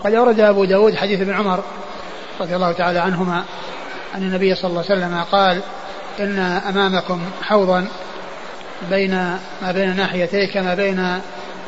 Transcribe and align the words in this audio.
وقد 0.00 0.14
أورد 0.14 0.40
أبو 0.40 0.64
داود 0.64 0.96
حديث 0.96 1.20
ابن 1.20 1.34
عمر 1.34 1.64
رضي 2.40 2.56
الله 2.56 2.72
تعالى 2.72 2.98
عنهما 2.98 3.44
أن 4.14 4.22
النبي 4.22 4.54
صلى 4.54 4.68
الله 4.70 4.84
عليه 4.90 4.98
وسلم 4.98 5.24
قال 5.32 5.60
إن 6.20 6.38
أمامكم 6.38 7.20
حوضا 7.42 7.88
بين 8.90 9.14
ما 9.62 9.72
بين 9.72 9.96
ناحيتيه 9.96 10.46
كما 10.46 10.74
بين 10.74 11.20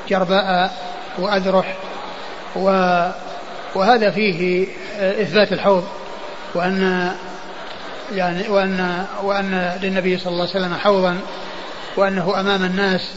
جرباء 0.09 0.73
وأذرح 1.19 1.77
و 2.57 2.69
وهذا 3.75 4.11
فيه 4.11 4.67
إثبات 4.99 5.53
الحوض 5.53 5.85
وأن 6.55 7.11
يعني 8.15 8.49
وأن 8.49 9.07
وأن 9.23 9.79
للنبي 9.83 10.19
صلى 10.19 10.33
الله 10.33 10.49
عليه 10.49 10.61
وسلم 10.61 10.75
حوضا 10.75 11.19
وأنه 11.97 12.41
أمام 12.41 12.65
الناس 12.65 13.11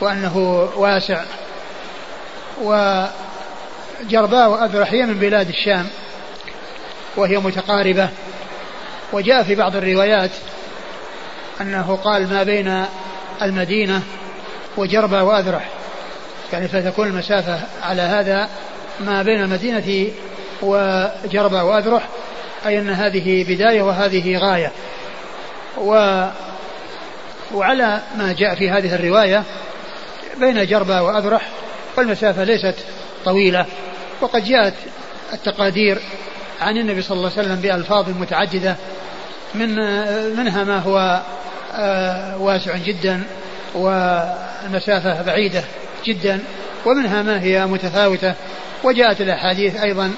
وأنه 0.00 0.68
واسع 0.76 1.24
وجرباء 2.62 3.33
وأذرح 4.48 4.92
هي 4.92 5.06
من 5.06 5.18
بلاد 5.18 5.48
الشام 5.48 5.86
وهي 7.16 7.38
متقاربة. 7.38 8.08
وجاء 9.12 9.42
في 9.42 9.54
بعض 9.54 9.76
الروايات 9.76 10.30
أنه 11.60 11.98
قال 12.04 12.28
ما 12.28 12.42
بين 12.42 12.84
المدينة 13.42 14.02
وجربة 14.76 15.22
وأذرح. 15.22 15.68
يعني 16.52 16.68
فتكون 16.68 17.06
المسافة 17.06 17.60
على 17.82 18.02
هذا 18.02 18.48
ما 19.00 19.22
بين 19.22 19.42
المدينة 19.42 20.12
وجربة 20.62 21.64
وأذرح 21.64 22.08
أي 22.66 22.78
أن 22.78 22.90
هذه 22.90 23.44
بداية 23.48 23.82
وهذه 23.82 24.38
غاية. 24.38 24.72
و 25.76 26.24
وعلى 27.54 28.00
ما 28.16 28.34
جاء 28.38 28.54
في 28.54 28.70
هذه 28.70 28.94
الرواية 28.94 29.42
بين 30.40 30.66
جربة 30.66 31.02
وأذرح 31.02 31.48
والمسافة 31.96 32.44
ليست 32.44 32.74
طويلة. 33.24 33.66
وقد 34.20 34.44
جاءت 34.44 34.74
التقادير 35.32 35.98
عن 36.60 36.76
النبي 36.76 37.02
صلى 37.02 37.16
الله 37.16 37.30
عليه 37.36 37.48
وسلم 37.48 37.60
بألفاظ 37.60 38.08
متعددة 38.08 38.76
من 39.54 39.76
منها 40.36 40.64
ما 40.64 40.78
هو 40.78 41.22
آه، 41.74 42.38
واسع 42.38 42.76
جدا 42.76 43.22
والمسافة 43.74 45.22
بعيدة 45.22 45.64
جدا 46.04 46.40
ومنها 46.86 47.22
ما 47.22 47.42
هي 47.42 47.66
متفاوتة 47.66 48.34
وجاءت 48.84 49.20
الأحاديث 49.20 49.76
أيضا 49.76 50.12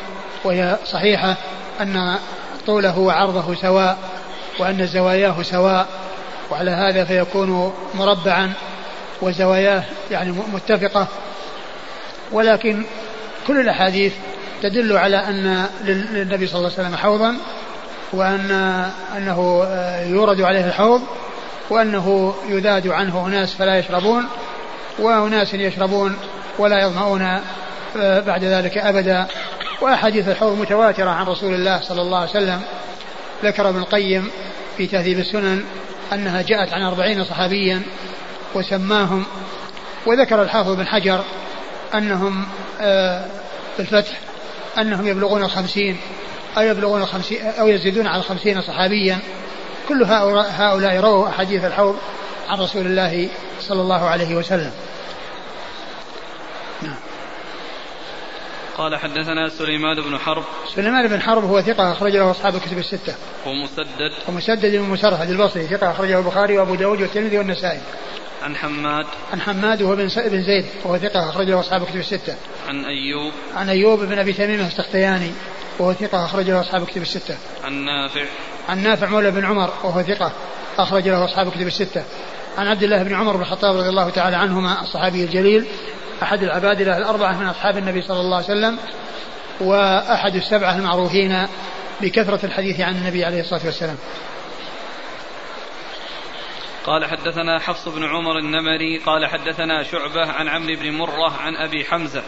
وهي 0.45 0.77
صحيحة 0.85 1.37
أن 1.81 2.19
طوله 2.67 2.99
وعرضه 2.99 3.55
سواء 3.55 3.99
وأن 4.59 4.87
زواياه 4.87 5.43
سواء 5.43 5.87
وعلى 6.51 6.71
هذا 6.71 7.05
فيكون 7.05 7.73
مربعا 7.95 8.53
وزواياه 9.23 9.83
يعني 10.11 10.33
متفقة 10.53 11.07
ولكن 12.33 12.85
كل 13.47 13.61
الأحاديث 13.61 14.13
تدل 14.63 14.97
على 14.97 15.17
أن 15.17 15.67
للنبي 15.85 16.47
صلى 16.47 16.59
الله 16.59 16.73
عليه 16.73 16.89
وسلم 16.89 16.97
حوضا 16.97 17.37
وأن 18.13 18.51
أنه 19.17 19.65
يورد 20.03 20.41
عليه 20.41 20.67
الحوض 20.67 21.03
وأنه 21.71 22.35
يذاد 22.49 22.89
عنه 22.89 23.27
أناس 23.27 23.55
فلا 23.55 23.79
يشربون 23.79 24.25
وأناس 24.99 25.55
يشربون 25.55 26.17
ولا 26.59 26.83
يظمؤون 26.83 27.41
آه، 27.97 28.21
بعد 28.21 28.45
ذلك 28.45 28.79
أبدا. 28.79 29.27
وأحاديث 29.81 30.29
الحوض 30.29 30.59
متواترة 30.59 31.11
عن 31.11 31.27
رسول 31.27 31.55
الله 31.55 31.81
صلى 31.81 32.03
الله 32.03 32.19
عليه 32.19 32.31
وسلم. 32.31 32.61
ذكر 33.45 33.69
ابن 33.69 33.79
القيم 33.79 34.31
في 34.77 34.87
تهذيب 34.87 35.19
السنن 35.19 35.65
أنها 36.13 36.43
جاءت 36.43 36.73
عن 36.73 36.83
أربعين 36.83 37.25
صحابيا 37.25 37.83
وسماهم. 38.55 39.25
وذكر 40.07 40.43
الحافظ 40.43 40.71
بن 40.71 40.87
حجر 40.87 41.21
أنهم 41.99 42.47
آه، 42.81 43.25
في 43.77 43.83
الفتح 43.83 44.19
أنهم 44.79 45.07
يبلغون 45.07 45.43
الخمسين 45.43 45.97
أو 46.59 46.63
يبلغون 46.63 47.03
الخمسين 47.03 47.47
أو 47.47 47.69
يزيدون 47.69 48.07
على 48.07 48.21
الخمسين 48.21 48.61
صحابيا. 48.61 49.19
كل 49.89 50.05
هؤلاء 50.05 51.01
رووا 51.01 51.29
أحاديث 51.29 51.65
الحوض 51.65 51.97
عن 52.49 52.61
رسول 52.61 52.87
الله 52.87 53.29
صلى 53.61 53.81
الله 53.81 54.09
عليه 54.09 54.35
وسلم. 54.35 54.73
نعم. 56.83 56.97
قال 58.77 58.97
حدثنا 58.97 59.49
سليمان 59.49 59.97
بن 60.03 60.19
حرب. 60.19 60.45
سليمان 60.75 61.09
بن 61.09 61.21
حرب 61.21 61.45
هو 61.45 61.61
ثقة 61.61 61.93
أخرج 61.93 62.17
له 62.17 62.31
أصحاب 62.31 62.55
الكتب 62.55 62.79
الستة. 62.79 63.15
ومسدد. 63.47 64.13
ومسدد 64.29 64.77
بن 64.77 64.83
مسرهد 64.83 65.31
البصري 65.31 65.67
ثقة 65.67 65.91
أخرجه 65.91 66.19
البخاري 66.19 66.59
وأبو 66.59 66.75
داود 66.75 67.01
والترمذي 67.01 67.39
والنسائي. 67.39 67.81
عن 68.47 68.57
حماد 68.57 69.07
عن 69.33 69.41
حماد 69.41 69.83
وهو 69.83 69.97
بن 69.97 70.09
بن 70.17 70.43
زيد 70.43 70.65
وهو 70.85 70.99
ثقة 70.99 71.31
أخرجه 71.31 71.61
أصحاب 71.61 71.83
الكتب 71.83 71.97
الستة 71.97 72.35
عن 72.69 72.85
أيوب 72.85 73.33
عن 73.57 73.69
أيوب 73.69 74.01
بن 74.01 74.19
أبي 74.19 74.33
تميم 74.33 74.61
السختياني 74.61 75.31
وهو 75.79 75.93
ثقة 75.93 76.25
أخرج 76.25 76.51
له 76.51 76.61
أصحاب 76.61 76.83
الكتب 76.83 77.03
الستة. 77.03 77.37
عن 77.65 77.85
نافع 77.85 78.25
عن 78.69 78.83
نافع 78.83 79.09
مولى 79.09 79.31
بن 79.31 79.45
عمر 79.45 79.73
وهو 79.85 80.03
ثقة 80.03 80.33
أخرج 80.79 81.09
له 81.09 81.25
أصحاب 81.25 81.49
الكتب 81.49 81.67
الستة. 81.67 82.05
عن 82.59 82.67
عبد 82.67 82.83
الله 82.83 83.03
بن 83.03 83.15
عمر 83.15 83.37
بن 83.37 83.43
الخطاب 83.43 83.77
رضي 83.77 83.89
الله 83.89 84.11
تعالى 84.11 84.37
عنهما 84.37 84.83
الصحابي 84.83 85.25
الجليل 85.25 85.67
أحد 86.23 86.43
العبادلة 86.43 86.99
الأربعة 86.99 87.39
من 87.39 87.47
أصحاب 87.47 87.79
النبي 87.79 88.03
صلى 88.03 88.21
الله 88.21 88.37
عليه 88.37 88.47
وسلم 88.47 88.79
وأحد 89.61 90.35
السبعة 90.35 90.77
المعروفين 90.77 91.47
بكثرة 92.01 92.47
الحديث 92.47 92.81
عن 92.81 92.97
النبي 92.97 93.25
عليه 93.25 93.41
الصلاة 93.41 93.61
والسلام. 93.65 93.97
قال 96.87 97.05
حدثنا 97.05 97.59
حفص 97.59 97.89
بن 97.89 98.05
عمر 98.05 98.39
النمري 98.39 98.99
قال 98.99 99.27
حدثنا 99.27 99.83
شعبة 99.83 100.33
عن 100.33 100.49
عمرو 100.49 100.77
بن 100.77 100.93
مرة 100.93 101.33
عن 101.41 101.57
أبي 101.57 101.85
حمزة 101.85 102.23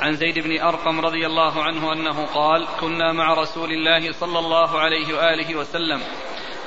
عن 0.00 0.14
زيد 0.14 0.38
بن 0.38 0.60
أرقم 0.60 1.00
رضي 1.00 1.26
الله 1.26 1.62
عنه 1.62 1.92
أنه 1.92 2.26
قال 2.26 2.66
كنا 2.80 3.12
مع 3.12 3.34
رسول 3.34 3.72
الله 3.72 4.12
صلى 4.12 4.38
الله 4.38 4.78
عليه 4.78 5.14
وآله 5.14 5.56
وسلم 5.56 6.00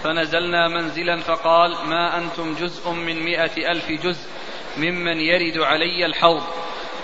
فنزلنا 0.04 0.68
منزلا 0.68 1.20
فقال 1.20 1.72
ما 1.86 2.18
أنتم 2.18 2.54
جزء 2.54 2.92
من 2.92 3.24
مئة 3.24 3.72
ألف 3.72 3.92
جزء 3.92 4.30
ممن 4.78 5.20
يرد 5.20 5.58
علي 5.58 6.06
الحوض؟ 6.06 6.44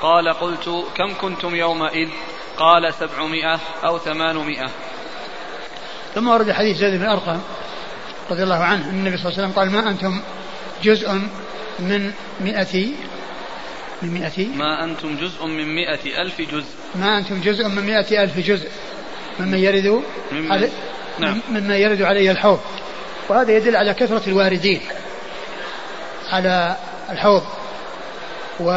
قال 0.01 0.33
قلت 0.33 0.85
كم 0.95 1.13
كنتم 1.21 1.55
يومئذ؟ 1.55 2.09
قال 2.57 2.93
سبعمائة 2.93 3.59
أو 3.85 3.97
ثمانمائة. 3.97 4.69
ثم 6.15 6.27
ورد 6.27 6.51
حديث 6.51 6.77
زيد 6.77 6.99
بن 6.99 7.05
أرقم 7.05 7.41
رضي 8.31 8.43
الله 8.43 8.63
عنه 8.63 8.89
النبي 8.89 9.17
صلى 9.17 9.25
الله 9.25 9.37
عليه 9.37 9.47
وسلم 9.47 9.59
قال 9.59 9.71
ما 9.71 9.89
أنتم 9.89 10.21
جزء 10.83 11.21
من 11.79 12.11
مئة 12.39 12.87
من 14.01 14.13
مئة 14.13 14.47
ما 14.47 14.83
أنتم 14.83 15.15
جزء 15.17 15.45
من 15.45 15.75
مئة 15.75 16.21
ألف 16.21 16.41
جزء. 16.41 16.65
ما 16.95 17.17
أنتم 17.17 17.41
جزء 17.41 17.67
من 17.67 17.83
مئة 17.85 18.23
ألف 18.23 18.39
جزء. 18.39 18.69
ممن 19.39 19.57
يرد 19.57 20.03
ممن 20.31 20.51
علي 20.51 20.69
نعم. 21.19 21.41
ممن 21.49 21.71
يرد 21.71 22.01
عليه 22.01 22.31
الحوض. 22.31 22.59
وهذا 23.29 23.51
يدل 23.51 23.75
على 23.75 23.93
كثرة 23.93 24.21
الواردين 24.27 24.81
على 26.29 26.75
الحوض. 27.09 27.43
و 28.59 28.69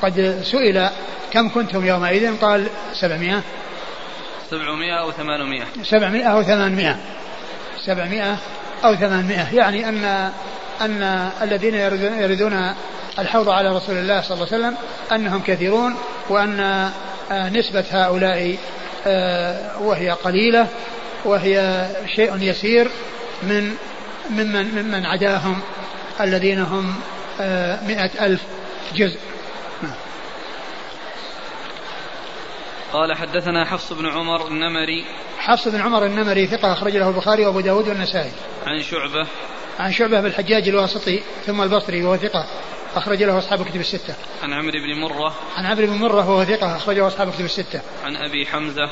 وقد 0.00 0.40
سئل 0.44 0.90
كم 1.32 1.48
كنتم 1.48 1.86
يومئذ؟ 1.86 2.36
قال 2.40 2.66
سبعمائة. 3.00 3.42
سبعمائة 4.50 4.92
أو 4.92 5.12
ثمانمائة 5.12 5.64
سبعمائة 5.82 6.24
أو 6.24 6.42
ثمانمائة 6.42 6.96
سبعمائة 7.86 8.38
أو 8.84 8.94
ثمانمائة. 8.94 9.54
يعني 9.54 9.88
أن 9.88 10.30
أن 10.80 11.02
الذين 11.42 11.74
يردون, 11.74 12.18
يردون 12.18 12.74
الحوض 13.18 13.48
على 13.48 13.76
رسول 13.76 13.96
الله 13.96 14.20
صلى 14.20 14.34
الله 14.34 14.46
عليه 14.52 14.56
وسلم 14.56 14.76
أنهم 15.12 15.42
كثيرون 15.42 15.94
وأن 16.28 16.60
آه، 17.30 17.48
نسبة 17.48 17.84
هؤلاء 17.90 18.56
آه، 19.06 19.82
وهي 19.82 20.10
قليلة 20.10 20.66
وهي 21.24 21.86
شيء 22.16 22.36
يسير 22.40 22.90
من 23.42 23.74
ممن 24.30 24.74
ممن 24.74 25.06
عداهم 25.06 25.60
الذين 26.20 26.58
هم 26.58 26.94
آه، 27.40 27.78
مئة 27.86 28.26
ألف 28.26 28.40
جزء. 28.94 29.18
قال 32.92 33.16
حدثنا 33.16 33.64
حفص 33.64 33.92
بن 33.92 34.06
عمر 34.06 34.48
النمري 34.48 35.04
حفص 35.38 35.68
بن 35.68 35.80
عمر 35.80 36.06
النمري 36.06 36.46
ثقة 36.46 36.72
أخرج 36.72 36.96
له 36.96 37.08
البخاري 37.08 37.46
وأبو 37.46 37.60
داود 37.60 37.88
والنسائي 37.88 38.32
عن 38.66 38.82
شعبة 38.82 39.26
عن 39.78 39.92
شعبة 39.92 40.20
بالحجاج 40.20 40.68
الواسطي 40.68 41.22
ثم 41.46 41.62
البصري 41.62 42.02
وهو 42.02 42.16
ثقة 42.16 42.46
أخرج 42.96 43.22
له 43.22 43.38
أصحاب 43.38 43.60
الكتب 43.60 43.80
الستة. 43.80 44.14
عن 44.42 44.52
عمرو 44.52 44.72
بن 44.72 45.00
مرة. 45.00 45.34
عن 45.56 45.66
عمرو 45.66 45.86
بن 45.86 45.92
مرة 45.92 46.30
وهو 46.30 46.44
ثقة 46.44 46.76
أخرجه 46.76 47.06
أصحاب 47.06 47.28
الكتب 47.28 47.44
الستة. 47.44 47.80
عن 48.04 48.16
أبي 48.16 48.46
حمزة. 48.46 48.90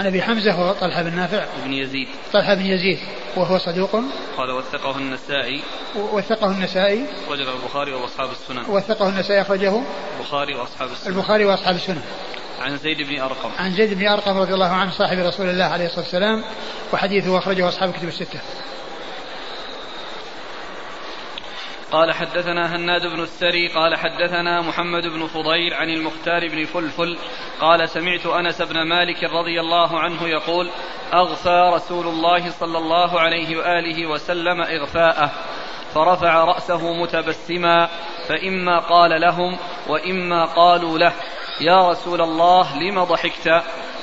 عن 0.00 0.06
أبي 0.06 0.22
حمزة 0.22 0.52
هو 0.52 0.72
طلحة 0.72 1.02
بن 1.02 1.16
نافع. 1.16 1.46
بن 1.64 1.72
يزيد. 1.72 2.08
طلحة 2.32 2.54
بن 2.54 2.66
يزيد 2.66 2.98
وهو 3.36 3.58
صدوق. 3.58 3.90
قال 4.36 4.50
وثقه 4.50 4.96
النسائي. 4.96 5.62
وثقه 5.96 6.50
النسائي. 6.50 7.04
أخرجه 7.26 7.52
البخاري 7.52 7.92
وأصحاب 7.92 8.30
السنن. 8.30 8.64
وثقه 8.68 9.08
النسائي 9.08 9.40
أخرجه. 9.40 9.82
البخاري 10.18 10.54
وأصحاب 10.54 10.88
السنن. 10.92 11.12
البخاري 11.12 11.44
وأصحاب 11.44 11.74
السنن. 11.74 12.02
عن 12.62 12.76
زيد 12.76 13.02
بن 13.02 13.20
أرقم. 13.20 13.50
عن 13.58 13.70
زيد 13.70 13.94
بن 13.98 14.06
أرقم 14.06 14.38
رضي 14.38 14.54
الله 14.54 14.70
عنه 14.70 14.90
صاحب 14.90 15.18
رسول 15.18 15.48
الله 15.48 15.64
عليه 15.64 15.86
الصلاة 15.86 16.04
والسلام 16.04 16.44
وحديثه 16.92 17.38
أخرجه 17.38 17.68
أصحاب 17.68 17.88
الكتب 17.88 18.08
الستة. 18.08 18.40
قال 21.92 22.12
حدثنا 22.12 22.76
هناد 22.76 23.06
بن 23.06 23.22
السري 23.22 23.68
قال 23.68 23.96
حدثنا 23.96 24.60
محمد 24.60 25.02
بن 25.02 25.26
فضيل 25.26 25.74
عن 25.74 25.88
المختار 25.88 26.48
بن 26.48 26.64
فلفل 26.64 27.18
قال 27.60 27.88
سمعت 27.88 28.26
أنس 28.26 28.62
بن 28.62 28.82
مالك 28.82 29.24
رضي 29.24 29.60
الله 29.60 30.00
عنه 30.00 30.28
يقول 30.28 30.70
أغفى 31.14 31.70
رسول 31.74 32.06
الله 32.06 32.50
صلى 32.50 32.78
الله 32.78 33.20
عليه 33.20 33.56
وآله 33.56 34.06
وسلم 34.06 34.60
إغفاءه 34.60 35.30
فرفع 35.94 36.44
رأسه 36.44 36.92
متبسما 36.92 37.88
فإما 38.28 38.78
قال 38.78 39.20
لهم 39.20 39.58
وإما 39.88 40.44
قالوا 40.44 40.98
له 40.98 41.12
يا 41.62 41.90
رسول 41.90 42.20
الله 42.20 42.76
لم 42.76 43.04
ضحكت؟ 43.04 43.62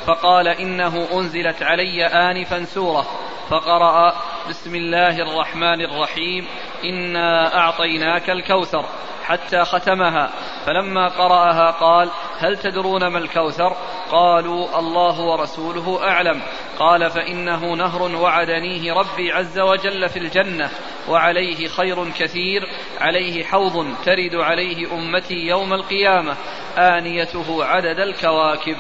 فقال 0.10 0.48
إنه 0.48 1.08
أنزلت 1.14 1.64
علي 1.64 2.06
انفا 2.06 2.64
سورة 2.64 3.06
فقرأ 3.50 4.14
بسم 4.50 4.76
الله 4.76 5.20
الرحمن 5.20 5.82
الرحيم 5.82 6.48
إنا 6.84 7.58
أعطيناك 7.60 8.30
الكوثر 8.30 8.86
حتى 9.24 9.62
ختمها. 9.62 10.30
فلما 10.66 11.08
قرأها 11.08 11.72
قال 11.72 12.10
هل 12.40 12.58
تدرون 12.58 13.08
ما 13.08 13.18
الكوثر؟ 13.18 13.76
قالوا 14.12 14.80
الله 14.80 15.22
ورسوله 15.22 16.04
أعلم. 16.04 16.42
قال 16.80 17.10
فإنه 17.10 17.76
نهر 17.76 18.02
وعدنيه 18.16 18.94
ربي 18.94 19.32
عز 19.32 19.60
وجل 19.60 20.10
في 20.10 20.20
الجنة 20.20 20.70
وعليه 21.10 21.68
خير 21.68 22.10
كثير 22.10 22.62
عليه 23.02 23.44
حوض 23.44 23.96
ترد 24.06 24.36
عليه 24.36 24.94
أمتي 24.94 25.36
يوم 25.36 25.74
القيامة 25.74 26.36
آنيته 26.78 27.66
عدد 27.66 28.00
الكواكب. 28.00 28.78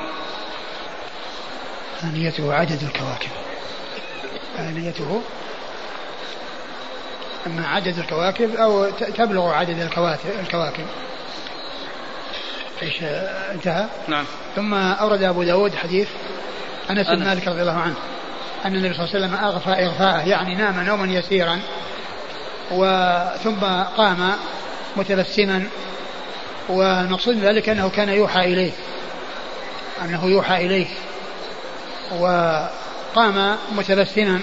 آنيته 2.03 2.53
عدد 2.53 2.83
الكواكب. 2.83 3.31
آنيته 4.59 5.21
أما 7.47 7.67
عدد 7.67 7.99
الكواكب 7.99 8.55
أو 8.55 8.89
تبلغ 8.89 9.49
عدد 9.53 9.89
الكواكب. 10.39 10.85
إيش 12.81 13.03
انتهى؟ 13.53 13.85
نعم. 14.07 14.25
ثم 14.55 14.73
أورد 14.73 15.23
أبو 15.23 15.43
داود 15.43 15.75
حديث 15.75 16.07
أنس 16.89 17.07
بن 17.07 17.25
مالك 17.25 17.47
رضي 17.47 17.61
الله 17.61 17.77
عنه 17.77 17.95
أن 18.65 18.75
النبي 18.75 18.93
صلى 18.93 19.05
الله 19.05 19.15
عليه 19.15 19.25
وسلم 19.25 19.45
أغفى 19.45 19.69
إغفاءه 19.69 20.27
يعني 20.27 20.55
نام 20.55 20.79
نوما 20.79 21.13
يسيرا 21.13 21.59
وثم 22.71 23.65
قام 23.97 24.31
متبسما 24.97 25.67
والمقصود 26.69 27.37
ذلك 27.37 27.69
أنه 27.69 27.89
كان 27.89 28.09
يوحى 28.09 28.53
إليه. 28.53 28.71
أنه 30.01 30.25
يوحى 30.25 30.65
إليه. 30.65 30.87
وقام 32.19 33.55
متبسما 33.71 34.39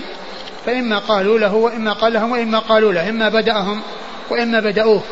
فإما 0.67 0.99
قالوا 0.99 1.39
له 1.39 1.55
وإما 1.55 1.93
قال 1.93 2.13
لهم 2.13 2.33
وإما 2.33 2.59
قالوا 2.59 2.93
له 2.93 3.09
إما 3.09 3.29
بدأهم 3.29 3.83
وإما 4.31 4.61
بدأوه 4.61 5.03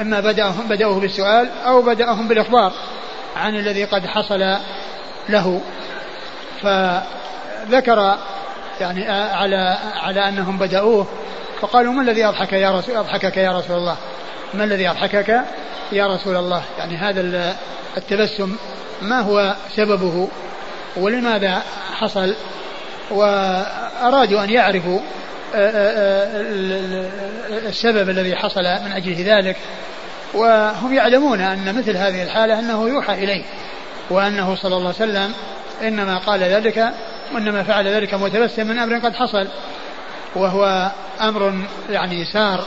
إما 0.00 0.20
بدأهم 0.20 0.68
بدأوه 0.68 1.00
بالسؤال 1.00 1.48
أو 1.66 1.82
بدأهم 1.82 2.28
بالإخبار 2.28 2.72
عن 3.36 3.56
الذي 3.56 3.84
قد 3.84 4.06
حصل 4.06 4.56
له. 5.28 5.60
فذكر 6.62 8.18
يعني 8.80 9.08
على 9.08 9.78
على 10.02 10.28
أنهم 10.28 10.58
بدأوه 10.58 11.06
فقالوا 11.60 11.92
ما 11.92 12.02
الذي 12.02 12.24
أضحك 12.24 12.52
يا 12.52 12.70
رسول 12.70 12.96
أضحكك 12.96 13.36
يا 13.36 13.58
رسول 13.58 13.76
الله؟ 13.76 13.96
ما 14.54 14.64
الذي 14.64 14.90
أضحكك 14.90 15.40
يا 15.92 16.06
رسول 16.06 16.36
الله؟ 16.36 16.62
يعني 16.78 16.96
هذا 16.96 17.54
التبسم 17.96 18.56
ما 19.02 19.20
هو 19.20 19.54
سببه؟ 19.76 20.28
ولماذا 20.96 21.62
حصل؟ 21.92 22.34
وأرادوا 23.10 24.44
أن 24.44 24.50
يعرفوا 24.50 25.00
آه، 25.54 25.70
آه، 25.70 26.26
آه، 26.26 27.68
السبب 27.68 28.10
الذي 28.10 28.36
حصل 28.36 28.62
من 28.62 28.92
أجل 28.92 29.12
ذلك. 29.12 29.56
وهم 30.34 30.94
يعلمون 30.94 31.40
أن 31.40 31.74
مثل 31.74 31.96
هذه 31.96 32.22
الحالة 32.22 32.58
أنه 32.58 32.88
يوحى 32.88 33.14
إليه 33.24 33.42
وأنه 34.10 34.54
صلى 34.54 34.76
الله 34.76 34.94
عليه 35.00 35.10
وسلم 35.10 35.32
إنما 35.82 36.18
قال 36.18 36.40
ذلك 36.40 36.92
وإنما 37.34 37.62
فعل 37.62 37.88
ذلك 37.88 38.14
متبسم 38.14 38.66
من 38.66 38.78
أمر 38.78 38.98
قد 38.98 39.14
حصل. 39.14 39.48
وهو 40.34 40.90
أمر 41.20 41.54
يعني 41.90 42.24
سار 42.24 42.64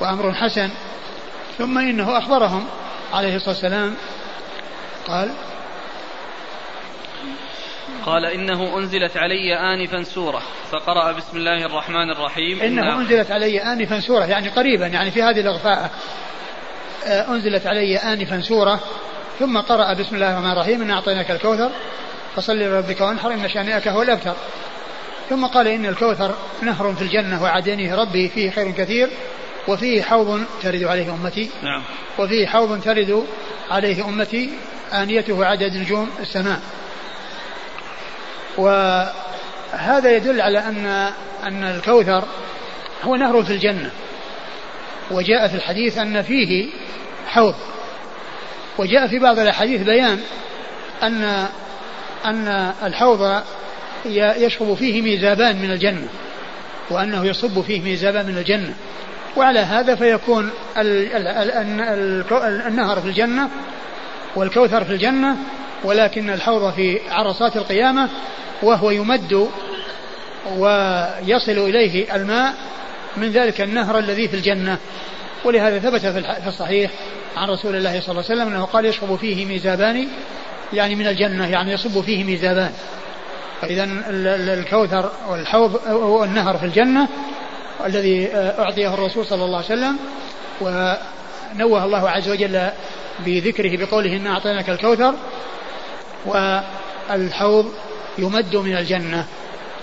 وأمر 0.00 0.32
حسن. 0.32 0.70
ثم 1.58 1.78
إنه 1.78 2.18
أخبرهم 2.18 2.66
عليه 3.12 3.36
الصلاة 3.36 3.54
والسلام 3.54 3.94
قال 5.08 5.30
قال 8.06 8.24
إنه 8.24 8.78
أنزلت 8.78 9.16
علي 9.16 9.54
آنفا 9.54 10.02
سورة. 10.02 10.42
فقرأ 10.70 11.12
بسم 11.12 11.36
الله 11.36 11.66
الرحمن 11.66 12.10
الرحيم. 12.10 12.60
إنه 12.60 13.00
أنزلت 13.00 13.30
علي 13.30 13.62
آنفا 13.62 14.00
سورة 14.00 14.24
يعني 14.24 14.48
قريبا 14.48 14.86
يعني 14.86 15.10
في 15.10 15.22
هذه 15.22 15.40
الإغفاء. 15.40 15.90
آه، 17.06 17.28
أنزلت 17.28 17.66
علي 17.66 17.96
آنفا 17.96 18.40
سورة 18.40 18.80
ثم 19.38 19.58
قرأ 19.58 19.94
بسم 19.94 20.14
الله 20.14 20.32
الرحمن 20.32 20.52
الرحيم 20.52 20.82
إنا 20.82 20.94
أعطيناك 20.94 21.30
الكوثر 21.30 21.70
فصل 22.36 22.58
لربك 22.58 23.00
وانحر 23.00 23.32
إن 23.32 23.48
شانئك 23.48 23.88
هو 23.88 24.02
الأبتر. 24.02 24.34
ثم 25.30 25.46
قال 25.46 25.68
إن 25.68 25.86
الكوثر 25.86 26.34
نهر 26.62 26.94
في 26.94 27.02
الجنة 27.02 27.42
وعدنيه 27.42 27.94
ربي 27.94 28.28
فيه 28.28 28.50
خير 28.50 28.70
كثير 28.70 29.08
وفيه 29.68 30.02
حوض 30.02 30.44
ترد 30.62 30.82
عليه 30.82 31.14
أمتي. 31.14 31.50
نعم. 31.62 31.82
وفيه 32.18 32.46
حوض 32.46 32.80
ترد 32.80 33.26
عليه 33.70 34.04
أمتي 34.04 34.50
آنيته 34.92 35.44
عدد 35.44 35.76
نجوم 35.76 36.10
السماء. 36.20 36.60
وهذا 38.56 40.16
يدل 40.16 40.40
على 40.40 40.58
أن 40.58 40.86
أن 41.42 41.64
الكوثر 41.64 42.24
هو 43.04 43.16
نهر 43.16 43.44
في 43.44 43.52
الجنة 43.52 43.90
وجاء 45.10 45.48
في 45.48 45.54
الحديث 45.54 45.98
أن 45.98 46.22
فيه 46.22 46.68
حوض 47.26 47.54
وجاء 48.78 49.06
في 49.06 49.18
بعض 49.18 49.38
الأحاديث 49.38 49.82
بيان 49.82 50.20
أن 51.02 51.48
أن 52.24 52.72
الحوض 52.82 53.42
يشرب 54.36 54.74
فيه 54.74 55.02
ميزابان 55.02 55.56
من 55.56 55.70
الجنة 55.70 56.08
وأنه 56.90 57.26
يصب 57.26 57.60
فيه 57.60 57.80
ميزابان 57.80 58.26
من 58.26 58.38
الجنة 58.38 58.74
وعلى 59.36 59.58
هذا 59.58 59.94
فيكون 59.94 60.50
النهر 62.66 63.00
في 63.00 63.06
الجنة 63.06 63.48
والكوثر 64.36 64.84
في 64.84 64.92
الجنة 64.92 65.36
ولكن 65.84 66.30
الحوض 66.30 66.72
في 66.72 66.98
عرصات 67.10 67.56
القيامة 67.56 68.08
وهو 68.62 68.90
يمد 68.90 69.48
ويصل 70.56 71.52
إليه 71.52 72.16
الماء 72.16 72.54
من 73.16 73.32
ذلك 73.32 73.60
النهر 73.60 73.98
الذي 73.98 74.28
في 74.28 74.34
الجنة. 74.36 74.78
ولهذا 75.44 75.78
ثبت 75.78 76.00
في 76.42 76.48
الصحيح 76.48 76.90
عن 77.36 77.48
رسول 77.48 77.76
الله 77.76 78.00
صلى 78.00 78.10
الله 78.10 78.24
عليه 78.30 78.34
وسلم 78.42 78.48
أنه 78.48 78.64
قال 78.64 78.86
يشرب 78.86 79.16
فيه 79.16 79.46
ميزابان 79.46 80.08
يعني 80.72 80.94
من 80.94 81.06
الجنة 81.06 81.50
يعني 81.50 81.72
يصب 81.72 82.00
فيه 82.00 82.24
ميزابان. 82.24 82.72
فإذا 83.62 83.88
الكوثر 84.54 85.12
والحوض 85.28 85.80
هو 85.86 86.24
النهر 86.24 86.58
في 86.58 86.66
الجنة 86.66 87.08
الذي 87.86 88.28
أعطيه 88.34 88.94
الرسول 88.94 89.26
صلى 89.26 89.44
الله 89.44 89.56
عليه 89.56 89.66
وسلم 89.66 89.96
ونوه 90.60 91.84
الله 91.84 92.10
عز 92.10 92.28
وجل 92.28 92.68
بذكره 93.26 93.76
بقوله 93.76 94.16
إنا 94.16 94.30
أعطيناك 94.30 94.70
الكوثر 94.70 95.14
والحوض 96.26 97.72
يمد 98.18 98.56
من 98.56 98.76
الجنة 98.76 99.26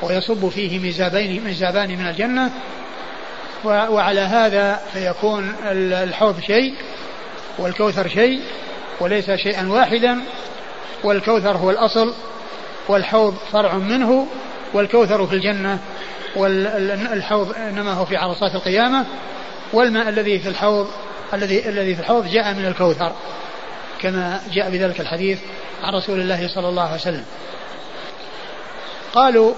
ويصب 0.01 0.49
فيه 0.49 0.79
ميزابين 0.79 1.43
ميزابان 1.43 1.89
من 1.89 2.07
الجنة. 2.07 2.51
وعلى 3.65 4.21
هذا 4.21 4.81
فيكون 4.93 5.55
الحوض 5.71 6.39
شيء 6.39 6.73
والكوثر 7.57 8.07
شيء 8.07 8.41
وليس 8.99 9.31
شيئا 9.31 9.67
واحدا. 9.67 10.19
والكوثر 11.03 11.57
هو 11.57 11.69
الأصل 11.69 12.13
والحوض 12.87 13.35
فرع 13.51 13.73
منه 13.73 14.27
والكوثر 14.73 15.27
في 15.27 15.33
الجنة. 15.33 15.79
والحوض 16.35 17.55
إنما 17.57 17.93
هو 17.93 18.05
في 18.05 18.17
عرصات 18.17 18.55
القيامة. 18.55 19.05
والماء 19.73 20.09
الذي 20.09 20.39
في 20.39 20.49
الحوض 20.49 20.87
الذي 21.33 21.69
الذي 21.69 21.95
في 21.95 22.01
الحوض 22.01 22.27
جاء 22.27 22.53
من 22.53 22.65
الكوثر. 22.65 23.11
كما 24.01 24.41
جاء 24.51 24.69
بذلك 24.69 24.99
الحديث 24.99 25.39
عن 25.83 25.93
رسول 25.93 26.19
الله 26.19 26.47
صلى 26.47 26.69
الله 26.69 26.83
عليه 26.83 26.95
وسلم. 26.95 27.25
قالوا 29.13 29.53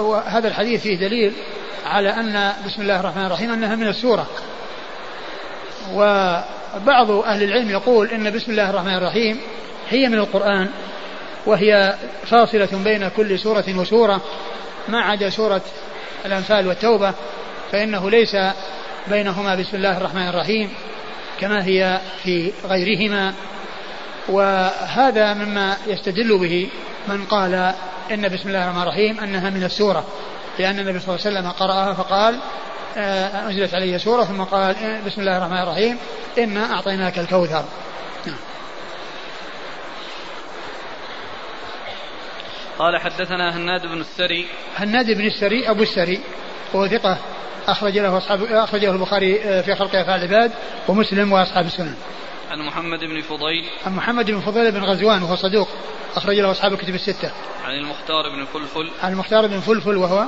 وهذا 0.00 0.48
الحديث 0.48 0.82
فيه 0.82 0.98
دليل 0.98 1.32
على 1.86 2.10
أن 2.10 2.52
بسم 2.66 2.82
الله 2.82 3.00
الرحمن 3.00 3.26
الرحيم 3.26 3.52
أنها 3.52 3.76
من 3.76 3.88
السورة. 3.88 4.26
وبعض 5.94 7.10
أهل 7.10 7.42
العلم 7.42 7.70
يقول 7.70 8.08
إن 8.08 8.30
بسم 8.30 8.50
الله 8.50 8.70
الرحمن 8.70 8.94
الرحيم 8.94 9.40
هي 9.88 10.08
من 10.08 10.18
القرآن 10.18 10.68
وهي 11.46 11.94
فاصلة 12.26 12.68
بين 12.84 13.08
كل 13.08 13.38
سورة 13.38 13.64
وسورة. 13.76 14.20
ما 14.88 15.00
عدا 15.00 15.30
سورة 15.30 15.62
الأنفال 16.26 16.66
والتوبة 16.66 17.14
فإنه 17.72 18.10
ليس 18.10 18.36
بينهما 19.08 19.54
بسم 19.54 19.76
الله 19.76 19.96
الرحمن 19.96 20.28
الرحيم 20.28 20.70
كما 21.40 21.64
هي 21.64 22.00
في 22.22 22.52
غيرهما. 22.64 23.34
وهذا 24.28 25.34
مما 25.34 25.76
يستدل 25.86 26.38
به 26.38 26.68
من 27.08 27.24
قال 27.24 27.74
إن 28.10 28.28
بسم 28.28 28.48
الله 28.48 28.64
الرحمن 28.64 28.82
الرحيم 28.82 29.20
أنها 29.20 29.50
من 29.50 29.64
السورة 29.64 30.04
لأن 30.58 30.78
النبي 30.78 30.98
صلى 30.98 31.14
الله 31.14 31.26
عليه 31.26 31.38
وسلم 31.38 31.50
قرأها 31.50 31.94
فقال 31.94 32.38
آه، 32.96 33.48
أنزلت 33.48 33.74
عليه 33.74 33.98
سورة 33.98 34.24
ثم 34.24 34.42
قال 34.42 34.76
آه، 34.76 35.00
بسم 35.06 35.20
الله 35.20 35.36
الرحمن 35.38 35.58
الرحيم 35.58 35.98
إنا 36.38 36.72
أعطيناك 36.72 37.18
الكوثر. 37.18 37.64
قال 42.78 43.00
حدثنا 43.00 43.56
هناد 43.56 43.86
بن 43.86 44.00
السري 44.00 44.46
هناد 44.76 45.10
بن 45.10 45.26
السري 45.26 45.70
أبو 45.70 45.82
السري 45.82 46.20
وهو 46.74 46.88
ثقة 46.88 47.18
أخرج 47.68 47.98
له 47.98 48.18
أصحاب 48.18 48.42
أخرجه 48.42 48.90
البخاري 48.90 49.42
آه، 49.42 49.60
في 49.60 49.74
خلق 49.74 49.96
أفعال 49.96 50.24
العباد 50.24 50.52
ومسلم 50.88 51.32
وأصحاب 51.32 51.66
السنن. 51.66 51.94
عن 52.50 52.58
محمد 52.58 53.00
بن 53.00 53.22
فضيل. 53.22 53.64
عن 53.86 53.96
محمد 53.96 54.30
بن 54.30 54.40
فضيل 54.40 54.72
بن 54.72 54.84
غزوان 54.84 55.22
وهو 55.22 55.36
صدوق 55.36 55.68
أخرج 56.16 56.36
له 56.36 56.50
أصحاب 56.50 56.72
الكتب 56.72 56.94
الستة. 56.94 57.32
عن 57.64 57.74
المختار 57.74 58.28
بن 58.28 58.44
فلفل. 58.44 58.90
عن 59.02 59.12
المختار 59.12 59.46
بن 59.46 59.60
فلفل 59.60 59.96
وهو 59.96 60.24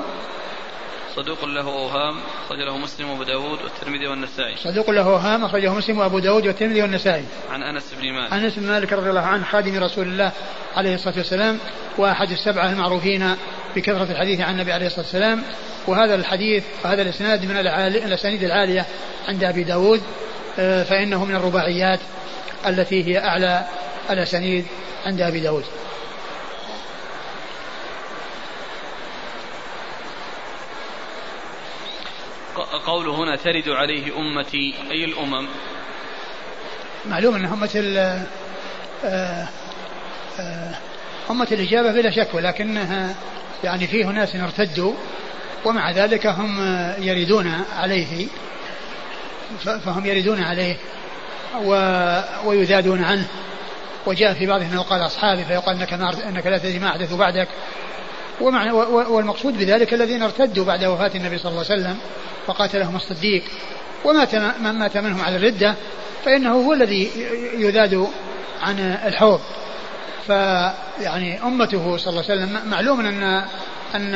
صدوق 1.17 1.45
له 1.45 1.69
أوهام 1.69 2.21
أخرج 2.47 2.59
له 2.59 2.79
مسلم 2.79 3.11
وأبو 3.11 3.23
داود 3.23 3.59
والترمذي 3.63 4.07
والنسائي. 4.07 4.57
صدوق 4.57 4.91
له 4.91 5.03
أوهام 5.03 5.45
أخرجه 5.45 5.75
مسلم 5.75 5.99
وأبو 5.99 6.19
داود 6.19 6.47
والترمذي 6.47 6.83
والنسائي. 6.83 7.25
عن 7.51 7.63
أنس 7.63 7.95
بن 8.01 8.13
مالك. 8.13 8.33
عن 8.33 8.45
أنس 8.45 8.55
بن 8.55 8.67
مالك 8.67 8.93
رضي 8.93 9.11
الله 9.11 9.21
عنه 9.21 9.45
خادم 9.45 9.85
رسول 9.85 10.07
الله 10.07 10.33
عليه 10.77 10.95
الصلاة 10.95 11.17
والسلام 11.17 11.59
وأحد 11.99 12.31
السبعة 12.31 12.73
المعروفين 12.73 13.35
بكثرة 13.77 14.13
الحديث 14.13 14.41
عن 14.41 14.55
النبي 14.55 14.73
عليه 14.73 14.87
الصلاة 14.87 15.05
والسلام. 15.05 15.43
وهذا 15.87 16.15
الحديث 16.15 16.65
وهذا 16.85 17.03
الإسناد 17.03 17.45
من 17.45 17.57
الأسانيد 18.07 18.43
العالية 18.43 18.87
عند 19.29 19.45
أبي 19.45 19.65
داود. 19.65 20.03
فإنه 20.57 21.25
من 21.25 21.35
الرباعيات 21.35 22.01
التي 22.67 23.05
هي 23.05 23.19
أعلى 23.19 23.65
الأسانيد 24.11 24.67
عند 25.07 25.21
أبي 25.21 25.41
داود. 25.41 25.65
قوله 32.87 33.15
هنا 33.15 33.37
ترد 33.37 33.69
عليه 33.69 34.19
أمتي 34.19 34.75
أي 34.91 35.05
الأمم؟ 35.05 35.49
معلوم 37.07 37.35
أن 37.35 37.45
أمة 37.45 37.83
آه، 39.05 39.49
آه، 40.39 40.75
أمة 41.31 41.49
الإجابة 41.53 41.93
بلا 41.93 42.11
شك 42.11 42.35
ولكنها 42.35 43.15
يعني 43.65 43.87
فيه 43.87 44.07
ناس 44.07 44.37
ارتدوا 44.37 44.95
ومع 45.65 45.91
ذلك 45.91 46.27
هم 46.27 46.61
يريدون 46.99 47.65
عليه 47.77 48.27
فهم 49.59 50.07
يريدون 50.07 50.43
عليه 50.43 50.77
ويذادون 52.45 53.05
عنه. 53.05 53.27
وجاء 54.07 54.35
في 54.35 54.47
بعضهم 54.47 54.71
انه 54.73 54.83
قال 54.83 55.07
أصحابي 55.07 55.45
فيقال 55.45 55.77
إنك 55.77 55.93
إنك 56.23 56.47
لا 56.47 56.59
تدري 56.59 56.79
ما 56.79 56.89
احدثوا 56.89 57.19
بعدك. 57.19 57.49
ومعنى 58.41 58.73
والمقصود 58.73 59.59
بذلك 59.59 59.95
الذين 59.95 60.23
ارتدوا 60.23 60.65
بعد 60.65 60.85
وفاة 60.85 61.11
النبي 61.15 61.39
صلى 61.39 61.51
الله 61.51 61.65
عليه 61.71 61.81
وسلم 61.81 61.97
وقاتلهم 62.47 62.97
الصديق. 62.97 63.43
ومات 64.05 64.35
من 64.35 64.79
مات 64.79 64.97
منهم 64.97 65.21
على 65.21 65.37
الردة 65.37 65.75
فإنه 66.25 66.53
هو 66.53 66.73
الذي 66.73 67.11
يذاد 67.59 68.09
عن 68.63 68.79
الحوض. 68.81 69.41
فيعني 70.27 71.43
أمته 71.43 71.97
صلى 71.97 72.11
الله 72.11 72.25
عليه 72.31 72.43
وسلم 72.43 72.71
معلوم 72.71 73.01
ان 73.01 73.23
أن 73.95 74.15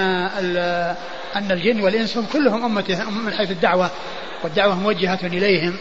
أن 1.37 1.53
الجن 1.53 1.81
والإنس 1.81 2.17
هم 2.17 2.27
كلهم 2.33 2.65
أمته 2.65 3.11
من 3.11 3.33
حيث 3.33 3.51
الدعوة. 3.51 3.91
والدعوه 4.45 4.75
موجهة 4.75 5.21
إليهم. 5.23 5.77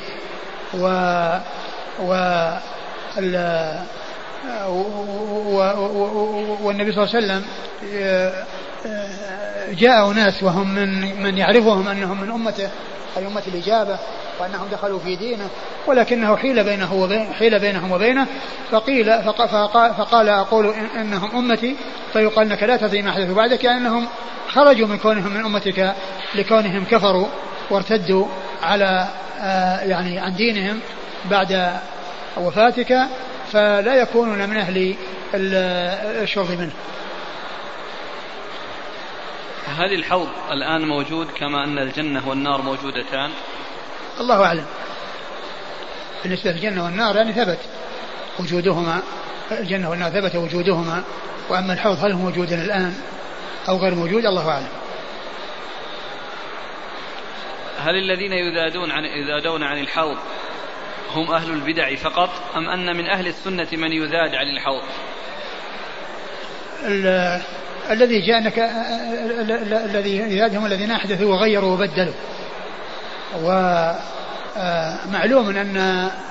و 0.74 0.88
و 2.00 2.12
والنبي 6.64 6.92
صلى 6.92 7.04
الله 7.04 7.16
عليه 7.16 7.18
وسلم 7.18 7.44
جاء 9.74 10.12
أناس 10.12 10.44
وهم 10.44 10.76
من 10.76 11.24
من 11.24 11.38
يعرفهم 11.38 11.88
أنهم 11.88 12.22
من 12.22 12.32
أمته 12.32 12.70
أي 13.18 13.28
أمة 13.28 13.44
الإجابة 13.48 14.00
وأنهم 14.40 14.68
دخلوا 14.72 15.00
في 15.00 15.16
دينه 15.16 15.50
ولكنه 15.88 16.38
حيل 16.38 16.64
بينه 16.64 16.94
وبين 16.94 17.34
حيل 17.34 17.60
بينهم 17.60 17.92
وبينه 17.92 18.28
فقيل 18.72 19.24
فقال, 19.24 19.94
فقال 19.94 20.30
أقول 20.30 20.74
إنهم 20.96 21.36
أمتي 21.36 21.76
فيقال 22.14 22.52
أنك 22.52 22.64
لا 22.64 22.78
تدري 22.78 23.02
ما 23.02 23.12
حدث 23.12 23.32
بعدك 23.32 23.64
يعني 23.64 23.78
أنهم 23.78 24.08
خرجوا 24.50 24.88
من 24.88 24.98
كونهم 24.98 25.34
من 25.34 25.46
أمتك 25.46 25.94
لكونهم 26.36 26.86
كفروا 26.86 27.28
وارتدوا. 27.70 28.28
على 28.64 29.08
آه، 29.40 29.80
يعني 29.80 30.20
عن 30.20 30.36
دينهم 30.36 30.80
بعد 31.26 31.80
وفاتك 32.38 33.08
فلا 33.52 33.96
يكونون 33.96 34.50
من 34.50 34.58
أهل 34.58 34.96
الشرب 36.24 36.52
منه. 36.52 36.74
هل 39.78 39.94
الحوض 39.94 40.28
الآن 40.52 40.88
موجود 40.88 41.28
كما 41.36 41.64
أن 41.64 41.78
الجنة 41.78 42.30
والنار 42.30 42.62
موجودتان. 42.62 43.32
الله 44.20 44.46
أعلم. 44.46 44.66
بالنسبة 46.24 46.52
للجنة 46.52 46.84
والنار 46.84 47.16
يعني 47.16 47.34
ثبت 47.34 47.60
وجودهما 48.40 49.02
الجنة 49.52 49.90
والنار 49.90 50.12
ثبت 50.12 50.36
وجودهما 50.36 51.04
وأما 51.50 51.74
الحوض 51.74 52.06
هل 52.06 52.12
هو 52.12 52.20
موجود 52.20 52.52
الآن 52.52 52.94
أو 53.70 53.78
غير 53.78 53.96
موجود؟ 53.96 54.26
الله 54.26 54.50
أعلم. 54.50 54.83
هل 57.84 57.96
الذين 57.96 58.34
يذادون 58.34 58.92
عن 58.92 59.06
يذادون 59.06 59.64
عن 59.64 59.80
الحوض 59.80 60.18
هم 61.12 61.32
أهل 61.32 61.52
البدع 61.52 61.96
فقط 61.96 62.30
أم 62.56 62.70
أن 62.70 62.98
من 62.98 63.10
أهل 63.10 63.28
السنة 63.28 63.68
من 63.74 63.92
يذاد 63.92 64.36
عن 64.36 64.48
الحوض؟ 64.48 64.82
الذي 67.92 68.22
جاء 68.28 68.40
الذي 69.86 70.18
يذاد 70.18 70.56
هم 70.56 70.66
الذين 70.66 70.92
أحدثوا 70.92 71.34
وغيروا 71.34 71.74
وبدلوا. 71.74 72.14
ومعلوم 75.08 75.50
أن 75.58 75.76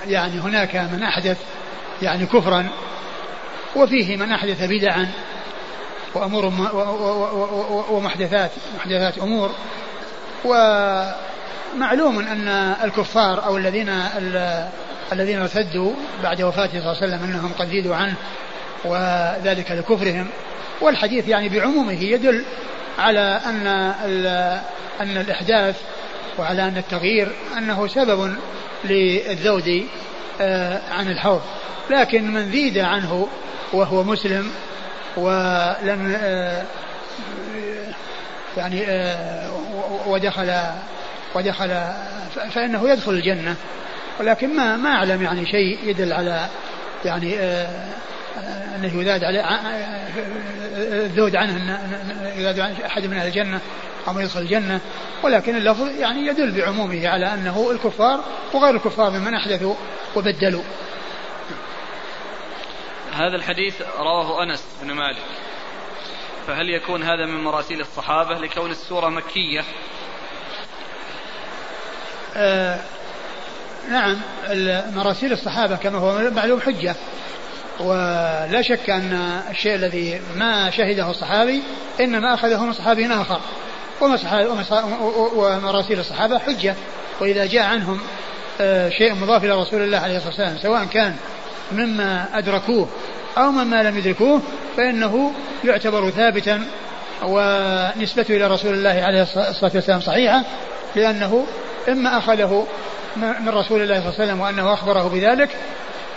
يعني 0.07 0.41
هناك 0.41 0.77
من 0.77 1.03
أحدث 1.03 1.39
يعني 2.03 2.27
كفرا 2.27 2.69
وفيه 3.77 4.17
من 4.17 4.33
أحدث 4.33 4.63
بدعا 4.63 5.09
وأمور 6.15 6.53
ومحدثات 7.91 8.51
محدثات 8.77 9.19
أمور 9.19 9.51
ومعلوم 11.75 12.19
أن 12.19 12.49
الكفار 12.85 13.45
أو 13.45 13.57
الذين 13.57 13.89
الذين 15.13 15.41
ارتدوا 15.41 15.93
بعد 16.23 16.43
وفاته 16.43 16.73
صلى 16.73 16.81
الله 16.81 17.03
عليه 17.03 17.07
وسلم 17.07 17.25
أنهم 17.25 17.53
قد 17.59 17.69
زيدوا 17.69 17.97
عنه 17.97 18.15
وذلك 18.85 19.71
لكفرهم. 19.71 20.27
والحديث 20.81 21.29
يعني 21.29 21.49
بعمومه 21.49 22.03
يدل 22.03 22.45
على 22.99 23.41
أن 23.47 23.67
أن 25.01 25.17
الإحداث 25.17 25.81
وعلى 26.39 26.69
أن 26.69 26.77
التغيير 26.77 27.33
أنه 27.59 27.87
سبب 27.87 28.37
للذود 28.85 29.87
آه، 30.41 30.81
عن 30.93 31.09
الحوض. 31.09 31.41
لكن 31.91 32.31
من 32.31 32.53
زيد 32.53 32.79
عنه 32.79 33.29
وهو 33.73 34.03
مسلم 34.03 34.51
ولم 35.17 36.17
آه، 36.23 36.65
يعني 38.57 38.85
آه، 38.87 39.51
ودخل 40.07 40.53
ودخل 41.35 41.69
فإنه 42.51 42.91
يدخل 42.91 43.13
الجنة. 43.13 43.57
ولكن 44.21 44.57
ما 44.57 44.77
ما 44.77 44.91
أعلم 44.91 45.23
يعني 45.23 45.47
شيء 45.47 45.79
يدل 45.85 46.13
على 46.13 46.49
يعني 47.05 47.39
أنه 48.77 49.01
يذاد 49.01 49.25
عليه 49.25 49.41
الذود 50.77 51.37
عنه 51.37 51.57
أن 51.57 51.79
يذاد 52.37 52.61
عن 52.61 52.73
أحد 52.87 53.07
من 53.07 53.17
أهل 53.17 53.27
الجنة 53.27 53.61
أو 54.09 54.19
يدخل 54.19 54.41
الجنة. 54.41 54.81
ولكن 55.23 55.57
اللفظ 55.57 56.01
يعني 56.01 56.27
يدل 56.27 56.51
بعمومه 56.51 57.09
على 57.09 57.35
أنه 57.35 57.71
الكفار 57.71 58.25
وغير 58.55 58.75
الكفار 58.75 59.11
ممن 59.11 59.35
أحدثوا 59.35 59.75
وبدلوا. 60.17 60.63
هذا 63.13 63.37
الحديث 63.37 63.83
رواه 63.99 64.43
أنس 64.43 64.65
بن 64.83 64.93
مالك. 64.93 65.23
فهل 66.47 66.71
يكون 66.71 67.03
هذا 67.03 67.27
من 67.27 67.45
مراسيل 67.45 67.81
الصحابة 67.81 68.39
لكون 68.39 68.71
السورة 68.71 69.09
مكية 69.09 69.65
آه 72.37 72.79
نعم 73.91 74.17
مراسيل 74.95 75.33
الصحابة 75.33 75.77
كما 75.77 75.99
هو 75.99 76.31
معلوم 76.31 76.61
حجة. 76.61 76.95
ولا 77.81 78.63
شك 78.63 78.91
أن 78.91 79.41
الشيء 79.51 79.75
الذي 79.75 80.21
ما 80.37 80.71
شهده 80.71 81.11
الصحابي 81.11 81.63
إنما 82.01 82.35
أخذه 82.35 82.65
من 82.65 82.73
صحابي 82.73 83.07
آخر. 83.07 83.41
ومراسيل 85.35 86.01
الصحابة 86.01 86.39
حجة. 86.39 86.75
وإذا 87.21 87.47
جاء 87.47 87.65
عنهم 87.65 88.01
آه، 88.61 88.89
شيء 88.89 89.15
مضاف 89.15 89.45
إلى 89.45 89.61
رسول 89.61 89.83
الله 89.83 89.99
عليه 89.99 90.17
الصلاة 90.17 90.29
والسلام 90.29 90.59
سواء 90.59 90.85
كان 90.85 91.17
مما 91.73 92.29
أدركوه 92.35 92.89
أو 93.39 93.51
مما 93.51 93.83
لم 93.83 93.99
يدركوه 93.99 94.43
فإنه 94.77 95.33
يعتبر 95.65 96.11
ثابتا 96.11 96.65
ونسبته 97.23 98.37
إلى 98.37 98.47
رسول 98.47 98.75
الله 98.75 99.03
عليه 99.03 99.23
الصلاة 99.23 99.71
والسلام 99.75 100.01
صحيحة 100.01 100.43
لأنه 100.97 101.47
إما 101.89 102.19
أخذه 102.19 102.67
من 103.17 103.49
رسول 103.49 103.83
الله 103.83 104.01
صلى 104.01 104.09
الله 104.09 104.15
عليه 104.19 104.25
وسلم 104.25 104.41
وأنه 104.41 104.75
أخبره 104.75 105.09
بذلك 105.09 105.57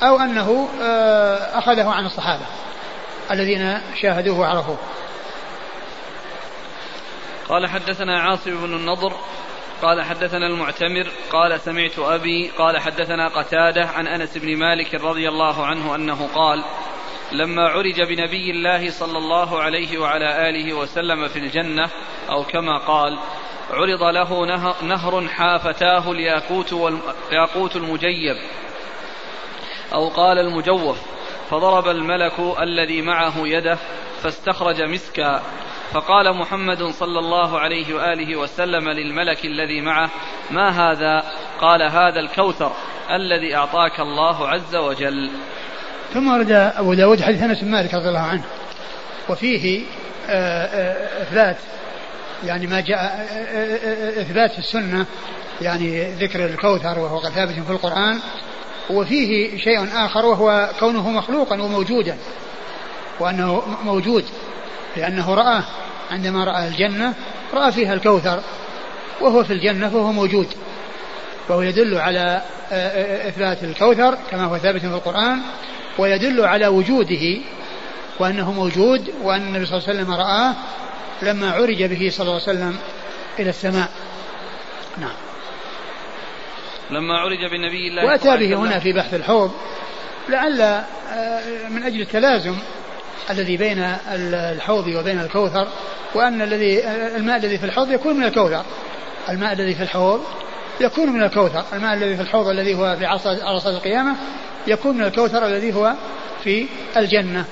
أو 0.03 0.19
أنه 0.19 0.69
آه، 0.81 1.59
أخذه 1.59 1.89
عن 1.89 2.05
الصحابة 2.05 2.45
الذين 3.31 3.81
شاهدوه 4.01 4.39
وعرفوه. 4.39 4.77
قال 7.49 7.67
حدثنا 7.67 8.21
عاصم 8.21 8.67
بن 8.67 8.73
النضر 8.73 9.13
قال 9.81 10.01
حدثنا 10.01 10.47
المعتمر 10.47 11.07
قال 11.31 11.59
سمعت 11.59 11.99
أبي 11.99 12.51
قال 12.57 12.79
حدثنا 12.79 13.27
قتادة 13.27 13.85
عن 13.85 14.07
أنس 14.07 14.37
بن 14.37 14.57
مالك 14.57 14.95
رضي 14.95 15.29
الله 15.29 15.65
عنه 15.65 15.95
أنه 15.95 16.29
قال 16.35 16.63
لما 17.31 17.67
عرج 17.67 18.01
بنبي 18.01 18.51
الله 18.51 18.89
صلى 18.89 19.17
الله 19.17 19.61
عليه 19.61 19.97
وعلى 19.97 20.49
آله 20.49 20.73
وسلم 20.73 21.27
في 21.27 21.39
الجنة 21.39 21.89
أو 22.29 22.43
كما 22.43 22.77
قال 22.77 23.19
عرض 23.71 24.03
له 24.03 24.45
نهر 24.83 25.27
حافتاه 25.27 26.11
الياقوت 26.11 27.75
المجيب. 27.75 28.35
أو 29.93 30.09
قال 30.09 30.39
المجوف 30.39 30.97
فضرب 31.49 31.87
الملك 31.87 32.33
الذي 32.61 33.01
معه 33.01 33.33
يده 33.37 33.77
فاستخرج 34.23 34.81
مسكا. 34.81 35.41
فقال 35.93 36.37
محمد 36.37 36.83
صلى 36.83 37.19
الله 37.19 37.59
عليه 37.59 37.95
وآله 37.95 38.35
وسلم 38.35 38.89
للملك 38.89 39.45
الذي 39.45 39.81
معه 39.81 40.09
ما 40.51 40.69
هذا؟ 40.69 41.23
قال 41.61 41.81
هذا 41.81 42.19
الكوثر 42.19 42.71
الذي 43.11 43.55
أعطاك 43.55 43.99
الله 43.99 44.47
عز 44.47 44.75
وجل. 44.75 45.31
ثم 46.15 46.27
ورد 46.27 46.51
أبو 46.51 46.93
داود 46.93 47.21
حديث 47.21 47.43
أنس 47.43 47.61
بن 47.61 47.71
مالك 47.71 47.93
رضي 47.93 48.09
الله 48.09 48.19
عنه. 48.19 48.43
وفيه 49.29 49.83
آه، 50.29 50.65
آه، 50.65 51.21
إثبات 51.21 51.57
يعني 52.45 52.67
ما 52.67 52.81
جاء 52.81 52.99
آه، 52.99 54.21
إثبات 54.21 54.51
في 54.51 54.59
السنة 54.59 55.05
يعني 55.61 56.11
ذكر 56.11 56.45
الكوثر 56.45 56.99
وهو 56.99 57.21
ثابت 57.21 57.53
في 57.53 57.69
القرآن. 57.69 58.19
وفيه 58.89 59.57
شيء 59.57 60.05
آخر 60.05 60.25
وهو 60.25 60.69
كونه 60.79 61.09
مخلوقا 61.09 61.61
وموجودا 61.61 62.17
وأنه 63.19 63.63
موجود 63.83 64.25
لأنه 64.97 65.33
رآه 65.33 65.63
عندما 66.11 66.43
رأى 66.43 66.67
الجنة 66.67 67.13
رأى 67.53 67.71
فيها 67.71 67.93
الكوثر 67.93 68.41
وهو 69.21 69.43
في 69.43 69.53
الجنة 69.53 69.89
فهو 69.89 70.11
موجود. 70.11 70.47
وهو 71.49 71.61
يدل 71.61 71.97
على 71.97 72.41
إثبات 73.27 73.63
الكوثر 73.63 74.17
كما 74.31 74.45
هو 74.45 74.57
ثابت 74.57 74.81
في 74.81 74.87
القرآن. 74.87 75.41
ويدل 75.97 76.45
على 76.45 76.67
وجوده 76.67 77.37
وأنه 78.19 78.51
موجود 78.51 79.13
وأن 79.21 79.41
النبي 79.41 79.65
صلى 79.65 79.77
الله 79.77 79.89
عليه 79.89 79.99
وسلم 79.99 80.13
رآه 80.13 80.55
لما 81.21 81.51
عرج 81.51 81.83
به 81.83 82.09
صلى 82.09 82.21
الله 82.27 82.41
عليه 82.41 82.43
وسلم 82.43 82.77
إلى 83.39 83.49
السماء. 83.49 83.89
نعم. 84.97 85.15
لما 86.91 87.17
عرج 87.17 87.39
بنبي 87.51 87.87
الله 87.87 88.05
وأتى 88.05 88.37
به 88.37 88.55
هنا 88.55 88.79
في 88.79 88.93
بحث 88.93 89.13
الحوض 89.13 89.51
لعل 90.29 90.61
آه، 90.61 90.83
من 91.69 91.83
أجل 91.83 92.01
التلازم 92.01 92.55
الذي 93.29 93.57
بين 93.57 93.79
الحوض 94.31 94.87
وبين 94.87 95.19
الكوثر 95.19 95.67
وأن 96.15 96.41
الذي 96.41 96.83
آه، 96.83 97.17
الماء 97.17 97.37
الذي 97.37 97.57
في 97.57 97.65
الحوض 97.65 97.91
يكون 97.91 98.17
من 98.17 98.23
الكوثر. 98.23 98.65
الماء 99.29 99.53
الذي 99.53 99.75
في 99.75 99.83
الحوض 99.83 100.21
يكون 100.81 101.09
من 101.09 101.23
الكوثر. 101.23 101.63
الماء 101.73 101.93
الذي 101.93 102.15
في 102.15 102.21
الحوض 102.21 102.47
الذي 102.47 102.75
هو 102.75 102.95
في 102.95 103.05
عرصات 103.05 103.75
القيامة 103.75 104.15
يكون 104.67 104.97
من 104.97 105.03
الكوثر 105.03 105.45
الذي 105.45 105.73
هو 105.73 105.93
في 106.43 106.67
الجنة. 106.97 107.45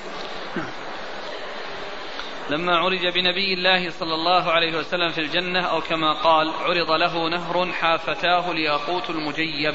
لما 2.50 2.76
عرج 2.76 3.06
بنبي 3.14 3.54
الله 3.54 3.90
صلى 3.90 4.14
الله 4.14 4.52
عليه 4.52 4.78
وسلم 4.78 5.12
في 5.12 5.20
الجنة 5.20 5.60
أو 5.60 5.80
كما 5.80 6.12
قال 6.12 6.50
عرض 6.50 6.90
له 6.90 7.28
نهر 7.28 7.72
حافتاه 7.72 8.50
الياقوت 8.50 9.10
المجيب 9.10 9.74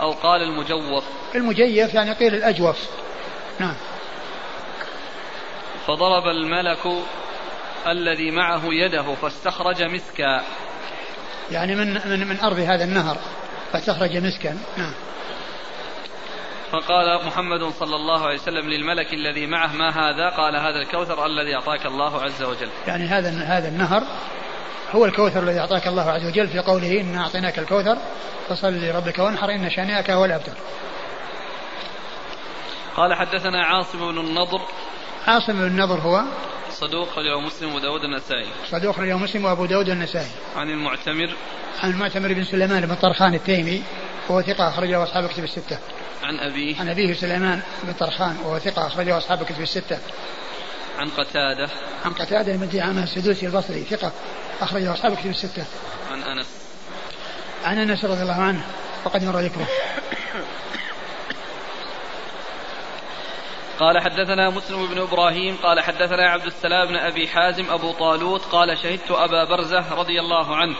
أو 0.00 0.12
قال 0.12 0.42
المجوف. 0.42 1.04
المجيف 1.34 1.94
يعني 1.94 2.12
قيل 2.12 2.34
الأجوف. 2.34 2.76
نعم. 3.60 3.74
فضرب 5.86 6.26
الملك 6.26 6.86
الذي 7.86 8.30
معه 8.30 8.62
يده 8.64 9.14
فاستخرج 9.14 9.82
مسكا. 9.82 10.42
يعني 11.50 11.74
من 11.74 11.94
من 11.94 12.26
من 12.26 12.40
أرض 12.40 12.58
هذا 12.58 12.84
النهر 12.84 13.16
فاستخرج 13.72 14.16
مسكا. 14.16 14.58
نعم. 14.76 14.94
فقال 16.72 17.26
محمد 17.26 17.72
صلى 17.80 17.96
الله 17.96 18.26
عليه 18.26 18.34
وسلم 18.34 18.68
للملك 18.68 19.14
الذي 19.14 19.46
معه 19.46 19.72
ما 19.72 19.88
هذا؟ 19.88 20.28
قال 20.28 20.56
هذا 20.56 20.78
الكوثر 20.78 21.26
الذي 21.26 21.54
أعطاك 21.54 21.86
الله 21.86 22.22
عز 22.22 22.42
وجل. 22.42 22.68
يعني 22.86 23.04
هذا 23.04 23.30
هذا 23.30 23.68
النهر 23.68 24.02
هو 24.92 25.04
الكوثر 25.04 25.42
الذي 25.42 25.60
أعطاك 25.60 25.86
الله 25.86 26.10
عز 26.10 26.26
وجل 26.26 26.48
في 26.48 26.58
قوله 26.58 27.00
إنا 27.00 27.20
أعطيناك 27.20 27.58
الكوثر 27.58 27.98
فصل 28.48 28.72
لربك 28.72 29.18
وانحر 29.18 29.50
إن 29.50 29.70
شانئك 29.70 30.10
هو 30.10 30.24
الأبتر. 30.24 30.52
قال 32.96 33.14
حدثنا 33.14 33.64
عاصم 33.64 34.12
بن 34.12 34.18
النضر. 34.18 34.60
عاصم 35.26 35.52
بن 35.52 35.66
النضر 35.66 36.00
هو 36.00 36.22
صدوق 36.70 37.08
خرجه 37.08 37.40
مسلم 37.40 37.74
وداود 37.74 38.04
النسائي 38.04 38.46
صدوق 38.70 38.96
خرجه 38.96 39.16
مسلم 39.16 39.44
وأبو 39.44 39.66
داود 39.66 39.88
النسائي 39.88 40.30
عن 40.56 40.70
المعتمر. 40.70 41.36
عن 41.82 41.90
المعتمر 41.90 42.32
بن 42.32 42.44
سليمان 42.44 42.86
بن 42.86 42.94
طرخان 42.94 43.34
التيمي 43.34 43.82
وهو 44.28 44.42
ثقة 44.42 44.68
أخرجه 44.68 45.02
أصحاب 45.02 45.24
الكتب 45.24 45.44
الستة. 45.44 45.78
عن 46.22 46.38
أبيه 46.38 46.80
عن 46.80 46.88
أبيه 46.88 47.14
سليمان 47.14 47.60
بن 47.82 47.92
طرخان 47.92 48.36
وهو 48.44 48.58
ثقة 48.58 48.86
أخرجه 48.86 49.18
أصحاب 49.18 49.42
الكتب 49.42 49.60
الستة. 49.60 49.98
عن 50.98 51.08
قتادة 51.08 51.68
عن 52.04 52.12
قتادة 52.12 52.56
بن 52.56 52.80
عامر 52.80 53.02
السدوسي 53.02 53.46
البصري 53.46 53.84
ثقة 53.84 54.12
أخرجه 54.60 54.92
أصحاب 54.92 55.12
الكتب 55.12 55.30
الستة. 55.30 55.64
عن 56.12 56.22
أنس 56.22 56.46
عن 57.64 57.78
أنس 57.78 58.04
رضي 58.04 58.22
الله 58.22 58.42
عنه 58.42 58.64
وقد 59.04 59.24
مر 59.24 59.40
ذكره. 59.40 59.68
قال 63.80 63.98
حدثنا 64.02 64.50
مسلم 64.50 64.86
بن 64.86 65.00
إبراهيم 65.00 65.56
قال 65.56 65.80
حدثنا 65.80 66.30
عبد 66.30 66.46
السلام 66.46 66.88
بن 66.88 66.96
أبي 66.96 67.28
حازم 67.28 67.70
أبو 67.70 67.92
طالوت 67.92 68.44
قال 68.44 68.78
شهدت 68.78 69.10
أبا 69.10 69.44
برزة 69.44 69.94
رضي 69.94 70.20
الله 70.20 70.56
عنه 70.56 70.76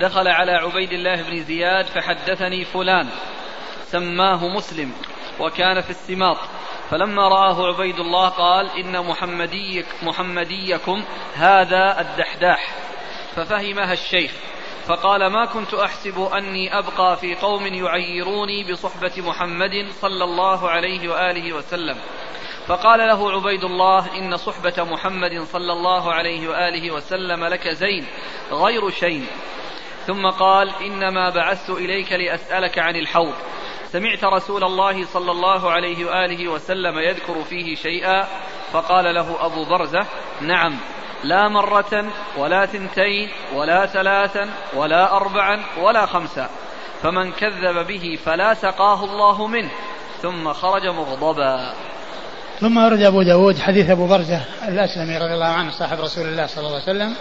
دخل 0.00 0.28
على 0.28 0.52
عبيد 0.52 0.92
الله 0.92 1.22
بن 1.22 1.44
زياد 1.44 1.86
فحدثني 1.86 2.64
فلان 2.64 3.08
سماه 3.92 4.48
مسلم 4.48 4.92
وكان 5.40 5.80
في 5.80 5.90
السماط 5.90 6.36
فلما 6.90 7.28
رآه 7.28 7.66
عبيد 7.66 8.00
الله 8.00 8.28
قال 8.28 8.70
إن 8.70 9.06
محمديك 9.06 9.86
محمديكم 10.02 11.04
هذا 11.34 12.00
الدحداح. 12.00 12.74
ففهمها 13.36 13.92
الشيخ 13.92 14.32
فقال 14.86 15.26
ما 15.26 15.44
كنت 15.44 15.74
أحسب 15.74 16.20
أني 16.20 16.78
أبقى 16.78 17.16
في 17.16 17.34
قوم 17.34 17.66
يعيروني 17.66 18.72
بصحبة 18.72 19.12
محمد 19.18 19.86
صلى 19.90 20.24
الله 20.24 20.70
عليه 20.70 21.08
وآله 21.08 21.52
وسلم. 21.52 21.96
فقال 22.66 22.98
له 22.98 23.32
عبيد 23.32 23.64
الله 23.64 24.18
إن 24.18 24.36
صحبة 24.36 24.84
محمد 24.84 25.42
صلى 25.42 25.72
الله 25.72 26.12
عليه 26.12 26.48
وآله 26.48 26.90
وسلم 26.90 27.44
لك 27.44 27.68
زين 27.68 28.06
غير 28.52 28.90
شين. 28.90 29.26
ثم 30.06 30.26
قال 30.26 30.70
إنما 30.80 31.30
بعثت 31.30 31.70
إليك 31.70 32.12
لأسألك 32.12 32.78
عن 32.78 32.96
الحوض. 32.96 33.34
سمعت 33.92 34.24
رسول 34.24 34.64
الله 34.64 35.04
صلى 35.04 35.30
الله 35.30 35.70
عليه 35.70 36.04
وآله 36.04 36.48
وسلم 36.48 36.98
يذكر 36.98 37.44
فيه 37.44 37.74
شيئا 37.74 38.26
فقال 38.72 39.14
له 39.14 39.46
أبو 39.46 39.64
برزة 39.64 40.06
نعم 40.40 40.78
لا 41.24 41.48
مرة 41.48 42.04
ولا 42.38 42.66
ثنتين 42.66 43.28
ولا 43.54 43.86
ثلاثا 43.86 44.50
ولا 44.76 45.16
أربعا 45.16 45.64
ولا 45.82 46.06
خمسا 46.06 46.48
فمن 47.02 47.32
كذب 47.32 47.86
به 47.86 48.18
فلا 48.24 48.54
سقاه 48.54 49.04
الله 49.04 49.46
منه 49.46 49.70
ثم 50.22 50.52
خرج 50.52 50.86
مغضبا. 50.86 51.72
ثم 52.60 52.78
أرد 52.78 53.02
أبو 53.02 53.22
داود 53.22 53.58
حديث 53.58 53.90
أبو 53.90 54.06
برزة 54.06 54.40
الأسلمي 54.68 55.18
رضي 55.18 55.34
الله 55.34 55.46
عنه 55.46 55.70
صاحب 55.70 56.00
رسول 56.00 56.26
الله 56.26 56.46
صلى 56.46 56.66
الله 56.66 56.80
عليه 56.82 56.82
وسلم 56.82 57.16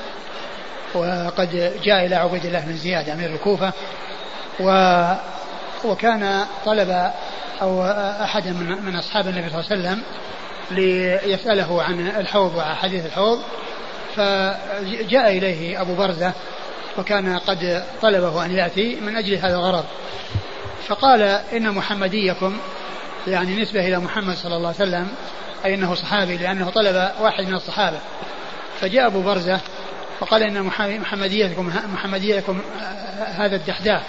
وقد 0.95 1.73
جاء 1.83 2.05
إلى 2.05 2.15
عبيد 2.15 2.45
الله 2.45 2.65
بن 2.65 2.73
زياد 2.73 3.09
أمير 3.09 3.29
الكوفة 3.29 3.73
و 4.59 4.69
وكان 5.85 6.45
طلب 6.65 7.11
أو 7.61 7.85
أحد 8.23 8.47
من, 8.47 8.95
أصحاب 8.95 9.27
النبي 9.27 9.49
صلى 9.49 9.59
الله 9.59 9.71
عليه 9.71 9.81
وسلم 9.81 10.01
ليسأله 10.71 11.83
عن 11.83 12.07
الحوض 12.07 12.55
وحديث 12.55 13.05
الحوض 13.05 13.39
فجاء 14.15 15.37
إليه 15.37 15.81
أبو 15.81 15.95
برزة 15.95 16.33
وكان 16.97 17.37
قد 17.37 17.83
طلبه 18.01 18.45
أن 18.45 18.51
يأتي 18.51 18.95
من 18.95 19.15
أجل 19.15 19.35
هذا 19.35 19.55
الغرض. 19.55 19.85
فقال 20.87 21.21
إن 21.53 21.71
محمديكم 21.71 22.57
يعني 23.27 23.61
نسبة 23.61 23.87
إلى 23.87 23.99
محمد 23.99 24.35
صلى 24.35 24.55
الله 24.55 24.67
عليه 24.67 24.77
وسلم 24.77 25.07
أي 25.65 25.73
أنه 25.73 25.95
صحابي 25.95 26.37
لأنه 26.37 26.69
طلب 26.69 27.11
واحد 27.21 27.47
من 27.47 27.53
الصحابة. 27.53 27.99
فجاء 28.81 29.07
أبو 29.07 29.21
برزة 29.21 29.59
وقال 30.19 30.43
إن 30.43 30.63
محمديتكم 30.99 31.71
محمديتكم 31.93 32.61
هذا 33.19 33.55
الدحداح. 33.55 34.01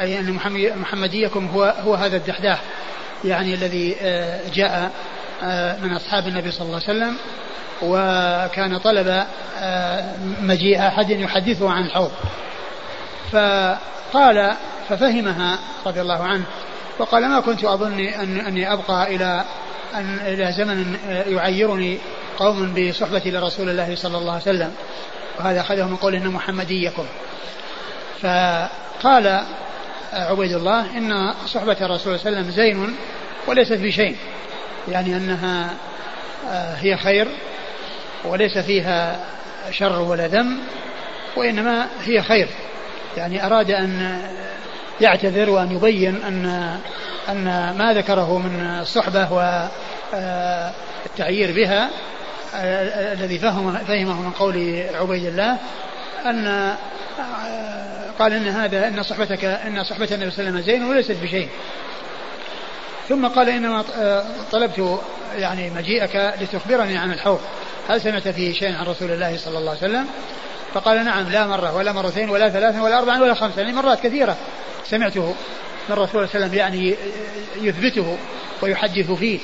أي 0.00 0.20
أن 0.20 0.38
محمديكم 0.80 1.46
هو 1.46 1.74
هو 1.84 1.94
هذا 1.94 2.16
الدحداح 2.16 2.62
يعني 3.24 3.54
الذي 3.54 3.96
آه، 4.00 4.40
جاء 4.54 4.90
آه، 5.42 5.76
من 5.76 5.92
أصحاب 5.92 6.28
النبي 6.28 6.50
صلى 6.50 6.66
الله 6.66 6.80
عليه 6.88 6.98
وسلم 6.98 7.16
وكان 7.82 8.78
طلب 8.78 9.24
آه، 9.58 10.14
مجيء 10.40 10.86
أحد 10.86 11.10
يحدثه 11.10 11.70
عن 11.70 11.84
الحوض. 11.84 12.10
فقال 13.32 14.56
ففهمها 14.88 15.58
رضي 15.86 16.00
الله 16.00 16.24
عنه 16.24 16.44
وقال 16.98 17.28
ما 17.28 17.40
كنت 17.40 17.64
أظن 17.64 18.00
أن 18.00 18.36
أني 18.40 18.72
أبقى 18.72 19.14
إلى 19.14 19.44
أن 19.94 20.18
إلى 20.26 20.52
زمن 20.52 20.96
يعيرني 21.26 21.98
قوم 22.38 22.74
بصحبة 22.74 23.22
لرسول 23.26 23.68
الله 23.68 23.96
صلى 23.96 24.18
الله 24.18 24.32
عليه 24.32 24.42
وسلم. 24.42 24.72
وهذا 25.38 25.60
أخذه 25.60 25.86
من 25.86 25.96
قول 25.96 26.14
إن 26.14 26.28
محمديكم. 26.28 27.06
فقال 28.22 29.42
عبيد 30.16 30.52
الله 30.52 30.98
إن 30.98 31.34
صحبة 31.46 31.76
الرسول 31.80 32.18
صلى 32.20 32.28
الله 32.28 32.38
عليه 32.38 32.48
وسلم 32.48 32.50
زين 32.50 32.96
وليست 33.46 33.72
بشيء 33.72 34.16
يعني 34.88 35.16
أنها 35.16 35.70
آه، 36.50 36.74
هي 36.74 36.96
خير 36.96 37.28
وليس 38.24 38.58
فيها 38.58 39.20
شر 39.70 40.02
ولا 40.02 40.26
ذم 40.26 40.58
وإنما 41.36 41.86
هي 42.04 42.22
خير. 42.22 42.48
يعني 43.16 43.46
أراد 43.46 43.70
أن 43.70 44.22
يعتذر 45.00 45.50
وأن 45.50 45.76
يبين 45.76 46.22
أن 46.22 46.46
أن 47.28 47.74
ما 47.78 47.92
ذكره 47.94 48.38
من 48.38 48.78
الصحبة 48.80 49.32
والتعيير 50.12 51.52
بها 51.52 51.90
الذي 53.12 53.38
فهم 53.38 53.78
فهمه 53.78 54.22
من 54.22 54.30
قول 54.30 54.84
عبيد 54.94 55.24
الله 55.26 55.58
أن 56.26 56.74
قال 58.18 58.32
إن 58.32 58.48
هذا 58.48 58.88
إن 58.88 59.02
صحبتك 59.02 59.44
إن 59.44 59.84
صحبة 59.84 60.08
النبي 60.12 60.30
صلى 60.30 60.48
الله 60.48 60.50
عليه 60.50 60.50
وسلم 60.50 60.60
زين 60.60 60.84
وليست 60.84 61.16
بشيء. 61.22 61.48
ثم 63.08 63.26
قال 63.26 63.48
إنما 63.48 63.84
طلبت 64.52 65.00
يعني 65.38 65.70
مجيئك 65.70 66.34
لتخبرني 66.40 66.96
عن 66.96 67.12
الحوض 67.12 67.40
هل 67.88 68.00
سمعت 68.00 68.28
فيه 68.28 68.52
شيء 68.52 68.74
عن 68.76 68.86
رسول 68.86 69.10
الله 69.10 69.36
صلى 69.36 69.58
الله 69.58 69.70
عليه 69.70 69.80
وسلم؟ 69.80 70.06
فقال 70.74 71.04
نعم 71.04 71.28
لا 71.28 71.46
مرة 71.46 71.76
ولا 71.76 71.92
مرتين 71.92 72.30
ولا 72.30 72.48
ثلاثة 72.48 72.82
ولا 72.82 72.98
أربعة 72.98 73.22
ولا 73.22 73.34
خمسة 73.34 73.60
يعني 73.62 73.72
مرات 73.72 74.00
كثيرة 74.00 74.36
سمعته 74.84 75.34
من 75.88 75.92
الرسول 75.92 76.28
صلى 76.28 76.44
الله 76.44 76.46
عليه 76.46 76.46
وسلم 76.46 76.58
يعني 76.58 76.96
يثبته 77.60 78.18
ويحدث 78.62 79.10
فيه 79.10 79.38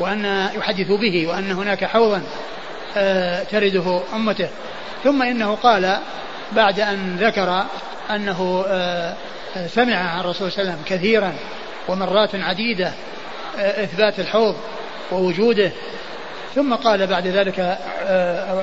وأن 0.00 0.48
يحدث 0.56 0.88
به 0.88 1.26
وأن 1.28 1.52
هناك 1.52 1.84
حوضا 1.84 2.22
آه، 2.96 3.42
ترده 3.42 4.00
أمته 4.14 4.48
ثم 5.04 5.22
إنه 5.22 5.54
قال 5.54 5.98
بعد 6.52 6.80
أن 6.80 7.16
ذكر 7.16 7.64
أنه 8.10 8.64
آه، 8.68 9.16
سمع 9.66 9.96
عن 9.96 10.20
الرسول 10.20 10.52
صلى 10.52 10.62
الله 10.62 10.72
عليه 10.72 10.82
وسلم 10.82 10.98
كثيرا 10.98 11.34
ومرات 11.88 12.34
عديدة 12.34 12.92
آه، 13.58 13.84
إثبات 13.84 14.20
الحوض 14.20 14.56
ووجوده. 15.12 15.72
ثم 16.54 16.74
قال 16.74 17.06
بعد 17.06 17.26
ذلك 17.26 17.78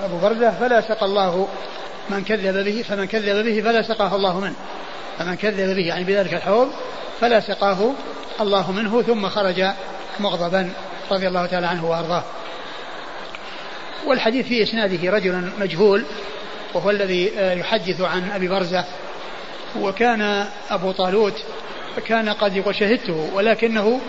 أبو 0.06 0.18
بردة 0.18 0.52
فلا 0.52 0.82
سقى 0.82 1.06
الله 1.06 1.48
من 2.10 2.24
كذب 2.24 2.66
به 2.66 2.84
فمن 2.90 3.06
كذب 3.06 3.46
به 3.46 3.62
فلا 3.62 3.82
سقاه 3.82 4.16
الله 4.16 4.40
منه. 4.40 4.56
فمن 5.20 5.36
كذب 5.36 5.76
به 5.76 5.88
يعني 5.88 6.04
بذلك 6.04 6.34
الحوض 6.34 6.70
فلا 7.22 7.40
سقاه 7.40 7.92
الله 8.42 8.72
منه. 8.72 9.02
ثم 9.02 9.30
خرج 9.30 9.64
مغضبا 10.20 10.70
رضي 11.12 11.28
الله 11.28 11.46
تعالى 11.46 11.68
عنه 11.68 11.86
وأرضاه. 11.86 12.24
والحديث 14.08 14.48
في 14.48 14.64
إسناده 14.64 15.12
رجل 15.12 15.50
مجهول 15.60 16.06
وهو 16.74 16.90
الذي 16.90 17.32
آه، 17.40 17.54
يحدث 17.54 18.02
عن 18.02 18.32
أبي 18.32 18.48
برزة. 18.48 18.86
وكان 19.80 20.46
أبو 20.70 20.92
طالوت 20.92 21.44
كان 22.08 22.30
قد 22.30 22.72
شهدته 22.72 23.30
ولكنه 23.34 24.02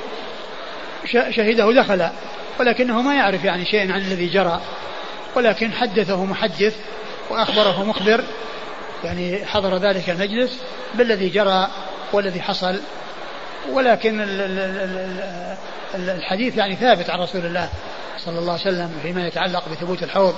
شهده 1.31 1.73
دخل 1.73 2.09
ولكنه 2.61 3.03
ما 3.03 3.15
يعرف 3.15 3.45
يعني 3.45 3.65
شيئا 3.65 3.93
عن 3.93 4.01
الذي 4.01 4.27
جرى. 4.27 4.61
ولكن 5.37 5.73
حدثه 5.73 6.25
محدث 6.25 6.77
وأخبره 7.31 7.85
مخبر 7.85 8.25
يعني 9.05 9.47
حضر 9.47 9.77
ذلك 9.77 10.11
المجلس 10.11 10.59
بالذي 10.95 11.29
جرى 11.29 11.69
والذي 12.13 12.41
حصل. 12.41 12.81
ولكن 13.71 14.27
الحديث 15.95 16.57
يعني 16.57 16.77
ثابت 16.77 17.11
عن 17.11 17.21
رسول 17.21 17.47
الله 17.47 17.69
صلى 18.19 18.39
الله 18.39 18.53
عليه 18.53 18.63
وسلم 18.63 18.91
فيما 19.03 19.27
يتعلق 19.27 19.69
بثبوت 19.69 20.03
الحوض. 20.03 20.35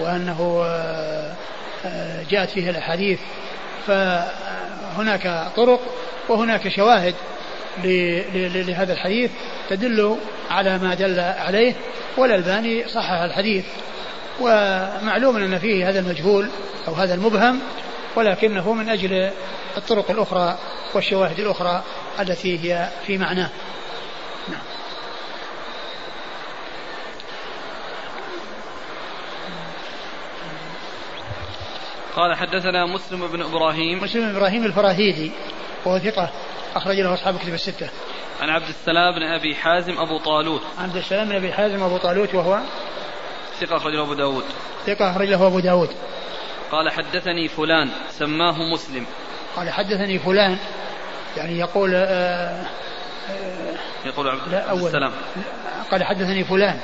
وأنه 0.00 0.62
آه، 0.64 1.34
آه، 1.84 2.22
جاءت 2.30 2.50
فيه 2.50 2.70
الأحاديث. 2.70 3.20
فهناك 3.86 5.46
طرق 5.56 5.80
وهناك 6.28 6.68
شواهد 6.68 7.14
لهذا 8.34 8.92
الحديث 8.92 9.30
تدل 9.70 10.16
على 10.50 10.78
ما 10.78 10.94
دل 10.94 11.20
عليه 11.20 11.74
والألباني 12.16 12.88
صحح 12.88 13.20
الحديث. 13.22 13.64
ومعلوم 14.40 15.36
أن 15.36 15.58
فيه 15.58 15.88
هذا 15.88 16.00
المجهول 16.00 16.48
أو 16.88 16.92
هذا 16.92 17.14
المبهم 17.14 17.60
ولكنه 18.16 18.72
من 18.72 18.88
أجل 18.88 19.30
الطرق 19.76 20.10
الأخرى 20.10 20.58
والشواهد 20.94 21.40
الأخرى 21.40 21.82
التي 22.20 22.58
هي 22.58 22.88
في 23.06 23.18
معناه. 23.18 23.50
قال 32.18 32.36
حدثنا 32.36 32.86
مسلم 32.86 33.26
بن 33.26 33.42
إبراهيم. 33.42 34.02
مسلم 34.02 34.22
بن 34.22 34.36
إبراهيم 34.36 34.64
الفراهيدي 34.64 35.30
وهو 35.84 35.98
ثقة 35.98 36.30
أخرج 36.74 36.96
له 36.96 37.14
أصحاب 37.14 37.38
كتب 37.38 37.54
الستة. 37.54 37.88
عن 38.40 38.50
عبد 38.50 38.68
السلام 38.68 39.14
بن 39.14 39.22
أبي 39.22 39.54
حازم 39.54 39.98
أبو 39.98 40.18
طالوت. 40.18 40.62
عبد 40.78 40.96
السلام 40.96 41.28
بن 41.28 41.34
أبي 41.34 41.52
حازم 41.52 41.82
أبو 41.82 41.96
طالوت 41.96 42.34
وهو 42.34 42.60
ثقة 43.60 43.76
أخرج 43.76 43.94
له 43.94 44.02
أبو 44.02 44.14
داود. 44.14 44.44
ثقة 44.86 45.10
أخرج 45.10 45.28
له 45.28 45.46
أبو 45.46 45.60
داود. 45.60 45.90
قال 46.72 46.90
حدثني 46.90 47.48
فلان 47.48 47.90
سماه 48.10 48.62
مسلم. 48.72 49.06
قال 49.56 49.70
حدثني 49.70 50.18
فلان 50.18 50.58
يعني 51.36 51.58
يقول 51.58 51.94
آه 51.94 52.66
آه 53.30 53.74
يقول 54.04 54.28
عبد, 54.28 54.48
لا 54.50 54.70
عبد 54.70 54.82
السلام. 54.82 55.12
قال 55.90 56.04
حدثني 56.04 56.44
فلان 56.44 56.80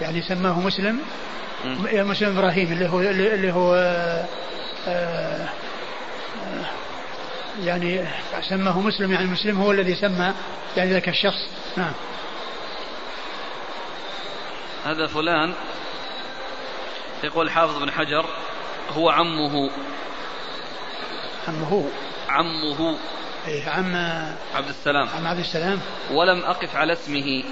يعني 0.00 0.22
سماه 0.22 0.60
مسلم 0.60 1.00
مسلم 2.04 2.38
إبراهيم 2.38 2.72
اللي 2.72 2.88
هو 2.88 3.00
اللي 3.00 3.52
هو 3.52 3.74
آه 3.74 4.26
آه 4.88 5.48
يعني 7.60 8.04
سماه 8.48 8.80
مسلم 8.80 9.12
يعني 9.12 9.26
مسلم 9.26 9.60
هو 9.60 9.72
الذي 9.72 9.94
سمى 9.94 10.34
يعني 10.76 10.92
ذاك 10.92 11.08
الشخص. 11.08 11.48
نعم. 11.76 11.92
هذا 14.84 15.06
فلان 15.06 15.54
يقول 17.24 17.50
حافظ 17.50 17.78
بن 17.78 17.90
حجر 17.90 18.26
هو 18.90 19.10
عمه. 19.10 19.70
عمه. 21.48 21.90
عمه. 22.28 22.98
إيه 23.48 23.68
عم 23.68 23.96
عبد 24.54 24.68
السلام. 24.68 25.08
عم 25.08 25.26
عبد 25.26 25.38
السلام. 25.38 25.80
ولم 26.10 26.44
أقف 26.44 26.76
على 26.76 26.92
اسمه. 26.92 27.44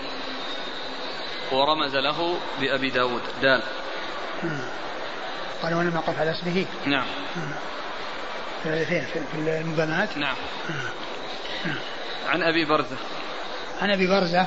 ورمز 1.53 1.97
له 1.97 2.37
بأبي 2.61 2.91
داود. 2.91 3.23
دال. 3.43 3.63
قال 5.63 5.75
ولم 5.75 5.97
أقف 5.97 6.21
على 6.21 6.31
اسمه. 6.31 6.65
نعم. 6.87 7.07
في 8.63 8.85
في 9.05 9.35
المبانات؟ 9.35 10.19
نعم. 10.19 10.37
عن 12.29 12.43
أبي 12.43 12.65
برزة. 12.65 12.97
عن 13.83 13.91
أبي 13.91 14.07
برزة 14.07 14.47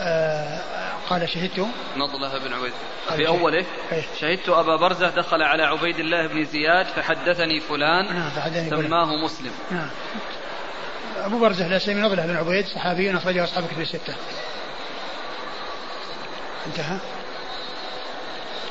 آه 0.00 0.60
قال 1.10 1.28
شهدت. 1.28 1.66
نضلة 1.96 2.38
بن 2.38 2.52
عبيد. 2.52 2.72
في 3.16 3.26
أوله 3.26 3.64
إيه؟ 3.92 4.02
شهدت 4.20 4.48
أبا 4.48 4.76
برزة 4.76 5.10
دخل 5.10 5.42
على 5.42 5.62
عبيد 5.62 5.98
الله 5.98 6.26
بن 6.26 6.44
زياد 6.44 6.86
فحدثني 6.86 7.60
فلان 7.60 8.14
نعم 8.14 8.30
فحدثني 8.30 8.70
سماه. 8.70 9.24
مسلم. 9.24 9.52
نعم. 9.70 9.90
أبو 11.16 11.38
برزة 11.38 11.66
الأسلمي 11.66 12.00
نضلة 12.00 12.26
بن 12.26 12.36
عبيد 12.36 12.66
صحابي 12.66 13.16
أخرجه 13.16 13.44
أصحاب 13.44 13.66
كتب 13.66 13.80
الستة. 13.80 14.14
انتهى. 16.66 16.96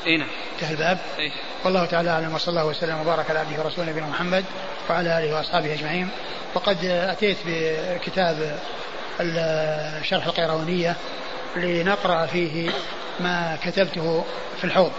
إي 0.05 0.17
نعم. 0.17 0.27
انتهى 0.53 0.71
الباب. 0.71 0.97
إيه؟ 1.19 1.31
والله 1.65 1.85
تعالى 1.85 2.09
أعلم 2.09 2.35
وصلى 2.35 2.49
الله 2.49 2.65
وسلم 2.65 2.99
وبارك 2.99 3.29
على 3.29 3.39
عبده 3.39 3.63
ورسوله 3.63 3.89
نبينا 3.89 4.07
محمد 4.07 4.45
وعلى 4.89 5.17
آله 5.17 5.35
وأصحابه 5.35 5.73
أجمعين. 5.73 6.09
وقد 6.53 6.85
أتيت 6.85 7.38
بكتاب 7.45 8.59
شرح 10.03 10.25
القيروانية 10.25 10.95
لنقرأ 11.55 12.25
فيه 12.25 12.71
ما 13.19 13.57
كتبته 13.63 14.25
في 14.57 14.63
الحوض. 14.63 14.91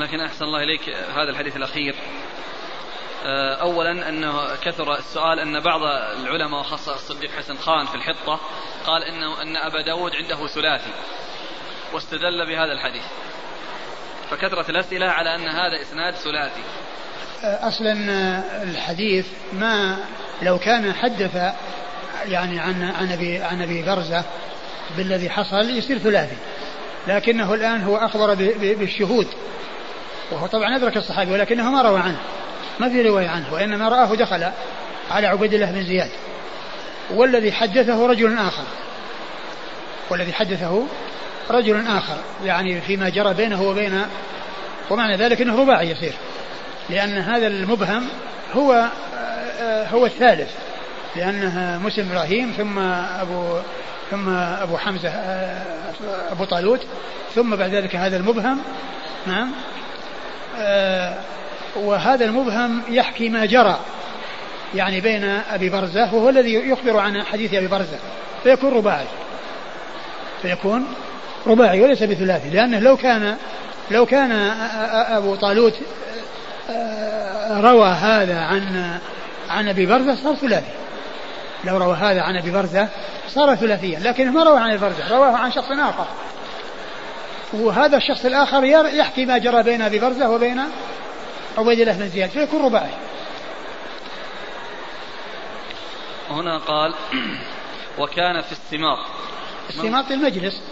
لكن 0.00 0.20
أحسن 0.20 0.44
الله 0.44 0.62
إليك 0.62 0.88
هذا 0.88 1.30
الحديث 1.30 1.56
الأخير. 1.56 1.94
آه، 3.24 3.54
أولا 3.54 4.08
أنه 4.08 4.56
كثر 4.56 4.94
السؤال 4.98 5.40
أن 5.40 5.60
بعض 5.60 5.82
العلماء 6.20 6.60
وخاصة 6.60 6.94
الصديق 6.94 7.30
حسن 7.30 7.58
خان 7.58 7.86
في 7.86 7.94
الحطة 7.94 8.40
قال 8.86 9.04
إنه 9.04 9.42
أن 9.42 9.56
أبا 9.56 9.82
داود 9.82 10.12
عنده 10.14 10.46
ثلاثي 10.46 10.90
واستدل 11.92 12.46
بهذا 12.46 12.72
الحديث. 12.72 13.04
فكثرة 14.30 14.70
الأسئلة 14.70 15.06
على 15.06 15.34
أن 15.34 15.48
هذا 15.48 15.82
إسناد 15.82 16.14
ثلاثي. 16.14 16.62
أصلا 17.42 17.92
الحديث 18.62 19.26
ما 19.52 19.96
لو 20.42 20.58
كان 20.58 20.94
حدث 20.94 21.52
يعني 22.28 22.60
عن 22.60 22.82
عن 22.82 23.12
أبي 23.12 23.42
عن 23.42 23.62
أبي 23.62 23.82
برزة 23.82 24.24
بالذي 24.96 25.30
حصل 25.30 25.70
يصير 25.70 25.98
ثلاثي. 25.98 26.36
لكنه 27.08 27.54
الآن 27.54 27.82
هو 27.82 27.96
أخبر 27.96 28.34
بالشهود. 28.58 29.26
وهو 30.30 30.46
طبعا 30.46 30.76
أدرك 30.76 30.96
الصحابي 30.96 31.32
ولكنه 31.32 31.70
ما 31.70 31.82
روى 31.82 32.00
عنه. 32.00 32.18
ما 32.80 32.88
في 32.88 33.02
رواية 33.02 33.28
عنه 33.28 33.52
وإنما 33.52 33.88
رآه 33.88 34.14
دخل 34.14 34.50
على 35.10 35.26
عبيد 35.26 35.54
الله 35.54 35.70
بن 35.70 35.84
زياد. 35.84 36.10
والذي 37.10 37.52
حدثه 37.52 38.06
رجل 38.06 38.38
آخر. 38.38 38.64
والذي 40.10 40.32
حدثه 40.32 40.86
رجل 41.50 41.86
آخر 41.86 42.16
يعني 42.44 42.80
فيما 42.80 43.08
جرى 43.08 43.34
بينه 43.34 43.62
وبين 43.62 44.02
ومعنى 44.90 45.16
ذلك 45.16 45.40
أنه 45.40 45.60
رباعي 45.60 45.90
يصير. 45.90 46.12
لأن 46.90 47.18
هذا 47.18 47.46
المبهم 47.46 48.08
هو 48.54 48.88
هو 49.92 50.06
الثالث. 50.06 50.50
لأنها 51.16 51.78
مسلم 51.78 52.12
إبراهيم 52.12 52.52
ثم 52.56 52.78
أبو 52.78 53.58
ثم 54.10 54.28
أبو 54.38 54.76
حمزة 54.78 55.08
أبو 56.30 56.44
طالوت 56.44 56.86
ثم 57.34 57.56
بعد 57.56 57.74
ذلك 57.74 57.96
هذا 57.96 58.16
المبهم. 58.16 58.58
نعم. 59.26 59.52
وهذا 61.76 62.24
المبهم 62.24 62.82
يحكي 62.88 63.28
ما 63.28 63.46
جرى 63.46 63.80
يعني 64.74 65.00
بين 65.00 65.24
أبي 65.24 65.68
برزة 65.68 66.14
وهو 66.14 66.28
الذي 66.28 66.54
يخبر 66.54 66.96
عن 66.96 67.22
حديث 67.22 67.54
أبي 67.54 67.66
برزة 67.66 67.98
فيكون 68.42 68.74
رباعي. 68.74 69.06
فيكون 70.42 70.86
رباعي 71.48 71.80
وليس 71.80 72.02
بثلاثي 72.02 72.50
لأنه 72.50 72.78
لو 72.78 72.96
كان 72.96 73.36
لو 73.90 74.06
كان 74.06 74.32
أبو 74.92 75.34
طالوت 75.34 75.74
روى 77.50 77.88
هذا 77.88 78.40
عن 78.40 78.98
عن 79.48 79.68
أبي 79.68 79.86
برزة 79.86 80.14
صار 80.14 80.34
ثلاثي. 80.34 80.72
لو 81.64 81.76
روى 81.76 81.96
هذا 81.96 82.22
عن 82.22 82.36
أبي 82.36 82.50
برزة 82.50 82.88
صار 83.28 83.54
ثلاثيا 83.54 84.00
لكنه 84.00 84.32
ما 84.32 84.42
روى 84.42 84.58
عن 84.58 84.70
أبي 84.70 84.78
برزة 84.78 85.16
رواه 85.16 85.36
عن 85.36 85.52
شخص 85.52 85.70
آخر. 85.70 86.06
وهذا 87.52 87.96
الشخص 87.96 88.24
الآخر 88.24 88.64
يحكي 88.94 89.24
ما 89.24 89.38
جرى 89.38 89.62
بين 89.62 89.82
أبي 89.82 89.98
برزة 89.98 90.30
وبين 90.30 90.62
عبيد 91.58 91.80
الله 91.80 91.92
بن 91.92 92.08
زياد 92.08 92.30
فيكون 92.30 92.64
رباعي. 92.64 92.90
هنا 96.30 96.58
قال 96.58 96.94
وكان 97.98 98.42
في 98.42 98.52
السماط 98.52 98.98
السماط 99.70 100.10
المجلس. 100.10 100.62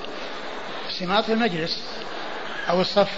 السماط 0.96 1.24
في 1.24 1.32
المجلس 1.32 1.82
أو 2.68 2.80
الصف. 2.80 3.10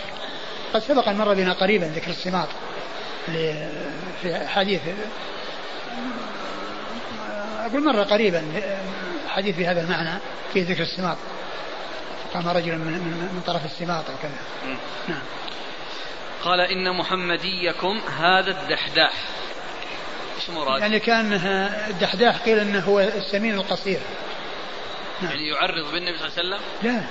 قد 0.75 0.83
سبق 0.83 1.09
أن 1.09 1.17
مر 1.17 1.35
بنا 1.35 1.53
قريبا 1.53 1.85
ذكر 1.85 2.11
السماط 2.11 2.49
في 4.23 4.47
حديث 4.49 4.81
أقول 7.59 7.85
مرة 7.85 8.03
قريبا 8.03 8.45
حديث 9.29 9.57
في 9.57 9.67
هذا 9.67 9.81
المعنى 9.81 10.21
في 10.53 10.63
ذكر 10.63 10.83
السماط. 10.83 11.17
قام 12.35 12.49
رجل 12.49 12.73
من, 12.73 12.85
من, 12.85 13.31
من 13.35 13.43
طرف 13.47 13.65
السماط 13.65 14.05
وكذا. 14.05 14.39
نعم. 15.09 15.23
قال 16.45 16.61
إن 16.61 16.97
محمديكم 16.97 18.01
هذا 18.19 18.51
الدحداح. 18.51 19.13
إيش 20.37 20.51
مراد؟ 20.51 20.81
يعني 20.81 21.01
كان 21.01 21.33
الدحداح 21.91 22.37
قيل 22.37 22.59
إنه 22.59 22.81
هو 22.81 23.01
السمين 23.01 23.55
القصير. 23.55 24.01
نعم. 25.23 25.33
يعني 25.33 25.49
يعرض 25.49 25.93
بالنبي 25.93 26.19
صلى 26.19 26.29
الله 26.29 26.39
عليه 26.39 26.49
وسلم؟ 26.49 26.61
لا. 26.83 27.05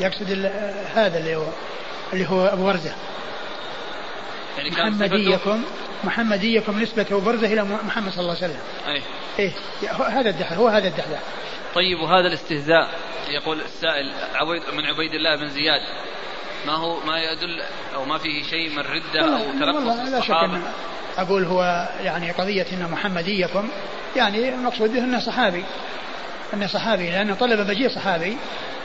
يقصد 0.00 0.50
هذا 0.94 1.18
اللي 1.18 1.36
هو 1.36 1.46
اللي 2.12 2.26
هو 2.28 2.46
أبو 2.46 2.64
برزه 2.64 2.94
يعني 4.58 4.70
محمديكم 4.70 5.64
محمديكم 6.04 6.82
نسبة 6.82 7.06
أبو 7.10 7.20
برزة 7.20 7.52
إلى 7.52 7.64
محمد 7.64 8.12
صلى 8.12 8.20
الله 8.20 8.36
عليه 8.42 8.46
وسلم. 8.46 8.60
أي. 8.88 9.02
إيه 9.38 9.52
هذا 10.08 10.30
الدحر 10.30 10.54
هو 10.54 10.68
هذا 10.68 10.88
الدحداح 10.88 11.20
طيب 11.74 12.00
وهذا 12.00 12.26
الاستهزاء. 12.26 12.88
يقول 13.28 13.60
السائل 13.60 14.12
عبيد 14.34 14.62
من 14.74 14.86
عبيد 14.86 15.14
الله 15.14 15.36
بن 15.36 15.48
زياد 15.48 15.80
ما 16.66 16.72
هو 16.72 17.00
ما 17.00 17.18
يدل 17.18 17.62
أو 17.94 18.04
ما 18.04 18.18
فيه 18.18 18.42
شيء 18.42 18.70
من 18.70 18.78
ردة 18.78 19.38
أو 19.38 19.52
تنقص 19.52 20.10
لا 20.10 20.20
شك 20.20 20.60
أقول 21.18 21.44
هو 21.44 21.88
يعني 22.02 22.30
قضية 22.30 22.66
إن 22.72 22.90
محمديكم 22.90 23.68
يعني 24.16 24.48
المقصود 24.48 24.92
به 24.92 24.98
إنه 24.98 25.18
صحابي. 25.18 25.64
إنه 26.54 26.66
صحابي 26.66 27.10
لأنه 27.10 27.34
طلب 27.34 27.70
مجيء 27.70 27.88
صحابي 27.88 28.36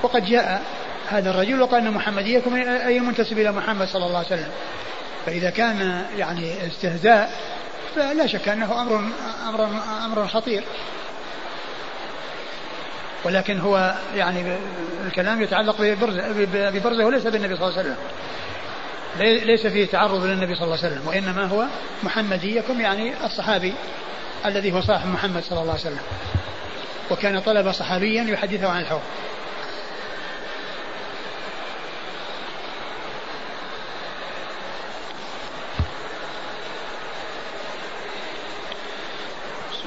وقد 0.04 0.26
جاء 0.26 0.64
هذا 1.12 1.30
الرجل 1.30 1.62
وقال 1.62 1.88
إن 1.88 1.92
محمديكم 1.92 2.56
أي 2.56 3.00
منتسب 3.00 3.40
إلى 3.40 3.52
محمد 3.52 3.88
صلى 3.88 4.06
الله 4.06 4.18
عليه 4.18 4.28
وسلم. 4.28 4.50
فإذا 5.26 5.50
كان 5.50 6.06
يعني 6.18 6.68
استهزاء 6.68 7.32
فلا 7.96 8.28
شك 8.28 8.50
أنه 8.50 8.82
أمر 8.82 9.04
أمر 9.50 9.70
أمر 10.06 10.28
خطير. 10.28 10.64
ولكن 13.24 13.60
هو 13.60 13.96
يعني 14.16 14.58
الكلام 15.06 15.42
يتعلق 15.42 15.76
ببرزة 16.50 17.06
وليس 17.06 17.28
بالنبي 17.28 17.58
صلى 17.58 17.68
الله 17.68 17.78
عليه 17.78 17.90
وسلم. 17.90 17.98
ليس 19.48 19.68
فيه 19.68 19.86
تعرض 19.86 20.26
للنبي 20.26 20.56
صلى 20.56 20.64
الله 20.64 20.78
عليه 20.78 20.88
وسلم 20.88 21.08
وإنما 21.08 21.46
هو 21.46 21.66
محمديكم 22.04 22.82
يعني 22.82 23.26
الصحابي 23.26 23.74
الذي 24.46 24.72
هو 24.72 24.82
صاحب 24.82 25.08
محمد 25.08 25.44
صلى 25.44 25.60
الله 25.60 25.72
عليه 25.72 25.82
وسلم. 25.82 26.02
وكان 27.12 27.40
طلب 27.40 27.72
صحابيا 27.72 28.24
يحدثه 28.24 28.70
عن 28.70 28.82
الحوض. 28.82 29.02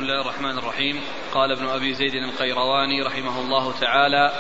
الله 0.05 0.21
الرحمن 0.21 0.59
الرحيم. 0.59 1.01
قال 1.35 1.53
ابن 1.53 1.67
أبي 1.67 1.95
زيد 1.95 2.15
القيرواني 2.15 3.03
رحمه 3.03 3.41
الله 3.41 3.73
تعالى 3.81 4.33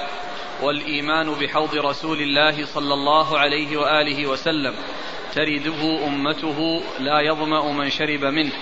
والإيمان 0.63 1.35
بحوض 1.35 1.75
رسول 1.75 2.21
الله 2.21 2.65
صلى 2.65 2.95
الله 2.95 3.39
عليه 3.39 3.77
وآله 3.77 4.27
وسلم 4.27 4.75
ترده 5.33 6.07
أمته 6.07 6.83
لا 7.01 7.21
يظمأ 7.21 7.73
من 7.73 7.91
شرب 7.91 8.25
منه 8.25 8.53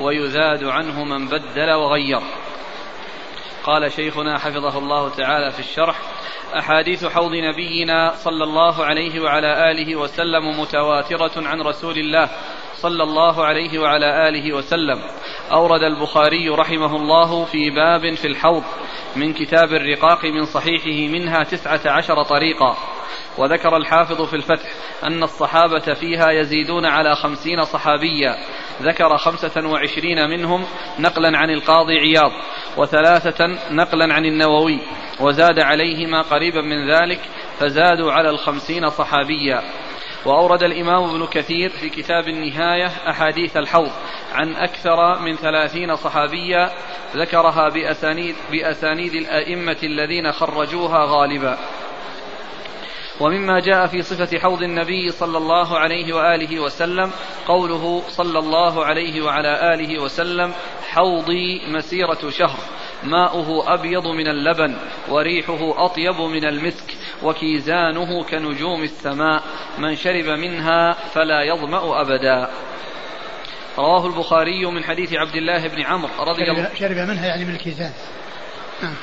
ويذاد 0.00 0.64
عنه 0.64 1.04
من 1.04 1.28
بدل 1.28 1.70
وغير. 1.70 2.20
قال 3.64 3.92
شيخنا 3.92 4.38
حفظه 4.38 4.78
الله 4.78 5.08
تعالى 5.08 5.50
في 5.50 5.60
الشرح 5.60 5.98
أحاديث 6.58 7.04
حوض 7.04 7.34
نبينا 7.34 8.12
صلى 8.14 8.44
الله 8.44 8.84
عليه 8.84 9.20
وعلى 9.20 9.70
آله 9.70 9.96
وسلم 9.96 10.60
متواترة 10.60 11.48
عن 11.48 11.60
رسول 11.60 11.98
الله 11.98 12.28
صلى 12.74 13.02
الله 13.02 13.44
عليه 13.44 13.78
وعلى 13.78 14.28
آله 14.28 14.52
وسلم. 14.52 14.98
أورد 15.52 15.82
البخاري 15.82 16.48
رحمه 16.48 16.96
الله 16.96 17.44
في 17.44 17.70
باب 17.70 18.14
في 18.14 18.26
الحوض 18.26 18.64
من 19.16 19.32
كتاب 19.32 19.72
الرقاق 19.72 20.24
من 20.24 20.44
صحيحه 20.44 21.12
منها 21.12 21.42
تسعة 21.42 21.80
عشر 21.86 22.22
طريقا. 22.22 22.76
وذكر 23.38 23.76
الحافظ 23.76 24.22
في 24.22 24.36
الفتح 24.36 24.68
أن 25.04 25.22
الصحابة 25.22 25.94
فيها 25.94 26.30
يزيدون 26.30 26.86
على 26.86 27.14
خمسين 27.14 27.62
صحابيا. 27.62 28.36
ذكر 28.82 29.16
خمسة 29.16 29.68
وعشرين 29.68 30.30
منهم 30.30 30.64
نقلا 30.98 31.38
عن 31.38 31.50
القاضي 31.50 31.98
عياض 31.98 32.32
وثلاثة 32.76 33.51
نقلا 33.70 34.14
عن 34.14 34.24
النووي 34.24 34.78
وزاد 35.20 35.60
عليهما 35.60 36.22
قريبا 36.22 36.60
من 36.60 36.90
ذلك 36.90 37.20
فزادوا 37.58 38.12
على 38.12 38.30
الخمسين 38.30 38.88
صحابيا. 38.88 39.62
وأورد 40.26 40.62
الإمام 40.62 41.04
ابن 41.04 41.26
كثير 41.26 41.70
في 41.70 41.88
كتاب 41.88 42.28
النهاية 42.28 42.86
أحاديث 42.86 43.56
الحوض 43.56 43.90
عن 44.32 44.54
أكثر 44.54 45.18
من 45.18 45.36
ثلاثين 45.36 45.96
صحابيا 45.96 46.70
ذكرها 47.16 47.68
بأسانيد, 47.68 48.34
بأسانيد 48.52 49.14
الأئمة 49.14 49.76
الذين 49.82 50.32
خرجوها 50.32 51.04
غالبا. 51.04 51.58
ومما 53.20 53.60
جاء 53.60 53.86
في 53.86 54.02
صفة 54.02 54.38
حوض 54.38 54.62
النبي 54.62 55.08
صلى 55.08 55.38
الله 55.38 55.78
عليه 55.78 56.12
وآله 56.14 56.60
وسلم 56.60 57.10
قوله 57.46 58.02
صلى 58.08 58.38
الله 58.38 58.84
عليه 58.84 59.22
وعلى 59.22 59.74
آله 59.74 60.02
وسلم 60.02 60.52
حوضي 60.90 61.66
مسيرة 61.68 62.30
شهر 62.30 62.58
ماؤه 63.04 63.74
أبيض 63.74 64.06
من 64.06 64.28
اللبن 64.28 64.76
وريحه 65.08 65.84
أطيب 65.84 66.20
من 66.20 66.44
المسك 66.44 66.96
وكيزانه 67.22 68.24
كنجوم 68.24 68.82
السماء 68.82 69.42
من 69.78 69.96
شرب 69.96 70.24
منها 70.24 70.92
فلا 70.92 71.42
يظمأ 71.42 72.00
أبدا 72.00 72.48
رواه 73.78 74.06
البخاري 74.06 74.66
من 74.66 74.84
حديث 74.84 75.12
عبد 75.12 75.36
الله 75.36 75.68
بن 75.68 75.82
عمرو 75.82 76.10
رضي 76.18 76.50
الله 76.50 76.70
شرب 76.74 76.96
منها 76.96 77.26
يعني 77.26 77.44
من 77.44 77.54
الكيزان 77.54 77.92
نعم. 78.82 78.94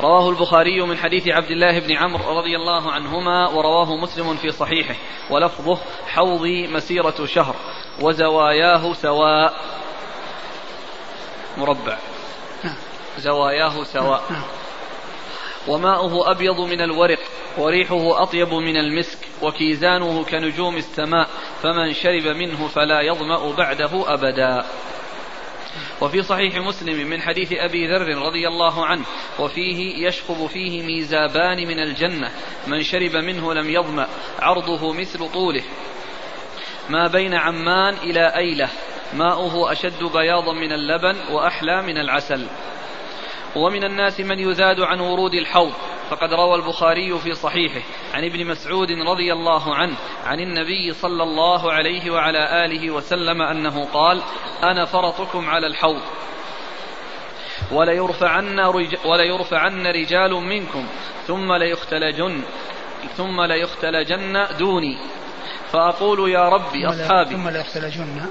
رواه 0.00 0.30
البخاري 0.30 0.82
من 0.82 0.96
حديث 0.96 1.28
عبد 1.28 1.50
الله 1.50 1.78
بن 1.78 1.96
عمرو 1.96 2.38
رضي 2.38 2.56
الله 2.56 2.92
عنهما 2.92 3.48
ورواه 3.48 3.96
مسلم 3.96 4.36
في 4.36 4.50
صحيحه 4.50 4.94
ولفظه 5.30 5.78
حوضي 6.06 6.66
مسيرة 6.66 7.24
شهر 7.24 7.56
وزواياه 8.00 8.92
سواء 8.92 9.54
مربع. 11.56 11.98
زواياه 13.18 13.84
سواء. 13.84 14.22
وماؤه 15.68 16.30
أبيض 16.30 16.60
من 16.60 16.80
الورق 16.80 17.18
وريحه 17.58 18.22
أطيب 18.22 18.54
من 18.54 18.76
المسك 18.76 19.18
وكيزانه 19.42 20.24
كنجوم 20.24 20.76
السماء 20.76 21.28
فمن 21.62 21.92
شرب 21.92 22.36
منه 22.36 22.68
فلا 22.68 23.00
يظمأ 23.00 23.52
بعده 23.52 24.14
أبدا 24.14 24.64
وفي 26.00 26.22
صحيح 26.22 26.56
مسلم 26.56 27.10
من 27.10 27.22
حديث 27.22 27.52
أبي 27.52 27.86
ذر 27.86 28.18
رضي 28.18 28.48
الله 28.48 28.86
عنه 28.86 29.04
وفيه 29.38 30.06
يشخب 30.06 30.46
فيه 30.46 30.82
ميزابان 30.82 31.68
من 31.68 31.80
الجنة 31.80 32.30
من 32.66 32.82
شرب 32.82 33.16
منه 33.16 33.54
لم 33.54 33.70
يظمأ 33.70 34.08
عرضه 34.38 34.92
مثل 34.92 35.28
طوله. 35.32 35.62
ما 36.88 37.06
بين 37.06 37.34
عمان 37.34 37.94
إلى 37.94 38.36
أيلة 38.36 38.68
ماؤه 39.14 39.72
أشد 39.72 40.04
بياضا 40.04 40.52
من 40.52 40.72
اللبن 40.72 41.16
وأحلى 41.32 41.82
من 41.82 41.98
العسل. 41.98 42.46
ومن 43.56 43.84
الناس 43.84 44.20
من 44.20 44.38
يذاد 44.38 44.80
عن 44.80 45.00
ورود 45.00 45.34
الحوض 45.34 45.72
فقد 46.10 46.34
روى 46.34 46.54
البخاري 46.54 47.18
في 47.18 47.34
صحيحه 47.34 47.80
عن 48.14 48.24
ابن 48.24 48.46
مسعود 48.46 48.90
رضي 48.90 49.32
الله 49.32 49.74
عنه 49.74 49.96
عن 50.26 50.40
النبي 50.40 50.92
صلى 50.92 51.22
الله 51.22 51.72
عليه 51.72 52.10
وعلى 52.10 52.64
آله 52.64 52.90
وسلم 52.90 53.42
أنه 53.42 53.84
قال 53.84 54.22
أنا 54.62 54.84
فرطكم 54.84 55.48
على 55.48 55.66
الحوض. 55.66 56.02
وليرفعن, 57.72 58.60
رج 58.60 58.96
وليرفعن 59.04 59.86
رجال 59.86 60.34
منكم 60.34 60.86
ثم 61.26 61.52
ليختلجن 61.52 62.42
ثم 63.16 63.40
ليختلجن 63.40 64.46
دوني. 64.58 64.98
فأقول 65.72 66.30
يا 66.30 66.48
ربي 66.48 66.86
أصحابي 66.86 67.34
ثم 67.34 67.48
ليختلجن. 67.48 68.30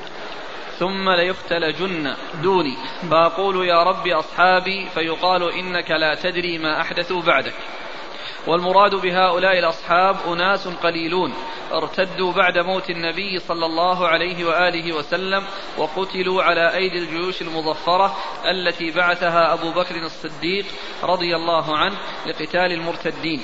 ثم 0.80 1.10
ليختلجن 1.10 2.16
دوني. 2.44 2.78
فأقول 3.12 3.68
يا 3.68 3.84
رب 3.84 4.08
أصحابي 4.08 4.90
فيقال 4.94 5.54
إنك 5.54 5.92
لا 5.92 6.16
تدري 6.16 6.58
ما 6.58 6.82
أحدثوا 6.82 7.22
بعدك. 7.22 7.54
والمراد 8.48 8.96
بهؤلاء 8.96 9.60
الأصحاب 9.60 10.16
أناس 10.28 10.68
قليلون. 10.68 11.34
ارتدوا 11.74 12.34
بعد 12.34 12.58
موت 12.58 12.90
النبي 12.90 13.40
صلى 13.40 13.66
الله 13.66 14.08
عليه 14.08 14.46
وآله 14.46 14.94
وسلم 14.96 15.44
وقتلوا 15.78 16.44
على 16.44 16.76
أيدي 16.76 16.98
الجيوش 16.98 17.42
المظفرة 17.42 18.16
التي 18.46 18.92
بعثها 18.92 19.54
أبو 19.54 19.72
بكر 19.72 19.96
الصديق 19.96 20.66
رضي 21.04 21.36
الله 21.36 21.78
عنه 21.78 21.96
لقتال 22.28 22.72
المرتدين. 22.72 23.42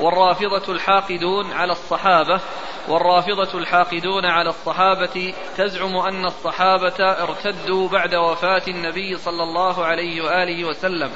والرافضة 0.00 0.72
الحاقدون 0.72 1.52
على 1.52 1.72
الصحابة 1.72 2.40
والرافضة 2.88 3.58
الحاقدون 3.58 4.24
على 4.24 4.48
الصحابة 4.48 5.34
تزعم 5.56 5.96
أن 5.96 6.24
الصحابة 6.24 7.04
ارتدوا 7.22 7.88
بعد 7.88 8.14
وفاة 8.14 8.62
النبي 8.68 9.16
صلى 9.16 9.42
الله 9.42 9.84
عليه 9.84 10.22
وآله 10.22 10.64
وسلم 10.64 11.10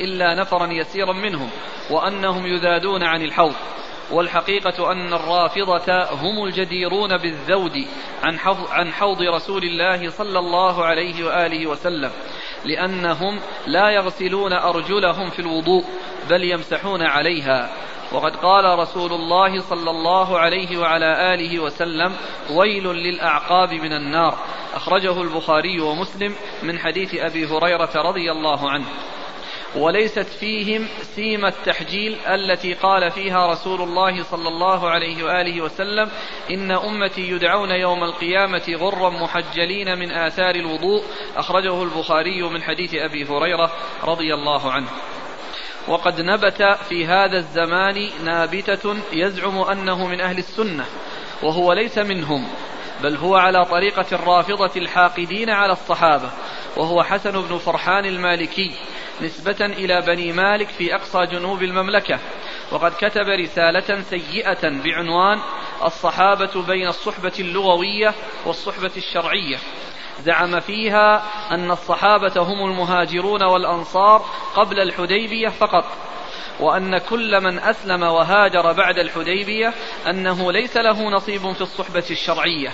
إلا 0.00 0.34
نفرا 0.34 0.66
يسيرا 0.72 1.12
منهم 1.12 1.50
وأنهم 1.90 2.46
يذادون 2.46 3.02
عن 3.02 3.22
الحوض. 3.22 3.54
والحقيقة 4.12 4.92
أن 4.92 5.12
الرافضة 5.12 6.04
هم 6.12 6.44
الجديرون 6.44 7.16
بالذود 7.16 7.86
عن 8.22 8.38
حوض, 8.38 8.70
عن 8.70 8.92
حوض 8.92 9.22
رسول 9.22 9.62
الله 9.64 10.10
صلى 10.10 10.38
الله 10.38 10.84
عليه 10.84 11.24
وآله 11.24 11.66
وسلم 11.66 12.10
لأنهم 12.64 13.40
لا 13.66 13.90
يغسلون 13.90 14.52
أرجلهم 14.52 15.30
في 15.30 15.38
الوضوء 15.38 15.84
بل 16.30 16.44
يمسحون 16.44 17.02
عليها. 17.02 17.70
وقد 18.12 18.36
قال 18.36 18.78
رسول 18.78 19.12
الله 19.12 19.60
صلى 19.60 19.90
الله 19.90 20.38
عليه 20.38 20.78
وعلى 20.78 21.34
آله 21.34 21.58
وسلم 21.58 22.16
ويل 22.50 22.84
للأعقاب 22.84 23.72
من 23.74 23.92
النار. 23.92 24.38
أخرجه 24.74 25.22
البخاري 25.22 25.80
ومسلم 25.80 26.34
من 26.62 26.78
حديث 26.78 27.14
أبي 27.14 27.46
هريرة 27.46 27.90
رضي 27.96 28.30
الله 28.30 28.70
عنه. 28.70 28.86
وليست 29.76 30.26
فيهم 30.40 30.88
سيم 31.02 31.46
التحجيل 31.46 32.16
التي 32.26 32.74
قال 32.74 33.10
فيها 33.10 33.46
رسول 33.46 33.82
الله 33.82 34.22
صلى 34.22 34.48
الله 34.48 34.90
عليه 34.90 35.24
وآله 35.24 35.60
وسلم 35.60 36.10
إن 36.50 36.70
أمتي 36.70 37.30
يدعون 37.30 37.70
يوم 37.70 38.04
القيامة 38.04 38.76
غرا 38.76 39.10
محجلين 39.10 39.98
من 39.98 40.12
آثار 40.12 40.54
الوضوء. 40.54 41.02
أخرجه 41.36 41.82
البخاري 41.82 42.42
من 42.42 42.62
حديث 42.62 42.94
أبي 42.94 43.24
هريرة 43.24 43.72
رضي 44.04 44.34
الله 44.34 44.72
عنه. 44.72 44.88
وقد 45.88 46.20
نبت 46.20 46.62
في 46.88 47.06
هذا 47.06 47.38
الزمان 47.38 48.08
نابتة 48.24 48.96
يزعم 49.12 49.58
أنه 49.58 50.06
من 50.06 50.20
أهل 50.20 50.38
السنة 50.38 50.84
وهو 51.42 51.72
ليس 51.72 51.98
منهم 51.98 52.48
بل 53.02 53.16
هو 53.16 53.36
على 53.36 53.64
طريقة 53.64 54.06
الرافضة 54.12 54.70
الحاقدين 54.76 55.50
على 55.50 55.72
الصحابة 55.72 56.30
وهو 56.76 57.02
حسن 57.02 57.42
بن 57.42 57.58
فرحان 57.58 58.04
المالكي 58.04 58.72
نسبة 59.22 59.66
إلى 59.66 60.00
بني 60.00 60.32
مالك 60.32 60.68
في 60.68 60.94
أقصى 60.94 61.26
جنوب 61.26 61.62
المملكة 61.62 62.18
وقد 62.72 62.92
كتب 62.92 63.28
رسالة 63.28 64.02
سيئة 64.02 64.68
بعنوان 64.84 65.40
الصحابة 65.84 66.62
بين 66.62 66.88
الصحبة 66.88 67.32
اللغوية 67.40 68.14
والصحبة 68.46 68.90
الشرعية. 68.96 69.56
زعم 70.20 70.60
فيها 70.60 71.22
أن 71.50 71.70
الصحابة 71.70 72.42
هم 72.42 72.70
المهاجرون 72.70 73.42
والأنصار 73.42 74.24
قبل 74.56 74.80
الحديبية 74.80 75.48
فقط 75.48 75.84
وأن 76.60 76.98
كل 76.98 77.40
من 77.40 77.58
أسلم 77.58 78.02
وهاجر 78.02 78.72
بعد 78.72 78.98
الحديبية 78.98 79.72
أنه 80.10 80.52
ليس 80.52 80.76
له 80.76 81.10
نصيب 81.10 81.52
في 81.52 81.60
الصحبة 81.60 82.04
الشرعية 82.10 82.68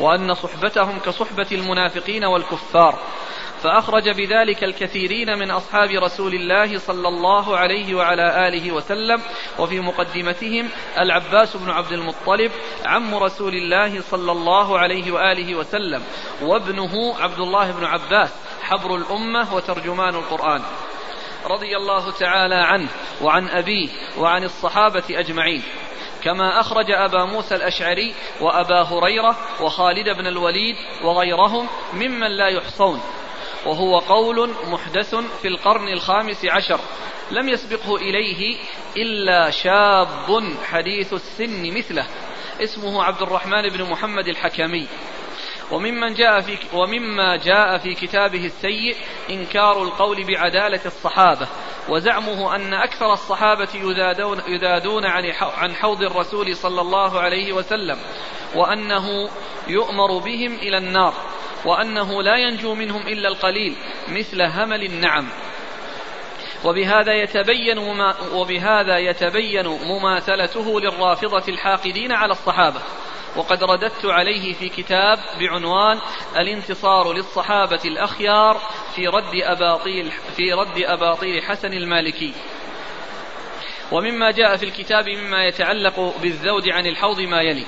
وأن 0.00 0.34
صحبتهم 0.34 0.98
كصحبة 0.98 1.46
المنافقين 1.52 2.24
والكفار. 2.24 2.98
فأخرج 3.66 4.08
بذلك 4.08 4.64
الكثيرين 4.64 5.38
من 5.38 5.50
أصحاب 5.50 5.90
رسول 5.90 6.34
الله 6.34 6.78
صلى 6.78 7.08
الله 7.08 7.56
عليه 7.56 7.94
وعلى 7.94 8.48
آله 8.48 8.72
وسلم 8.72 9.22
وفي 9.58 9.80
مقدمتهم 9.80 10.68
العباس 10.98 11.56
بن 11.56 11.70
عبد 11.70 11.92
المطلب 11.92 12.52
عم 12.84 13.14
رسول 13.14 13.54
الله 13.54 14.00
صلى 14.00 14.32
الله 14.32 14.78
عليه 14.78 15.12
وآله 15.12 15.54
وسلم 15.54 16.02
وابنه 16.42 17.14
عبد 17.20 17.38
الله 17.38 17.70
بن 17.70 17.84
عباس 17.84 18.34
حبر 18.62 18.96
الأمة 18.96 19.54
وترجمان 19.54 20.14
القرآن. 20.14 20.62
رضي 21.46 21.76
الله 21.76 22.10
تعالى 22.10 22.54
عنه 22.54 22.88
وعن 23.22 23.48
أبيه 23.48 23.88
وعن 24.18 24.44
الصحابة 24.44 25.04
أجمعين. 25.10 25.62
كما 26.24 26.60
أخرج 26.60 26.90
أبا 26.90 27.24
موسى 27.24 27.54
الأشعري 27.54 28.14
وأبا 28.40 28.82
هريرة 28.82 29.36
وخالد 29.60 30.08
بن 30.08 30.26
الوليد 30.26 30.76
وغيرهم 31.04 31.66
ممن 31.92 32.30
لا 32.30 32.48
يحصون. 32.48 33.00
وهو 33.66 33.98
قول 33.98 34.50
محدث 34.64 35.14
في 35.14 35.48
القرن 35.48 35.88
الخامس 35.88 36.44
عشر 36.44 36.80
لم 37.30 37.48
يسبقه 37.48 37.96
إليه 37.96 38.56
إلا 38.96 39.50
شاب 39.50 40.42
حديث 40.64 41.12
السن 41.12 41.76
مثله 41.78 42.06
اسمه 42.62 43.04
عبد 43.04 43.22
الرحمن 43.22 43.68
بن 43.68 43.90
محمد 43.90 44.28
الحكمي. 44.28 44.86
وممن 45.72 46.14
جاء 46.14 46.40
في 46.40 46.58
ومما 46.72 47.36
جاء 47.36 47.78
في 47.78 47.94
كتابه 47.94 48.44
السيء 48.44 48.96
إنكار 49.30 49.82
القول 49.82 50.24
بعدالة 50.24 50.80
الصحابة 50.86 51.48
وزعمه 51.88 52.56
أن 52.56 52.74
أكثر 52.74 53.12
الصحابة 53.12 53.68
يذادون, 53.74 54.40
يذادون 54.48 55.06
عن 55.06 55.24
عن 55.40 55.74
حوض 55.74 56.02
الرسول 56.02 56.56
صلى 56.56 56.80
الله 56.80 57.20
عليه 57.20 57.52
وسلم 57.52 57.98
وأنه 58.54 59.28
يؤمر 59.68 60.18
بهم 60.18 60.54
إلى 60.54 60.78
النار. 60.78 61.14
وأنه 61.64 62.22
لا 62.22 62.36
ينجو 62.36 62.74
منهم 62.74 63.06
إلا 63.06 63.28
القليل 63.28 63.76
مثل 64.08 64.42
همل 64.42 64.84
النعم. 64.84 65.28
وبهذا 66.64 67.12
يتبين 67.12 67.78
وبهذا 68.32 68.98
يتبين 68.98 69.66
مماثلته 69.66 70.80
للرافضة 70.80 71.42
الحاقدين 71.48 72.12
على 72.12 72.32
الصحابة. 72.32 72.80
وقد 73.36 73.64
رددت 73.64 74.04
عليه 74.04 74.54
في 74.54 74.68
كتاب 74.68 75.18
بعنوان 75.40 76.00
الانتصار 76.36 77.12
للصحابة 77.12 77.80
الأخيار 77.84 78.60
في 78.94 79.06
رد 79.06 79.42
أباطيل 79.42 80.12
في 80.36 80.52
رد 80.52 80.78
أباطيل 80.78 81.42
حسن 81.42 81.72
المالكي. 81.72 82.32
ومما 83.92 84.30
جاء 84.30 84.56
في 84.56 84.64
الكتاب 84.64 85.08
مما 85.08 85.44
يتعلق 85.44 86.14
بالذود 86.22 86.68
عن 86.68 86.86
الحوض 86.86 87.20
ما 87.20 87.42
يلي. 87.42 87.66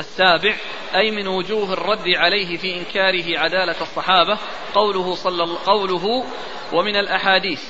السابع 0.00 0.54
أي 0.94 1.10
من 1.10 1.28
وجوه 1.28 1.72
الرد 1.72 2.08
عليه 2.08 2.56
في 2.56 2.74
إنكاره 2.76 3.38
عدالة 3.38 3.80
الصحابة 3.80 4.38
قوله 4.74 5.14
صلى 5.14 5.56
قوله 5.66 6.24
ومن 6.72 6.96
الأحاديث. 6.96 7.62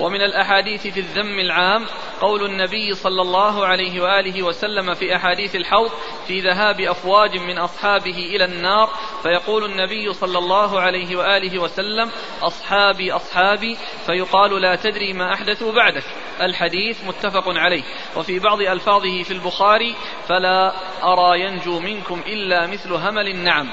ومن 0.00 0.22
الأحاديث 0.22 0.86
في 0.86 1.00
الذم 1.00 1.38
العام 1.38 1.86
قول 2.20 2.44
النبي 2.44 2.94
صلى 2.94 3.22
الله 3.22 3.66
عليه 3.66 4.00
وآله 4.00 4.42
وسلم 4.42 4.94
في 4.94 5.16
أحاديث 5.16 5.56
الحوض 5.56 5.90
في 6.26 6.40
ذهاب 6.40 6.80
أفواج 6.80 7.36
من 7.36 7.58
أصحابه 7.58 8.16
إلى 8.16 8.44
النار 8.44 8.90
فيقول 9.22 9.64
النبي 9.64 10.12
صلى 10.12 10.38
الله 10.38 10.80
عليه 10.80 11.16
وآله 11.16 11.58
وسلم 11.58 12.10
أصحابي 12.42 13.12
أصحابي 13.12 13.76
فيقال 14.06 14.62
لا 14.62 14.76
تدري 14.76 15.12
ما 15.12 15.34
أحدثوا 15.34 15.72
بعدك. 15.72 16.04
الحديث 16.40 17.04
متفق 17.04 17.44
عليه. 17.46 17.82
وفي 18.16 18.38
بعض 18.38 18.60
ألفاظه 18.60 19.22
في 19.22 19.30
البخاري 19.30 19.94
فلا 20.28 20.72
أرى 21.02 21.40
ينجو 21.40 21.80
منكم 21.80 22.22
إلا 22.26 22.66
مثل 22.66 22.92
همل 22.92 23.28
النعم. 23.28 23.70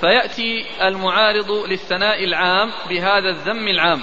فيأتي 0.00 0.66
المعارض 0.82 1.50
للثناء 1.50 2.24
العام 2.24 2.72
بهذا 2.88 3.28
الذم 3.28 3.68
العام. 3.68 4.02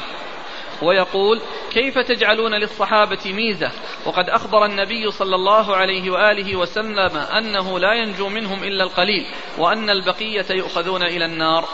ويقول 0.82 1.42
كيف 1.72 2.00
تجعلون 2.00 2.54
للصحابة 2.54 3.20
ميزة؟ 3.26 3.72
وقد 4.06 4.30
أخبر 4.30 4.66
النبي 4.66 5.12
صلى 5.12 5.36
الله 5.36 5.76
عليه 5.76 6.10
وآله 6.10 6.56
وسلم 6.56 7.18
أنه 7.18 7.80
لا 7.80 7.94
ينجو 7.94 8.30
منهم 8.30 8.64
إلا 8.64 8.84
القليل 8.84 9.26
وأن 9.58 9.90
البقية 9.90 10.46
يؤخذون 10.50 11.04
إلى 11.04 11.26
النار. 11.26 11.66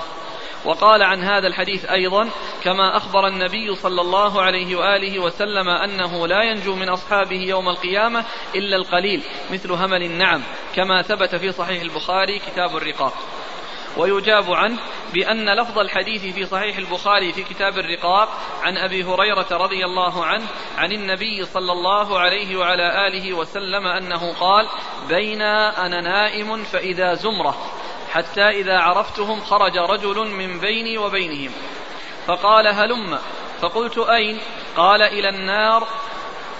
وقال 0.65 1.03
عن 1.03 1.23
هذا 1.23 1.47
الحديث 1.47 1.85
أيضا 1.85 2.29
كما 2.63 2.97
أخبر 2.97 3.27
النبي 3.27 3.75
صلى 3.75 4.01
الله 4.01 4.41
عليه 4.41 4.75
وآله 4.75 5.19
وسلم 5.19 5.69
أنه 5.69 6.27
لا 6.27 6.43
ينجو 6.43 6.75
من 6.75 6.89
أصحابه 6.89 7.41
يوم 7.41 7.69
القيامة 7.69 8.25
إلا 8.55 8.75
القليل 8.75 9.23
مثل 9.51 9.71
همل 9.71 10.03
النعم 10.03 10.41
كما 10.75 11.01
ثبت 11.01 11.35
في 11.35 11.51
صحيح 11.51 11.81
البخاري 11.81 12.39
كتاب 12.39 12.77
الرقاق. 12.77 13.13
ويجاب 13.97 14.51
عنه 14.51 14.79
بأن 15.13 15.49
لفظ 15.49 15.79
الحديث 15.79 16.35
في 16.35 16.45
صحيح 16.45 16.77
البخاري 16.77 17.33
في 17.33 17.43
كتاب 17.43 17.77
الرقاق 17.77 18.29
عن 18.61 18.77
أبي 18.77 19.03
هريرة 19.03 19.47
رضي 19.51 19.85
الله 19.85 20.25
عنه 20.25 20.45
عن 20.77 20.91
النبي 20.91 21.45
صلى 21.45 21.71
الله 21.71 22.19
عليه 22.19 22.57
وعلى 22.57 23.07
آله 23.07 23.33
وسلم 23.33 23.87
أنه 23.87 24.33
قال 24.33 24.67
بين 25.09 25.41
أنا 25.41 26.01
نائم 26.01 26.63
فإذا 26.63 27.13
زمرة 27.13 27.57
حتى 28.11 28.49
إذا 28.49 28.77
عرفتهم 28.79 29.41
خرج 29.41 29.77
رجل 29.77 30.27
من 30.27 30.59
بيني 30.59 30.97
وبينهم 30.97 31.51
فقال 32.27 32.67
هلم؟ 32.67 33.19
فقلت 33.61 33.97
أين؟ 33.97 34.39
قال 34.77 35.01
إلى 35.01 35.29
النار 35.29 35.87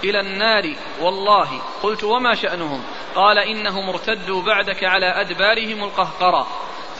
إلى 0.04 0.20
النار 0.20 0.74
والله. 1.00 1.48
قلت 1.82 2.04
وما 2.04 2.34
شأنهم؟ 2.34 2.84
قال 3.14 3.38
إنهم 3.38 3.88
ارتدوا 3.88 4.42
بعدك 4.42 4.84
على 4.84 5.06
أدبارهم 5.06 5.84
القهقرى 5.84 6.46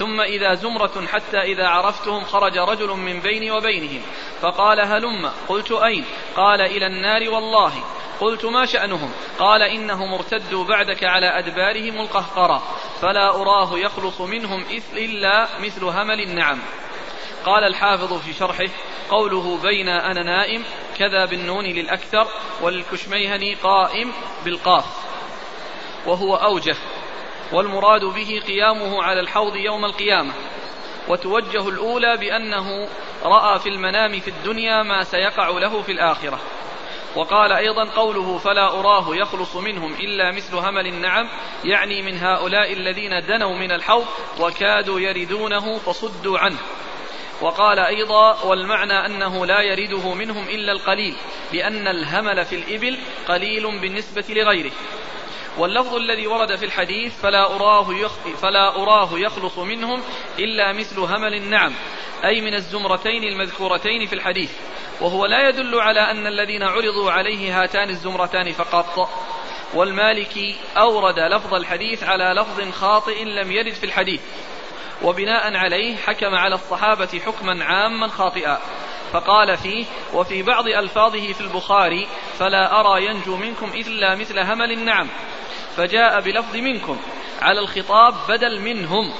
ثم 0.02 0.20
إذا 0.20 0.54
زمرة 0.54 1.06
حتى 1.06 1.38
إذا 1.38 1.66
عرفتهم 1.66 2.24
خرج 2.24 2.58
رجل 2.58 2.88
من 2.88 3.20
بيني 3.20 3.50
وبينهم 3.50 4.02
فقال 4.40 4.80
هلم 4.80 5.30
قلت 5.48 5.72
أين؟ 5.72 6.04
قال 6.36 6.60
إلى 6.60 6.86
النار 6.86 7.30
والله. 7.30 7.72
قلت 8.20 8.44
ما 8.44 8.66
شأنهم؟ 8.66 9.12
قال 9.38 9.62
إنهم 9.62 10.14
ارتدوا 10.14 10.64
بعدك 10.64 11.04
على 11.04 11.38
أدبارهم 11.38 12.00
القهقرى 12.00 12.62
فلا 13.00 13.34
أراه 13.34 13.78
يخلص 13.78 14.20
منهم 14.20 14.64
إلا 14.96 15.48
مثل 15.60 15.84
همل 15.84 16.20
النعم. 16.20 16.58
قال 17.46 17.64
الحافظ 17.64 18.12
في 18.12 18.32
شرحه 18.32 18.72
قوله 19.10 19.58
بين 19.62 19.88
أنا 19.88 20.22
نائم 20.22 20.64
كذا 20.98 21.24
بالنون 21.24 21.64
للأكثر 21.64 22.26
وللكشميهني 22.62 23.54
قائم 23.54 24.12
بالقاف. 24.44 24.84
وهو 26.06 26.36
أوجه. 26.36 26.76
والمراد 27.52 28.04
به 28.04 28.42
قيامه 28.46 29.02
على 29.02 29.20
الحوض 29.20 29.56
يوم 29.56 29.84
القيامة. 29.84 30.32
وتوجه 31.08 31.68
الأولى 31.68 32.16
بأنه 32.16 32.88
رأى 33.24 33.58
في 33.58 33.68
المنام 33.68 34.20
في 34.20 34.28
الدنيا 34.28 34.82
ما 34.82 35.04
سيقع 35.04 35.48
له 35.48 35.82
في 35.82 35.92
الآخرة. 35.92 36.40
وقال 37.16 37.52
أيضا 37.52 37.84
قوله 37.84 38.38
فلا 38.38 38.80
أراه 38.80 39.16
يخلص 39.16 39.56
منهم 39.56 39.94
إلا 39.94 40.30
مثل 40.30 40.56
همل 40.56 40.86
النعم 40.86 41.28
يعني 41.64 42.02
من 42.02 42.18
هؤلاء 42.18 42.72
الذين 42.72 43.26
دنوا 43.26 43.56
من 43.56 43.72
الحوض 43.72 44.06
وكادوا 44.40 45.00
يردونه 45.00 45.78
فصدوا 45.78 46.38
عنه. 46.38 46.58
وقال 47.40 47.78
أيضا 47.78 48.42
والمعنى 48.44 49.06
أنه 49.06 49.46
لا 49.46 49.60
يرده 49.60 50.14
منهم 50.14 50.48
إلا 50.48 50.72
القليل 50.72 51.14
لأن 51.52 51.88
الهمل 51.88 52.44
في 52.44 52.54
الإبل 52.56 52.98
قليل 53.28 53.80
بالنسبة 53.80 54.24
لغيره. 54.28 54.72
واللفظ 55.58 55.94
الذي 55.94 56.26
ورد 56.26 56.56
في 56.56 56.64
الحديث 56.64 57.20
فلا 57.20 57.56
أراه 57.56 57.94
يخ 57.94 58.12
فلا 58.12 58.82
أراه 58.82 59.18
يخلص 59.18 59.58
منهم 59.58 60.02
إلا 60.38 60.72
مثل 60.72 61.00
همل 61.00 61.34
النعم 61.34 61.72
أي 62.24 62.40
من 62.40 62.54
الزمرتين 62.54 63.24
المذكورتين 63.24 64.06
في 64.06 64.12
الحديث 64.12 64.52
وهو 65.00 65.26
لا 65.26 65.48
يدل 65.48 65.80
على 65.80 66.00
أن 66.00 66.26
الذين 66.26 66.62
عرضوا 66.62 67.10
عليه 67.10 67.62
هاتان 67.62 67.88
الزمرتان 67.88 68.52
فقط. 68.52 69.08
والمالكي 69.74 70.56
أورد 70.76 71.18
لفظ 71.18 71.54
الحديث 71.54 72.02
على 72.04 72.40
لفظ 72.40 72.70
خاطئ 72.70 73.24
لم 73.24 73.52
يرد 73.52 73.72
في 73.72 73.84
الحديث 73.84 74.20
وبناء 75.02 75.56
عليه 75.56 75.96
حكم 75.96 76.34
على 76.34 76.54
الصحابة 76.54 77.20
حكما 77.26 77.64
عاما 77.64 78.08
خاطئا. 78.08 78.58
فقال 79.12 79.56
فيه 79.56 79.84
وفي 80.14 80.42
بعض 80.42 80.66
ألفاظه 80.66 81.32
في 81.32 81.40
البخاري 81.40 82.06
فلا 82.38 82.80
أرى 82.80 83.06
ينجو 83.06 83.36
منكم 83.36 83.70
إلا 83.74 84.14
مثل 84.14 84.38
همل 84.38 84.72
النعم 84.72 85.08
فجاء 85.76 86.20
بلفظ 86.20 86.56
منكم 86.56 86.96
على 87.42 87.60
الخطاب 87.60 88.14
بدل 88.28 88.60
منهم 88.60 89.12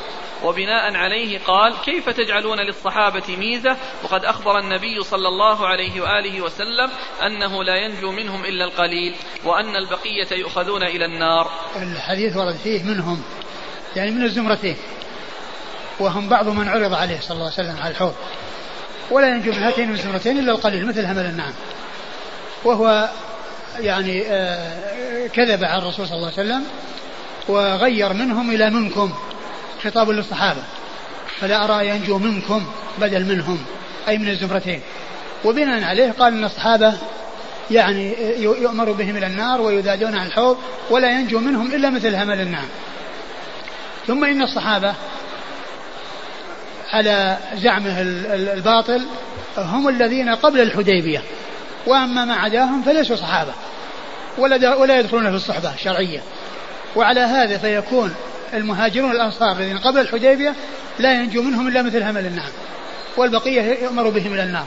وبناء 0.44 0.96
عليه 0.96 1.38
قال 1.38 1.74
كيف 1.84 2.08
تجعلون 2.08 2.60
للصحابة 2.60 3.36
ميزة؟ 3.36 3.76
وقد 4.04 4.24
أخبر 4.24 4.58
النبي 4.58 5.02
صلى 5.02 5.28
الله 5.28 5.66
عليه 5.66 6.00
وآله 6.00 6.40
وسلم 6.40 6.90
أنه 7.26 7.64
لا 7.64 7.76
ينجو 7.76 8.12
منهم 8.12 8.44
إلا 8.44 8.64
القليل 8.64 9.14
وأن 9.44 9.76
البقية 9.76 10.38
يؤخذون 10.38 10.82
إلى 10.82 11.04
النار. 11.04 11.50
الحديث 11.76 12.36
ورد 12.36 12.56
فيه 12.56 12.82
منهم 12.82 13.22
يعني 13.96 14.10
من 14.10 14.22
الزمرتين 14.22 14.76
وهم 16.00 16.28
بعض 16.28 16.48
من 16.48 16.68
عرض 16.68 16.94
عليه 16.94 17.20
صلى 17.20 17.34
الله 17.34 17.52
عليه 17.58 17.68
وسلم 17.68 17.82
على 17.82 17.90
الحوض. 17.90 18.14
ولا 19.10 19.28
ينجو 19.28 19.52
من 19.52 19.62
هاتين 19.62 19.90
الزمرتين 19.90 20.38
إلا 20.38 20.52
القليل 20.52 20.86
مثل 20.86 21.06
همل 21.06 21.26
النعم. 21.26 21.52
وهو 22.64 23.08
يعني 23.80 24.22
آه، 24.26 25.26
كذب 25.26 25.64
على 25.64 25.82
الرسول 25.82 26.06
صلى 26.06 26.16
الله 26.16 26.32
عليه 26.38 26.42
وسلم 26.42 26.64
وغير 27.48 28.12
منهم 28.12 28.50
إلى 28.50 28.70
منكم 28.70 29.12
خطاب 29.84 30.10
للصحابة. 30.10 30.62
فلا 31.40 31.64
أرى 31.64 31.88
ينجو 31.88 32.18
منكم 32.18 32.66
بدل 33.00 33.24
منهم 33.24 33.58
أي 34.08 34.18
من 34.18 34.28
الزمرتين. 34.28 34.80
وبناء 35.44 35.84
عليه 35.84 36.12
قال 36.12 36.32
أن 36.32 36.44
الصحابة 36.44 36.94
يعني 37.70 38.14
يؤمر 38.42 38.92
بهم 38.92 39.16
إلى 39.16 39.26
النار 39.26 39.60
ويذادون 39.60 40.14
عن 40.14 40.26
الحوض 40.26 40.58
ولا 40.90 41.10
ينجو 41.10 41.38
منهم 41.38 41.74
إلا 41.74 41.90
مثل 41.90 42.14
همل 42.14 42.40
النعم. 42.40 42.68
ثم 44.06 44.24
إن 44.24 44.42
الصحابة 44.42 44.94
على 46.92 47.36
زعمه 47.54 48.00
الباطل 48.34 49.06
هم 49.58 49.88
الذين 49.88 50.34
قبل 50.34 50.60
الحديبية. 50.60 51.22
وأما 51.86 52.24
ما 52.24 52.34
عداهم 52.34 52.82
فليسوا 52.82 53.16
صحابة 53.16 53.52
ولا, 54.38 54.74
ولا 54.74 55.00
يدخلون 55.00 55.30
في 55.30 55.36
الصحبة 55.36 55.74
الشرعية 55.74 56.20
وعلى 56.96 57.20
هذا 57.20 57.58
فيكون 57.58 58.14
المهاجرون 58.54 59.10
الأنصار 59.10 59.52
الذين 59.52 59.78
قبل 59.78 60.00
الحديبية 60.00 60.54
لا 60.98 61.12
ينجو 61.12 61.42
منهم 61.42 61.68
إلا 61.68 61.82
مثل 61.82 62.02
همل 62.02 62.26
النعم 62.26 62.50
والبقية 63.16 63.62
يؤمر 63.62 64.08
بهم 64.08 64.34
إلى 64.34 64.42
النار. 64.42 64.66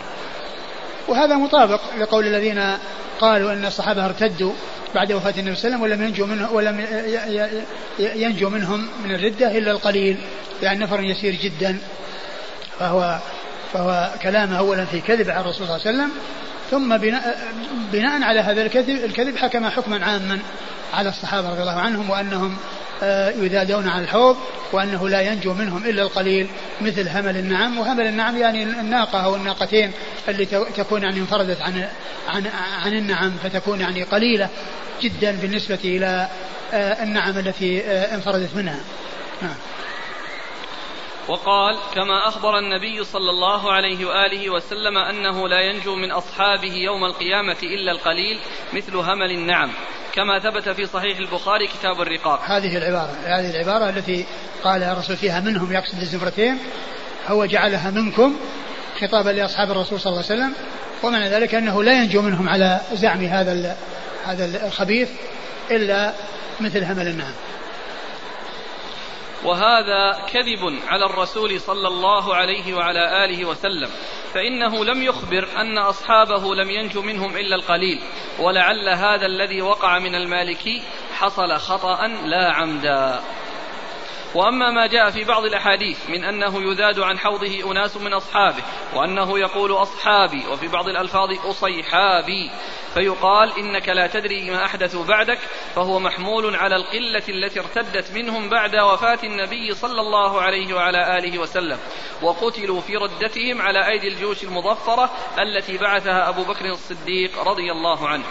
وهذا 1.08 1.36
مطابق 1.36 1.82
لقول 2.00 2.28
الذين 2.28 2.78
قالوا 3.22 3.54
أن 3.54 3.66
الصحابة 3.66 4.06
ارتدوا 4.06 4.54
بعد 4.96 5.12
وفاة 5.12 5.34
النبي 5.38 5.56
صلى 5.56 5.76
الله 5.76 5.86
عليه 5.86 5.96
وسلم 5.96 6.02
ولم 6.02 6.04
ينجو 6.04 6.26
منه 6.26 6.52
ولم 6.52 6.86
ينجو 8.00 8.50
منهم 8.50 8.88
من 9.04 9.16
الردة 9.16 9.58
إلا 9.58 9.72
القليل 9.72 10.18
يعني 10.62 10.80
نفر 10.80 11.00
يسير 11.00 11.36
جدا. 11.36 11.78
فهو 12.80 13.20
فهو 13.74 14.10
كلامه 14.22 14.58
أولا 14.58 14.86
في 14.86 15.02
كذب 15.02 15.30
على 15.30 15.42
الرسول 15.42 15.68
صلى 15.68 15.76
الله 15.76 15.88
عليه 15.88 15.98
وسلم 15.98 16.12
ثم 16.72 16.98
بناء, 16.98 17.38
بناء 17.92 18.24
على 18.24 18.40
هذا 18.40 18.62
الكذب 18.62 19.06
الكذب 19.06 19.38
حكم 19.38 19.70
حكما 19.70 20.06
عاما 20.06 20.40
على 20.94 21.10
الصحابة 21.10 21.50
رضي 21.50 21.62
الله 21.62 21.80
عنهم 21.80 22.10
وأنهم 22.10 22.58
يذادون 23.38 23.88
عن 23.88 24.04
الحوض 24.04 24.38
وأنه 24.72 25.10
لا 25.10 25.22
ينجو 25.22 25.54
منهم 25.54 25.86
إلا 25.86 26.02
القليل 26.02 26.48
مثل 26.82 27.10
همل 27.10 27.38
النعم. 27.38 27.78
وهمل 27.78 28.08
النعم 28.08 28.38
يعني 28.38 28.64
الناقة 28.64 29.20
أو 29.20 29.36
الناقتين 29.36 29.92
اللي 30.28 30.46
تكون 30.76 31.04
يعني 31.04 31.20
انفردت 31.20 31.62
عن 31.62 31.88
عن 32.28 32.48
عن 32.86 32.94
النعم 32.94 33.32
فتكون 33.44 33.82
يعني 33.82 34.04
قليلة 34.04 34.50
جدا 35.02 35.32
بالنسبة 35.32 35.80
إلى 35.84 36.28
آه، 36.74 37.04
النعم 37.04 37.38
التي 37.38 37.82
آه، 37.82 38.16
انفردت 38.16 38.56
منها. 38.56 38.80
نعم. 39.42 39.56
وقال 41.28 41.78
كما 41.96 42.28
أخبر 42.28 42.60
النبي 42.60 43.04
صلى 43.04 43.30
الله 43.30 43.72
عليه 43.72 44.06
وآله 44.06 44.50
وسلم 44.50 44.98
أنه 44.98 45.48
لا 45.48 45.62
ينجو 45.62 45.96
من 45.96 46.12
أصحابه 46.12 46.74
يوم 46.74 47.06
القيامة 47.06 47.58
إلا 47.64 47.92
القليل 47.92 48.40
مثل 48.74 48.96
همل 48.96 49.32
النعم. 49.32 49.72
كما 50.14 50.40
ثبت 50.40 50.70
في 50.70 50.86
صحيح 50.86 51.18
البخاري 51.18 51.68
كتاب 51.68 52.02
الرقاق. 52.02 52.42
هذه 52.44 52.78
العبارة 52.78 53.12
هذه 53.24 53.50
العبارة 53.50 53.90
التي 53.90 54.26
قال 54.64 54.84
الرسول 54.84 55.18
فيها 55.18 55.40
منهم 55.40 55.74
يقصد 55.74 56.02
الزمرتين 56.02 56.58
هو 57.28 57.46
جعلها 57.46 57.92
منكم 57.92 58.36
خطابا 59.02 59.30
لأصحاب 59.30 59.72
الرسول 59.72 60.00
صلى 60.00 60.14
الله 60.14 60.24
عليه 60.30 60.42
وسلم 60.42 60.54
ومعنى 61.04 61.30
ذلك 61.30 61.56
أنه 61.56 61.84
لا 61.84 61.94
ينجو 61.94 62.22
منهم 62.22 62.50
على 62.50 62.82
زعم 62.94 63.26
هذا 63.26 63.78
هذا 64.26 64.66
الخبيث 64.68 65.10
إلا 65.72 66.14
مثل 66.60 66.84
همل 66.84 67.08
النعم. 67.08 67.34
وهذا 69.46 70.12
كذب 70.34 70.80
على 70.88 71.06
الرسول 71.06 71.60
صلى 71.60 71.88
الله 71.88 72.36
عليه 72.36 72.74
وعلى 72.74 73.26
آله 73.26 73.46
وسلم 73.46 73.90
فإنه 74.34 74.86
لم 74.86 75.04
يخبر 75.04 75.48
أن 75.58 75.78
أصحابه 75.78 76.56
لم 76.56 76.70
ينجو 76.70 77.02
منهم 77.02 77.38
إلا 77.38 77.56
القليل 77.56 78.00
ولعل 78.40 78.90
هذا 78.90 79.26
الذي 79.26 79.62
وقع 79.62 80.00
من 80.00 80.16
المالكي 80.16 80.82
حصل 81.14 81.58
خطأ 81.58 82.08
لا 82.08 82.52
عمدا. 82.52 83.20
وأما 84.36 84.72
ما 84.72 84.88
جاء 84.88 85.10
في 85.10 85.24
بعض 85.24 85.46
الأحاديث 85.46 86.10
من 86.10 86.24
أنه 86.24 86.72
يذاد 86.72 87.00
عن 87.00 87.20
حوضه 87.20 87.72
أناس 87.72 87.98
من 87.98 88.14
أصحابه 88.14 88.64
وأنه 88.96 89.40
يقول 89.40 89.72
أصحابي 89.72 90.44
وفي 90.52 90.68
بعض 90.68 90.88
الألفاظ 90.88 91.30
أصيحابي 91.46 92.52
فيقال 92.94 93.52
إنك 93.58 93.90
لا 93.90 94.08
تدري 94.08 94.52
ما 94.52 94.66
احدثوا 94.66 95.06
بعدك 95.06 95.40
فهو 95.76 96.00
محمول 96.00 96.56
على 96.56 96.76
القلة 96.76 97.24
التي 97.30 97.60
ارتدت 97.60 98.12
منهم 98.12 98.50
بعد 98.50 98.76
وفاة 98.76 99.20
النبي 99.24 99.74
صلى 99.74 100.02
الله 100.02 100.42
عليه 100.42 100.74
وعلى 100.74 101.18
آله 101.18 101.40
وسلم 101.40 101.78
وقتلوا 102.22 102.82
في 102.82 102.96
ردتهم 102.96 103.62
على 103.62 103.88
أيدي 103.88 104.08
الجيوش 104.08 104.44
المظفرة 104.44 105.10
التي 105.40 105.78
بعثها 105.78 106.30
أبو 106.30 106.44
بكر 106.44 106.66
الصديق 106.66 107.40
رضي 107.40 107.72
الله 107.72 108.08
عنه. 108.08 108.26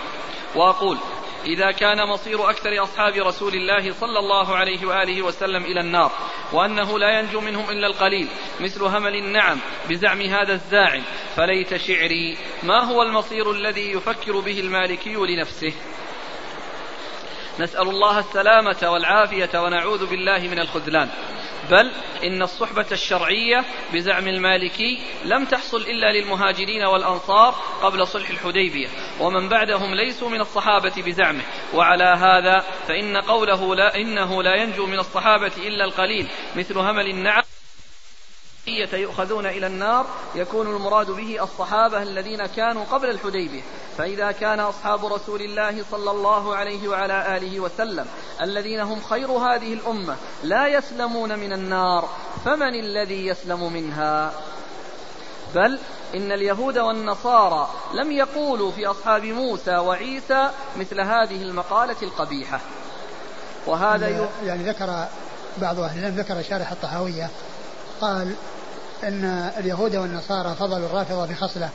وأقول 0.54 0.98
إذا 1.46 1.70
كان 1.70 2.08
مصير 2.08 2.50
أكثر 2.50 2.82
أصحاب 2.82 3.14
رسول 3.14 3.54
الله 3.54 3.92
صلى 3.92 4.18
الله 4.18 4.56
عليه 4.56 4.86
وآله 4.86 5.22
وسلم 5.22 5.64
إلى 5.64 5.80
النار 5.80 6.12
وأنه 6.52 6.98
لا 6.98 7.18
ينجو 7.18 7.40
منهم 7.40 7.70
إلا 7.70 7.86
القليل 7.86 8.28
مثل 8.60 8.82
همل 8.82 9.16
النعم 9.16 9.58
بزعم 9.88 10.20
هذا 10.20 10.52
الزاعم. 10.52 11.02
فليت 11.36 11.76
شعري 11.76 12.38
ما 12.62 12.84
هو 12.84 13.02
المصير 13.02 13.50
الذي 13.50 13.92
يفكر 13.92 14.40
به 14.40 14.60
المالكي 14.60 15.14
لنفسه؟ 15.14 15.72
نسأل 17.60 17.88
الله 17.88 18.18
السلامة 18.18 18.90
والعافية 18.90 19.60
ونعوذ 19.60 20.06
بالله 20.06 20.38
من 20.38 20.58
الخذلان. 20.58 21.08
بل 21.70 21.90
إن 22.24 22.42
الصحبة 22.42 22.86
الشرعية 22.92 23.64
بزعم 23.92 24.28
المالكي 24.28 24.98
لم 25.24 25.44
تحصل 25.44 25.80
إلا 25.80 26.12
للمهاجرين 26.12 26.84
والأنصار 26.84 27.54
قبل 27.82 28.06
صلح 28.06 28.30
الحديبية 28.30 28.88
ومن 29.20 29.48
بعدهم 29.48 29.94
ليسوا 29.94 30.28
من 30.28 30.40
الصحابة 30.40 31.02
بزعمه. 31.06 31.42
وعلى 31.74 32.04
هذا 32.04 32.64
فإن 32.88 33.16
قوله 33.16 33.74
لا 33.74 33.96
إنه 33.96 34.42
لا 34.42 34.54
ينجو 34.54 34.86
من 34.86 34.98
الصحابة 34.98 35.52
إلا 35.66 35.84
القليل 35.84 36.26
مثل 36.56 36.78
همل 36.78 37.06
النعم 37.06 37.42
يؤخذون 38.92 39.46
إلى 39.46 39.66
النار 39.66 40.06
يكون 40.34 40.66
المراد 40.66 41.10
به 41.10 41.42
الصحابة 41.42 42.02
الذين 42.02 42.46
كانوا 42.46 42.84
قبل 42.84 43.10
الحديبية. 43.10 43.62
فإذا 43.98 44.32
كان 44.32 44.60
أصحاب 44.60 45.06
رسول 45.06 45.42
الله 45.42 45.84
صلى 45.90 46.10
الله 46.10 46.56
عليه 46.56 46.88
وعلى 46.88 47.36
آله 47.36 47.60
وسلم 47.60 48.06
الذين 48.42 48.80
هم 48.80 49.00
خير 49.02 49.30
هذه 49.30 49.72
الأمة 49.72 50.16
لا 50.42 50.66
يسلمون 50.66 51.38
من 51.38 51.52
النار 51.52 52.08
فمن 52.44 52.74
الذي 52.74 53.26
يسلم 53.26 53.72
منها؟ 53.72 54.32
بل 55.54 55.78
إن 56.14 56.32
اليهود 56.32 56.78
والنصارى 56.78 57.68
لم 57.94 58.12
يقولوا 58.12 58.72
في 58.72 58.86
أصحاب 58.86 59.24
موسى 59.24 59.76
وعيسى 59.76 60.50
مثل 60.76 61.00
هذه 61.00 61.42
المقالة 61.42 61.96
القبيحة. 62.02 62.60
وهذا 63.66 64.28
يعني 64.44 64.70
ذكر 64.70 65.06
بعض 65.58 65.80
أهل 65.80 65.98
العلم 65.98 66.16
ذكر 66.16 66.42
شارح 66.42 66.70
الطحاوية 66.70 67.30
قال 68.00 68.34
أن 69.04 69.50
اليهود 69.58 69.96
والنصارى 69.96 70.54
فضلوا 70.54 70.86
الرافضة 70.86 71.26
بخصلة 71.26 71.68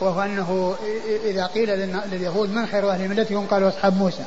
وهو 0.00 0.22
أنه 0.22 0.74
إذا 1.24 1.46
قيل 1.46 1.68
لليهود 2.12 2.50
من 2.54 2.66
خير 2.66 2.90
أهل 2.90 3.08
ملتهم؟ 3.08 3.46
قالوا 3.46 3.68
أصحاب 3.68 3.96
موسى. 3.96 4.24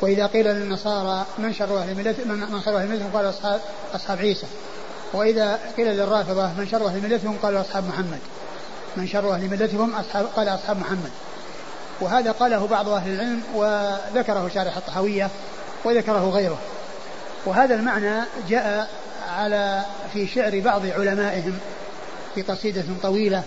وإذا 0.00 0.26
قيل 0.26 0.46
للنصارى 0.46 1.26
من 1.38 1.54
شر 1.54 1.78
أهل 1.78 1.94
ملتهم 1.94 2.28
من 2.28 2.60
خير 2.60 2.78
أهل 2.78 2.88
ملتهم؟ 2.88 3.10
قالوا 3.14 3.30
أصحاب 3.30 3.60
أصحاب 3.94 4.18
عيسى. 4.18 4.46
وإذا 5.12 5.58
قيل 5.76 5.86
للرافضة 5.86 6.46
من 6.46 6.68
شر 6.70 6.86
أهل 6.86 7.02
ملتهم؟ 7.02 7.36
قالوا 7.42 7.60
أصحاب 7.60 7.88
محمد. 7.88 8.18
من 8.96 9.06
شر 9.06 9.32
أهل 9.32 9.50
ملتهم؟ 9.50 9.94
أصحاب 9.94 10.26
قال 10.36 10.48
أصحاب 10.48 10.78
محمد. 10.78 11.10
وهذا 12.00 12.32
قاله 12.32 12.66
بعض 12.66 12.88
أهل 12.88 13.12
العلم 13.12 13.42
وذكره 13.54 14.50
شارح 14.54 14.76
الطحاوية 14.76 15.30
وذكره 15.84 16.30
غيره. 16.30 16.58
وهذا 17.46 17.74
المعنى 17.74 18.20
جاء 18.48 18.88
على 19.28 19.84
في 20.12 20.26
شعر 20.26 20.60
بعض 20.60 20.86
علمائهم 20.86 21.58
في 22.34 22.42
قصيدة 22.42 22.84
طويلة 23.02 23.42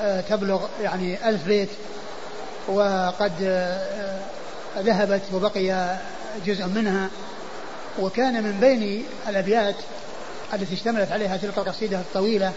آه، 0.00 0.20
تبلغ 0.20 0.66
يعني 0.82 1.28
ألف 1.28 1.46
بيت 1.46 1.68
وقد 2.68 3.32
آه، 3.42 4.20
ذهبت 4.78 5.22
وبقي 5.34 5.96
جزء 6.46 6.66
منها 6.66 7.08
وكان 8.00 8.42
من 8.42 8.60
بين 8.60 9.04
الأبيات 9.28 9.74
التي 10.54 10.74
اشتملت 10.74 11.12
عليها 11.12 11.36
تلك 11.36 11.58
القصيدة 11.58 11.98
الطويلة 11.98 12.52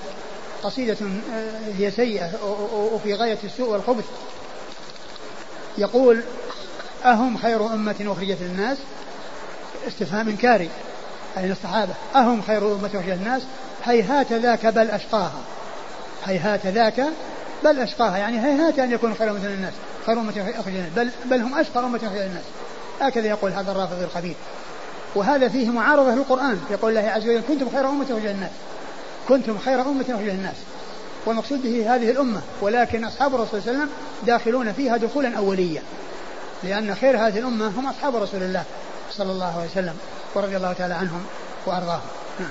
قصيدة 0.64 0.98
آه، 1.34 1.78
هي 1.78 1.92
سيئة 1.92 2.30
وفي 2.94 3.14
غاية 3.14 3.38
السوء 3.44 3.70
والخبث. 3.70 4.06
يقول 5.78 6.22
أهم 7.06 7.38
خير 7.38 7.74
أمة 7.74 7.96
أخرجت 8.02 8.38
للناس 8.42 8.78
استفهام 9.88 10.30
إنكاري 10.30 10.70
أي 11.38 11.52
الصحابة. 11.52 11.94
أهم 12.16 12.42
خير 12.42 12.74
أمة 12.74 12.88
أخرجت 12.88 13.08
للناس 13.08 13.42
هيهات 13.84 14.34
ذاك 14.34 14.66
بل 14.66 14.92
أشقاها. 14.92 15.42
هيهات 16.26 16.66
ذاك 16.66 17.04
بل 17.64 17.80
أشقاها. 17.80 18.18
يعني 18.18 18.46
هيهات 18.46 18.80
أن 18.80 18.92
يكون 18.92 19.14
خير 19.16 19.32
أمة 19.32 19.48
للناس 19.48 19.74
خير 20.06 20.20
أمة 20.20 20.32
أخرجت 20.32 20.68
للناس 20.68 20.90
بل, 20.96 21.10
بل 21.26 21.42
هم 21.42 21.60
أشقى 21.60 21.80
أمة 21.80 21.98
أخرجت 21.98 22.22
للناس 22.22 22.44
هكذا 23.02 23.28
يقول 23.28 23.52
هذا 23.52 23.72
الرافض 23.72 24.02
الخبيث 24.02 24.36
وهذا 25.16 25.50
فيه 25.50 25.70
معارضة 25.70 26.16
للقرآن 26.16 26.60
يقول 26.72 26.98
الله 26.98 27.12
عز 27.12 27.24
وجل 27.24 27.42
كنتم 27.48 27.70
خير 27.70 27.90
أمة 27.90 28.06
أخرجت 28.06 28.26
للناس 28.26 28.52
كنتم 29.28 29.58
خير 29.58 29.82
أمة 29.82 30.02
أخرجت 30.02 30.22
للناس 30.22 30.56
والمقصود 31.26 31.64
به 31.64 31.96
هذه 31.96 32.12
الأمة. 32.12 32.42
ولكن 32.62 33.06
أصحاب 33.06 33.36
الرسول 33.36 33.62
صلى 33.62 33.72
الله 33.72 33.82
عليه 33.82 33.92
وسلم 33.92 33.98
داخلون 34.26 34.74
فيها 34.74 34.98
دخولا 34.98 35.38
أوليا. 35.38 35.82
لأن 36.64 36.96
خير 36.96 37.28
هذه 37.28 37.40
الأمة 37.40 37.68
هم 37.68 37.88
أصحاب 37.88 38.16
رسول 38.16 38.44
الله 38.44 38.64
صلى 39.12 39.32
الله 39.32 39.58
عليه 39.58 39.70
وسلم. 39.72 39.96
ورضي 40.36 40.58
الله 40.58 40.74
تعالى 40.74 40.94
عنهم 40.94 41.26
وأرضاهم 41.66 42.08
نعم. 42.40 42.50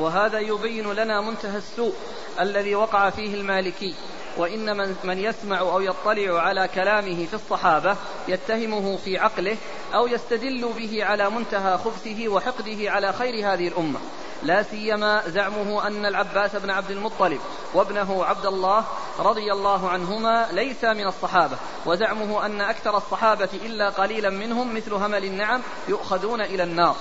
وهذا 0.00 0.38
يبين 0.38 0.92
لنا 0.92 1.20
منتهى 1.20 1.58
السوء 1.58 1.94
الذي 2.40 2.74
وقع 2.74 3.10
فيه 3.10 3.34
المالكي 3.34 3.94
وإن 4.38 4.76
من, 4.76 4.96
من 5.04 5.18
يسمع 5.18 5.58
أو 5.58 5.80
يطلع 5.80 6.40
على 6.40 6.68
كلامه 6.74 7.26
في 7.26 7.34
الصحابة 7.34 7.96
يتهمه 8.28 8.96
في 8.96 9.18
عقله 9.18 9.56
أو 9.94 10.06
يستدل 10.06 10.68
به 10.76 11.04
على 11.04 11.30
منتهى 11.30 11.78
خبثه 11.78 12.28
وحقده 12.28 12.90
على 12.90 13.12
خير 13.12 13.52
هذه 13.52 13.68
الأمة. 13.68 13.98
لا 14.42 14.62
سيما 14.62 15.22
زعمه 15.26 15.86
أن 15.86 16.06
العباس 16.06 16.56
بن 16.56 16.70
عبد 16.70 16.90
المطلب 16.90 17.40
وابنه 17.74 18.24
عبد 18.24 18.46
الله 18.46 18.84
رضي 19.18 19.52
الله 19.52 19.88
عنهما 19.88 20.48
ليس 20.52 20.84
من 20.84 21.06
الصحابة 21.06 21.56
وزعمه 21.86 22.46
أن 22.46 22.60
أكثر 22.60 22.96
الصحابة 22.96 23.48
إلا 23.64 23.88
قليلا 23.88 24.30
منهم 24.30 24.74
مثل 24.74 24.92
همل 24.94 25.24
النعم 25.24 25.62
يؤخذون 25.88 26.40
إلى 26.40 26.62
النار. 26.62 26.96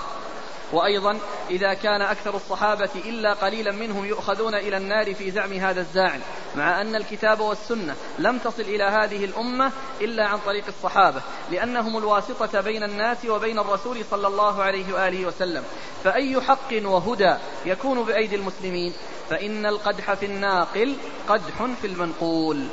وأيضا 0.72 1.18
إذا 1.50 1.74
كان 1.74 2.02
أكثر 2.02 2.36
الصحابة 2.36 2.90
إلا 3.06 3.34
قليلا 3.34 3.72
منهم 3.72 4.06
يؤخذون 4.06 4.56
إلى 4.56 4.78
النار 4.78 5.14
في 5.14 5.32
زعم 5.32 5.54
هذا 5.54 5.82
الزاعم 5.82 6.20
مع 6.56 6.82
أن 6.82 6.96
الكتاب 6.96 7.40
والسنة 7.40 7.96
لم 8.20 8.38
تصل 8.38 8.62
إلى 8.62 8.84
هذه 8.84 9.26
الأمة 9.26 9.72
إلا 10.02 10.28
عن 10.28 10.38
طريق 10.38 10.64
الصحابة 10.68 11.22
لأنهم 11.52 11.98
الواسطة 11.98 12.62
بين 12.62 12.84
الناس 12.84 13.26
وبين 13.26 13.60
الرسول 13.60 13.98
صلى 14.12 14.28
الله 14.28 14.64
عليه 14.64 14.94
وآله 14.94 15.26
وسلم. 15.26 15.64
فأي 16.04 16.42
حق 16.42 16.74
وهدى 16.84 17.36
يكون 17.66 18.04
بأيدي 18.04 18.36
المسلمين؟ 18.36 18.94
فإن 19.30 19.66
القدح 19.66 20.14
في 20.14 20.26
الناقل 20.26 20.96
قدح 21.30 21.66
في 21.82 21.88
المنقول. 21.88 22.68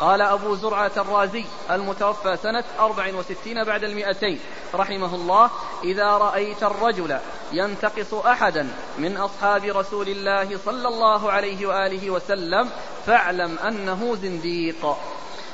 قال 0.00 0.22
أبو 0.22 0.54
زرعة 0.54 0.92
الرازي 0.96 1.44
المتوفى 1.70 2.36
سنة 2.42 2.64
أربع 2.78 3.14
وستين 3.14 3.64
بعد 3.64 3.84
المئتين 3.84 4.40
رحمه 4.74 5.14
الله 5.14 5.50
إذا 5.84 6.06
رأيت 6.06 6.62
الرجل 6.62 7.18
ينتقص 7.52 8.14
أحدا 8.14 8.68
من 8.98 9.16
أصحاب 9.16 9.64
رسول 9.64 10.08
الله 10.08 10.58
صلى 10.64 10.88
الله 10.88 11.32
عليه 11.32 11.66
وآله 11.66 12.10
وسلم 12.10 12.70
فاعلم 13.06 13.58
أنه 13.58 14.16
زنديق. 14.22 14.96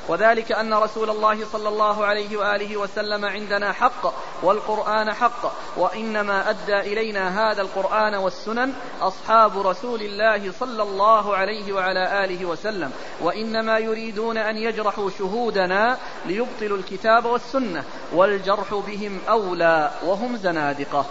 وذلك 0.07 0.51
أن 0.51 0.73
رسول 0.73 1.09
الله 1.09 1.45
صلى 1.45 1.69
الله 1.69 2.05
عليه 2.05 2.37
وآله 2.37 2.77
وسلم 2.77 3.25
عندنا 3.25 3.71
حق 3.71 4.13
والقرآن 4.43 5.13
حق 5.13 5.53
وإنما 5.77 6.49
أدى 6.49 6.79
إلينا 6.79 7.51
هذا 7.51 7.61
القرآن 7.61 8.15
والسنن 8.15 8.73
أصحاب 9.01 9.67
رسول 9.67 10.01
الله 10.01 10.51
صلى 10.59 10.83
الله 10.83 11.35
عليه 11.35 11.73
وعلى 11.73 12.23
آله 12.23 12.45
وسلم. 12.45 12.91
وإنما 13.21 13.77
يريدون 13.77 14.37
أن 14.37 14.57
يجرحوا 14.57 15.09
شهودنا 15.19 15.97
ليبطلوا 16.25 16.77
الكتاب 16.77 17.25
والسنة 17.25 17.83
والجرح 18.13 18.73
بهم 18.87 19.19
أولى 19.29 19.91
وهم 20.03 20.37
زنادقة. 20.37 21.05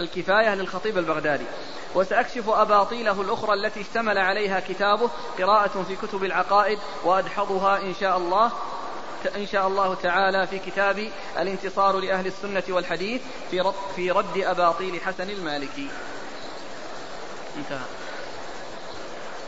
الكفاية 0.00 0.54
للخطيب 0.54 0.98
البغدادي. 0.98 1.44
وسأكشف 1.94 2.48
أباطيله 2.48 3.20
الأخرى 3.20 3.54
التي 3.54 3.80
اشتمل 3.80 4.18
عليها 4.18 4.60
كتابه 4.60 5.10
قراءة 5.38 5.84
في 5.88 5.96
كتب 5.96 6.24
العقائد 6.24 6.78
وأدحضها 7.04 7.78
إن 7.82 7.94
شاء 8.00 8.16
الله 8.16 8.52
إن 9.36 9.46
شاء 9.46 9.68
الله 9.68 9.94
تعالى 9.94 10.46
في 10.46 10.58
كتاب 10.58 11.10
الانتصار 11.38 11.98
لأهل 11.98 12.26
السنة 12.26 12.62
والحديث 12.68 13.22
في 13.50 13.60
رد, 13.60 13.74
في 13.96 14.10
رد 14.10 14.38
أباطيل 14.38 15.00
حسن 15.00 15.30
المالكي. 15.30 15.88
انتهى. 17.56 17.84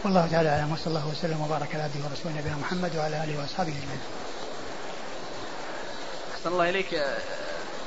والله 0.05 0.29
تعالى 0.31 0.49
أعلم. 0.49 0.73
وصلى 0.73 0.87
الله 0.87 1.09
وسلم 1.09 1.41
وبارك 1.41 1.75
على 1.75 1.83
عبده 1.83 2.09
ورسوله 2.11 2.39
نبينا 2.39 2.57
محمد 2.57 2.97
وعلى 2.97 3.25
آله 3.25 3.41
وأصحابه 3.41 3.69
أجمعين. 3.69 4.01
أحسن 6.35 6.53
الله 6.53 6.71
إليك 6.71 6.93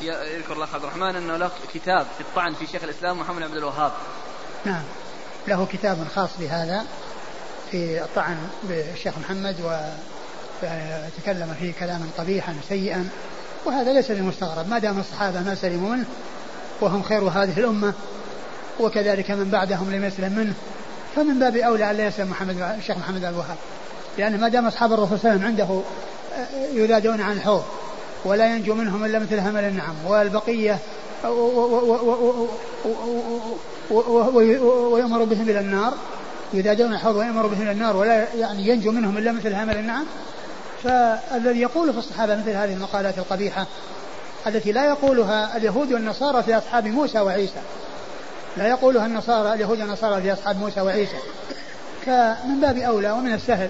يذكر 0.02 0.54
الأخ 0.54 0.74
عبد 0.74 0.84
الرحمن 0.84 1.16
أنه 1.16 1.38
له 1.38 1.52
كتاب 1.74 2.08
في 2.18 2.22
الطعن 2.22 2.54
في 2.54 2.68
شيخ 2.68 2.84
الإسلام 2.84 3.20
محمد 3.20 3.44
عبد 3.44 3.56
الوهاب. 3.56 3.92
نعم. 4.66 4.84
له 5.48 5.68
كتاب 5.74 5.98
خاص 6.16 6.30
بهذا 6.40 6.86
في 7.72 8.02
الطعن 8.02 8.38
بالشيخ 8.64 9.14
محمد 9.18 9.56
وتكلم 10.64 11.56
فيه 11.60 11.74
كلاما 11.80 12.08
قبيحا 12.18 12.56
سيئا 12.70 13.10
وهذا 13.66 13.94
ليس 13.94 14.12
بمستغرب. 14.12 14.70
ما 14.70 14.80
دام 14.80 15.00
الصحابة 15.00 15.42
ما 15.42 15.56
سلموا 15.56 15.96
منه 15.96 16.06
وهم 16.82 17.04
خير 17.04 17.22
هذه 17.22 17.60
الأمة 17.60 17.94
وكذلك 18.80 19.32
من 19.32 19.50
بعدهم 19.50 19.92
لم 19.92 20.04
يسلم 20.04 20.34
منه 20.34 20.54
فمن 21.16 21.40
باب 21.40 21.58
أولى 21.58 21.92
أن 21.92 21.98
لا 21.98 22.08
يسلم 22.08 22.30
محمد 22.30 22.62
الشيخ 22.78 22.98
محمد 22.98 23.24
الوهاب 23.24 23.58
لأن 24.18 24.40
ما 24.40 24.48
دام 24.48 24.68
أصحاب 24.68 24.94
الرسول 24.94 25.20
صلى 25.20 25.32
الله 25.32 25.46
عليه 25.46 25.54
وسلم 25.54 25.68
عنده 25.68 25.82
يذادون 26.74 27.22
عن 27.22 27.32
الحوض 27.32 27.64
ولا 28.26 28.56
ينجو 28.56 28.76
منهم 28.76 29.06
إلا 29.06 29.20
مثل 29.20 29.40
همل 29.40 29.64
النعم 29.64 29.96
والبقية 30.06 30.80
ويؤمر 33.92 35.24
بهم 35.24 35.50
إلى 35.50 35.60
النار 35.60 35.94
يدادون 36.54 36.94
الحوض 36.94 37.16
ويؤمر 37.16 37.48
بهم 37.48 37.62
إلى 37.62 37.72
النار 37.72 37.98
ولا 37.98 38.34
يعني 38.36 38.68
ينجو 38.68 38.92
منهم 38.92 39.18
إلا 39.18 39.32
مثل 39.32 39.54
هامل 39.54 39.78
النعم 39.78 40.06
فالذي 40.84 41.62
يقول 41.62 41.94
في 41.94 42.00
الصحابة 42.00 42.36
مثل 42.36 42.50
هذه 42.50 42.74
المقالات 42.74 43.18
القبيحة 43.18 43.66
التي 44.48 44.72
لا 44.72 44.86
يقولها 44.86 45.58
اليهود 45.58 45.94
والنصارى 45.94 46.44
في 46.44 46.58
أصحاب 46.58 46.88
موسى 46.88 47.20
وعيسى. 47.20 47.62
لا 48.58 48.68
يقولها 48.68 49.06
النصارى 49.06 49.54
اليهود 49.54 49.82
والنصارى 49.82 50.22
في 50.22 50.34
أصحاب 50.34 50.60
موسى 50.60 50.82
وعيسى. 50.82 51.18
فمن 52.06 52.60
باب 52.62 52.78
أولى 52.78 53.12
ومن 53.12 53.34
السهل. 53.34 53.70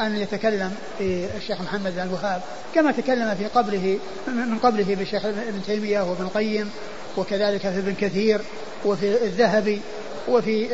أن 0.00 0.16
يتكلم 0.16 0.74
في 0.98 1.28
الشيخ 1.36 1.60
محمد 1.60 1.94
بن 1.94 2.02
الوهاب 2.02 2.42
كما 2.74 2.92
تكلم 2.92 3.34
في 3.34 3.46
قبله 3.46 3.98
من 4.28 4.58
قبله 4.58 4.94
بالشيخ 4.94 5.24
ابن 5.24 5.62
تيمية 5.66 6.00
وابن 6.00 6.24
القيم 6.24 6.70
وكذلك 7.16 7.60
في 7.60 7.78
ابن 7.78 7.94
كثير 7.94 8.40
وفي 8.84 9.24
الذهبي 9.24 9.80
وفي 10.28 10.68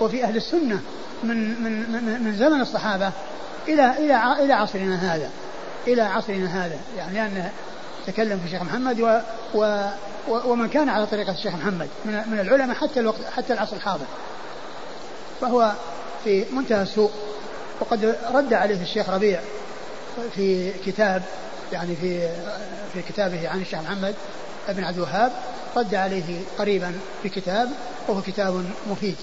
وفي 0.00 0.24
أهل 0.24 0.36
السنة 0.36 0.80
من 1.24 1.62
من 1.62 1.92
من, 1.92 2.22
من 2.24 2.36
زمن 2.36 2.60
الصحابة 2.60 3.12
إلى 3.68 3.90
إلى 3.98 4.44
إلى 4.44 4.52
عصرنا 4.52 5.14
هذا 5.14 5.30
إلى 5.86 6.02
عصرنا 6.02 6.66
هذا. 6.66 6.78
يعني 6.96 7.14
لأنه 7.14 7.50
تكلم 8.06 8.38
في 8.38 8.44
الشيخ 8.44 8.62
محمد 8.62 9.00
و, 9.00 9.18
و 9.54 9.84
ومن 10.28 10.68
كان 10.68 10.88
على 10.88 11.06
طريقة 11.06 11.32
الشيخ 11.32 11.54
محمد 11.54 11.88
من, 12.04 12.22
من 12.26 12.40
العلماء 12.40 12.76
حتى 12.76 13.00
الوقت 13.00 13.24
حتى 13.36 13.52
العصر 13.52 13.76
الحاضر. 13.76 14.04
فهو 15.40 15.72
في 16.24 16.44
منتهى 16.52 16.82
السوء. 16.82 17.10
وقد 17.80 18.16
رد 18.34 18.54
عليه 18.54 18.82
الشيخ 18.82 19.08
ربيع 19.08 19.40
في 20.34 20.72
كتاب 20.86 21.22
يعني 21.72 21.96
في 21.96 22.28
في 22.92 23.02
كتابه 23.02 23.48
عن 23.48 23.60
الشيخ 23.60 23.80
محمد 23.80 24.14
بن 24.68 24.84
عبد 24.84 24.96
الوهاب 24.96 25.32
رد 25.76 25.94
عليه 25.94 26.40
قريبا 26.58 26.92
في 27.22 27.28
كتاب 27.28 27.70
وهو 28.08 28.22
كتاب 28.22 28.64
مفيد 28.90 29.16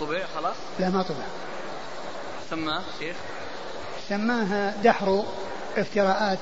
طبع 0.00 0.20
خلاص؟ 0.34 0.56
لا 0.78 0.90
ما 0.90 1.02
طبع 1.02 1.24
سماه 2.50 2.82
شيخ؟ 2.98 3.16
سماها 4.08 4.74
دحر 4.84 5.24
افتراءات 5.76 6.38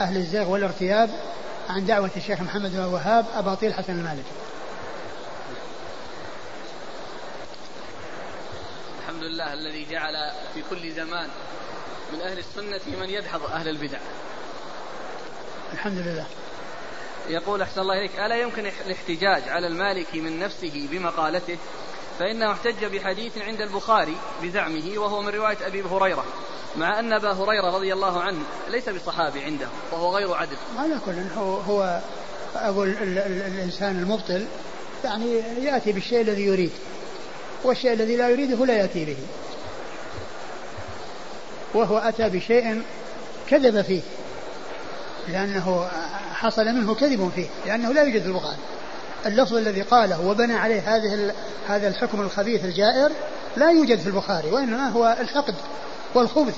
أهل 0.00 0.16
الزيغ 0.16 0.50
والارتياب 0.50 1.10
عن 1.68 1.86
دعوة 1.86 2.10
الشيخ 2.16 2.40
محمد 2.40 2.72
بن 2.72 2.78
الوهاب 2.78 3.26
أباطيل 3.34 3.74
حسن 3.74 3.92
المالكي 3.92 4.30
الحمد 9.24 9.36
لله 9.36 9.52
الذي 9.52 9.86
جعل 9.90 10.14
في 10.54 10.62
كل 10.70 10.92
زمان 10.92 11.28
من 12.12 12.20
أهل 12.20 12.38
السنة 12.38 12.98
من 13.00 13.10
يدحض 13.10 13.42
أهل 13.42 13.68
البدع. 13.68 13.98
الحمد 15.72 15.98
لله. 15.98 16.26
يقول 17.28 17.62
أحسن 17.62 17.80
الله 17.80 17.94
إليك 17.98 18.18
ألا 18.18 18.36
يمكن 18.36 18.66
الاحتجاج 18.86 19.48
على 19.48 19.66
المالكي 19.66 20.20
من 20.20 20.38
نفسه 20.38 20.88
بمقالته؟ 20.90 21.58
فإنه 22.18 22.52
احتج 22.52 22.84
بحديث 22.84 23.38
عند 23.38 23.60
البخاري 23.60 24.16
بزعمه 24.42 24.98
وهو 24.98 25.22
من 25.22 25.28
رواية 25.28 25.66
أبي 25.66 25.82
هريرة 25.82 26.24
مع 26.76 26.98
أن 26.98 27.12
أبا 27.12 27.32
هريرة 27.32 27.76
رضي 27.76 27.92
الله 27.92 28.22
عنه 28.22 28.42
ليس 28.68 28.88
بصحابي 28.88 29.44
عنده 29.44 29.68
وهو 29.92 30.16
غير 30.16 30.34
عدل. 30.34 30.56
على 30.78 31.00
كل 31.06 31.12
هو, 31.36 31.56
هو 31.56 32.00
أقول 32.54 32.88
الإنسان 32.88 33.98
المبطل 33.98 34.46
يعني 35.04 35.38
يأتي 35.64 35.92
بالشيء 35.92 36.20
الذي 36.20 36.42
يريد. 36.42 36.72
والشيء 37.64 37.92
الذي 37.92 38.16
لا 38.16 38.28
يريده 38.28 38.66
لا 38.66 38.76
يأتي 38.76 39.04
به. 39.04 39.16
وهو 41.74 41.98
أتى 41.98 42.28
بشيء 42.28 42.82
كذب 43.48 43.82
فيه. 43.82 44.00
لأنه 45.28 45.88
حصل 46.34 46.64
منه 46.64 46.94
كذب 46.94 47.32
فيه. 47.34 47.46
لأنه 47.66 47.92
لا 47.92 48.02
يوجد 48.02 48.22
البخاري. 48.22 48.58
اللفظ 49.26 49.54
الذي 49.54 49.82
قاله 49.82 50.26
وبنى 50.26 50.54
عليه 50.54 50.96
هذه 50.96 51.34
هذا 51.68 51.88
الحكم 51.88 52.20
الخبيث 52.20 52.64
الجائر 52.64 53.12
لا 53.56 53.70
يوجد 53.70 53.98
في 53.98 54.06
البخاري 54.06 54.50
وإنما 54.50 54.88
هو 54.88 55.16
الحقد 55.20 55.54
والخبث 56.14 56.54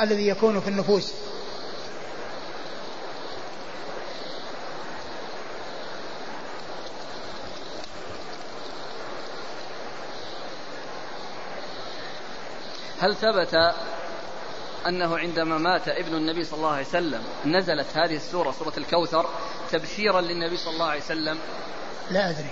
الذي 0.00 0.28
يكون 0.28 0.60
في 0.60 0.68
النفوس. 0.68 1.12
هل 13.00 13.16
ثبت 13.16 13.74
أنه 14.88 15.18
عندما 15.18 15.58
مات 15.58 15.88
ابن 15.88 16.14
النبي 16.14 16.44
صلى 16.44 16.56
الله 16.56 16.72
عليه 16.72 16.86
وسلم 16.86 17.22
نزلت 17.46 17.86
هذه 17.96 18.16
السورة 18.16 18.50
سورة 18.50 18.72
الكوثر 18.78 19.26
تبشيرا 19.70 20.20
للنبي 20.20 20.56
صلى 20.56 20.72
الله 20.72 20.86
عليه 20.86 21.00
وسلم؟ 21.00 21.38
لا 22.10 22.30
أدري. 22.30 22.50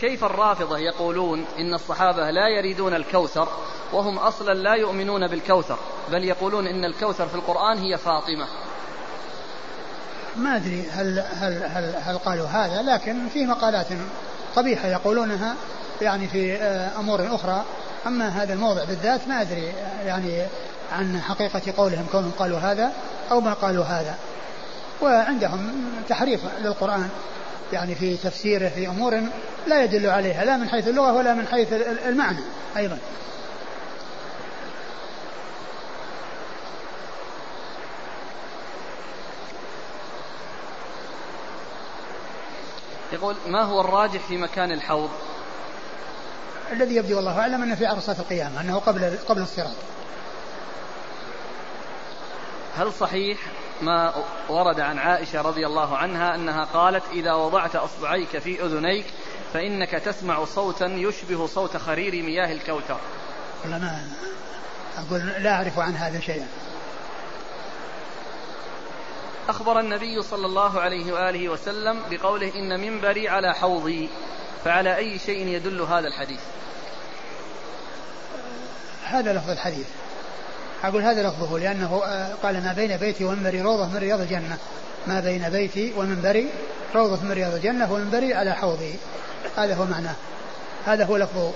كيف 0.00 0.24
الرافضة 0.24 0.78
يقولون 0.78 1.44
إن 1.58 1.74
الصحابة 1.74 2.30
لا 2.30 2.48
يريدون 2.48 2.94
الكوثر 2.94 3.48
وهم 3.92 4.18
أصلا 4.18 4.54
لا 4.54 4.74
يؤمنون 4.74 5.26
بالكوثر 5.26 5.78
بل 6.12 6.24
يقولون 6.24 6.66
إن 6.66 6.84
الكوثر 6.84 7.28
في 7.28 7.34
القرآن 7.34 7.78
هي 7.78 7.98
فاطمة؟ 7.98 8.46
ما 10.36 10.56
أدري 10.56 10.86
هل, 10.90 11.18
هل, 11.32 11.62
هل, 11.64 11.94
هل 11.96 12.18
قالوا 12.18 12.46
هذا 12.46 12.82
لكن 12.82 13.28
في 13.28 13.46
مقالات 13.46 13.86
قبيحة 14.56 14.88
يقولونها 14.88 15.54
يعني 16.02 16.28
في 16.28 16.56
آه، 16.56 16.98
أمور 16.98 17.34
أخرى. 17.34 17.64
أما 18.06 18.28
هذا 18.28 18.52
الموضع 18.52 18.84
بالذات 18.84 19.28
ما 19.28 19.40
أدري 19.40 19.72
يعني 20.06 20.42
عن 20.92 21.20
حقيقة 21.20 21.62
قولهم 21.76 22.06
كونهم 22.12 22.30
قالوا 22.38 22.58
هذا 22.58 22.92
أو 23.30 23.40
ما 23.40 23.52
قالوا 23.52 23.84
هذا. 23.84 24.14
وعندهم 25.02 25.72
تحريف 26.08 26.40
للقرآن 26.64 27.08
يعني 27.72 27.94
في 27.94 28.16
تفسيره 28.16 28.68
في 28.68 28.88
أمور 28.88 29.20
لا 29.66 29.84
يدل 29.84 30.06
عليها 30.06 30.44
لا 30.44 30.56
من 30.56 30.68
حيث 30.68 30.88
اللغة 30.88 31.12
ولا 31.12 31.34
من 31.34 31.46
حيث 31.46 31.68
المعنى 32.06 32.40
أيضا. 32.76 32.98
يقول 43.22 43.36
ما 43.46 43.62
هو 43.62 43.80
الراجح 43.80 44.20
في 44.20 44.36
مكان 44.36 44.72
الحوض؟ 44.72 45.10
الذي 46.72 46.96
يبدو 46.96 47.16
والله 47.16 47.40
أعلم 47.40 47.62
أنه 47.62 47.74
في 47.74 47.86
عرصات 47.86 48.20
القيامة 48.20 48.60
أنه 48.60 48.78
قبل 48.78 49.18
قبل 49.28 49.42
الصراط. 49.42 49.76
هل 52.76 52.92
صحيح 52.92 53.38
ما 53.82 54.14
ورد 54.48 54.80
عن 54.80 54.98
عائشة 54.98 55.40
رضي 55.42 55.66
الله 55.66 55.96
عنها 55.96 56.34
أنها 56.34 56.64
قالت 56.64 57.02
إذا 57.12 57.32
وضعت 57.32 57.76
أصبعيك 57.76 58.38
في 58.38 58.64
أذنيك 58.64 59.06
فإنك 59.52 59.90
تسمع 59.90 60.44
صوتا 60.44 60.86
يشبه 60.86 61.46
صوت 61.46 61.76
خرير 61.76 62.22
مياه 62.22 62.52
الكوثر؟ 62.52 63.00
والله 63.62 63.78
ما 63.78 64.08
أقول 64.98 65.26
لا 65.42 65.54
أعرف 65.54 65.78
عن 65.78 65.96
هذا 65.96 66.20
شيئا. 66.20 66.46
أخبر 69.48 69.80
النبي 69.80 70.22
صلى 70.22 70.46
الله 70.46 70.80
عليه 70.80 71.12
وآله 71.12 71.48
وسلم 71.48 72.00
بقوله 72.10 72.52
إن 72.54 72.80
منبري 72.80 73.28
على 73.28 73.54
حوضي 73.54 74.08
فعلى 74.64 74.96
أي 74.96 75.18
شيء 75.18 75.46
يدل 75.46 75.80
هذا 75.80 76.08
الحديث؟ 76.08 76.40
هذا 79.04 79.32
لفظ 79.32 79.50
الحديث. 79.50 79.86
أقول 80.84 81.02
هذا 81.02 81.28
لفظه 81.28 81.58
لأنه 81.58 82.02
قال 82.42 82.64
ما 82.64 82.72
بين 82.72 82.96
بيتي 82.96 83.24
ومنبري 83.24 83.62
روضة 83.62 83.86
من 83.86 83.96
رياض 83.96 84.20
الجنة. 84.20 84.58
ما 85.06 85.20
بين 85.20 85.50
بيتي 85.50 85.92
ومنبري 85.96 86.48
روضة 86.94 87.22
من 87.22 87.32
رياض 87.32 87.54
الجنة 87.54 87.92
ومنبري 87.92 88.34
على 88.34 88.52
حوضي. 88.52 88.94
هذا 89.56 89.74
هو 89.74 89.84
معناه. 89.84 90.14
هذا 90.86 91.04
هو 91.04 91.16
لفظه. 91.16 91.52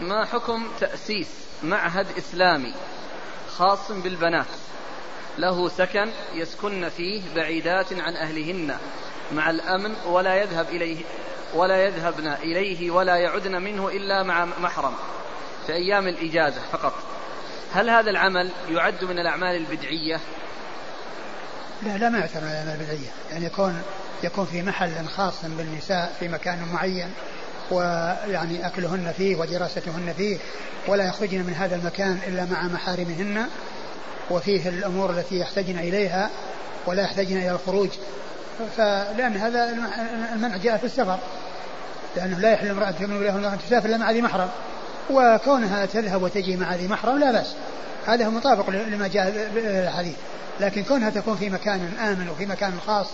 ما 0.00 0.24
حكم 0.24 0.68
تأسيس 0.80 1.28
معهد 1.62 2.06
إسلامي؟ 2.18 2.74
خاص 3.58 3.92
بالبنات. 3.92 4.46
له 5.38 5.68
سكن 5.68 6.10
يسكن 6.34 6.88
فيه 6.88 7.22
بعيدات 7.36 7.92
عن 7.92 8.16
أهلهن. 8.16 8.76
مع 9.32 9.50
الأمن 9.50 9.94
ولا 10.06 10.34
يذهب 10.34 10.68
إليه 10.68 11.04
ولا 11.54 11.84
يذهبن 11.84 12.28
إليه 12.28 12.90
ولا 12.90 13.16
يعدن 13.16 13.62
منه 13.62 13.88
إلا 13.88 14.22
مع 14.22 14.44
محرم. 14.44 14.94
في 15.66 15.72
أيام 15.72 16.08
الإجازة 16.08 16.60
فقط. 16.72 16.94
هل 17.72 17.90
هذا 17.90 18.10
العمل 18.10 18.50
يعد 18.68 19.04
من 19.04 19.18
الأعمال 19.18 19.56
البدعية؟ 19.56 20.20
لا 21.82 21.98
لا 21.98 22.08
ما 22.08 22.18
يعتبر 22.18 22.40
من 22.40 22.50
الأعمال 22.50 22.80
البدعية. 22.80 23.10
يعني 23.30 23.44
يكون 23.44 23.82
يكون 24.22 24.44
في 24.44 24.62
محل 24.62 25.06
خاص 25.06 25.44
بالنساء 25.44 26.16
في 26.20 26.28
مكان 26.28 26.68
معين 26.72 27.10
ويعني 27.70 28.66
أكلهن 28.66 29.12
فيه 29.16 29.36
ودراستهن 29.36 30.14
فيه 30.16 30.38
ولا 30.88 31.08
يخرجن 31.08 31.38
من 31.38 31.54
هذا 31.54 31.76
المكان 31.76 32.18
إلا 32.28 32.44
مع 32.44 32.62
محارمهن 32.62 33.46
وفيه 34.30 34.68
الأمور 34.68 35.10
التي 35.10 35.38
يحتاجن 35.38 35.78
إليها 35.78 36.30
ولا 36.86 37.02
يحتاجن 37.02 37.36
إلى 37.36 37.50
الخروج. 37.50 37.88
فلأن 38.76 39.36
هذا 39.36 39.76
المنع 40.34 40.56
جاء 40.56 40.76
في 40.76 40.84
السفر 40.84 41.18
لأنه 42.16 42.38
لا 42.38 42.52
يحل 42.52 42.68
امرأة 42.68 42.90
تؤمن 42.90 43.18
بالله 43.18 43.34
واليوم 43.34 43.54
تسافر 43.54 43.88
إلا 43.88 43.96
مع 43.96 44.10
ذي 44.10 44.22
محرم. 44.22 44.48
وكونها 45.10 45.86
تذهب 45.86 46.22
وتجي 46.22 46.56
مع 46.56 46.74
ذي 46.74 46.88
محرم 46.88 47.18
لا 47.18 47.32
بأس. 47.32 47.54
هذا 48.06 48.28
مطابق 48.28 48.70
لما 48.70 49.08
جاء 49.08 49.48
الحديث 49.56 50.14
لكن 50.60 50.82
كونها 50.82 51.10
تكون 51.10 51.36
في 51.36 51.50
مكان 51.50 51.92
آمن 52.00 52.28
وفي 52.28 52.46
مكان 52.46 52.72
خاص 52.86 53.06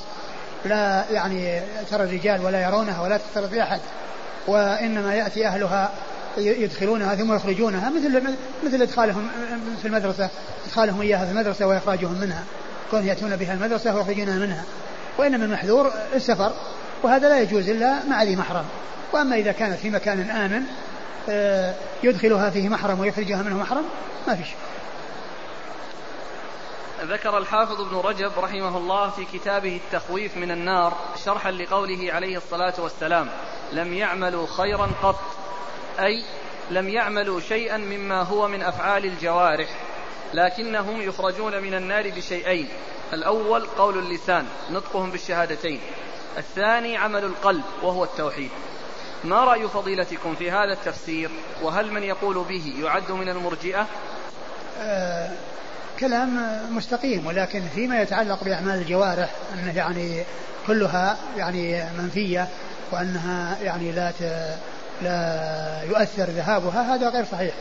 لا 0.65 1.05
يعني 1.11 1.61
ترى 1.91 2.05
الرجال 2.05 2.45
ولا 2.45 2.63
يرونها 2.63 3.03
ولا 3.03 3.17
تختلط 3.17 3.51
بأحد 3.51 3.81
وإنما 4.47 5.15
يأتي 5.15 5.47
أهلها 5.47 5.91
يدخلونها 6.37 7.15
ثم 7.15 7.35
يخرجونها 7.35 7.91
مثل 7.91 8.23
مثل 8.65 8.83
إدخالهم 8.83 9.29
في 9.83 9.89
المدرسة 9.89 10.29
إدخالهم 10.67 11.01
إياها 11.01 11.25
في 11.25 11.31
المدرسة 11.31 11.67
وإخراجهم 11.67 12.21
منها 12.21 12.45
كون 12.91 13.07
يأتون 13.07 13.37
بها 13.37 13.55
المدرسة 13.55 13.97
ويخرجونها 13.97 14.39
منها 14.39 14.65
وإنما 15.19 15.45
المحذور 15.45 15.93
السفر 16.15 16.53
وهذا 17.03 17.29
لا 17.29 17.41
يجوز 17.41 17.69
إلا 17.69 18.05
مع 18.09 18.23
ذي 18.23 18.37
محرم. 18.37 18.65
وأما 19.13 19.37
إذا 19.37 19.53
كانت 19.53 19.79
في 19.79 19.91
مكان 19.91 20.31
آمن 20.31 20.63
آه، 21.29 21.75
يدخلها 22.03 22.51
فيه 22.51 22.69
محرم 22.69 23.01
ويخرجها 23.01 23.43
منه 23.43 23.57
محرم 23.57 23.85
ما 24.27 24.35
في 24.35 24.45
شيء. 24.45 24.57
ذكر 27.03 27.39
الحافظ 27.39 27.81
ابن 27.81 27.97
رجب 27.97 28.33
رحمه 28.39 28.77
الله 28.77 29.11
في 29.11 29.25
كتابه 29.25 29.81
التخويف 29.87 30.37
من 30.37 30.51
النار 30.51 30.97
شرحا 31.25 31.51
لقوله 31.51 32.13
عليه 32.13 32.37
الصلاة 32.37 32.75
والسلام 32.79 33.29
لم 33.73 33.95
يعملوا 33.95 34.47
خيرا 34.47 34.91
قط 35.03 35.21
أي 36.01 36.25
لم 36.71 36.89
يعملوا 36.89 37.41
شيئا 37.41 37.77
مما 37.77 38.23
هو 38.23 38.49
من 38.49 38.63
أفعال 38.63 39.05
الجوارح 39.05 39.69
لكنهم 40.35 41.03
يخرجون 41.03 41.63
من 41.63 41.75
النار 41.75 42.11
بشيئين. 42.11 42.69
الأول 43.13 43.67
قول 43.67 43.99
اللسان 43.99 44.47
نطقهم 44.71 45.11
بالشهادتين. 45.11 45.81
الثاني 46.39 46.97
عمل 46.97 47.25
القلب 47.25 47.65
وهو 47.83 48.05
التوحيد. 48.05 48.51
ما 49.25 49.45
رأي 49.45 49.69
فضيلتكم 49.69 50.35
في 50.35 50.51
هذا 50.51 50.73
التفسير؟ 50.73 51.31
وهل 51.63 51.93
من 51.93 52.03
يقول 52.03 52.45
به 52.49 52.75
يعد 52.83 53.11
من 53.13 53.29
المرجئة؟ 53.29 53.87
آه 54.79 55.31
كلام 56.01 56.41
مستقيم 56.77 57.27
ولكن 57.27 57.63
فيما 57.75 58.03
يتعلق 58.03 58.45
بأعمال 58.45 58.79
الجوارح 58.79 59.31
أنه 59.55 59.77
يعني 59.77 60.25
كلها 60.67 61.19
يعني 61.37 61.91
منفية 61.99 62.49
وأنها 62.93 63.59
يعني 63.63 63.93
لا 63.93 64.13
لا 65.03 65.83
يؤثر 65.83 66.25
ذهابها 66.25 66.95
هذا 66.95 67.09
غير 67.09 67.25
صحيح. 67.25 67.55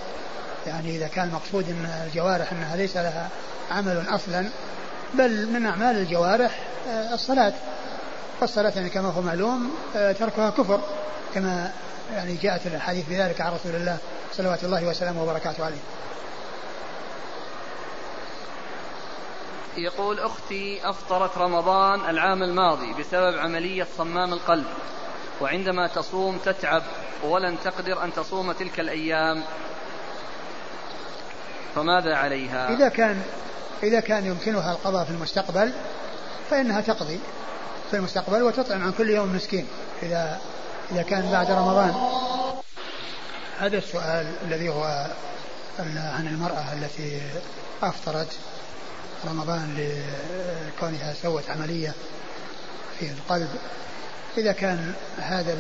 يعني 0.68 0.96
إذا 0.96 1.08
كان 1.08 1.28
المقصود 1.28 1.70
أن 1.70 2.04
الجوارح 2.08 2.52
أنها 2.52 2.76
ليس 2.76 2.98
لها 2.98 3.30
عمل 3.72 4.06
أصلا 4.10 4.50
بل 5.14 5.48
من 5.48 5.66
أعمال 5.66 5.96
الجوارح 5.96 6.60
آه، 6.90 7.14
الصلاة. 7.14 7.54
والصلاة 8.42 8.72
يعني 8.76 8.90
كما 8.90 9.10
هو 9.10 9.22
معلوم 9.22 9.72
آه، 9.96 10.12
تركها 10.12 10.50
كفر 10.50 10.80
كما 11.34 11.72
يعني 12.14 12.36
جاءت 12.36 12.68
الحديث 12.68 13.10
بذلك 13.10 13.42
عن 13.42 13.54
رسول 13.54 13.76
الله 13.76 13.98
صلوات 14.34 14.64
الله 14.64 14.88
وسلامه 14.88 15.24
وبركاته 15.24 15.66
عليه. 15.66 15.78
يقول 19.78 20.20
أختي 20.20 20.90
أفطرت 20.90 21.38
رمضان 21.38 22.10
العام 22.10 22.44
الماضي 22.44 22.94
بسبب 22.94 23.38
عملية 23.38 23.88
صمام 23.98 24.34
القلب. 24.34 24.66
وعندما 25.42 25.88
تصوم 25.88 26.38
تتعب 26.38 26.84
ولن 27.24 27.58
تقدر 27.64 28.04
أن 28.04 28.14
تصوم 28.14 28.52
تلك 28.52 28.80
الأيام. 28.80 29.44
فماذا 31.76 32.16
عليها؟ 32.16 32.70
إذا 32.70 32.90
كان 32.90 33.22
إذا 33.84 34.00
كان 34.00 34.26
يمكنها 34.26 34.72
القضاء 34.72 35.06
في 35.06 35.12
المستقبل 35.12 35.74
فإنها 36.50 36.82
تقضي 36.82 37.20
في 37.92 37.98
المستقبل 37.98 38.42
وتطعم 38.42 38.84
عن 38.84 38.92
كل 38.92 39.10
يوم 39.10 39.36
مسكين 39.36 39.68
إذا 40.04 40.42
إذا 40.92 41.02
كان 41.02 41.32
بعد 41.32 41.52
رمضان. 41.52 41.94
هذا 43.60 43.78
السؤال 43.78 44.34
الذي 44.46 44.70
هو 44.70 45.08
عن 45.96 46.28
المرأة 46.28 46.74
التي 46.74 47.22
أفطرت 47.84 48.38
رمضان 49.26 49.76
لكونها 50.78 51.14
سوت 51.14 51.50
عملية 51.50 51.94
في 53.00 53.06
القلب. 53.12 53.50
إذا 54.38 54.52
كان 54.52 54.94
هذا 55.18 55.58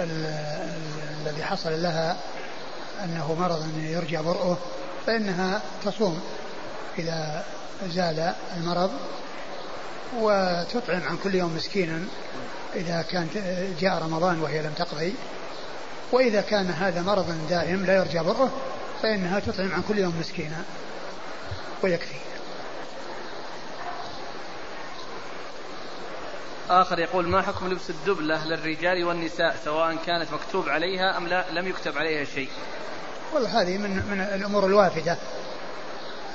الذي 0.00 1.44
حصل 1.44 1.82
لها 1.82 2.16
أنه 3.04 3.34
مرض 3.34 3.66
يرجى 3.78 4.16
برؤه 4.16 4.58
فإنها 5.06 5.62
تصوم 5.84 6.20
إذا 6.98 7.44
زال 7.88 8.34
المرض 8.56 8.90
وتطعم 10.18 11.02
عن 11.02 11.16
كل 11.24 11.34
يوم 11.34 11.56
مسكينا 11.56 12.00
إذا 12.74 13.02
كان 13.02 13.28
جاء 13.80 14.02
رمضان 14.02 14.40
وهي 14.40 14.62
لم 14.62 14.72
تقضي. 14.76 15.14
وإذا 16.12 16.40
كان 16.40 16.70
هذا 16.70 17.02
مرض 17.02 17.48
دائم 17.50 17.86
لا 17.86 17.96
يرجى 17.96 18.18
برؤه 18.18 18.50
فإنها 19.02 19.40
تطعم 19.40 19.72
عن 19.72 19.82
كل 19.88 19.98
يوم 19.98 20.14
مسكينا 20.20 20.62
ويكفي. 21.82 22.14
آخر 26.70 26.98
يقول 26.98 27.28
ما 27.28 27.42
حكم 27.42 27.68
لبس 27.68 27.90
الدبلة 27.90 28.46
للرجال 28.46 29.04
والنساء 29.04 29.56
سواء 29.64 29.96
كانت 30.06 30.32
مكتوب 30.32 30.68
عليها 30.68 31.16
أم 31.16 31.26
لا 31.26 31.44
لم 31.50 31.66
يكتب 31.68 31.98
عليها 31.98 32.24
شيء. 32.24 32.48
والله 33.34 33.62
هذه 33.62 33.78
من, 33.78 33.90
من 33.90 34.20
الأمور 34.20 34.66
الوافدة 34.66 35.16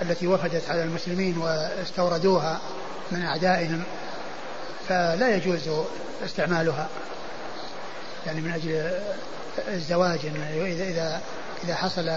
التي 0.01 0.27
وفدت 0.27 0.69
على 0.69 0.83
المسلمين 0.83 1.37
واستوردوها 1.37 2.61
من 3.11 3.21
أعدائهم 3.21 3.83
فلا 4.89 5.35
يجوز 5.35 5.69
استعمالها. 6.25 6.89
يعني 8.25 8.41
من 8.41 8.51
أجل 8.51 8.99
الزواج 9.67 10.19
إذا 10.25 10.83
إذا 10.83 11.21
إذا 11.63 11.75
حصل 11.75 12.09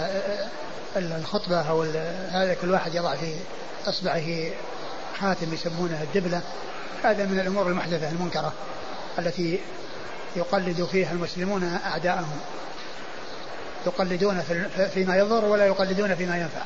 الخطبة 0.96 1.60
أو 1.60 1.82
هذا 2.30 2.56
كل 2.62 2.70
واحد 2.70 2.94
يضع 2.94 3.14
في 3.14 3.34
إصبعه 3.86 4.50
خاتم 5.20 5.54
يسمونه 5.54 6.02
الدبلة 6.02 6.42
هذا 7.02 7.26
من 7.26 7.40
الأمور 7.40 7.68
المحدثة 7.68 8.10
المنكرة 8.10 8.52
التي 9.18 9.60
يقلد 10.36 10.84
فيها 10.84 11.12
المسلمون 11.12 11.80
أعداءهم. 11.84 12.40
يقلدون 13.86 14.40
فيما 14.94 15.16
يضر 15.16 15.44
ولا 15.44 15.66
يقلدون 15.66 16.14
فيما 16.14 16.38
ينفع. 16.38 16.62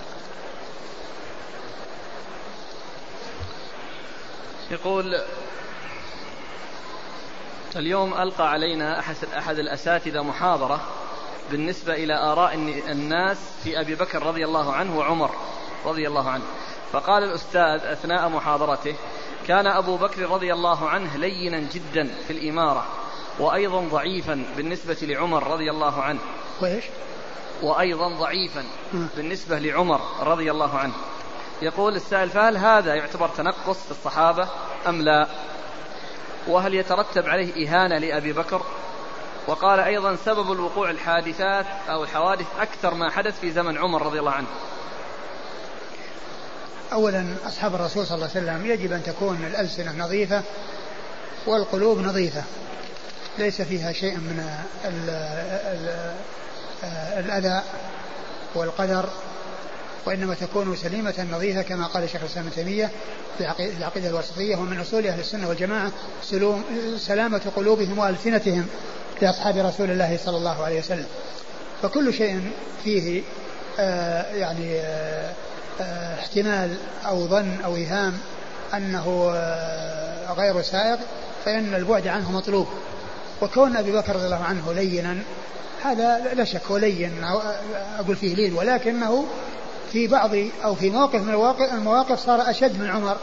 يقول 4.71 5.21
اليوم 7.77 8.15
ألقى 8.15 8.51
علينا 8.51 8.99
أحد, 9.39 9.59
الأساتذة 9.59 10.23
محاضرة 10.23 10.81
بالنسبة 11.51 11.95
إلى 11.95 12.15
آراء 12.15 12.55
الناس 12.89 13.37
في 13.65 13.81
أبي 13.81 13.95
بكر 13.95 14.23
رضي 14.23 14.45
الله 14.45 14.73
عنه 14.73 14.99
وعمر 14.99 15.31
رضي 15.85 16.09
الله 16.09 16.31
عنه. 16.31 16.45
فقال 16.93 17.23
الأستاذ 17.23 17.81
أثناء 17.85 18.29
محاضرته 18.29 18.95
كان 19.49 19.67
أبو 19.67 19.97
بكر 19.97 20.31
رضي 20.31 20.53
الله 20.53 20.89
عنه 20.89 21.17
لينا 21.17 21.59
جدا 21.59 22.11
في 22.27 22.33
الإمارة 22.33 22.87
وأيضا 23.39 23.81
ضعيفا 23.81 24.45
بالنسبة 24.57 24.97
لعمر 25.03 25.47
رضي 25.47 25.71
الله 25.71 26.03
عنه. 26.03 26.21
وإيش؟ 26.61 26.85
وأيضا 27.63 28.09
ضعيفا 28.09 28.65
بالنسبة 28.93 29.59
لعمر 29.59 30.01
رضي 30.21 30.51
الله 30.51 30.79
عنه. 30.79 30.93
يقول 31.63 31.97
السائل 31.97 32.29
فهل 32.29 32.57
هذا 32.57 32.95
يعتبر 32.95 33.29
تنقص 33.29 33.85
في 33.85 33.91
الصحابة 33.91 34.49
أم 34.87 35.03
لا؟ 35.03 35.29
وهل 36.49 36.75
يترتب 36.75 37.27
عليه 37.27 37.69
إهانة 37.69 37.99
لأبي 37.99 38.33
بكر؟ 38.33 38.63
وقال 39.47 39.81
أيضا 39.81 40.17
سبب 40.17 40.53
الوقوع 40.53 40.91
الحادثات 40.91 41.67
أو 41.89 42.05
الحوادث 42.05 42.47
أكثر 42.61 42.95
ما 42.95 43.11
حدث 43.11 43.41
في 43.41 43.51
زمن 43.51 43.79
عمر 43.79 44.07
رضي 44.07 44.19
الله 44.19 44.33
عنه. 44.33 44.47
أولا 46.93 47.27
أصحاب 47.47 47.75
الرسول 47.75 48.07
صلى 48.07 48.15
الله 48.15 48.31
عليه 48.35 48.41
وسلم 48.41 48.67
يجب 48.67 48.93
أن 48.93 49.03
تكون 49.03 49.45
الألسنة 49.47 49.93
نظيفة 49.99 50.43
والقلوب 51.47 51.99
نظيفة 51.99 52.43
ليس 53.39 53.63
فيها 53.63 53.93
شيء 53.93 54.17
من 54.17 54.47
ال 54.85 55.11
ال 55.67 56.15
الأذى 57.25 57.63
والقدر 58.55 59.09
وإنما 60.07 60.35
تكون 60.35 60.77
سليمة 60.77 61.27
نظيفة 61.33 61.63
كما 61.63 61.87
قال 61.87 62.11
شيخ 62.11 62.21
الإسلام 62.21 62.47
ابن 62.47 62.55
تيمية 62.55 62.91
في 63.39 63.45
العقيدة 63.79 64.09
الوسطية 64.09 64.57
ومن 64.57 64.81
أصول 64.81 65.07
أهل 65.07 65.21
السنة 65.21 65.49
والجماعة 65.49 65.93
سلامة 66.99 67.43
قلوبهم 67.57 67.99
وألسنتهم 67.99 68.67
لأصحاب 69.23 69.57
رسول 69.57 69.91
الله 69.91 70.19
صلى 70.25 70.37
الله 70.37 70.65
عليه 70.65 70.79
وسلم. 70.79 71.07
فكل 71.83 72.15
شيء 72.15 72.51
فيه 72.85 73.23
آه 73.79 74.35
يعني 74.35 74.81
آه 74.81 75.33
احتمال 75.81 76.75
أو 77.07 77.27
ظن 77.27 77.57
أو 77.65 77.77
إيهام 77.77 78.19
أنه 78.75 79.31
آه، 79.35 80.33
غير 80.33 80.63
سائغ 80.63 80.97
فإن 81.45 81.75
البعد 81.75 82.07
عنه 82.07 82.33
مطلوب. 82.33 82.67
وكون 83.43 83.77
أبي 83.77 83.93
بكر 83.93 84.17
رضي 84.17 84.25
الله 84.25 84.45
عنه 84.45 84.73
لينا 84.73 85.17
هذا 85.83 86.35
لا 86.35 86.45
شك 86.45 86.63
هو 86.71 86.77
لين 86.77 87.25
أقول 87.99 88.17
فيه 88.17 88.35
لين 88.35 88.55
ولكنه 88.55 89.27
في 89.93 90.07
بعض 90.07 90.31
أو 90.65 90.75
في 90.75 90.91
موقف 90.91 91.21
من 91.21 91.55
المواقف 91.73 92.19
صار 92.19 92.51
أشد 92.51 92.81
من 92.81 92.91
عمر 92.91 93.17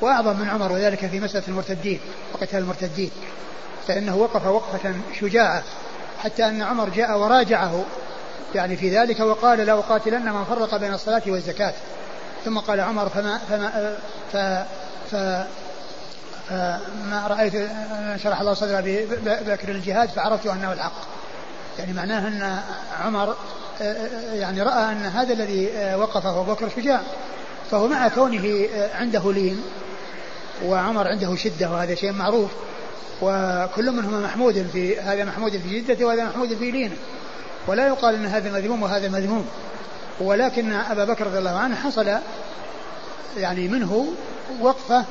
وأعظم 0.00 0.36
من 0.36 0.48
عمر 0.48 0.72
وذلك 0.72 1.06
في 1.06 1.20
مسألة 1.20 1.44
المرتدين 1.48 2.00
وقتال 2.34 2.58
المرتدين. 2.58 3.10
فإنه 3.88 4.16
وقف 4.16 4.46
وقفة 4.46 4.94
شجاعة 5.20 5.62
حتى 6.18 6.48
أن 6.48 6.62
عمر 6.62 6.88
جاء 6.88 7.18
وراجعه. 7.18 7.84
يعني 8.54 8.76
في 8.76 8.98
ذلك 8.98 9.20
وقال 9.20 9.58
لا 9.58 9.72
أقاتلن 9.72 10.32
من 10.32 10.44
فرق 10.44 10.76
بين 10.76 10.94
الصلاة 10.94 11.22
والزكاة. 11.26 11.74
ثم 12.44 12.58
قال 12.58 12.80
عمر 12.80 13.08
فما 13.08 13.38
فما 13.38 13.96
ف 14.32 14.36
ف 15.10 15.16
فما 16.48 17.26
رأيت 17.26 17.52
شرح 18.22 18.40
الله 18.40 18.54
صدره 18.54 18.80
بذكر 19.24 19.68
الجهاد 19.68 20.08
فعرفت 20.08 20.46
أنه 20.46 20.72
الحق. 20.72 20.92
يعني 21.78 21.92
معناه 21.92 22.28
أن 22.28 22.58
عمر 23.04 23.36
يعني 24.32 24.62
رأى 24.62 24.92
أن 24.92 25.02
هذا 25.02 25.32
الذي 25.32 25.94
وقف 25.94 26.26
أبو 26.26 26.42
بكر 26.42 26.68
شجاع 26.68 27.00
فهو 27.70 27.88
مع 27.88 28.08
كونه 28.08 28.68
عنده 28.94 29.32
لين 29.32 29.62
وعمر 30.64 31.08
عنده 31.08 31.36
شدة 31.36 31.70
وهذا 31.70 31.94
شيء 31.94 32.12
معروف. 32.12 32.50
وكل 33.22 33.90
منهما 33.92 34.20
محمود 34.20 34.66
في 34.72 35.00
هذا 35.00 35.24
محمود 35.24 35.52
في 35.52 35.80
جدته 35.80 36.04
وهذا 36.04 36.24
محمود 36.24 36.54
في 36.54 36.70
لينه. 36.70 36.96
ولا 37.66 37.86
يقال 37.86 38.14
إن 38.14 38.26
هذا 38.26 38.50
مذموم 38.50 38.82
وهذا 38.82 39.08
مذموم. 39.08 39.48
ولكن 40.20 40.72
أبا 40.72 41.04
بكر 41.04 41.26
رضي 41.26 41.38
الله 41.38 41.56
عنه 41.58 41.76
حصل 41.76 42.18
يعني 43.36 43.68
منه 43.68 44.06
وقفة 44.60 45.04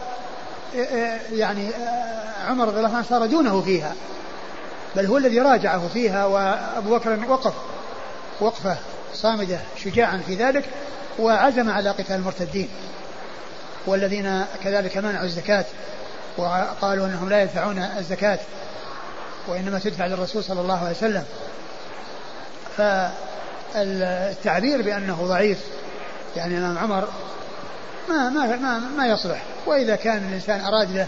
يعني 1.31 1.69
عمر 2.47 2.67
رضي 2.67 2.77
الله 2.77 2.95
عنه 2.95 3.05
صار 3.09 3.25
دونه 3.25 3.61
فيها. 3.61 3.93
بل 4.95 5.05
هو 5.05 5.17
الذي 5.17 5.39
راجعه 5.39 5.87
فيها 5.87 6.25
وأبو 6.25 6.97
بكر 6.97 7.19
وقف 7.29 7.53
وقفة 8.39 8.77
صامدة 9.13 9.59
شجاعا 9.83 10.21
في 10.27 10.35
ذلك 10.35 10.65
وعزم 11.19 11.69
على 11.69 11.89
قتال 11.89 12.15
المرتدين. 12.15 12.69
والذين 13.87 14.45
كذلك 14.63 14.97
منعوا 14.97 15.25
الزكاة 15.25 15.65
وقالوا 16.37 17.05
إنهم 17.05 17.29
لا 17.29 17.43
يدفعون 17.43 17.77
الزكاة 17.97 18.39
وإنما 19.47 19.79
تدفع 19.79 20.05
للرسول 20.05 20.43
صلى 20.43 20.61
الله 20.61 20.79
عليه 20.79 20.95
وسلم. 20.97 21.23
فالتعبير 22.77 24.81
بأنه 24.81 25.27
ضعيف 25.27 25.59
يعني 26.35 26.57
امام 26.57 26.77
عمر 26.77 27.07
ما 28.09 28.29
ما 28.29 28.55
ما, 28.55 28.79
ما 28.79 29.07
يصلح. 29.07 29.43
وإذا 29.65 29.95
كان 29.95 30.17
الإنسان 30.17 30.61
أراد 30.61 30.91
له 30.91 31.07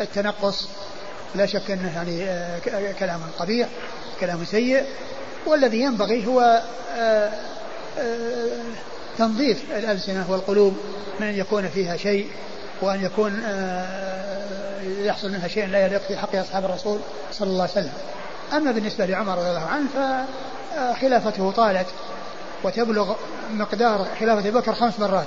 التنقص 0.00 0.68
لا 1.34 1.46
شك 1.46 1.70
أنه 1.70 1.94
يعني 1.94 2.24
آه، 2.24 2.92
كلام 2.92 3.20
قبيح 3.38 3.68
كلام 4.20 4.44
سيء. 4.44 4.84
والذي 5.46 5.80
ينبغي 5.80 6.26
هو 6.26 6.62
آه، 6.96 7.30
آه، 7.98 8.48
تنظيف 9.18 9.64
الألسنة 9.70 10.30
والقلوب 10.30 10.76
من 11.20 11.26
أن 11.26 11.34
يكون 11.34 11.68
فيها 11.68 11.96
شيء 11.96 12.30
وأن 12.82 13.04
يكون 13.04 13.42
يحصل 14.82 15.30
منها 15.30 15.48
شيء 15.48 15.66
لا 15.66 15.86
يليق 15.86 16.02
في 16.08 16.16
حق 16.16 16.36
أصحاب 16.36 16.64
الرسول 16.64 17.00
صلى 17.32 17.48
الله 17.48 17.62
عليه 17.62 17.72
وسلم. 17.72 17.92
أما 18.52 18.72
بالنسبة 18.72 19.06
لعمر 19.06 19.38
رضي 19.38 19.48
الله 19.48 19.66
عنه 19.66 19.88
خلافته 21.00 21.50
طالت 21.50 21.86
وتبلغ 22.64 23.14
مقدار 23.52 24.06
خلافة 24.20 24.40
أبي 24.40 24.50
بكر 24.50 24.74
خمس 24.74 25.00
مرات 25.00 25.26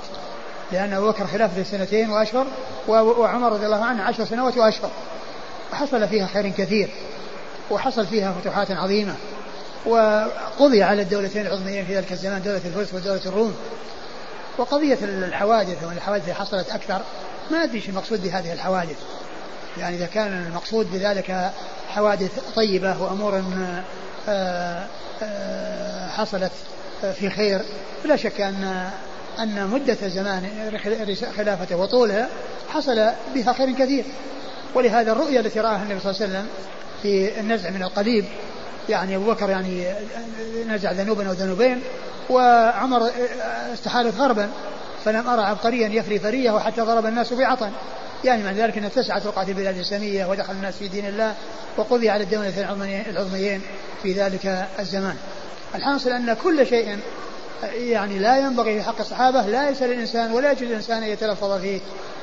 لأن 0.72 0.92
أبو 0.92 1.08
بكر 1.08 1.26
خلافته 1.26 1.62
سنتين 1.62 2.10
وأشهر 2.10 2.46
وعمر 2.88 3.52
رضي 3.52 3.66
الله 3.66 3.84
عنه 3.84 4.02
عشر 4.02 4.24
سنوات 4.24 4.56
وأشهر. 4.56 4.90
وحصل 5.72 6.08
فيها 6.08 6.26
خير 6.26 6.48
كثير 6.48 6.90
وحصل 7.70 8.06
فيها 8.06 8.32
فتوحات 8.32 8.70
عظيمة 8.70 9.14
وقضي 9.86 10.82
على 10.82 11.02
الدولتين 11.02 11.46
العظميين 11.46 11.84
في 11.84 11.96
ذلك 11.96 12.12
الزمان 12.12 12.42
دولة 12.42 12.60
الفرس 12.64 12.94
ودولة 12.94 13.20
الروم. 13.26 13.54
وقضية 14.58 14.98
الحوادث 15.02 15.84
وأن 15.84 15.96
الحوادث 15.96 16.30
حصلت 16.30 16.70
أكثر 16.70 17.00
ما 17.50 17.64
أدري 17.64 17.80
شو 17.80 17.90
المقصود 17.90 18.22
بهذه 18.22 18.52
الحوادث. 18.52 18.96
يعني 19.78 19.96
إذا 19.96 20.06
كان 20.06 20.46
المقصود 20.46 20.92
بذلك 20.92 21.50
حوادث 21.88 22.54
طيبة 22.56 23.02
وأمور 23.02 23.42
آه، 24.28 24.86
حصلت 26.16 26.52
في 27.00 27.30
خير. 27.30 27.60
فلا 28.04 28.16
شك 28.16 28.40
أن 28.40 28.90
أن 29.38 29.66
مدة 29.66 30.08
زمان 30.08 30.48
خلافته 31.36 31.76
وطولها 31.76 32.28
حصل 32.68 33.10
بها 33.34 33.52
خير 33.52 33.70
كثير. 33.70 34.04
ولهذا 34.74 35.12
الرؤيا 35.12 35.40
التي 35.40 35.60
رآها 35.60 35.82
النبي 35.82 36.00
صلى 36.00 36.10
الله 36.10 36.22
عليه 36.22 36.32
وسلم 36.32 36.46
في 37.02 37.40
النزع 37.40 37.70
من 37.70 37.82
القليب 37.82 38.24
يعني 38.88 39.16
أبو 39.16 39.32
بكر 39.32 39.50
يعني 39.50 39.84
نزع 40.68 40.92
ذنوبا 40.92 41.28
أو 41.28 41.32
ذنوبين 41.32 41.82
وعمر 42.30 43.10
استحالت 43.72 44.16
غربا 44.16 44.48
فلم 45.04 45.28
أرى 45.28 45.42
عبقريا 45.42 45.88
يفري 45.88 46.18
فرية 46.18 46.50
وحتى 46.50 46.80
ضرب 46.80 47.06
الناس 47.06 47.32
بعطن. 47.32 47.70
يعني 48.24 48.42
معنى 48.42 48.62
ذلك 48.62 48.78
أن 48.78 48.84
اتسعت 48.84 49.26
رقعة 49.26 49.42
البلاد 49.42 49.74
الإسلامية 49.74 50.26
ودخل 50.26 50.52
الناس 50.52 50.76
في 50.76 50.88
دين 50.88 51.06
الله 51.06 51.34
وقضي 51.76 52.10
على 52.10 52.24
الدولة 52.24 52.70
العظميين 53.10 53.62
في 54.02 54.12
ذلك 54.12 54.66
الزمان. 54.78 55.16
الحاصل 55.74 56.10
أن 56.10 56.36
كل 56.42 56.66
شيء 56.66 56.98
يعني 57.74 58.18
لا 58.18 58.38
ينبغي 58.38 58.74
في 58.74 58.82
حق 58.82 59.00
الصحابة 59.00 59.46
لا 59.46 59.70
يسأل 59.70 59.92
الإنسان 59.92 60.32
ولا 60.32 60.52
يجوز 60.52 60.68
الإنسان 60.68 61.02
أن 61.02 61.08
يتلفظ 61.08 61.60
فيه. 61.60 61.80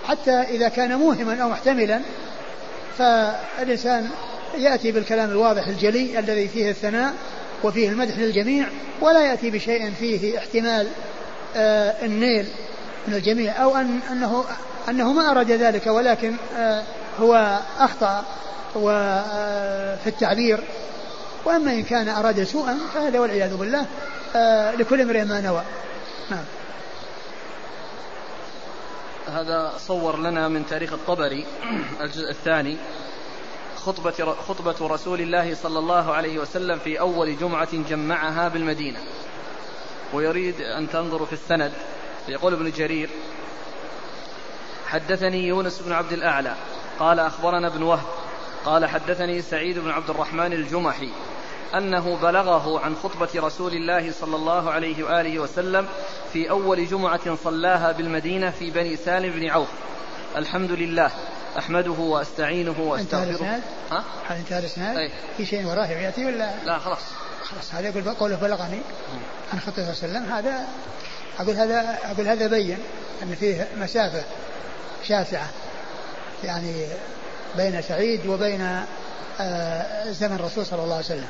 حتى 0.08 0.32
إذا 0.32 0.68
كان 0.68 0.96
موهما 0.96 1.44
أو 1.44 1.50
محتملا 1.50 2.02
فالإنسان 2.98 4.10
يأتي 4.58 4.92
بالكلام 4.92 5.30
الواضح 5.30 5.68
الجلي 5.68 6.20
الذي 6.20 6.48
فيه 6.48 6.70
الثناء 6.70 7.14
وفيه 7.64 7.90
المدح 7.90 8.18
للجميع 8.18 8.68
ولا 9.02 9.30
يأتي 9.30 9.50
بشيء 9.50 9.92
فيه 10.00 10.38
احتمال 10.38 10.88
آه 11.56 12.06
النيل 12.06 12.48
من 13.08 13.14
الجميع 13.14 13.64
أو 13.64 13.76
أن 13.76 14.00
أنه 14.12 14.44
أنه 14.90 15.14
ما 15.14 15.32
أراد 15.32 15.52
ذلك 15.52 15.88
ولكن 15.88 16.36
آه 16.58 16.84
هو 17.20 17.60
أخطأ 17.80 18.26
وفي 18.76 20.08
التعبير. 20.08 20.64
وأما 21.46 21.72
إن 21.72 21.84
كان 21.84 22.10
أراد 22.10 22.44
سوءا 22.44 22.78
فهذا 22.94 23.20
والعياذ 23.20 23.58
بالله 23.58 23.86
آه 24.36 24.76
لكل 24.76 25.02
امرئ 25.02 25.24
ما 25.24 25.42
نوى. 25.42 25.64
نعم. 26.32 26.44
هذا 29.28 29.74
صور 29.78 30.20
لنا 30.20 30.48
من 30.48 30.66
تاريخ 30.66 30.94
الطبري 30.94 31.46
الجزء 32.02 32.30
الثاني 32.30 32.78
خطبة, 33.78 34.36
خطبة 34.48 34.88
رسول 34.88 35.22
الله 35.22 35.56
صلى 35.56 35.80
الله 35.80 36.14
عليه 36.14 36.40
وسلم 36.40 36.80
في 36.80 37.00
أول 37.00 37.38
جمعة 37.38 37.76
جمعها 37.90 38.48
بالمدينة. 38.48 39.00
ويريد 40.14 40.62
أن 40.62 40.90
تنظروا 40.90 41.28
في 41.28 41.34
السند. 41.34 41.72
يقول 42.28 42.54
ابن 42.54 42.72
جرير 42.72 43.10
حدثني 44.88 45.48
يونس 45.48 45.80
بن 45.80 45.92
عبد 45.92 46.12
الأعلى 46.12 46.56
قال 47.00 47.20
أخبرنا 47.20 47.68
ابن 47.68 47.84
وهب 47.84 48.06
قال 48.66 48.86
حدثني 48.86 49.42
سعيد 49.42 49.80
بن 49.80 49.92
عبد 49.92 50.10
الرحمن 50.10 50.54
الجمحي 50.54 51.10
أنه 51.76 52.18
بلغه 52.22 52.80
عن 52.80 52.96
خطبة 52.96 53.30
رسول 53.36 53.74
الله 53.74 54.12
صلى 54.12 54.36
الله 54.36 54.72
عليه 54.72 55.04
وآله 55.04 55.40
وسلم 55.40 55.88
في 56.34 56.50
أول 56.50 56.88
جمعة 56.88 57.36
صلاها 57.44 57.92
بالمدينة 57.92 58.50
في 58.50 58.72
بني 58.72 58.96
سالم 58.96 59.32
بن 59.32 59.50
عوف. 59.50 59.68
الحمد 60.38 60.72
لله 60.72 61.12
أحمده 61.58 61.92
وأستعينه 61.92 62.76
وأستغفره. 62.80 63.60
ها؟ 63.92 64.04
هل 64.28 64.38
انتهى 64.38 64.60
الإسناد؟ 64.60 65.12
في 65.38 65.46
شيء 65.46 65.66
وراه 65.66 65.88
يأتي 65.88 66.26
ولا؟ 66.26 66.66
لا 66.66 66.80
خلاص 66.80 67.02
خلاص. 67.44 67.74
هذا 67.74 67.88
يقول 67.88 68.14
قوله 68.14 68.36
بلغني 68.36 68.80
عن 69.54 69.60
خطبة 69.60 69.94
صلى 69.94 70.08
الله 70.08 70.20
عليه 70.20 70.28
وسلم. 70.28 70.34
هذا 70.34 70.68
أقول 71.40 71.56
هذا 71.56 72.00
أقول 72.04 72.28
هذا 72.28 72.48
بين 72.48 72.78
أن 73.24 73.36
فيه 73.36 73.68
مسافة 73.78 74.24
شاسعة 75.08 75.50
يعني 76.44 76.86
بين 77.58 77.82
سعيد 77.82 78.28
وبين 78.28 78.86
آه، 79.40 80.12
زمن 80.12 80.36
الرسول 80.36 80.66
صلى 80.66 80.84
الله 80.84 80.96
عليه 80.96 81.06
وسلم. 81.06 81.28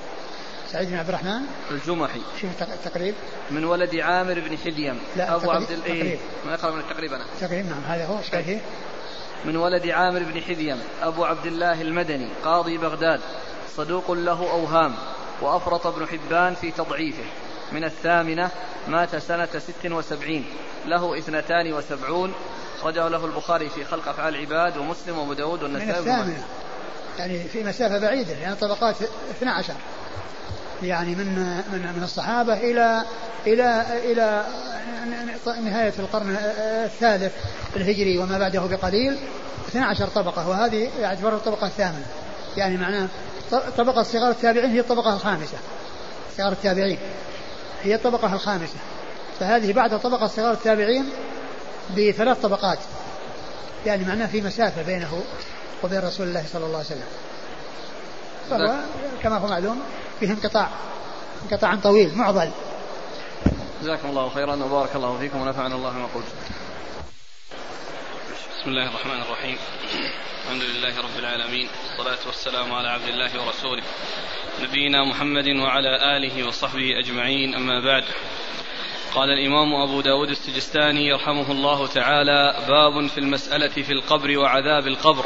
سعيد 0.71 0.89
بن 0.89 0.97
عبد 0.97 1.09
الرحمن؟ 1.09 1.41
الجمحي. 1.71 2.21
شوف 2.41 2.49
التقريب؟ 2.61 3.15
من 3.51 3.65
ولد 3.65 3.95
عامر 3.95 4.39
بن 4.39 4.57
حديم 4.57 4.99
لا 5.15 5.35
أبو 5.35 5.51
عبد 5.51 5.71
الايه 5.71 6.17
ما 6.45 6.53
يقرا 6.53 6.71
من 6.71 6.79
التقريب 6.79 7.13
أنا. 7.13 7.25
تقريب 7.41 7.65
نعم 7.65 7.81
هذا 7.87 8.05
هو 8.05 8.17
إيش 8.17 8.43
فيه؟ 8.45 8.59
من 9.45 9.55
ولد 9.55 9.87
عامر 9.87 10.19
بن 10.23 10.41
حديم 10.41 10.79
أبو 11.01 11.25
عبد 11.25 11.45
الله 11.45 11.81
المدني 11.81 12.27
قاضي 12.43 12.77
بغداد 12.77 13.19
صدوق 13.77 14.11
له 14.11 14.51
أوهام 14.51 14.95
وأفرط 15.41 15.87
ابن 15.87 16.07
حبان 16.07 16.55
في 16.55 16.71
تضعيفه. 16.71 17.23
من 17.71 17.83
الثامنة 17.83 18.49
مات 18.87 19.15
سنة 19.15 19.49
ست 19.57 19.91
وسبعين 19.91 20.45
له 20.85 21.17
اثنتان 21.17 21.73
وسبعون 21.73 22.33
أخرجه 22.85 23.07
له 23.07 23.25
البخاري 23.25 23.69
في 23.69 23.85
خلق 23.85 24.07
أفعال 24.07 24.35
العباد 24.35 24.77
ومسلم 24.77 25.17
وأبو 25.17 25.33
داود 25.33 25.63
والنسائي 25.63 25.91
من 25.91 25.97
الثامنة 25.97 26.43
يعني 27.17 27.43
في 27.43 27.63
مسافة 27.63 27.99
بعيدة 27.99 28.33
يعني 28.33 28.55
طبقات 28.55 28.95
12 29.37 29.73
يعني 30.83 31.15
من 31.15 31.25
من 31.71 31.93
من 31.97 32.03
الصحابة 32.03 32.53
إلى 32.53 33.05
إلى 33.47 33.85
إلى 34.11 34.45
نهاية 35.63 35.93
القرن 35.99 36.37
الثالث 36.85 37.33
الهجري 37.75 38.17
وما 38.17 38.37
بعده 38.37 38.59
بقليل. 38.59 39.17
12 39.69 40.07
طبقة 40.07 40.49
وهذه 40.49 40.89
يعتبر 41.01 41.35
الطبقة 41.35 41.67
الثامنة. 41.67 42.05
يعني 42.57 42.77
معناه 42.77 43.07
طبقة 43.77 44.03
صغار 44.03 44.31
التابعين 44.31 44.71
هي 44.71 44.79
الطبقة 44.79 45.13
الخامسة. 45.13 45.57
صغار 46.37 46.51
التابعين 46.51 46.99
هي 47.83 47.95
الطبقة 47.95 48.33
الخامسة. 48.33 48.77
فهذه 49.39 49.73
بعد 49.73 49.99
طبقة 49.99 50.27
صغار 50.27 50.51
التابعين 50.51 51.05
بثلاث 51.97 52.41
طبقات. 52.41 52.79
يعني 53.85 54.05
معناه 54.05 54.27
في 54.27 54.41
مسافة 54.41 54.81
بينه 54.81 55.23
وبين 55.83 55.99
رسول 55.99 56.27
الله 56.27 56.45
صلى 56.53 56.65
الله 56.65 56.77
عليه 56.77 56.87
وسلم. 56.87 57.07
فهو 58.49 58.75
كما 59.23 59.37
هو 59.37 59.47
معلوم 59.47 59.81
فيه 60.19 60.31
انقطاع. 60.31 60.69
انقطاع 61.43 61.75
طويل 61.75 62.17
معضل. 62.17 62.49
جزاكم 63.81 64.09
الله 64.09 64.29
خيرا 64.29 64.55
وبارك 64.55 64.95
الله 64.95 65.17
فيكم 65.19 65.41
ونفعنا 65.41 65.75
الله 65.75 65.91
ما 65.91 66.07
قلت. 66.15 66.25
بسم 68.59 68.69
الله 68.69 68.89
الرحمن 68.89 69.21
الرحيم. 69.21 69.57
الحمد 70.45 70.61
لله 70.61 71.01
رب 71.01 71.19
العالمين. 71.19 71.67
والصلاة 71.97 72.27
والسلام 72.27 72.73
على 72.73 72.87
عبد 72.87 73.07
الله 73.07 73.45
ورسوله. 73.45 73.83
نبينا 74.61 75.09
محمد 75.09 75.47
وعلى 75.47 76.17
آله 76.17 76.47
وصحبه 76.47 76.99
أجمعين. 76.99 77.55
أما 77.55 77.79
بعد. 77.85 78.03
قال 79.13 79.29
الإمام 79.29 79.75
أبو 79.75 80.01
داود 80.01 80.29
السجستاني 80.29 81.07
يرحمه 81.07 81.51
الله 81.51 81.87
تعالى 81.87 82.65
باب 82.67 83.07
في 83.07 83.17
المسألة 83.17 83.67
في 83.67 83.93
القبر 83.93 84.37
وعذاب 84.37 84.87
القبر. 84.87 85.25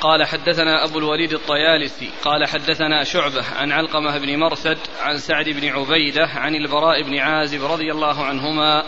قال 0.00 0.26
حدثنا 0.26 0.84
أبو 0.84 0.98
الوليد 0.98 1.32
الطيالسي 1.32 2.10
قال 2.24 2.46
حدثنا 2.48 3.04
شعبة 3.04 3.44
عن 3.56 3.72
علقمة 3.72 4.18
بن 4.18 4.38
مرثد 4.38 4.78
عن 5.00 5.18
سعد 5.18 5.48
بن 5.48 5.68
عبيدة 5.68 6.26
عن 6.26 6.54
البراء 6.54 7.02
بن 7.02 7.18
عازب 7.18 7.64
رضي 7.64 7.92
الله 7.92 8.24
عنهما 8.24 8.84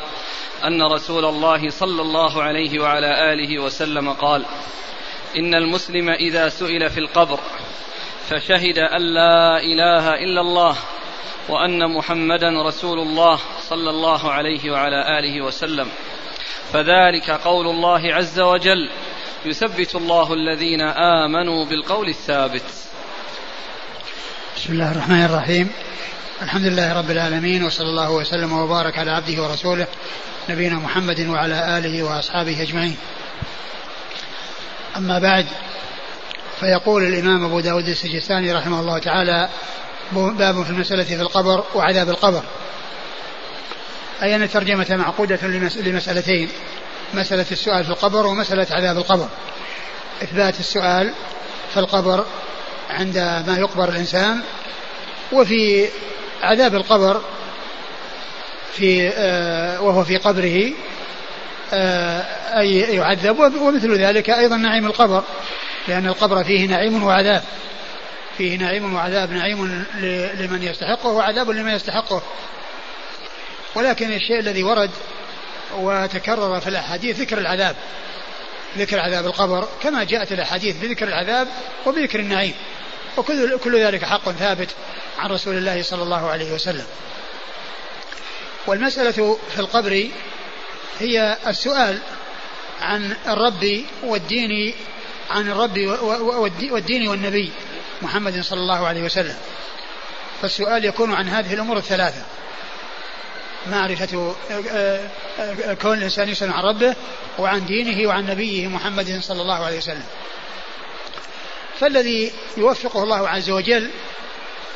أن 0.64 0.82
رسول 0.82 1.24
الله 1.24 1.68
صلى 1.68 2.02
الله 2.02 2.42
عليه 2.42 2.80
وعلى 2.80 3.32
آله 3.32 3.62
وسلم 3.62 4.12
قال 4.12 4.44
إن 5.36 5.54
المسلم 5.54 6.08
إذا 6.08 6.48
سئل 6.48 6.90
في 6.90 6.98
القبر 7.00 7.40
فشهد 8.28 8.78
أن 8.78 9.02
لا 9.02 9.60
إله 9.60 10.14
إلا 10.14 10.40
الله 10.40 10.76
وأن 11.48 11.90
محمدا 11.96 12.62
رسول 12.62 12.98
الله 12.98 13.40
صلى 13.68 13.90
الله 13.90 14.32
عليه 14.32 14.70
وعلى 14.70 15.18
آله 15.18 15.42
وسلم. 15.42 15.88
فذلك 16.72 17.30
قول 17.30 17.66
الله 17.66 18.14
عز 18.14 18.40
وجل 18.40 18.90
يثبت 19.44 19.94
الله 19.94 20.34
الذين 20.34 20.80
آمنوا 20.80 21.64
بالقول 21.64 22.08
الثابت. 22.08 22.62
بسم 24.56 24.72
الله 24.72 24.92
الرحمن 24.92 25.24
الرحيم. 25.24 25.70
الحمد 26.42 26.66
لله 26.66 26.98
رب 26.98 27.10
العالمين 27.10 27.64
وصلى 27.64 27.88
الله 27.88 28.10
وسلم 28.10 28.52
وبارك 28.52 28.98
على 28.98 29.10
عبده 29.10 29.42
ورسوله 29.42 29.86
نبينا 30.48 30.74
محمد 30.74 31.20
وعلى 31.20 31.78
آله 31.78 32.02
وأصحابه 32.02 32.62
أجمعين. 32.62 32.96
أما 34.96 35.18
بعد 35.18 35.46
فيقول 36.60 37.02
الإمام 37.02 37.44
أبو 37.44 37.60
داود 37.60 37.88
السجستاني 37.88 38.52
رحمه 38.52 38.80
الله 38.80 38.98
تعالى 38.98 39.48
باب 40.12 40.62
في 40.62 40.70
المسألة 40.70 41.04
في 41.04 41.14
القبر 41.14 41.64
وعذاب 41.74 42.08
القبر. 42.08 42.42
أي 44.22 44.36
أن 44.36 44.42
الترجمة 44.42 44.86
معقودة 44.90 45.38
لمسألتين 45.76 46.48
مسألة 47.14 47.46
السؤال 47.52 47.84
في 47.84 47.90
القبر 47.90 48.26
ومسألة 48.26 48.66
عذاب 48.70 48.98
القبر. 48.98 49.28
إثبات 50.22 50.60
السؤال 50.60 51.12
في 51.70 51.80
القبر 51.80 52.24
عندما 52.90 53.56
يقبر 53.58 53.88
الإنسان 53.88 54.40
وفي 55.32 55.88
عذاب 56.42 56.74
القبر 56.74 57.20
في 58.72 59.08
آه 59.08 59.82
وهو 59.82 60.04
في 60.04 60.16
قبره 60.16 60.72
آه 61.72 62.20
أي 62.58 62.78
يعذب 62.80 63.38
ومثل 63.38 63.94
ذلك 63.94 64.30
أيضا 64.30 64.56
نعيم 64.56 64.86
القبر 64.86 65.24
لأن 65.88 66.06
القبر 66.06 66.44
فيه 66.44 66.66
نعيم 66.66 67.04
وعذاب. 67.04 67.42
فيه 68.38 68.56
نعيم 68.56 68.94
وعذاب 68.94 69.30
نعيم 69.30 69.84
لمن 70.40 70.62
يستحقه 70.62 71.08
وعذاب 71.08 71.50
لمن 71.50 71.72
يستحقه. 71.72 72.22
ولكن 73.74 74.12
الشيء 74.12 74.38
الذي 74.38 74.62
ورد 74.62 74.90
وتكرر 75.76 76.60
في 76.60 76.68
الأحاديث 76.68 77.20
ذكر 77.20 77.38
العذاب. 77.38 77.76
ذكر 78.78 79.00
عذاب 79.00 79.26
القبر 79.26 79.68
كما 79.82 80.04
جاءت 80.04 80.32
الأحاديث 80.32 80.76
بذكر 80.76 81.08
العذاب 81.08 81.48
وبذكر 81.86 82.20
النعيم. 82.20 82.54
وكل 83.16 83.58
كل 83.58 83.80
ذلك 83.80 84.04
حق 84.04 84.30
ثابت 84.30 84.68
عن 85.18 85.30
رسول 85.30 85.56
الله 85.56 85.82
صلى 85.82 86.02
الله 86.02 86.30
عليه 86.30 86.52
وسلم. 86.52 86.86
والمسألة 88.66 89.38
في 89.54 89.58
القبر 89.58 90.08
هي 91.00 91.36
السؤال 91.46 91.98
عن 92.80 93.16
الرب 93.28 93.82
والدين 94.04 94.74
عن 95.30 95.50
الرب 95.50 95.78
والدين 96.70 97.08
والنبي. 97.08 97.52
محمد 98.02 98.40
صلى 98.40 98.60
الله 98.60 98.86
عليه 98.86 99.02
وسلم. 99.02 99.36
فالسؤال 100.42 100.84
يكون 100.84 101.14
عن 101.14 101.28
هذه 101.28 101.54
الأمور 101.54 101.76
الثلاثة. 101.76 102.22
معرفة 103.66 104.34
آه، 104.50 105.00
آه، 105.40 105.74
كون 105.74 105.98
الإنسان 105.98 106.28
يسأل 106.28 106.52
عن 106.52 106.62
ربه 106.62 106.94
وعن 107.38 107.66
دينه 107.66 108.08
وعن 108.08 108.26
نبيه 108.26 108.68
محمد 108.68 109.20
صلى 109.20 109.42
الله 109.42 109.64
عليه 109.64 109.78
وسلم. 109.78 110.04
فالذي 111.80 112.32
يوفقه 112.56 113.02
الله 113.02 113.28
عز 113.28 113.50
وجل 113.50 113.90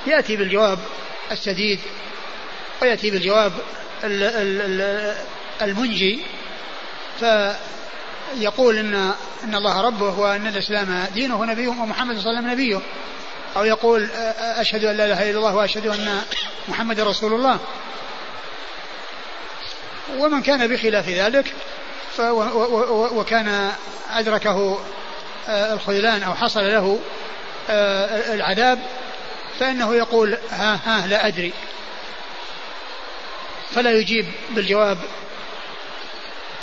يأتي 0.07 0.37
بالجواب 0.37 0.79
السديد 1.31 1.81
ويأتي 2.83 3.11
بالجواب 3.11 3.53
المنجي. 5.63 6.21
فيقول 8.39 8.79
إن 8.79 8.95
إن 9.45 9.55
الله 9.55 9.81
ربه 9.81 10.19
وأن 10.19 10.47
الإسلام 10.47 11.07
دينه 11.15 11.41
ونبيه 11.41 11.69
ومحمد 11.69 12.19
صلى 12.19 12.31
الله 12.31 12.39
عليه 12.39 12.39
وسلم 12.39 12.51
نبيه. 12.51 12.81
أو 13.57 13.65
يقول 13.65 14.09
أشهد 14.39 14.85
أن 14.85 14.97
لا 14.97 15.05
إله 15.05 15.31
إلا 15.31 15.39
الله 15.39 15.55
وأشهد 15.55 15.87
أن 15.87 16.23
محمد 16.69 17.01
رسول 17.01 17.33
الله. 17.33 17.59
ومن 20.19 20.43
كان 20.43 20.69
بخلاف 20.69 21.09
ذلك 21.09 21.55
وكان 23.13 23.73
أدركه 24.11 24.81
آه، 25.49 25.73
الخذلان 25.75 26.23
أو 26.23 26.35
حصل 26.35 26.61
له 26.61 26.99
العذاب 28.35 28.79
فإنه 29.61 29.95
يقول 29.95 30.39
ها 30.51 30.81
ها 30.85 31.07
لا 31.07 31.27
أدري. 31.27 31.53
فلا 33.75 33.91
يجيب 33.91 34.27
بالجواب 34.51 34.99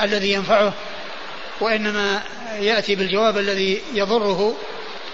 الذي 0.01 0.34
ينفعه 0.34 0.74
وإنما 1.62 2.24
يأتي 2.60 2.95
بالجواب 2.95 3.38
الذي 3.38 3.82
يضره 3.93 4.55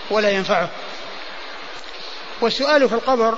ولا 0.10 0.30
ينفعه. 0.30 0.70
والسؤال 2.42 2.90
في 2.90 2.96
القبر 2.96 3.38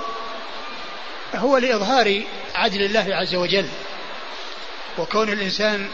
هو 1.34 1.58
لإظهار 1.58 2.22
عدل 2.54 2.82
الله 2.82 3.14
عز 3.14 3.34
وجل 3.34 3.66
وكون 4.98 5.32
الإنسان 5.32 5.88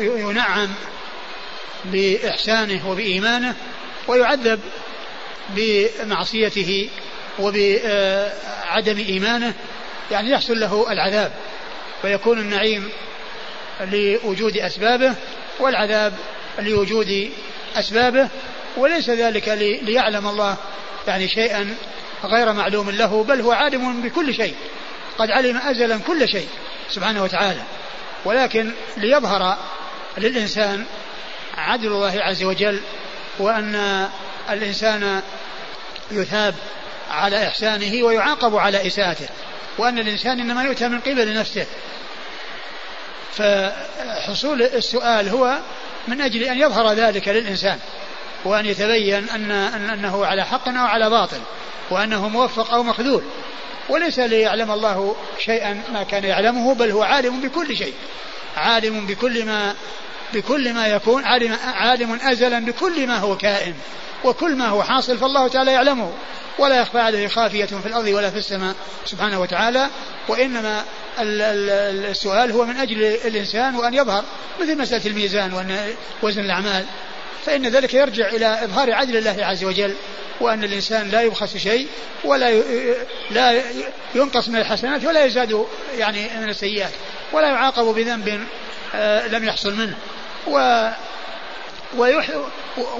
ينعم 0.00 0.74
بإحسانه 1.84 2.90
وبإيمانه 2.90 3.54
ويعذب 4.08 4.60
بمعصيته 5.48 6.90
وبعدم 7.38 8.98
إيمانه 8.98 9.54
يعني 10.10 10.30
يحصل 10.30 10.60
له 10.60 10.92
العذاب 10.92 11.32
ويكون 12.04 12.38
النعيم 12.38 12.90
لوجود 13.80 14.56
أسبابه 14.56 15.14
والعذاب 15.60 16.14
لوجود 16.58 17.30
أسبابه 17.76 18.28
وليس 18.76 19.10
ذلك 19.10 19.48
ليعلم 19.82 20.28
الله 20.28 20.56
يعني 21.08 21.28
شيئا 21.28 21.74
غير 22.24 22.52
معلوم 22.52 22.90
له 22.90 23.24
بل 23.24 23.40
هو 23.40 23.52
عالم 23.52 24.02
بكل 24.02 24.34
شيء 24.34 24.54
قد 25.18 25.30
علم 25.30 25.56
أزلا 25.56 25.98
كل 25.98 26.28
شيء 26.28 26.48
سبحانه 26.90 27.22
وتعالى. 27.22 27.62
ولكن 28.24 28.70
ليظهر 28.96 29.56
للإنسان 30.18 30.84
عدل 31.56 31.86
الله 31.86 32.22
عز 32.22 32.42
وجل 32.42 32.80
وأن 33.38 34.08
الإنسان 34.50 35.22
يثاب 36.10 36.54
على 37.10 37.48
إحسانه 37.48 38.02
ويعاقب 38.02 38.56
على 38.56 38.86
إساءته 38.86 39.28
وأن 39.78 39.98
الإنسان 39.98 40.40
إنما 40.40 40.62
يؤتى 40.62 40.88
من 40.88 41.00
قبل 41.00 41.34
نفسه 41.34 41.66
فحصول 43.38 44.62
السؤال 44.62 45.28
هو 45.28 45.58
من 46.08 46.20
أجل 46.20 46.42
أن 46.42 46.58
يظهر 46.58 46.92
ذلك 46.92 47.28
للإنسان 47.28 47.78
وأن 48.44 48.66
يتبين 48.66 49.28
أن 49.28 49.50
أنه 49.90 50.26
على 50.26 50.44
حق 50.44 50.68
أو 50.68 50.84
على 50.84 51.10
باطل 51.10 51.40
وأنه 51.90 52.28
موفق 52.28 52.70
أو 52.72 52.82
مخذول. 52.82 53.22
وليس 53.88 54.18
ليعلم 54.18 54.70
الله 54.70 55.16
شيئا 55.38 55.82
ما 55.92 56.02
كان 56.02 56.24
يعلمه 56.24 56.74
بل 56.74 56.90
هو 56.90 57.02
عالم 57.02 57.40
بكل 57.40 57.76
شيء. 57.76 57.94
عالم 58.56 59.06
بكل 59.06 59.44
ما 59.44 59.74
بكل 60.34 60.74
ما 60.74 60.86
يكون 60.86 61.24
عالم, 61.24 61.56
عالم 61.64 62.18
أزلا 62.22 62.64
بكل 62.64 63.06
ما 63.06 63.16
هو 63.16 63.36
كائن. 63.36 63.74
وكل 64.24 64.56
ما 64.56 64.66
هو 64.66 64.82
حاصل 64.82 65.18
فالله 65.18 65.48
تعالى 65.48 65.72
يعلمه. 65.72 66.12
ولا 66.58 66.80
يخفى 66.80 66.98
عليه 66.98 67.28
خافية 67.28 67.64
في 67.64 67.86
الأرض 67.86 68.06
ولا 68.06 68.30
في 68.30 68.38
السماء 68.38 68.74
سبحانه 69.04 69.40
وتعالى. 69.40 69.88
وإنما 70.28 70.84
السؤال 71.18 72.52
هو 72.52 72.64
من 72.64 72.76
أجل 72.76 73.02
الإنسان 73.02 73.76
وأن 73.76 73.94
يظهر. 73.94 74.24
مثل 74.60 74.78
مسألة 74.78 75.06
الميزان 75.06 75.76
وزن 76.22 76.40
الأعمال. 76.40 76.84
فإن 77.46 77.68
ذلك 77.68 77.94
يرجع 77.94 78.28
إلى 78.28 78.64
إظهار 78.64 78.92
عدل 78.92 79.16
الله 79.16 79.44
عز 79.44 79.64
وجل. 79.64 79.94
وأن 80.40 80.64
الإنسان 80.64 81.08
لا 81.08 81.20
يبخس 81.20 81.56
شيء 81.56 81.88
ولا 82.24 82.62
لا 83.30 83.62
ينقص 84.14 84.48
من 84.48 84.56
الحسنات 84.56 85.04
ولا 85.04 85.24
يزاد 85.24 85.66
يعني 85.98 86.28
من 86.40 86.48
السيئات. 86.48 86.92
ولا 87.32 87.48
يعاقب 87.48 87.84
بذنب 87.84 88.46
آه، 88.94 89.28
لم 89.28 89.44
يحصل 89.44 89.74
منه. 89.74 89.96
و 90.46 90.88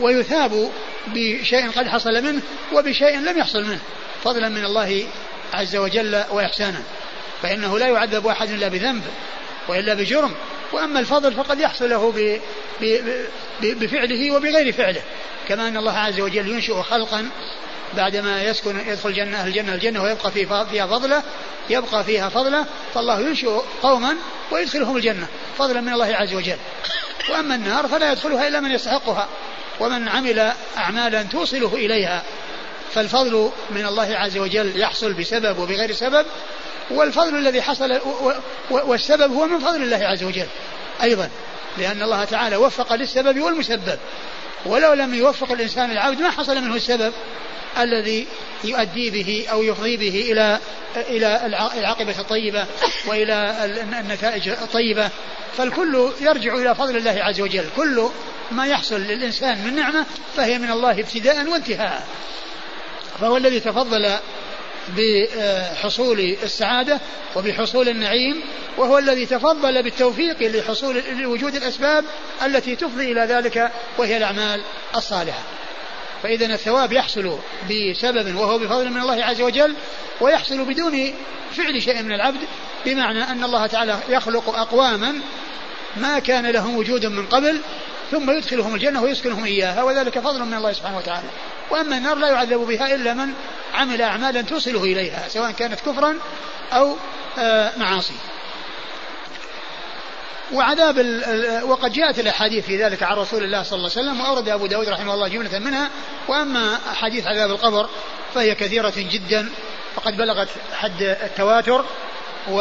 ويثاب 0.00 0.70
بشيء 1.06 1.70
قد 1.70 1.88
حصل 1.88 2.22
منه 2.24 2.42
وبشيء 2.72 3.18
لم 3.18 3.38
يحصل 3.38 3.64
منه 3.64 3.80
فضلا 4.24 4.48
من 4.48 4.64
الله 4.64 5.06
عز 5.54 5.76
وجل 5.76 6.24
وإحسانا 6.30 6.82
فإنه 7.42 7.78
لا 7.78 7.86
يعذب 7.86 8.26
أحد 8.26 8.50
إلا 8.50 8.68
بذنب 8.68 9.02
وإلا 9.68 9.94
بجرم. 9.94 10.34
وأما 10.72 11.00
الفضل 11.00 11.34
فقد 11.34 11.60
يحصل 11.60 11.90
له 11.90 12.12
بفعله 13.60 14.30
وبغير 14.30 14.72
فعله. 14.72 15.02
كما 15.48 15.68
أن 15.68 15.76
الله 15.76 15.98
عز 15.98 16.20
وجل 16.20 16.48
ينشئ 16.48 16.82
خلقا 16.82 17.28
بعدما 17.96 18.42
يسكن 18.42 18.88
يدخل 18.88 19.08
الجنة 19.08 19.44
الجنة 19.46 19.74
الجنة 19.74 20.02
ويبقى 20.02 20.30
فيها 20.30 20.86
فضلة 20.86 21.22
يبقى 21.70 22.04
فيها 22.04 22.28
فضلة 22.28 22.64
فالله 22.94 23.20
ينشئ 23.20 23.60
قوما 23.82 24.16
ويدخلهم 24.50 24.96
الجنة 24.96 25.26
فضلا 25.58 25.80
من 25.80 25.92
الله 25.92 26.16
عز 26.16 26.34
وجل. 26.34 26.58
وأما 27.30 27.54
النار 27.54 27.88
فلا 27.88 28.12
يدخلها 28.12 28.48
إلا 28.48 28.60
من 28.60 28.70
يستحقها 28.70 29.28
ومن 29.80 30.08
عمل 30.08 30.52
أعمالا 30.76 31.22
توصله 31.22 31.74
إليها. 31.74 32.22
فالفضل 32.94 33.50
من 33.70 33.86
الله 33.86 34.16
عز 34.16 34.38
وجل 34.38 34.80
يحصل 34.80 35.12
بسبب 35.12 35.58
وبغير 35.58 35.92
سبب 35.92 36.26
والفضل 36.90 37.36
الذي 37.36 37.62
حصل 37.62 38.00
والسبب 38.70 39.32
هو 39.32 39.46
من 39.46 39.58
فضل 39.58 39.82
الله 39.82 40.06
عز 40.06 40.24
وجل 40.24 40.46
أيضا 41.02 41.30
لأن 41.78 42.02
الله 42.02 42.24
تعالى 42.24 42.56
وفق 42.56 42.94
للسبب 42.94 43.40
والمسبب. 43.40 43.98
ولو 44.66 44.92
لم 44.92 45.14
يوفق 45.14 45.52
الإنسان 45.52 45.90
العبد 45.90 46.20
ما 46.20 46.30
حصل 46.30 46.60
منه 46.60 46.74
السبب. 46.74 47.12
الذي 47.78 48.26
يؤدي 48.64 49.10
به 49.10 49.46
أو 49.50 49.62
يفضي 49.62 49.96
به 49.96 50.32
إلى 50.32 50.58
إلى 50.96 51.46
العاقبة 51.46 52.18
الطيبة 52.18 52.66
وإلى 53.06 53.64
النتائج 54.00 54.48
الطيبة. 54.48 55.10
فالكل 55.56 56.10
يرجع 56.20 56.54
إلى 56.54 56.74
فضل 56.74 56.96
الله 56.96 57.22
عز 57.22 57.40
وجل. 57.40 57.64
كل 57.76 58.08
ما 58.50 58.66
يحصل 58.66 59.00
للإنسان 59.00 59.64
من 59.64 59.76
نعمة 59.76 60.06
فهي 60.36 60.58
من 60.58 60.70
الله 60.70 61.00
ابتداء 61.00 61.48
وانتهاء. 61.48 62.06
فهو 63.20 63.36
الذي 63.36 63.60
تفضل 63.60 64.18
بحصول 64.96 66.20
السعادة 66.42 67.00
وبحصول 67.36 67.88
النعيم 67.88 68.42
وهو 68.76 68.98
الذي 68.98 69.26
تفضل 69.26 69.82
بالتوفيق 69.82 70.42
لحصول 70.42 71.02
لوجود 71.18 71.54
الأسباب 71.54 72.04
التي 72.44 72.76
تفضي 72.76 73.12
إلى 73.12 73.20
ذلك 73.20 73.72
وهي 73.98 74.16
الأعمال 74.16 74.60
الصالحة. 74.96 75.42
فإذا 76.22 76.46
الثواب 76.46 76.92
يحصل 76.92 77.38
بسبب 77.70 78.36
وهو 78.36 78.58
بفضل 78.58 78.90
من 78.90 79.00
الله 79.00 79.24
عز 79.24 79.40
وجل 79.40 79.74
ويحصل 80.20 80.64
بدون 80.64 81.14
فعل 81.52 81.82
شيء 81.82 82.02
من 82.02 82.12
العبد 82.12 82.40
بمعنى 82.86 83.22
أن 83.22 83.44
الله 83.44 83.66
تعالى 83.66 83.98
يخلق 84.08 84.48
أقواما 84.48 85.14
ما 85.96 86.18
كان 86.18 86.46
لهم 86.46 86.76
وجود 86.76 87.06
من 87.06 87.26
قبل 87.26 87.60
ثم 88.10 88.30
يدخلهم 88.30 88.74
الجنة 88.74 89.02
ويسكنهم 89.02 89.44
إياها 89.44 89.82
وذلك 89.82 90.18
فضل 90.18 90.44
من 90.44 90.54
الله 90.54 90.72
سبحانه 90.72 90.98
وتعالى. 90.98 91.28
وأما 91.70 91.96
النار 91.96 92.16
لا 92.16 92.28
يعذب 92.28 92.58
بها 92.58 92.94
إلا 92.94 93.14
من 93.14 93.28
عمل 93.74 94.02
أعمالا 94.02 94.42
توصله 94.42 94.84
إليها 94.84 95.28
سواء 95.28 95.50
كانت 95.50 95.80
كفرا 95.80 96.18
أو 96.72 96.96
آه، 97.38 97.72
معاصي 97.76 98.14
وعذاب 100.52 100.98
وقد 101.64 101.92
جاءت 101.92 102.18
الأحاديث 102.18 102.66
في 102.66 102.84
ذلك 102.84 103.02
عن 103.02 103.16
رسول 103.16 103.44
الله 103.44 103.62
صلى 103.62 103.76
الله 103.76 103.90
عليه 103.96 104.00
وسلم 104.08 104.20
وأورد 104.20 104.48
أبو 104.48 104.66
داود 104.66 104.88
رحمه 104.88 105.14
الله 105.14 105.28
جملة 105.28 105.58
منها 105.58 105.90
وأما 106.28 106.78
احاديث 106.92 107.26
عذاب 107.26 107.50
القبر 107.50 107.88
فهي 108.34 108.54
كثيرة 108.54 108.92
جدا 108.96 109.48
وقد 109.96 110.16
بلغت 110.16 110.48
حد 110.72 111.02
التواتر 111.02 111.84
و 112.50 112.60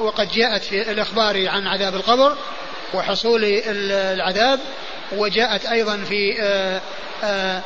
وقد 0.00 0.28
جاءت 0.28 0.64
في 0.64 0.90
الأخبار 0.90 1.48
عن 1.48 1.66
عذاب 1.66 1.94
القبر 1.94 2.36
وحصول 2.94 3.40
العذاب 3.66 4.60
وجاءت 5.12 5.66
أيضا 5.66 5.96
في 5.96 6.42
آه، 6.42 6.80
آه، 7.24 7.62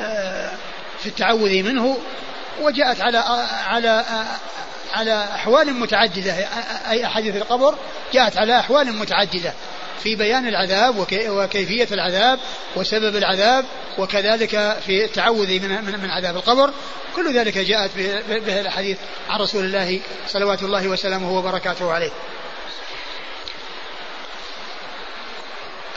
آه، 0.00 0.52
في 0.98 1.06
التعوذ 1.06 1.62
منه 1.62 1.98
وجاءت 2.60 3.00
على 3.00 3.18
على 3.66 4.04
على 4.92 5.24
أحوال 5.34 5.74
متعددة. 5.74 6.32
أي 6.90 7.06
أحاديث 7.06 7.36
القبر 7.36 7.74
جاءت 8.12 8.36
على 8.36 8.58
أحوال 8.58 8.92
متعددة 8.92 9.54
في 10.02 10.16
بيان 10.16 10.48
العذاب 10.48 11.06
وكيفية 11.28 11.88
العذاب 11.92 12.38
وسبب 12.76 13.16
العذاب 13.16 13.64
وكذلك 13.98 14.76
في 14.86 15.04
التعوذ 15.04 15.60
من 15.60 16.00
من 16.02 16.10
عذاب 16.10 16.36
القبر. 16.36 16.70
كل 17.16 17.34
ذلك 17.34 17.58
جاءت 17.58 17.90
به 18.28 18.60
الأحاديث 18.60 18.98
عن 19.28 19.40
رسول 19.40 19.64
الله 19.64 20.00
صلوات 20.28 20.62
الله 20.62 20.88
وسلامه 20.88 21.38
وبركاته 21.38 21.92
عليه. 21.92 22.10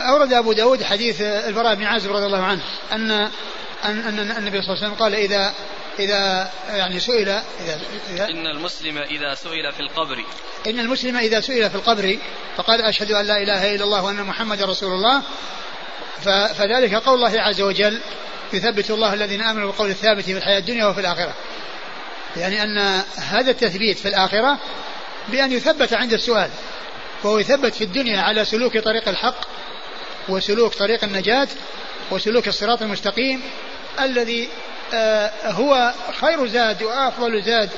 أورد 0.02 0.34
أبو 0.34 0.54
داود 0.54 0.84
حديث 0.84 1.22
البراء 1.22 1.76
بن 1.76 1.84
عازب 1.84 2.12
رضي 2.12 2.26
الله 2.26 2.44
عنه 2.44 2.62
أن 2.92 3.12
أن 3.86 4.20
النبي 4.38 4.62
صلى 4.62 4.74
الله 4.74 4.84
عليه 4.84 4.88
وسلم 4.88 4.94
قال 4.94 5.16
إذا 5.16 5.54
إذا 6.00 6.52
يعني 6.70 7.00
سئل 7.00 7.30
إذا, 7.30 7.80
إذا 8.10 8.26
إن 8.26 8.48
المسلم 8.48 8.98
إذا 8.98 9.36
سئل 9.36 9.72
في 9.72 9.80
القبر. 9.80 10.24
إن 10.68 10.80
المسلم 10.80 11.18
إذا 11.18 11.42
سئل 11.42 11.70
في 11.70 11.76
القبر 11.76 12.18
فقال 12.58 12.82
أشهد 12.82 13.12
أن 13.12 13.26
لا 13.26 13.38
إله 13.38 13.76
إلا 13.76 13.84
الله 13.84 14.04
وأن 14.04 14.24
محمد 14.24 14.62
رسول 14.62 14.94
الله. 14.94 15.22
فذلك 16.54 16.96
قول 16.96 17.16
الله 17.16 17.42
عز 17.42 17.62
وجل 17.62 18.02
يثبت 18.54 18.92
الله 18.92 19.14
الذين 19.14 19.42
آمنوا 19.42 19.68
بالقول 19.68 19.90
الثابت 19.90 20.24
في 20.24 20.38
الحياة 20.38 20.60
الدنيا 20.60 20.86
وفي 20.86 21.00
الآخرة. 21.00 21.34
يعني 22.38 22.64
أن 22.64 23.04
هذا 23.16 23.52
التثبيت 23.52 24.00
في 24.00 24.08
الآخرة 24.08 24.60
بأن 25.30 25.52
يثبت 25.52 25.94
عند 25.94 26.14
السؤال. 26.14 26.50
فهو 27.24 27.40
يثبت 27.40 27.76
في 27.76 27.84
الدنيا 27.84 28.22
على 28.22 28.46
سلوك 28.46 28.78
طريق 28.78 29.10
الحق 29.10 29.48
وسلوك 30.30 30.74
طريق 30.74 31.04
النجاة 31.04 31.48
وسلوك 32.12 32.48
الصراط 32.48 32.82
المستقيم 32.82 33.42
الذي 34.00 34.50
هو 35.46 35.94
خير 36.22 36.48
زاد 36.48 36.84
وأفضل 36.84 37.42
زاد 37.42 37.70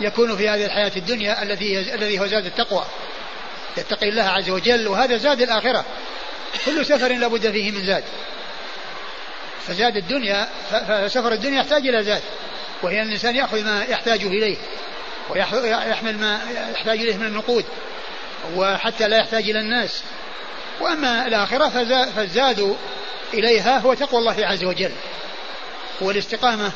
يكون 0.00 0.36
في 0.36 0.48
هذه 0.48 0.64
الحياة 0.64 0.92
الدنيا 0.96 1.42
الذي 1.42 1.94
الذي 1.94 2.20
هو 2.20 2.26
زاد 2.26 2.46
التقوى. 2.46 2.84
يتقي 3.76 4.08
الله 4.08 4.22
عز 4.22 4.50
وجل 4.50 4.88
وهذا 4.88 5.16
زاد 5.16 5.40
الآخرة. 5.40 5.84
كل 6.66 6.86
سفر 6.86 7.12
لابد 7.12 7.50
فيه 7.50 7.70
من 7.70 7.84
زاد. 7.86 8.04
فزاد 9.66 9.96
الدنيا 9.96 10.48
فسفر 10.70 11.32
الدنيا 11.32 11.60
يحتاج 11.60 11.86
إلى 11.86 12.04
زاد. 12.04 12.22
وهي 12.82 13.02
أن 13.02 13.06
الإنسان 13.06 13.36
يأخذ 13.36 13.64
ما 13.64 13.84
يحتاج 13.84 14.22
إليه 14.22 14.56
ويحمل 15.30 16.18
ما 16.18 16.40
يحتاج 16.74 17.00
إليه 17.00 17.16
من 17.16 17.26
النقود 17.26 17.64
وحتى 18.56 19.08
لا 19.08 19.16
يحتاج 19.16 19.50
إلى 19.50 19.60
الناس. 19.60 20.02
وأما 20.80 21.26
الآخرة 21.26 21.68
فالزاد 22.16 22.76
إليها 23.34 23.78
هو 23.78 23.94
تقوى 23.94 24.20
الله 24.20 24.46
عز 24.46 24.64
وجل. 24.64 24.92
والاستقامة 26.02 26.72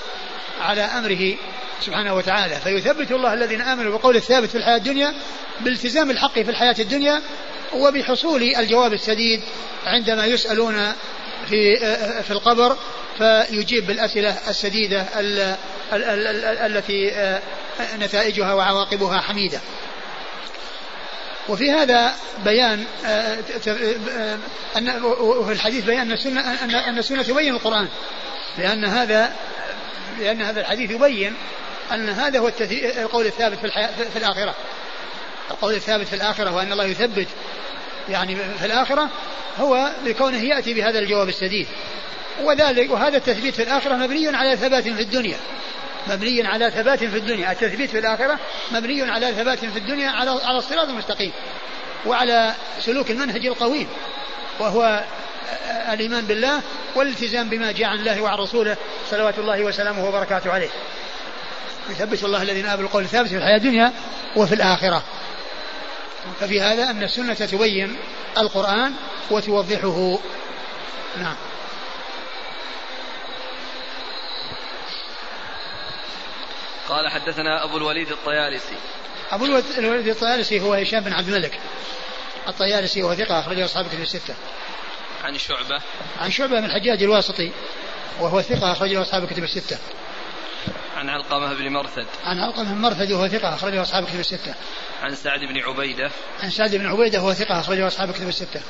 على 0.60 0.80
أمره 0.80 1.34
سبحانه 1.80 2.14
وتعالى. 2.14 2.56
فيثبت 2.56 3.12
الله 3.12 3.34
الذين 3.34 3.60
آمنوا 3.60 3.98
بقول 3.98 4.16
الثابت 4.16 4.48
في 4.48 4.58
الحياة 4.58 4.76
الدنيا 4.76 5.14
بالتزام 5.60 6.10
الحق 6.10 6.34
في 6.34 6.50
الحياة 6.50 6.76
الدنيا 6.78 7.22
وبحصول 7.72 8.42
الجواب 8.42 8.92
السديد 8.92 9.40
عندما 9.86 10.26
يسألون 10.26 10.92
في 11.48 11.76
في 12.22 12.30
القبر 12.30 12.76
فيجيب 13.18 13.86
بالأسئلة 13.86 14.36
السديدة 14.48 15.06
التي 16.66 17.12
نتائجها 17.98 18.54
وعواقبها 18.54 19.20
حميدة. 19.20 19.60
وفي 21.48 21.70
هذا 21.70 22.14
بيان 22.44 22.84
أن 24.76 25.02
وفي 25.20 25.52
الحديث 25.52 25.84
بيان 25.84 26.00
أن 26.00 26.12
السنة 26.12 26.40
أن 26.88 26.98
السنة 26.98 27.22
تبين 27.22 27.54
القرآن. 27.54 27.88
لأن 28.58 28.84
هذا 28.84 29.32
لأن 30.18 30.42
هذا 30.42 30.60
الحديث 30.60 30.90
يبين 30.90 31.34
أن 31.92 32.08
هذا 32.08 32.38
هو 32.38 32.50
القول 32.98 33.26
الثابت 33.26 33.58
في, 33.58 33.64
الحياة 33.64 33.90
في 34.12 34.18
الآخرة. 34.18 34.54
القول 35.50 35.74
الثابت 35.74 36.06
في 36.06 36.16
الآخرة 36.16 36.54
وأن 36.54 36.72
الله 36.72 36.84
يثبت 36.84 37.26
يعني 38.08 38.36
في 38.36 38.66
الآخرة 38.66 39.10
هو 39.58 39.90
بكونه 40.04 40.42
يأتي 40.42 40.74
بهذا 40.74 40.98
الجواب 40.98 41.28
السديد. 41.28 41.66
وذلك 42.42 42.90
وهذا 42.90 43.16
التثبيت 43.16 43.54
في 43.54 43.62
الآخرة 43.62 43.94
مبني 43.94 44.36
على 44.36 44.56
ثبات 44.56 44.82
في 44.88 45.02
الدنيا. 45.02 45.36
مبني 46.06 46.46
على 46.46 46.70
ثبات 46.70 46.98
في 46.98 47.16
الدنيا. 47.16 47.52
التثبيت 47.52 47.90
في 47.90 47.98
الآخرة 47.98 48.38
مبني 48.72 49.10
على 49.10 49.32
ثبات 49.32 49.58
في 49.58 49.78
الدنيا 49.78 50.10
على 50.10 50.30
على 50.44 50.58
الصراط 50.58 50.88
المستقيم 50.88 51.32
وعلى 52.06 52.54
سلوك 52.80 53.10
المنهج 53.10 53.46
القويم. 53.46 53.88
وهو 54.60 55.04
الإيمان 55.92 56.26
بالله 56.26 56.62
والالتزام 56.94 57.48
بما 57.48 57.72
جاء 57.72 57.88
عن 57.88 57.98
الله 57.98 58.20
وعن 58.20 58.38
رسوله 58.38 58.76
صلوات 59.10 59.38
الله 59.38 59.62
وسلامه 59.62 60.08
وبركاته 60.08 60.52
عليه. 60.52 60.68
يثبت 61.90 62.24
الله 62.24 62.42
الذين 62.42 62.66
آمنوا 62.66 62.86
القول 62.86 63.02
الثابت 63.02 63.28
في 63.28 63.36
الحياة 63.36 63.56
الدنيا 63.56 63.92
وفي 64.36 64.54
الآخرة. 64.54 65.02
ففي 66.40 66.60
هذا 66.60 66.90
أن 66.90 67.02
السنة 67.02 67.34
تبين 67.34 67.96
القرآن 68.38 68.92
وتوضحه. 69.30 70.18
نعم. 71.18 71.36
قال 76.88 77.10
حدثنا 77.10 77.64
أبو 77.64 77.76
الوليد 77.76 78.10
الطيالسي. 78.10 78.76
أبو 79.32 79.44
الوليد 79.78 80.08
الطيالسي 80.08 80.60
هو 80.60 80.74
هشام 80.74 81.00
بن 81.00 81.12
عبد 81.12 81.28
الملك. 81.28 81.60
الطيالسي 82.48 83.02
وهو 83.02 83.14
ثقة 83.14 83.40
أخرجه 83.40 83.64
أصحاب 83.64 83.88
كتب 83.88 84.00
الستة. 84.00 84.34
عن 85.24 85.38
شعبة. 85.38 85.82
عن 86.20 86.30
شعبة 86.30 86.60
من 86.60 86.64
الحجاج 86.64 87.02
الواسطي 87.02 87.52
وهو 88.20 88.42
ثقة 88.42 88.72
أخرج 88.72 88.92
له 88.92 89.02
أصحاب 89.02 89.24
الكتب 89.24 89.44
الستة. 89.44 89.78
عن 90.96 91.08
علقمة 91.08 91.54
بن 91.54 91.68
مرثد. 91.68 92.06
عن 92.24 92.38
علقمة 92.38 92.72
بن 92.72 92.80
مرثد 92.80 93.12
وهو 93.12 93.28
ثقة 93.28 93.54
أخرجه 93.54 93.82
أصحاب 93.82 94.02
الكتب 94.02 94.20
الستة. 94.20 94.54
عن 95.02 95.14
سعد 95.14 95.40
بن 95.40 95.58
عبيدة. 95.58 96.10
عن 96.42 96.50
سعد 96.50 96.76
بن 96.76 96.86
عبيدة 96.86 97.22
وهو 97.22 97.32
ثقة 97.32 97.60
أخرجه 97.60 97.86
أصحاب 97.86 98.10
الكتب 98.10 98.28
الستة. 98.28 98.60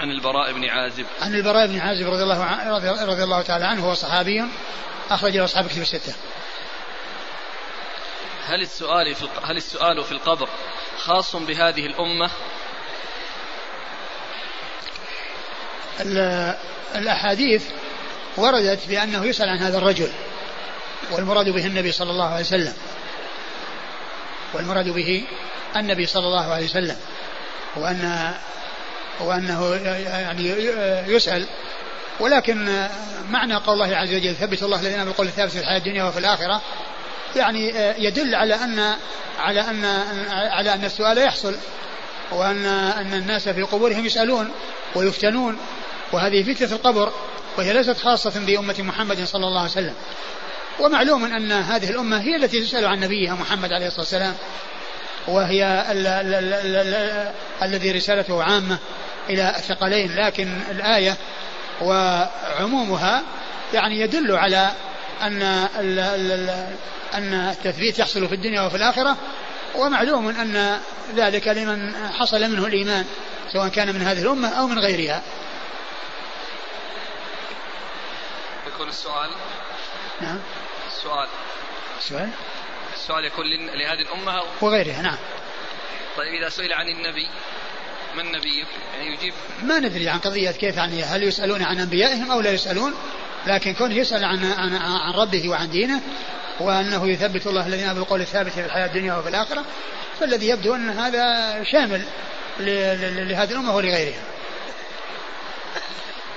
عن 0.00 0.10
البراء 0.10 0.52
بن 0.52 0.64
عازب. 0.64 1.06
عن 1.20 1.34
البراء 1.34 1.66
بن 1.66 1.78
عازب 1.78 2.06
رضي 2.06 2.22
الله 2.22 2.44
عنه 2.44 2.76
رضي, 2.76 2.88
رضي 2.88 3.24
الله 3.24 3.42
تعالى 3.42 3.64
عنه 3.64 3.88
هو 3.88 3.94
صحابي 3.94 4.44
أخرج 5.10 5.36
له 5.36 5.44
أصحاب 5.44 5.66
الكتب 5.66 5.82
الستة. 5.82 6.14
هل 8.46 8.62
السؤال 8.62 9.14
في 9.14 9.28
هل 9.44 9.56
السؤال 9.56 10.04
في 10.04 10.12
القبر 10.12 10.48
خاص 10.98 11.36
بهذه 11.36 11.86
الأمة؟ 11.86 12.30
الأحاديث 16.94 17.64
وردت 18.36 18.88
بأنه 18.88 19.26
يسأل 19.26 19.48
عن 19.48 19.58
هذا 19.58 19.78
الرجل 19.78 20.08
والمراد 21.10 21.48
به 21.48 21.66
النبي 21.66 21.92
صلى 21.92 22.10
الله 22.10 22.28
عليه 22.28 22.44
وسلم. 22.44 22.74
والمراد 24.54 24.88
به 24.88 25.24
النبي 25.76 26.06
صلى 26.06 26.26
الله 26.26 26.52
عليه 26.52 26.64
وسلم. 26.64 26.96
وأن 27.76 28.34
وأنه 29.20 29.74
يعني 30.20 30.48
يسأل. 31.14 31.46
ولكن 32.20 32.88
معنى 33.30 33.54
قول 33.54 33.82
الله 33.82 33.96
عز 33.96 34.14
وجل 34.14 34.34
ثبت 34.34 34.62
الله 34.62 34.80
الذين 34.80 35.04
بالقول 35.04 35.26
الثابت 35.26 35.52
في 35.52 35.58
الحياة 35.58 35.78
الدنيا 35.78 36.04
وفي 36.04 36.18
الآخرة 36.18 36.62
يعني 37.36 37.68
يدل 37.98 38.34
على 38.34 38.54
أن 38.54 38.94
على 39.38 39.60
أن 39.60 39.84
على 40.30 40.74
أن 40.74 40.84
السؤال 40.84 41.18
يحصل 41.18 41.56
وأن 42.30 42.66
أن 42.66 43.14
الناس 43.14 43.48
في 43.48 43.62
قبورهم 43.62 44.06
يسألون 44.06 44.50
ويفتنون. 44.94 45.58
وهذه 46.14 46.54
فتنة 46.54 46.72
القبر 46.72 47.12
وهي 47.58 47.72
ليست 47.72 47.98
خاصة 47.98 48.46
بأمة 48.46 48.74
محمد 48.78 49.24
صلى 49.24 49.46
الله 49.46 49.60
عليه 49.60 49.70
وسلم. 49.70 49.94
ومعلوم 50.80 51.24
أن 51.24 51.52
هذه 51.52 51.90
الأمة 51.90 52.20
هي 52.20 52.36
التي 52.36 52.60
تسأل 52.60 52.86
عن 52.86 53.00
نبيها 53.00 53.34
محمد 53.34 53.72
عليه 53.72 53.86
الصلاة 53.86 54.00
والسلام 54.00 54.34
وهي 55.28 55.84
الذي 57.62 57.92
رسالته 57.92 58.42
عامة 58.42 58.78
إلى 59.28 59.56
الثقلين. 59.56 60.16
لكن 60.16 60.60
الآية 60.70 61.16
وعمومها 61.82 63.22
يعني 63.74 64.00
يدل 64.00 64.36
على 64.36 64.70
أن 65.22 65.42
أن 67.14 67.34
التثبيت 67.34 67.98
يحصل 67.98 68.28
في 68.28 68.34
الدنيا 68.34 68.62
وفي 68.62 68.76
الآخرة. 68.76 69.16
ومعلوم 69.74 70.28
أن 70.28 70.80
ذلك 71.16 71.48
لمن 71.48 71.92
حصل 72.18 72.50
منه 72.50 72.66
الإيمان 72.66 73.04
سواء 73.52 73.68
كان 73.68 73.94
من 73.94 74.02
هذه 74.02 74.22
الأمة 74.22 74.48
أو 74.48 74.66
من 74.66 74.78
غيرها. 74.78 75.22
يكون 78.74 78.88
السؤال؟ 78.88 79.30
نعم. 80.20 80.40
السؤال. 80.86 81.28
السؤال 81.98 82.30
السؤال 82.94 83.24
يكون 83.24 83.46
لهذه 83.66 84.00
الأمة 84.00 84.42
وغيرها 84.60 85.02
نعم. 85.02 85.18
طيب 86.16 86.34
إذا 86.34 86.48
سئل 86.48 86.72
عن 86.72 86.88
النبي 86.88 87.28
من 88.16 88.32
نبيك 88.32 88.66
يعني 88.94 89.14
يجيب 89.14 89.34
ما 89.62 89.78
ندري 89.78 90.08
عن 90.08 90.18
قضية 90.18 90.50
كيف 90.50 90.76
يعني 90.76 91.02
هل 91.02 91.22
يسألون 91.22 91.62
عن 91.62 91.80
أنبيائهم 91.80 92.30
أو 92.30 92.40
لا 92.40 92.50
يسألون 92.50 92.94
لكن 93.46 93.74
كونه 93.74 93.94
يسأل 93.94 94.24
عن, 94.24 94.52
عن, 94.52 94.76
عن 94.76 95.12
ربه 95.14 95.48
وعن 95.48 95.70
دينه 95.70 96.00
وأنه 96.60 97.08
يثبت 97.08 97.46
الله 97.46 97.66
الذين 97.66 97.94
بالقول 97.94 98.20
الثابت 98.20 98.52
في 98.52 98.64
الحياة 98.64 98.86
الدنيا 98.86 99.14
وفي 99.14 99.28
الآخرة 99.28 99.64
فالذي 100.20 100.48
يبدو 100.48 100.74
أن 100.74 100.90
هذا 100.90 101.64
شامل 101.64 102.02
لهذه 102.60 103.50
الأمة 103.50 103.76
ولغيرها. 103.76 104.22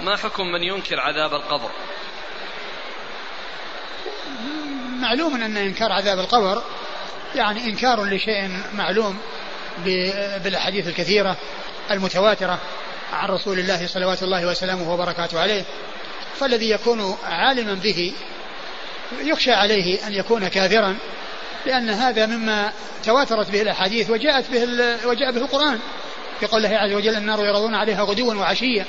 ما 0.02 0.18
حكم 0.18 0.44
من 0.44 0.64
ينكر 0.64 1.00
عذاب 1.00 1.34
القبر؟ 1.34 1.72
معلوم 5.02 5.36
أن 5.36 5.58
إنكار 5.58 5.92
عذاب 5.92 6.20
القبر 6.20 6.64
يعني 7.36 7.66
إنكار 7.66 8.04
لشيء 8.04 8.50
معلوم 8.74 9.18
بالأحاديث 10.44 10.88
الكثيرة 10.88 11.38
المتواترة 11.92 12.60
عن 13.14 13.30
رسول 13.30 13.60
الله 13.60 13.88
صلوات 13.88 14.24
الله 14.24 14.48
وسلامه 14.48 14.94
وبركاته 14.94 15.40
عليه. 15.40 15.64
فالذي 16.40 16.70
يكون 16.70 17.18
عالما 17.24 17.74
به 17.74 18.14
يخشى 19.22 19.52
عليه 19.52 20.08
أن 20.08 20.14
يكون 20.14 20.48
كافرا 20.48 20.98
لأن 21.66 21.90
هذا 21.90 22.26
مما 22.26 22.74
تواترت 23.04 23.52
به 23.52 23.62
الأحاديث 23.62 24.10
وجاءت 24.10 24.52
به 24.52 24.64
وجاء 25.08 25.32
به 25.32 25.42
القرآن. 25.42 25.80
في 26.40 26.46
قول 26.46 26.66
الله 26.66 26.78
عز 26.78 26.94
وجل 26.94 27.16
النار 27.16 27.46
يرضون 27.46 27.76
عليها 27.76 28.04
غدوا 28.04 28.34
وعشيا. 28.34 28.86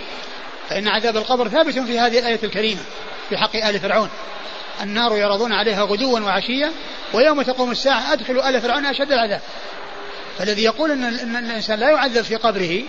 فإن 0.69 0.89
عذاب 0.89 1.17
القبر 1.17 1.49
ثابت 1.49 1.79
في 1.79 1.99
هذه 1.99 2.19
الآية 2.19 2.41
الكريمة 2.43 2.81
في 3.29 3.37
حق 3.37 3.57
آل 3.57 3.81
فرعون. 3.81 4.11
النار 4.83 5.17
يرضون 5.17 5.53
عليها 5.53 5.83
غدوا 5.83 6.21
وعشيا 6.21 6.73
ويوم 7.13 7.43
تقوم 7.43 7.71
الساعة 7.71 8.13
أدخلوا 8.13 8.49
آل 8.49 8.61
فرعون 8.61 8.87
أشد 8.87 9.13
العذاب. 9.13 9.41
فالذي 10.39 10.63
يقول 10.63 10.91
إن, 10.91 11.05
إن 11.05 11.37
الإنسان 11.37 11.79
لا 11.79 11.91
يعذب 11.91 12.23
في 12.23 12.37
قبره 12.37 12.83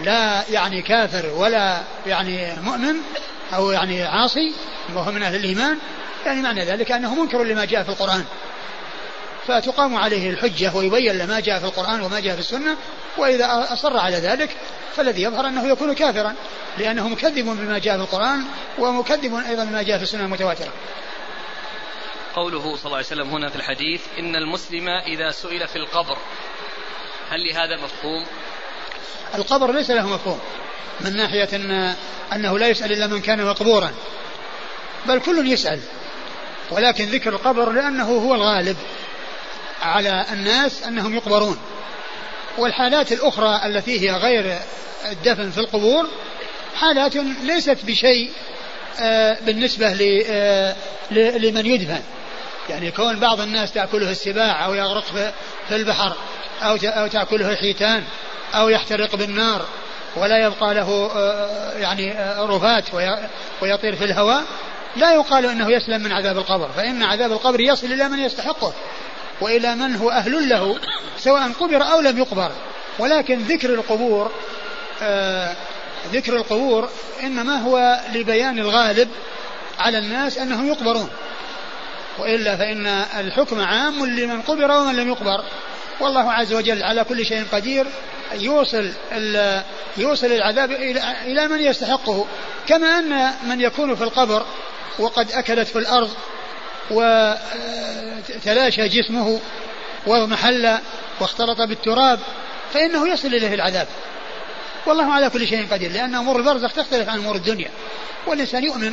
لا 0.00 0.42
يعني 0.50 0.82
كافر 0.82 1.26
ولا 1.36 1.80
يعني 2.06 2.54
مؤمن 2.60 2.96
أو 3.54 3.70
يعني 3.70 4.02
عاصي 4.02 4.54
وهو 4.94 5.12
من 5.12 5.22
أهل 5.22 5.34
الإيمان 5.34 5.78
يعني 6.26 6.42
معنى 6.42 6.64
ذلك 6.64 6.92
أنه 6.92 7.14
منكر 7.14 7.42
لما 7.42 7.64
جاء 7.64 7.82
في 7.82 7.88
القرآن. 7.88 8.24
فتقام 9.46 9.96
عليه 9.96 10.30
الحجة 10.30 10.76
ويبين 10.76 11.18
له 11.18 11.26
ما 11.26 11.40
جاء 11.40 11.58
في 11.58 11.64
القرآن 11.64 12.00
وما 12.00 12.20
جاء 12.20 12.34
في 12.34 12.40
السنة 12.40 12.76
وإذا 13.16 13.66
أصر 13.72 13.96
على 13.96 14.16
ذلك 14.16 14.50
فالذي 14.96 15.22
يظهر 15.22 15.48
أنه 15.48 15.68
يكون 15.68 15.92
كافرا 15.92 16.34
لأنه 16.78 17.08
مكذب 17.08 17.44
بما 17.44 17.78
جاء 17.78 17.96
في 17.96 18.02
القرآن 18.02 18.42
ومكذب 18.78 19.34
أيضا 19.34 19.64
بما 19.64 19.82
جاء 19.82 19.96
في 19.96 20.02
السنة 20.02 20.24
المتواترة. 20.24 20.72
قوله 22.34 22.76
صلى 22.76 22.84
الله 22.84 22.96
عليه 22.96 23.06
وسلم 23.06 23.30
هنا 23.30 23.48
في 23.48 23.56
الحديث 23.56 24.00
إن 24.18 24.36
المسلم 24.36 24.88
إذا 24.88 25.30
سئل 25.30 25.68
في 25.68 25.76
القبر 25.76 26.18
هل 27.30 27.44
لهذا 27.48 27.76
مفهوم؟ 27.76 28.26
القبر 29.34 29.72
ليس 29.72 29.90
له 29.90 30.06
مفهوم 30.06 30.40
من 31.00 31.16
ناحية 31.16 31.48
أن 31.52 31.94
أنه 32.32 32.58
لا 32.58 32.68
يسأل 32.68 32.92
إلا 32.92 33.06
من 33.06 33.20
كان 33.20 33.44
مقبورا 33.44 33.90
بل 35.06 35.20
كل 35.20 35.52
يسأل 35.52 35.80
ولكن 36.70 37.04
ذكر 37.04 37.30
القبر 37.30 37.72
لأنه 37.72 38.04
هو 38.04 38.34
الغالب 38.34 38.76
على 39.82 40.26
الناس 40.32 40.82
أنهم 40.82 41.14
يقبرون 41.14 41.58
والحالات 42.58 43.12
الأخرى 43.12 43.60
التي 43.66 44.00
هي 44.00 44.12
غير 44.12 44.58
الدفن 45.10 45.50
في 45.50 45.58
القبور 45.58 46.08
حالات 46.74 47.16
ليست 47.16 47.78
بشيء 47.84 48.30
آه، 49.00 49.38
بالنسبة 49.40 49.96
آه، 50.28 50.76
لمن 51.10 51.66
يدفن 51.66 52.00
يعني 52.68 52.90
كون 52.90 53.20
بعض 53.20 53.40
الناس 53.40 53.72
تأكله 53.72 54.10
السباع 54.10 54.64
أو 54.64 54.74
يغرق 54.74 55.04
في 55.68 55.76
البحر 55.76 56.16
أو 56.62 56.78
أو 56.84 57.06
تأكله 57.06 57.52
الحيتان 57.52 58.04
أو 58.54 58.68
يحترق 58.68 59.16
بالنار 59.16 59.66
ولا 60.16 60.46
يبقى 60.46 60.74
له 60.74 61.10
آه، 61.16 61.72
يعني 61.78 62.14
رفات 62.38 62.84
ويطير 63.62 63.96
في 63.96 64.04
الهواء 64.04 64.44
لا 64.96 65.14
يقال 65.14 65.46
إنه 65.46 65.70
يسلم 65.70 66.02
من 66.02 66.12
عذاب 66.12 66.38
القبر 66.38 66.68
فإن 66.68 67.02
عذاب 67.02 67.32
القبر 67.32 67.60
يصل 67.60 67.86
إلى 67.86 68.08
من 68.08 68.18
يستحقه 68.18 68.72
وإلى 69.40 69.74
من 69.74 69.96
هو 69.96 70.10
أهل 70.10 70.48
له 70.48 70.76
سواء 71.18 71.52
قبر 71.60 71.82
أو 71.82 72.00
لم 72.00 72.18
يقبر. 72.18 72.50
ولكن 72.98 73.38
ذكر 73.38 73.74
القبور 73.74 74.32
آه 75.02 75.54
ذكر 76.12 76.36
القبور 76.36 76.88
إنما 77.22 77.56
هو 77.56 78.00
لبيان 78.14 78.58
الغالب 78.58 79.08
على 79.78 79.98
الناس 79.98 80.38
أنهم 80.38 80.68
يقبرون. 80.68 81.10
وإلا 82.18 82.56
فإن 82.56 82.86
الحكم 83.18 83.60
عام 83.60 84.06
لمن 84.06 84.42
قبر 84.42 84.70
ومن 84.70 84.96
لم 84.96 85.08
يقبر. 85.08 85.44
والله 86.00 86.32
عز 86.32 86.52
وجل 86.52 86.82
على 86.82 87.04
كل 87.04 87.26
شيء 87.26 87.44
قدير 87.52 87.86
يوصل 88.34 88.92
يوصل 89.96 90.26
العذاب 90.26 90.72
إلى 91.26 91.48
من 91.48 91.60
يستحقه. 91.60 92.26
كما 92.66 92.98
أن 92.98 93.30
من 93.42 93.60
يكون 93.60 93.94
في 93.94 94.04
القبر 94.04 94.46
وقد 94.98 95.32
أكلت 95.32 95.68
في 95.68 95.78
الأرض 95.78 96.10
وتلاشى 96.90 98.88
جسمه 98.88 99.40
واضمحل 100.06 100.78
واختلط 101.20 101.60
بالتراب 101.60 102.18
فإنه 102.74 103.08
يصل 103.08 103.28
إليه 103.28 103.54
العذاب. 103.54 103.88
والله 104.86 105.12
على 105.12 105.30
كل 105.30 105.46
شيء 105.46 105.66
قدير 105.72 105.92
لأن 105.92 106.14
أمور 106.14 106.36
البرزخ 106.36 106.72
تختلف 106.72 107.08
عن 107.08 107.18
أمور 107.18 107.36
الدنيا. 107.36 107.70
والإنسان 108.26 108.64
يؤمن 108.64 108.92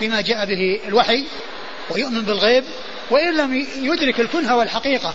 بما 0.00 0.20
جاء 0.20 0.46
به 0.46 0.80
الوحي 0.88 1.24
ويؤمن 1.90 2.22
بالغيب 2.22 2.64
وإن 3.10 3.36
لم 3.36 3.66
يدرك 3.76 4.20
الكنه 4.20 4.56
والحقيقة. 4.56 5.14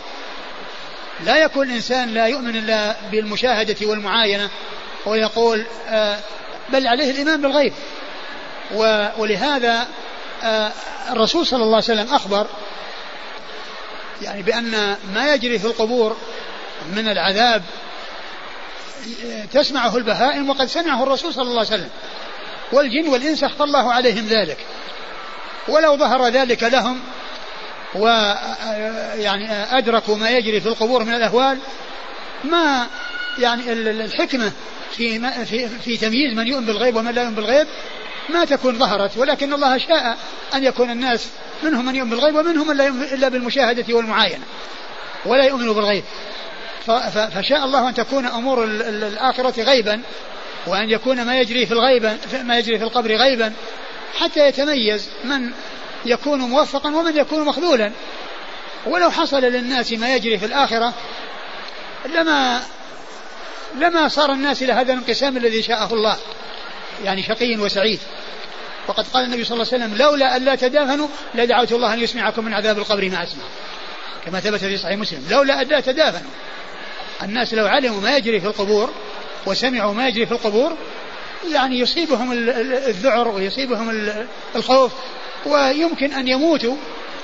لا 1.26 1.38
يكون 1.38 1.70
الإنسان 1.70 2.14
لا 2.14 2.28
يؤمن 2.28 2.56
إلا 2.56 2.96
بالمشاهدة 3.12 3.88
والمعاينة 3.88 4.50
ويقول 5.06 5.66
آه، 5.88 6.20
بل 6.70 6.88
عليه 6.88 7.12
الإيمان 7.12 7.42
بالغيب. 7.42 7.74
ولهذا 9.18 9.88
آه، 10.44 10.72
الرسول 11.10 11.48
صلى 11.48 11.64
الله 11.64 11.76
عليه 11.76 11.86
وسلم 11.86 12.14
أخبر 12.14 12.48
يعني 14.22 14.42
بأن 14.42 14.98
ما 15.14 15.34
يجري 15.34 15.60
في 15.60 15.66
القبور 15.66 16.18
من 16.96 17.08
العذاب 17.08 17.64
تسمعه 19.54 19.98
البهائم 19.98 20.50
وقد 20.50 20.66
سمعه 20.66 21.04
الرسول 21.04 21.34
صلى 21.34 21.44
الله 21.44 21.60
عليه 21.60 21.68
وسلم. 21.68 21.90
والجن 22.72 23.08
والإنس 23.08 23.44
أخفى 23.44 23.64
الله 23.64 23.94
عليهم 23.94 24.28
ذلك. 24.28 24.58
ولو 25.68 25.98
ظهر 25.98 26.28
ذلك 26.28 26.64
لهم 26.64 27.00
و 27.96 28.08
يعني 29.16 29.52
أدركوا 29.78 30.16
ما 30.18 30.30
يجري 30.30 30.62
في 30.62 30.68
القبور 30.68 31.04
من 31.04 31.14
الأهوال 31.14 31.58
ما 32.44 32.88
يعني 33.40 33.74
الحكمة 33.74 34.52
في 34.92 35.20
في 35.46 35.68
في 35.68 35.98
تمييز 35.98 36.38
من 36.38 36.48
يؤمن 36.48 36.66
بالغيب 36.66 36.96
ومن 36.96 37.12
لا 37.12 37.24
يؤمن 37.24 37.36
بالغيب 37.36 37.68
ما 38.30 38.46
تكون 38.46 38.80
ظهرت 38.80 39.18
ولكن 39.18 39.54
الله 39.54 39.78
شاء 39.78 40.18
أن 40.54 40.64
يكون 40.64 40.92
الناس 40.92 41.28
منهم 41.64 41.86
من 41.86 41.96
يؤمن 41.96 42.10
بالغيب 42.10 42.36
ومنهم 42.36 42.68
من 42.68 42.78
لا 42.78 42.86
يؤمن 42.86 43.04
إلا 43.04 43.30
بالمشاهدة 43.30 43.96
والمعاينة 43.96 44.44
ولا 45.26 45.44
يؤمن 45.44 45.74
بالغيب. 45.74 46.04
فشاء 47.36 47.66
الله 47.66 47.90
أن 47.90 47.94
تكون 47.94 48.26
أمور 48.26 48.64
الآخرة 48.64 49.64
غيبا 49.64 50.02
وأن 50.68 50.90
يكون 50.90 51.26
ما 51.26 51.40
يجري 51.40 51.66
في 51.66 51.72
الغيبة 51.72 52.18
ما 52.44 52.58
يجري 52.58 52.78
في 52.78 52.84
القبر 52.84 53.16
غيبا 53.16 53.54
حتى 54.20 54.48
يتميز 54.48 55.10
من 55.24 55.52
يكون 56.06 56.40
موفقا 56.40 56.96
ومن 56.96 57.18
يكون 57.18 57.46
مخذولا. 57.46 57.92
ولو 58.86 59.12
حصل 59.12 59.42
للناس 59.42 59.92
ما 59.92 60.16
يجري 60.16 60.38
في 60.38 60.46
الآخرة 60.46 60.94
لما 62.16 62.62
لما 63.76 64.08
صار 64.08 64.32
الناس 64.32 64.64
إلى 64.64 64.74
هذا 64.74 64.94
الانقسام 64.94 65.38
الذي 65.38 65.64
شاءه 65.64 65.94
الله 65.94 66.18
يعني 67.04 67.24
شقي 67.24 67.58
وسعيد. 67.58 68.00
وقد 68.88 69.06
قال 69.14 69.26
النبي 69.26 69.44
صلى 69.44 69.56
الله 69.56 69.74
عليه 69.74 69.84
وسلم 69.84 69.98
لولا 69.98 70.36
أن 70.36 70.46
لا 70.46 70.56
تدافنوا 70.56 71.08
لدعوت 71.36 71.72
الله 71.72 71.94
أن 71.94 72.00
يسمعكم 72.00 72.46
من 72.46 72.54
عذاب 72.54 72.78
القبر 72.78 73.10
ما 73.10 73.24
أسمع. 73.24 73.44
كما 74.26 74.40
ثبت 74.40 74.60
في 74.60 74.78
صحيح 74.78 74.98
مسلم 74.98 75.28
لولا 75.30 75.62
أن 75.62 75.68
لا 75.68 75.80
تدافنوا 75.80 76.32
الناس 77.24 77.54
لو 77.54 77.66
علموا 77.66 78.02
ما 78.02 78.18
يجري 78.18 78.40
في 78.40 78.48
القبور 78.48 78.90
وسمعوا 79.46 79.94
ما 79.94 80.08
يجري 80.08 80.26
في 80.26 80.32
القبور 80.32 80.78
يعني 81.52 81.80
يصيبهم 81.80 82.32
الذعر 82.88 83.28
ويصيبهم 83.28 84.04
الخوف 84.56 84.92
ويمكن 85.46 86.14
أن 86.14 86.28
يموتوا 86.28 86.76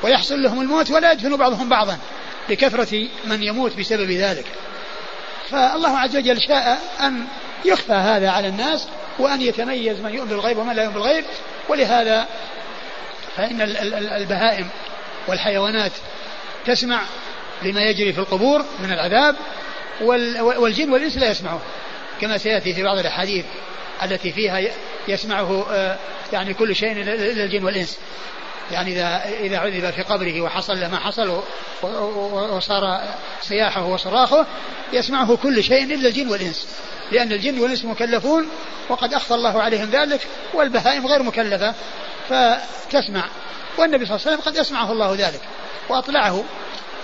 ويحصل 0.03 0.43
لهم 0.43 0.61
الموت 0.61 0.91
ولا 0.91 1.11
يدفن 1.11 1.37
بعضهم 1.37 1.69
بعضا 1.69 1.97
لكثرة 2.49 3.07
من 3.25 3.43
يموت 3.43 3.79
بسبب 3.79 4.11
ذلك. 4.11 4.45
فالله 5.49 5.99
عز 5.99 6.17
وجل 6.17 6.41
شاء 6.41 6.81
أن 6.99 7.25
يخفى 7.65 7.93
هذا 7.93 8.29
على 8.29 8.47
الناس 8.47 8.87
وأن 9.19 9.41
يتميز 9.41 9.99
من 9.99 10.13
يؤمن 10.13 10.29
بالغيب 10.29 10.57
ومن 10.57 10.75
لا 10.75 10.83
يؤمن 10.83 10.93
بالغيب. 10.93 11.25
ولهذا 11.69 12.27
فإن 13.37 13.61
البهائم 14.11 14.69
والحيوانات 15.27 15.91
تسمع 16.65 17.01
لما 17.61 17.81
يجري 17.81 18.13
في 18.13 18.19
القبور 18.19 18.65
من 18.79 18.91
العذاب 18.91 19.35
والجن 20.57 20.89
والإنس 20.89 21.17
لا 21.17 21.29
يسمعون 21.29 21.61
كما 22.21 22.37
سيأتي 22.37 22.73
في 22.73 22.83
بعض 22.83 22.97
الأحاديث. 22.97 23.45
التي 24.03 24.31
فيها 24.31 24.61
يسمعه 25.07 25.65
آه، 25.71 25.97
يعني 26.33 26.53
كل 26.53 26.75
شيء 26.75 26.91
إلا 26.91 27.43
الجن 27.43 27.63
والإنس. 27.63 27.99
يعني 28.71 28.91
إذا 28.91 29.23
إذا 29.39 29.57
عذب 29.57 29.91
في 29.91 30.01
قبره 30.01 30.41
وحصل 30.41 30.79
له 30.79 30.87
ما 30.87 30.99
حصل 30.99 31.41
وصار 32.55 33.01
صياحه 33.41 33.85
وصراخه 33.85 34.45
يسمعه 34.93 35.37
كل 35.37 35.63
شيء 35.63 35.83
إلا 35.83 36.07
الجن 36.07 36.29
والإنس. 36.29 36.67
لأن 37.11 37.31
الجن 37.31 37.59
والإنس 37.59 37.85
مكلفون 37.85 38.49
وقد 38.89 39.13
أخفى 39.13 39.33
الله 39.33 39.61
عليهم 39.61 39.89
ذلك 39.89 40.27
والبهائم 40.53 41.07
غير 41.07 41.23
مكلفة 41.23 41.73
فتسمع. 42.29 43.23
والنبي 43.77 44.05
صلى 44.05 44.15
الله 44.15 44.27
عليه 44.27 44.37
وسلم 44.37 44.51
قد 44.51 44.57
أسمعه 44.57 44.91
الله 44.91 45.15
ذلك 45.15 45.41
وأطلعه. 45.89 46.43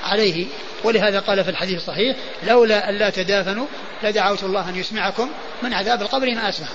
عليه. 0.06 0.45
ولهذا 0.84 1.19
قال 1.19 1.44
في 1.44 1.49
الحديث 1.49 1.77
الصحيح 1.77 2.15
لولا 2.48 2.90
أن 2.90 2.95
لا 2.95 3.10
تدافنوا 3.10 3.65
لدعوت 4.03 4.44
الله 4.44 4.69
أن 4.69 4.76
يسمعكم 4.76 5.30
من 5.64 5.73
عذاب 5.73 6.02
القبر 6.02 6.36
ما 6.36 6.49
أسمع. 6.49 6.68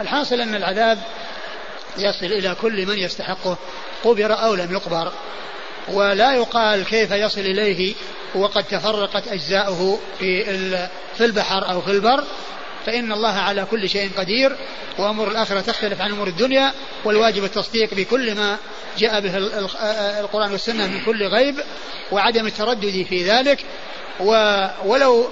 الحاصل 0.00 0.40
أن 0.40 0.54
العذاب 0.54 0.98
يصل 1.98 2.26
إلى 2.26 2.56
كل 2.62 2.86
من 2.86 2.98
يستحقه 2.98 3.56
قبر 4.04 4.32
أو 4.32 4.54
لم 4.54 4.72
يقبر. 4.72 5.12
ولا 5.88 6.34
يقال 6.34 6.84
كيف 6.84 7.10
يصل 7.10 7.40
إليه 7.40 7.94
وقد 8.34 8.64
تفرقت 8.64 9.28
أجزاؤه 9.28 9.98
في 10.18 11.24
البحر 11.24 11.70
أو 11.70 11.80
في 11.80 11.90
البر. 11.90 12.24
فإن 12.86 13.12
الله 13.12 13.32
على 13.32 13.66
كل 13.70 13.88
شيء 13.88 14.10
قدير 14.16 14.56
وأمور 14.98 15.28
الآخرة 15.30 15.60
تختلف 15.60 16.00
عن 16.00 16.10
أمور 16.10 16.26
الدنيا 16.26 16.72
والواجب 17.04 17.44
التصديق 17.44 17.94
بكل 17.94 18.34
ما 18.34 18.56
جاء 18.98 19.20
به 19.20 19.36
القرآن 20.20 20.52
والسنة 20.52 20.86
من 20.86 21.04
كل 21.04 21.26
غيب 21.26 21.60
وعدم 22.12 22.46
التردد 22.46 23.06
في 23.08 23.24
ذلك 23.24 23.64
ولو 24.84 25.28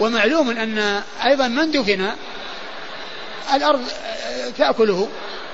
ومعلوم 0.00 0.50
أن 0.50 1.02
أيضا 1.24 1.48
من 1.48 1.70
دفن 1.70 2.10
الأرض 3.54 3.80
تأكله 4.58 5.08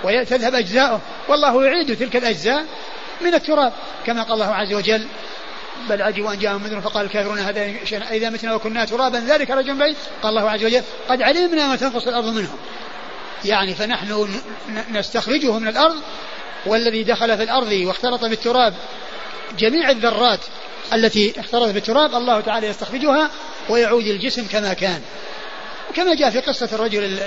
وتذهب 0.05 0.55
أجزاؤه. 0.55 1.01
والله 1.29 1.67
يعيد 1.67 1.97
تلك 1.97 2.17
الأجزاء 2.17 2.65
من 3.21 3.35
التراب 3.35 3.73
كما 4.07 4.23
قال 4.23 4.33
الله 4.33 4.55
عز 4.55 4.75
وجل 4.75 5.07
بل 5.89 6.03
عجبوا 6.03 6.33
أن 6.33 6.39
جاءهم 6.39 6.63
منذر 6.63 6.81
فقال 6.81 7.07
الكافرون 7.07 7.39
هذا 7.39 7.75
إذا 8.11 8.31
متنا 8.31 8.55
وكنا 8.55 8.85
ترابا 8.85 9.19
ذلك 9.19 9.51
رجل 9.51 9.75
بعيد 9.75 9.97
قال 10.23 10.39
الله 10.39 10.51
عز 10.51 10.65
وجل 10.65 10.83
قد 11.09 11.23
علمنا 11.23 11.69
ما 11.69 11.77
تنقص 11.77 12.07
الأرض 12.07 12.27
منهم. 12.27 12.57
يعني 13.47 13.75
فنحن 13.75 14.29
نستخرجه 14.91 15.59
من 15.59 15.69
الأرض 15.69 15.97
والذي 16.67 17.05
دخل 17.05 17.37
في 17.37 17.43
الأرض 17.43 17.73
واختلط 17.73 18.25
بالتراب 18.25 18.75
جميع 19.59 19.91
الذرات 19.91 20.41
التي 20.93 21.41
اختلطت 21.41 21.73
بالتراب 21.73 22.15
الله 22.15 22.41
تعالى 22.41 22.67
يستخرجها 22.67 23.31
ويعود 23.69 24.05
الجسم 24.05 24.47
كما 24.47 24.73
كان. 24.73 25.03
كما 25.95 26.15
جاء 26.15 26.31
في 26.31 26.41
قصة 26.41 26.69
الرجل 26.73 27.19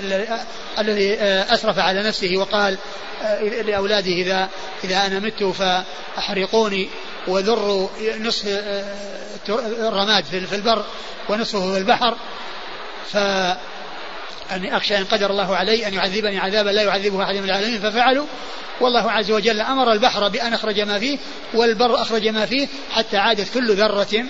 الذي 0.79 1.13
أسرف 1.53 1.79
على 1.79 2.03
نفسه 2.03 2.37
وقال 2.37 2.77
لأولاده 3.65 4.11
إذا 4.11 4.49
إذا 4.83 5.05
أنا 5.05 5.19
مت 5.19 5.43
فأحرقوني 5.43 6.89
وذروا 7.27 7.89
نصف 8.19 8.47
الرماد 9.79 10.23
في 10.23 10.55
البر 10.55 10.85
ونصفه 11.29 11.73
في 11.73 11.77
البحر. 11.77 12.17
ف 13.11 13.17
أني 14.51 14.77
أخشى 14.77 14.97
إن 14.97 15.05
قدر 15.05 15.31
الله 15.31 15.55
علي 15.55 15.87
أن 15.87 15.93
يعذبني 15.93 16.39
عذابا 16.39 16.69
لا 16.69 16.81
يعذبه 16.81 17.23
أحد 17.23 17.35
من 17.35 17.43
العالمين. 17.43 17.79
ففعلوا. 17.79 18.25
والله 18.81 19.11
عز 19.11 19.31
وجل 19.31 19.61
أمر 19.61 19.91
البحر 19.91 20.27
بأن 20.27 20.53
أخرج 20.53 20.79
ما 20.79 20.99
فيه 20.99 21.17
والبر 21.53 22.01
أخرج 22.01 22.27
ما 22.27 22.45
فيه 22.45 22.67
حتى 22.91 23.17
عادت 23.17 23.53
كل 23.53 23.73
ذرة 23.73 24.25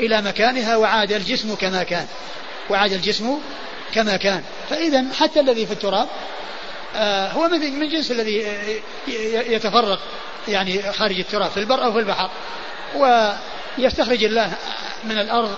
إلى 0.00 0.22
مكانها 0.22 0.76
وعاد 0.76 1.12
الجسم 1.12 1.54
كما 1.54 1.82
كان. 1.82 2.06
وعاد 2.70 2.92
الجسم 2.92 3.38
كما 3.94 4.16
كان. 4.16 4.42
فإذا 4.70 5.04
حتى 5.20 5.40
الذي 5.40 5.66
في 5.66 5.72
التراب 5.72 6.08
آه 6.96 7.28
هو 7.32 7.48
من 7.48 7.88
جنس 7.88 8.10
الذي 8.10 8.46
يتفرق 9.26 10.00
يعني 10.48 10.92
خارج 10.92 11.18
التراب 11.18 11.50
في 11.50 11.56
البر 11.60 11.84
أو 11.84 11.92
في 11.92 11.98
البحر. 11.98 12.30
ويستخرج 12.96 14.24
الله 14.24 14.52
من 15.04 15.18
الأرض 15.18 15.56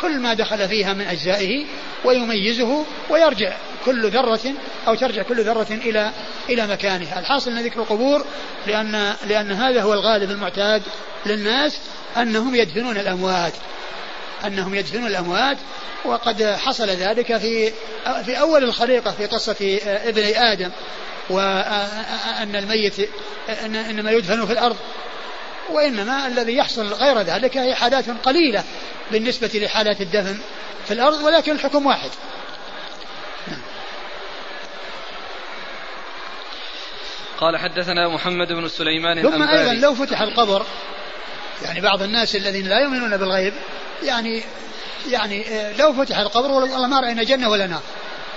كل 0.00 0.20
ما 0.20 0.34
دخل 0.34 0.68
فيها 0.68 0.92
من 0.92 1.06
أجزائه 1.06 1.64
ويميزه 2.04 2.84
ويرجع 3.10 3.52
كل 3.84 4.10
ذرة 4.10 4.54
أو 4.88 4.94
ترجع 4.94 5.22
كل 5.22 5.44
ذرة 5.44 5.66
إلى 5.70 6.10
إلى 6.48 6.66
مكانها. 6.66 7.18
الحاصل 7.18 7.50
أن 7.50 7.64
ذكر 7.64 7.80
القبور 7.80 8.24
لأن 8.66 9.14
لأن 9.28 9.52
هذا 9.52 9.82
هو 9.82 9.94
الغالب 9.94 10.30
المعتاد 10.30 10.82
للناس 11.26 11.78
أنهم 12.16 12.54
يدفنون 12.54 12.96
الأموات. 12.96 13.52
أنهم 14.46 14.74
يدفنون 14.74 15.06
الأموات 15.06 15.56
وقد 16.04 16.42
حصل 16.42 16.86
ذلك 16.86 17.36
في 17.36 17.72
في 18.24 18.40
أول 18.40 18.64
الخليقة 18.64 19.10
في 19.10 19.26
قصة 19.26 19.78
ابني 19.86 20.52
آدم 20.52 20.70
وأن 21.30 22.56
الميت 22.56 23.08
إنما 23.64 24.10
يدفن 24.10 24.46
في 24.46 24.52
الأرض. 24.52 24.76
وإنما 25.70 26.26
الذي 26.26 26.56
يحصل 26.56 26.92
غير 26.92 27.20
ذلك 27.20 27.56
هي 27.56 27.74
حالات 27.74 28.04
قليلة. 28.24 28.64
بالنسبة 29.12 29.50
لحالات 29.54 30.00
الدفن 30.00 30.38
في 30.86 30.94
الأرض 30.94 31.22
ولكن 31.22 31.52
الحكم 31.52 31.86
واحد. 31.86 32.10
قال 37.40 37.56
حدثنا 37.56 38.08
محمد 38.08 38.52
بن 38.52 38.68
سليمان 38.68 39.22
ثم 39.22 39.42
أيضا 39.42 39.72
لو 39.74 39.94
فتح 39.94 40.20
القبر 40.20 40.66
يعني 41.62 41.80
بعض 41.80 42.02
الناس 42.02 42.36
الذين 42.36 42.66
لا 42.66 42.78
يؤمنون 42.78 43.16
بالغيب 43.16 43.54
يعني 44.02 44.42
يعني 45.10 45.48
آه، 45.48 45.76
لو 45.76 45.92
فتح 45.92 46.18
القبر 46.18 46.50
والله 46.50 46.86
ما 46.86 47.00
رأينا 47.00 47.22
جنة 47.22 47.48
ولا 47.48 47.66
نار. 47.66 47.82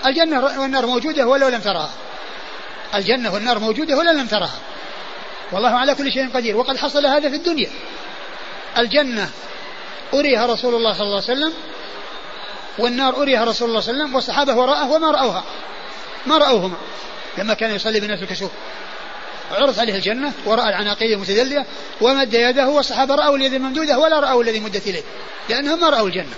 الجنة 0.05 0.43
والنار 0.61 0.85
موجودة 0.85 1.27
ولو 1.27 1.47
لم 1.47 1.61
تراها 1.61 1.93
الجنة 2.95 3.33
والنار 3.33 3.59
موجودة 3.59 3.97
ولا 3.97 4.13
لم 4.13 4.27
تراها 4.27 4.59
والله 5.51 5.69
على 5.69 5.95
كل 5.95 6.11
شيء 6.11 6.29
قدير 6.29 6.57
وقد 6.57 6.77
حصل 6.77 7.05
هذا 7.05 7.29
في 7.29 7.35
الدنيا. 7.35 7.69
الجنة 8.77 9.29
أريها 10.13 10.45
رسول 10.45 10.75
الله 10.75 10.93
صلى 10.93 11.03
الله 11.03 11.21
عليه 11.21 11.33
وسلم 11.33 11.53
والنار 12.77 13.21
أريها 13.21 13.43
رسول 13.43 13.69
الله 13.69 13.79
صلى 13.79 13.91
الله 13.91 14.03
عليه 14.03 14.03
وسلم 14.03 14.15
والصحابة 14.15 14.53
وراءه 14.55 14.91
وما 14.91 15.11
رأوها. 15.11 15.43
ما 16.25 16.37
رأوهما. 16.37 16.77
لما 17.37 17.53
كان 17.53 17.75
يصلي 17.75 17.99
بالناس 17.99 18.21
الكسوف. 18.21 18.51
عرض 19.51 19.79
عليه 19.79 19.95
الجنة 19.95 20.31
ورأى 20.45 20.69
العناقيد 20.69 21.11
المتدلية 21.11 21.65
ومد 22.01 22.33
يده 22.33 22.69
والصحابة 22.69 23.15
رأوا 23.15 23.37
اليد 23.37 23.53
الممدودة 23.53 23.99
ولا 23.99 24.19
رأوا 24.19 24.43
الذي 24.43 24.59
مدت 24.59 24.87
إليه. 24.87 25.03
لأنهم 25.49 25.79
ما 25.79 25.89
رأوا 25.89 26.07
الجنة. 26.07 26.33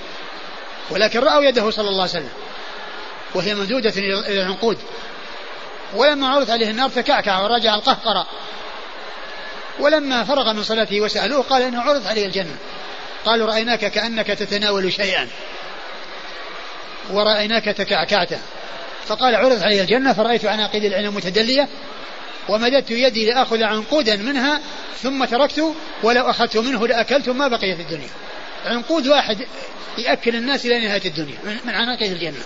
ولكن 0.89 1.19
رأوا 1.19 1.43
يده 1.43 1.69
صلى 1.69 1.89
الله 1.89 2.01
عليه 2.01 2.11
وسلم. 2.11 2.29
وهي 3.35 3.55
ممدودة 3.55 3.93
إلى 3.97 4.41
العنقود. 4.41 4.77
ولما 5.95 6.27
عرضت 6.27 6.49
عليه 6.49 6.69
النار 6.69 6.89
تكعكع 6.89 7.41
ورجع 7.41 7.75
القهقرة. 7.75 8.27
ولما 9.79 10.23
فرغ 10.23 10.53
من 10.53 10.63
صلاته 10.63 11.01
وسألوه 11.01 11.43
قال 11.43 11.61
إنه 11.61 11.81
عرضت 11.81 12.07
عليه 12.07 12.25
الجنة. 12.25 12.57
قالوا 13.25 13.47
رأيناك 13.47 13.79
كأنك 13.79 14.27
تتناول 14.27 14.93
شيئا. 14.93 15.27
ورأيناك 17.09 17.65
تكعكعت. 17.65 18.29
فقال 19.05 19.35
عرضت 19.35 19.61
علي 19.61 19.81
الجنة 19.81 20.13
فرأيت 20.13 20.45
عناقيد 20.45 20.83
العلم 20.83 21.15
متدلية 21.15 21.67
ومددت 22.49 22.91
يدي 22.91 23.25
لآخذ 23.25 23.63
عنقودا 23.63 24.15
منها 24.15 24.61
ثم 25.01 25.25
تركت 25.25 25.73
ولو 26.03 26.29
أخذت 26.29 26.57
منه 26.57 26.87
لأكلت 26.87 27.29
ما 27.29 27.47
بقي 27.47 27.75
في 27.75 27.81
الدنيا. 27.81 28.09
عنقود 28.65 29.07
واحد 29.07 29.37
يأكل 29.97 30.35
الناس 30.35 30.65
إلى 30.65 30.87
نهاية 30.87 31.05
الدنيا 31.05 31.37
من 31.65 31.75
عناقيد 31.75 32.11
الجنة. 32.11 32.43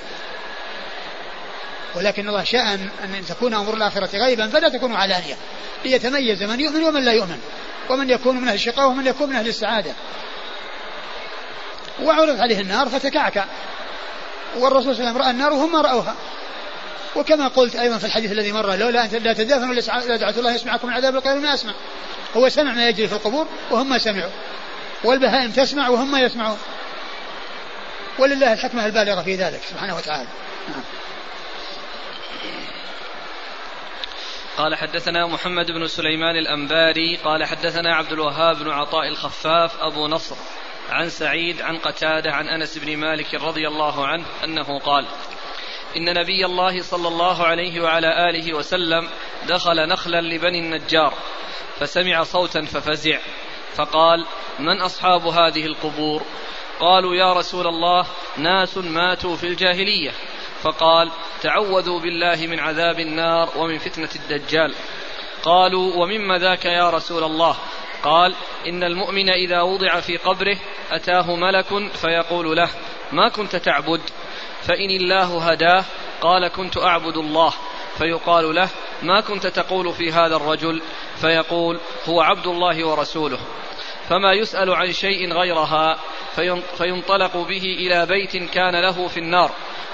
ولكن 1.96 2.30
الله 2.30 2.44
شاء 2.44 2.74
أن 3.04 3.26
تكون 3.30 3.54
أمور 3.54 3.74
الآخرة 3.74 4.18
غيبا 4.18 4.48
فلا 4.48 4.70
تكون 4.70 4.96
علانية. 4.96 5.36
ليتميز 5.86 6.44
من 6.44 6.60
يؤمن 6.60 6.84
ومن 6.84 7.06
لا 7.06 7.12
يؤمن. 7.12 7.40
ومن 7.90 8.10
يكون 8.10 8.42
من 8.42 8.48
أهل 8.48 8.56
الشقاء 8.56 8.88
ومن 8.88 9.08
يكون 9.08 9.30
من 9.30 9.36
أهل 9.36 9.48
السعادة. 9.48 9.92
وعرض 12.04 12.42
عليه 12.42 12.62
النار 12.62 12.90
فتكعكع. 12.90 13.46
والرسول 14.58 14.96
صلى 14.96 15.10
الله 15.10 15.10
عليه 15.10 15.10
وسلم 15.10 15.18
رأى 15.18 15.32
النار 15.32 15.54
وهم 15.54 15.72
ما 15.72 15.82
رأوها. 15.82 16.16
وكما 17.16 17.48
قلت 17.48 17.76
أيضا 17.76 17.98
في 17.98 18.06
الحديث 18.06 18.32
الذي 18.32 18.52
مر 18.52 18.76
لولا 18.76 19.06
أن 19.06 19.10
لا 19.10 19.34
تدافنوا 19.34 19.76
لدعت 20.16 20.38
الله 20.38 20.56
يسمعكم 20.56 20.88
من 20.88 20.94
عذاب 20.94 21.16
القبر 21.16 21.40
ما 21.40 21.54
أسمع. 21.54 21.74
هو 22.38 22.50
سمع 22.50 22.74
ما 22.74 22.90
يجري 22.90 23.08
في 23.08 23.14
القبور 23.14 23.48
وهم 23.72 23.90
ما 23.90 23.98
سمعوا. 23.98 24.32
والبهائم 25.04 25.52
تسمع 25.52 25.90
وهم 25.90 26.12
ما 26.12 26.22
يسمعون. 26.22 26.58
ولله 28.20 28.54
الحكمة 28.54 28.86
البالغة 28.86 29.22
في 29.22 29.36
ذلك 29.36 29.62
سبحانه 29.70 29.96
وتعالى. 29.96 30.28
نعم. 30.70 30.84
قال 34.58 34.76
حدثنا 34.76 35.28
محمد 35.28 35.72
بن 35.72 35.88
سليمان 35.88 36.36
الأنباري 36.36 37.18
قال 37.24 37.46
حدثنا 37.46 37.96
عبد 37.96 38.12
الوهاب 38.12 38.60
بن 38.60 38.70
عطاء 38.70 39.08
الخفاف 39.08 39.82
أبو 39.82 40.08
نصر. 40.08 40.36
عن 40.90 41.10
سعيد 41.10 41.62
عن 41.62 41.78
قتادة 41.78 42.32
عن 42.32 42.48
أنس 42.48 42.78
بن 42.78 42.98
مالك 42.98 43.34
رضي 43.34 43.68
الله 43.68 44.08
عنه 44.08 44.26
أنه 44.44 44.80
قال 44.80 45.06
إن 45.98 46.14
نبي 46.14 46.46
الله 46.46 46.82
صلى 46.82 47.08
الله 47.08 47.44
عليه 47.44 47.82
وعلى 47.82 48.30
آله 48.30 48.54
وسلم 48.54 49.10
دخل 49.48 49.88
نخلا 49.88 50.22
لبني 50.22 50.60
النجار 50.60 51.14
فسمع 51.80 52.24
صوتا 52.24 52.62
ففزع 52.62 53.20
فقال 53.76 54.26
من 54.60 54.82
أصحاب 54.82 55.28
هذه 55.28 55.66
القبور؟ 55.66 56.24
قالوا 56.80 57.16
يا 57.16 57.34
رسول 57.34 57.68
الله 57.68 58.06
ناس 58.38 58.78
ماتوا 58.78 59.36
في 59.36 59.48
الجاهلية. 59.48 60.12
فقال 60.62 61.12
تعوذوا 61.42 62.00
بالله 62.00 62.48
من 62.48 62.60
عذاب 62.60 63.00
النار 63.00 63.50
ومن 63.58 63.78
فتنة 63.78 64.10
الدجال. 64.16 64.76
قالوا 65.44 65.96
ومما 65.96 66.38
ذاك 66.38 66.66
يا 66.66 66.90
رسول 66.90 67.24
الله؟ 67.24 67.56
قال 68.04 68.36
إن 68.68 68.84
المؤمن 68.84 69.30
إذا 69.30 69.62
وضع 69.62 70.00
في 70.00 70.18
قبره 70.18 70.58
أتاه 70.92 71.36
ملك 71.36 71.92
فيقول 71.94 72.58
له 72.58 72.70
ما 73.12 73.30
كنت 73.30 73.56
تعبد؟ 73.56 74.02
فإن 74.62 74.90
الله 74.90 75.52
هداه 75.52 75.86
قال 76.22 76.48
كنت 76.48 76.78
أعبد 76.78 77.18
الله. 77.18 77.54
فيقال 77.98 78.56
له 78.56 78.70
ما 79.04 79.22
كنت 79.22 79.48
تقول 79.48 79.94
في 79.94 80.12
هذا 80.12 80.36
الرجل؟ 80.36 80.82
فيقول 81.16 81.80
هو 82.06 82.22
عبد 82.22 82.48
الله 82.48 82.88
ورسوله. 82.88 83.40
فما 84.10 84.34
يسأل 84.34 84.74
عن 84.74 84.92
شيء 84.92 85.34
غيرها 85.34 86.00
فينطلق 86.78 87.38
به 87.38 87.64
إلى 87.64 88.06
بيت 88.06 88.38
كان 88.54 88.82
له 88.82 89.08
في 89.08 89.20
النار. 89.20 89.52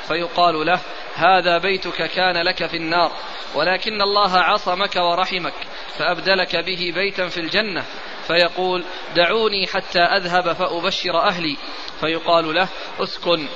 فيقال 0.08 0.66
له 0.66 0.80
هذا 1.16 1.58
بيتك 1.58 2.10
كان 2.12 2.38
لك 2.38 2.66
في 2.66 2.78
النار 2.78 3.12
ولكن 3.56 4.02
الله 4.02 4.38
عصمك 4.38 4.96
ورحمك 4.96 5.54
فأبدلك 5.98 6.56
به 6.56 6.92
بيتا 6.96 7.28
في 7.28 7.40
الجنة. 7.40 7.84
فيقول 8.28 8.84
دعوني 9.16 9.68
حتى 9.68 10.00
أذهب 10.00 10.54
فأبشر 10.54 11.22
أهلي. 11.22 11.58
فيقال 12.00 12.56
له 12.56 12.68
اسكن. 13.00 13.48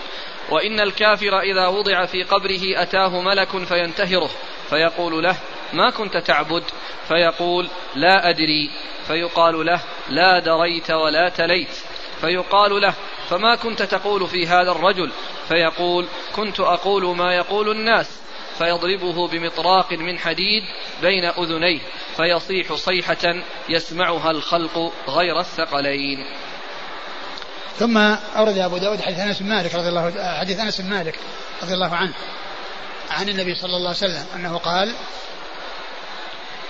وإن 0.50 0.80
الكافر 0.80 1.40
إذا 1.40 1.68
وضع 1.68 2.06
في 2.06 2.24
قبره 2.24 2.82
أتاه 2.82 3.22
ملك 3.22 3.64
فينتهره. 3.64 4.30
فيقول 4.70 5.24
له 5.24 5.38
ما 5.74 5.90
كنت 5.90 6.18
تعبد؟ 6.18 6.64
فيقول 7.08 7.68
لا 7.96 8.30
أدري. 8.30 8.72
فيقال 9.08 9.66
له 9.66 9.82
لا 10.10 10.40
دريت 10.40 10.92
ولا 10.92 11.30
تليت. 11.30 11.78
فيقال 12.22 12.82
له 12.82 12.94
فما 13.30 13.56
كنت 13.56 13.82
تقول 13.82 14.28
في 14.28 14.48
هذا 14.48 14.72
الرجل 14.72 15.12
فيقول 15.48 16.08
كنت 16.36 16.60
أقول 16.60 17.16
ما 17.16 17.36
يقول 17.36 17.72
الناس 17.72 18.20
فيضربه 18.58 19.28
بمطراق 19.28 19.94
من 19.94 20.20
حديد 20.20 20.64
بين 21.02 21.26
أذنيه 21.26 21.80
فيصيح 22.18 22.74
صيحة 22.74 23.36
يسمعها 23.70 24.32
الخلق 24.32 24.94
غير 25.08 25.40
الثقلين. 25.40 26.26
ثم 27.78 27.98
أورد 28.38 28.58
أبو 28.58 28.78
داود 28.78 29.02
حديث 29.02 29.20
أنس 29.20 29.40
بن 29.40 29.50
مالك 29.50 29.76
رضي 29.76 29.90
الله 29.90 30.36
حديث 30.40 30.60
أنس 30.60 30.82
بن 30.82 30.90
مالك 30.90 31.20
رضي 31.64 31.74
الله 31.74 31.96
عنه 31.96 32.14
عن 33.10 33.30
النبي 33.30 33.56
صلى 33.56 33.76
الله 33.76 33.88
عليه 33.88 33.98
وسلم 33.98 34.26
أنه 34.36 34.58
قال 34.58 34.96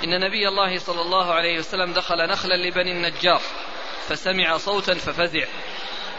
إن 0.03 0.19
نبي 0.19 0.47
الله 0.47 0.79
صلى 0.79 1.01
الله 1.01 1.33
عليه 1.33 1.59
وسلم 1.59 1.93
دخل 1.93 2.27
نخلا 2.27 2.55
لبني 2.55 2.91
النجار 2.91 3.41
فسمع 4.07 4.57
صوتا 4.57 4.93
ففزع. 4.93 5.45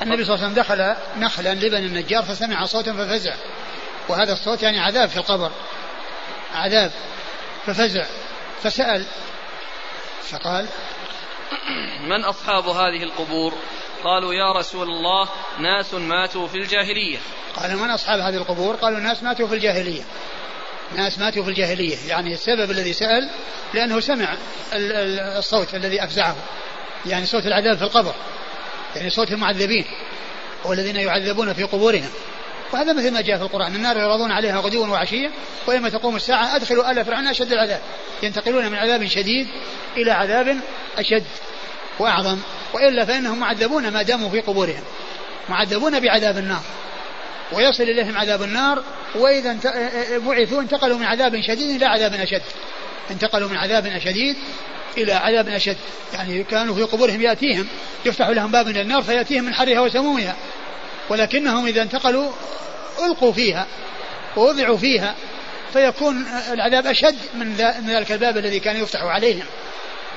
النبي 0.02 0.24
صلى 0.24 0.34
الله 0.34 0.44
عليه 0.44 0.54
وسلم 0.54 0.64
دخل 0.64 0.94
نخلا 1.20 1.54
لبني 1.54 1.86
النجار 1.86 2.22
فسمع 2.22 2.64
صوتا 2.64 2.92
ففزع. 2.92 3.34
وهذا 4.08 4.32
الصوت 4.32 4.62
يعني 4.62 4.80
عذاب 4.80 5.08
في 5.08 5.16
القبر. 5.16 5.50
عذاب. 6.54 6.90
ففزع. 7.66 8.04
فسأل. 8.62 9.04
فقال 10.22 10.66
من 12.00 12.24
أصحاب 12.24 12.68
هذه 12.68 13.02
القبور؟ 13.02 13.54
قالوا 14.04 14.34
يا 14.34 14.52
رسول 14.52 14.88
الله 14.88 15.28
ناس 15.58 15.94
ماتوا 15.94 16.46
في 16.46 16.58
الجاهلية. 16.58 17.18
قال 17.56 17.76
من 17.76 17.90
أصحاب 17.90 18.20
هذه 18.20 18.36
القبور؟ 18.36 18.76
قالوا 18.76 18.98
الناس 18.98 19.22
ماتوا 19.22 19.48
في 19.48 19.54
الجاهلية. 19.54 20.02
ناس 20.96 21.18
ماتوا 21.18 21.42
في 21.42 21.50
الجاهلية. 21.50 21.96
يعني 22.08 22.34
السبب 22.34 22.70
الذي 22.70 22.92
سأل 22.92 23.30
لأنه 23.74 24.00
سمع 24.00 24.36
الصوت 25.38 25.74
الذي 25.74 26.04
أفزعه. 26.04 26.36
يعني 27.06 27.26
صوت 27.26 27.46
العذاب 27.46 27.76
في 27.76 27.84
القبر. 27.84 28.14
يعني 28.96 29.10
صوت 29.10 29.32
المعذبين 29.32 29.84
والذين 30.64 30.96
يعذبون 30.96 31.52
في 31.52 31.62
قبورهم 31.62 32.10
وهذا 32.72 32.92
مثل 32.92 33.10
ما 33.10 33.20
جاء 33.20 33.36
في 33.36 33.42
القرآن 33.42 33.74
النار 33.74 33.96
يعرضون 33.96 34.32
عليها 34.32 34.60
غدوا 34.60 34.86
وعشيا 34.86 35.30
ويوم 35.66 35.88
تقوم 35.88 36.16
الساعة 36.16 36.56
أدخلوا 36.56 36.90
آل 36.90 37.04
فرعون 37.04 37.26
أشد 37.26 37.52
العذاب. 37.52 37.80
ينتقلون 38.22 38.66
من 38.66 38.74
عذاب 38.74 39.06
شديد 39.06 39.48
إلى 39.96 40.10
عذاب 40.10 40.56
أشد 40.98 41.24
وأعظم. 41.98 42.38
وإلا 42.74 43.04
فإنهم 43.04 43.38
معذبون 43.38 43.88
ما 43.88 44.02
داموا 44.02 44.30
في 44.30 44.40
قبورهم 44.40 44.82
معذبون 45.48 46.00
بعذاب 46.00 46.38
النار. 46.38 46.62
ويصل 47.52 47.82
إليهم 47.82 48.18
عذاب 48.18 48.42
النار 48.42 48.82
وإذا 49.14 49.56
بعثوا 50.18 50.60
انتقلوا 50.60 50.98
من 50.98 51.04
عذاب 51.04 51.40
شديد 51.40 51.76
إلى 51.76 51.86
عذاب 51.86 52.14
أشد. 52.14 52.42
انتقلوا 53.10 53.48
من 53.48 53.56
عذاب 53.56 53.98
شديد 54.04 54.36
إلى 54.98 55.12
عذاب 55.12 55.48
أشد. 55.48 55.76
يعني 56.14 56.44
كانوا 56.44 56.74
في 56.74 56.82
قبورهم 56.82 57.22
يأتيهم 57.22 57.66
يفتح 58.06 58.28
لهم 58.28 58.50
باب 58.50 58.68
من 58.68 58.76
النار 58.76 59.02
فيأتيهم 59.02 59.44
من 59.44 59.54
حرها 59.54 59.80
وسمومها. 59.80 60.36
ولكنهم 61.08 61.66
إذا 61.66 61.82
انتقلوا 61.82 62.32
ألقوا 63.06 63.32
فيها 63.32 63.66
ووضعوا 64.36 64.76
فيها 64.76 65.14
فيكون 65.72 66.26
العذاب 66.52 66.86
أشد 66.86 67.16
من 67.34 67.54
ذلك 67.86 68.12
الباب 68.12 68.38
الذي 68.38 68.60
كان 68.60 68.76
يفتح 68.76 69.02
عليهم 69.02 69.44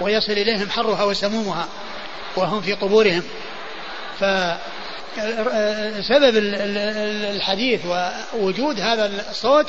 ويصل 0.01 0.31
إليهم 0.31 0.69
حرها 0.69 1.03
وسمومها 1.03 1.67
وهم 2.35 2.61
في 2.61 2.73
قبورهم. 2.73 3.23
فسبب 4.19 4.57
الحديث 7.35 7.81
ووجود 8.33 8.79
هذا 8.79 9.11
الصوت 9.29 9.67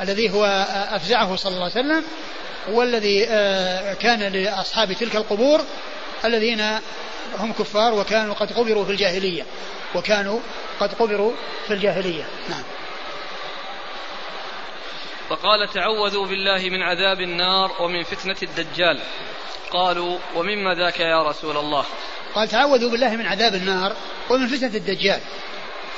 الذي 0.00 0.30
هو 0.30 0.66
أفزعه 0.90 1.36
صلى 1.36 1.52
الله 1.52 1.62
عليه 1.62 1.86
وسلم 1.86 2.04
والذي 2.68 3.26
آه، 3.28 3.94
كان 3.94 4.20
لأصحاب 4.32 4.92
تلك 4.92 5.16
القبور 5.16 5.60
الذين 6.24 6.60
هم 7.38 7.52
كفار 7.52 7.94
وكانوا 7.94 8.34
قد 8.34 8.52
قبروا 8.52 8.84
في 8.84 8.90
الجاهلية 8.90 9.46
وكانوا 9.94 10.40
قد 10.80 10.94
قبروا 10.94 11.32
في 11.66 11.74
الجاهلية. 11.74 12.24
نعم. 12.48 12.62
فقال 15.28 15.68
تعوذوا 15.74 16.26
بالله 16.26 16.70
من 16.70 16.82
عذاب 16.82 17.20
النار 17.20 17.72
ومن 17.80 18.02
فتنة 18.02 18.36
الدجال. 18.42 19.00
قالوا 19.70 20.18
ومما 20.34 20.74
ذاك 20.74 21.00
يا 21.00 21.22
رسول 21.22 21.56
الله؟ 21.56 21.84
قال 22.34 22.48
تعوذوا 22.48 22.90
بالله 22.90 23.16
من 23.16 23.26
عذاب 23.26 23.54
النار 23.54 23.96
ومن 24.30 24.46
فتنة 24.46 24.76
الدجال. 24.76 25.20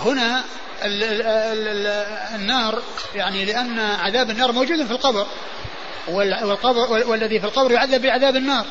هنا 0.00 0.44
ال 0.84 1.04
ال 1.04 1.22
ال 1.22 1.86
النار 2.34 2.82
يعني 3.14 3.44
لأن 3.44 3.78
عذاب 3.80 4.30
النار 4.30 4.52
موجود 4.52 4.86
في 4.86 4.90
القبر. 4.90 5.26
والقبر 6.10 7.08
والذي 7.08 7.40
في 7.40 7.46
القبر 7.46 7.72
يعذب 7.72 8.02
بعذاب 8.02 8.36
النار. 8.36 8.66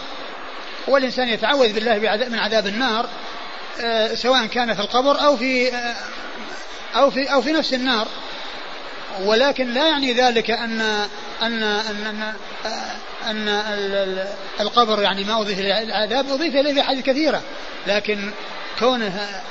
والإنسان 0.88 1.30
يتعوذ 1.30 1.74
بالله 1.74 1.98
من 2.30 2.40
عذاب 2.40 2.68
النار 2.68 3.10
آه، 3.82 4.14
سواء 4.14 4.46
كان 4.46 4.74
في 4.74 4.80
القبر 4.80 5.26
أو 5.26 5.38
في 5.38 5.76
آه، 5.76 5.96
أو 6.96 7.12
في 7.12 7.34
أو 7.34 7.42
في 7.42 7.52
نفس 7.52 7.74
النار. 7.74 8.08
ولكن 9.24 9.74
لا 9.74 9.88
يعني 9.88 10.14
ذلك 10.14 10.52
أن 10.52 10.82
أن 11.42 11.64
أن 11.64 12.34
أن, 13.26 13.48
أن 13.48 14.28
القبر 14.60 15.02
يعني 15.02 15.24
ما 15.24 15.42
أضيف 15.42 15.60
إلى 15.60 15.84
العذاب 15.84 16.30
أضيف 16.32 16.56
إليه 16.56 16.74
في 16.74 16.82
حديث 16.82 17.06
كثيرة. 17.06 17.42
لكن 17.88 18.32
كونه 18.80 19.42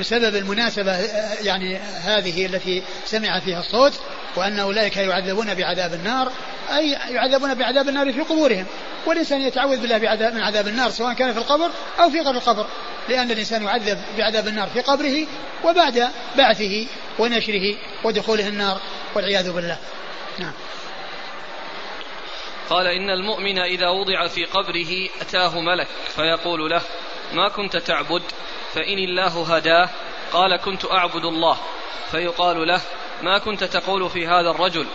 بسبب 0.00 0.36
المناسبة 0.36 0.96
يعني 1.42 1.76
هذه 1.76 2.46
التي 2.46 2.82
سمع 3.04 3.40
فيها 3.40 3.60
الصوت 3.60 4.00
وأن 4.36 4.58
أولئك 4.58 4.96
يعذبون 4.96 5.54
بعذاب 5.54 5.94
النار 5.94 6.32
أي 6.76 6.90
يعذبون 6.90 7.54
بعذاب 7.54 7.88
النار 7.88 8.12
في 8.12 8.20
قبورهم. 8.20 8.66
والإنسان 9.06 9.40
يتعوذ 9.40 9.80
بالله 9.80 9.98
بعذاب 9.98 10.34
من 10.34 10.40
عذاب 10.40 10.68
النار 10.68 10.90
سواء 10.90 11.12
كان 11.12 11.32
في 11.32 11.38
القبر 11.38 11.70
أو 12.00 12.10
في 12.10 12.20
غير 12.20 12.34
القبر. 12.34 12.66
لأن 13.08 13.30
الإنسان 13.30 13.62
يعذب 13.62 13.98
بعذاب 14.18 14.48
النار 14.48 14.68
في 14.68 14.80
قبره 14.80 15.26
وبعد 15.64 16.08
بعثه 16.36 16.86
ونشره 17.18 17.76
ودخوله 18.04 18.48
النار 18.48 18.80
والعياذ 19.14 19.52
بالله. 19.52 19.78
نعم. 20.38 20.52
قال 22.70 22.86
إن 22.86 23.10
المؤمن 23.10 23.58
إذا 23.58 23.88
وضع 23.88 24.28
في 24.28 24.44
قبره 24.44 25.08
أتاه 25.20 25.60
ملك 25.60 25.88
فيقول 26.16 26.70
له 26.70 26.82
ما 27.32 27.48
كنت 27.48 27.76
تعبد 27.76 28.22
فإن 28.74 28.98
الله 28.98 29.56
هداه 29.56 29.88
قال 30.32 30.56
كنت 30.56 30.84
أعبد 30.84 31.24
الله. 31.24 31.58
فيقال 32.10 32.68
له 32.68 32.80
ما 33.22 33.38
كنت 33.38 33.64
تقول 33.64 34.10
في 34.10 34.26
هذا 34.26 34.50
الرجل؟ 34.50 34.86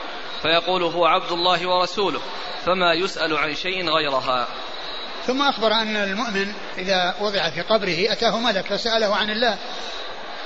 فيقول 0.42 0.84
هو 0.84 1.06
عبد 1.06 1.32
الله 1.32 1.70
ورسوله 1.70 2.22
فما 2.66 2.94
يسأل 2.94 3.38
عن 3.38 3.56
شيء 3.56 3.90
غيرها. 3.90 4.48
ثم 5.28 5.42
أخبر 5.42 5.72
أن 5.72 5.96
المؤمن 5.96 6.54
إذا 6.78 7.16
وضع 7.20 7.50
في 7.50 7.62
قبره 7.62 8.12
أتاه 8.12 8.40
ملك 8.40 8.66
فسأله 8.66 9.16
عن 9.16 9.30
الله. 9.30 9.58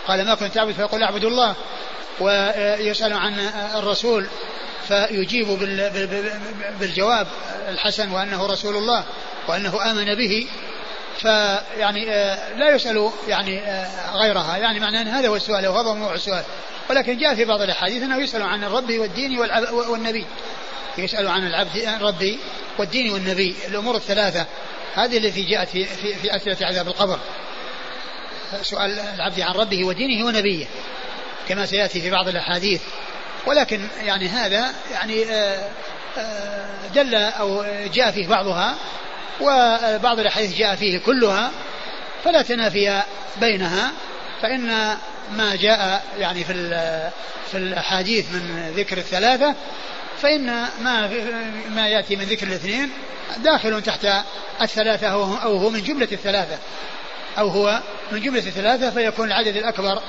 قال 0.08 0.26
ما 0.26 0.36
كنت 0.36 0.54
تعبد؟ 0.54 0.74
فيقول 0.74 1.04
أعبد 1.04 1.24
الله. 1.24 1.56
ويسأل 2.20 3.14
عن 3.14 3.40
الرسول 3.76 4.28
فيجيب 4.88 5.48
بالجواب 6.80 7.28
الحسن 7.68 8.12
وأنه 8.12 8.46
رسول 8.46 8.76
الله 8.76 9.06
وأنه 9.48 9.92
آمن 9.92 10.16
به. 10.16 10.48
فيعني 11.18 12.06
لا 12.56 12.76
يسأل 12.76 13.12
يعني 13.28 13.62
غيرها. 14.14 14.58
يعني 14.58 14.80
معنى 14.80 15.02
أن 15.02 15.08
هذا 15.08 15.28
هو 15.28 15.36
السؤال 15.36 15.68
وهذا 15.68 15.94
موضوع 15.94 16.14
السؤال. 16.14 16.44
ولكن 16.90 17.18
جاء 17.18 17.36
في 17.36 17.46
بعض 17.46 17.62
الأحاديث 17.62 18.04
أنه 18.04 18.18
يسأل 18.18 18.42
عن 18.42 18.64
الرب 18.64 18.92
والدين 18.92 19.40
والنبي. 19.90 20.26
يسأل 20.98 21.28
عن 21.28 21.48
العبد 21.48 21.76
الرب 21.76 22.38
والدين 22.80 23.14
والنبي 23.14 23.56
الأمور 23.68 23.96
الثلاثة. 23.96 24.46
هذه 24.96 25.18
التي 25.18 25.44
جاءت 25.44 25.70
في, 25.70 25.86
في, 25.86 26.16
في 26.16 26.36
أسئلة 26.36 26.58
عذاب 26.62 26.88
القبر. 26.88 27.20
سؤال 28.62 29.00
العبد 29.00 29.40
عن 29.40 29.54
ربه 29.54 29.86
ودينه 29.86 30.26
ونبيه 30.26 30.66
كما 31.50 31.66
سيأتي 31.66 32.02
في 32.02 32.10
بعض 32.10 32.28
الأحاديث. 32.28 32.82
ولكن 33.46 33.88
يعني 34.04 34.28
هذا 34.28 34.72
يعني 34.92 35.26
آه، 35.26 35.70
آه، 36.18 36.88
دل 36.96 37.16
أو 37.16 37.66
جاء 37.94 38.12
فيه 38.12 38.28
بعضها 38.28 38.76
وبعض 39.42 40.20
الأحاديث 40.20 40.58
جاء 40.58 40.76
فيه 40.76 40.98
كلها 40.98 41.52
فلا 42.24 42.42
تنافي 42.42 43.02
بينها 43.42 43.92
فإن 44.42 44.98
ما 45.32 45.56
جاء 45.56 46.04
يعني 46.20 46.44
في 46.44 46.54
في 47.52 47.58
الأحاديث 47.58 48.26
من 48.34 48.74
ذكر 48.76 48.98
الثلاثة 48.98 49.56
فإن 50.22 50.46
ما 50.82 51.10
ما 51.70 51.88
يأتي 51.88 52.16
من 52.16 52.24
ذكر 52.24 52.48
الاثنين 52.48 52.90
داخل 53.38 53.82
تحت 53.82 54.08
الثلاثة 54.62 55.08
أو 55.08 55.58
هو 55.58 55.70
من 55.70 55.84
جملة 55.84 56.08
الثلاثة. 56.12 56.58
أو 57.38 57.48
هو 57.48 57.82
من 58.12 58.22
جملة 58.22 58.40
الثلاثة 58.40 58.92
فيكون 58.92 59.28
العدد 59.28 59.58
الأكبر 59.58 60.02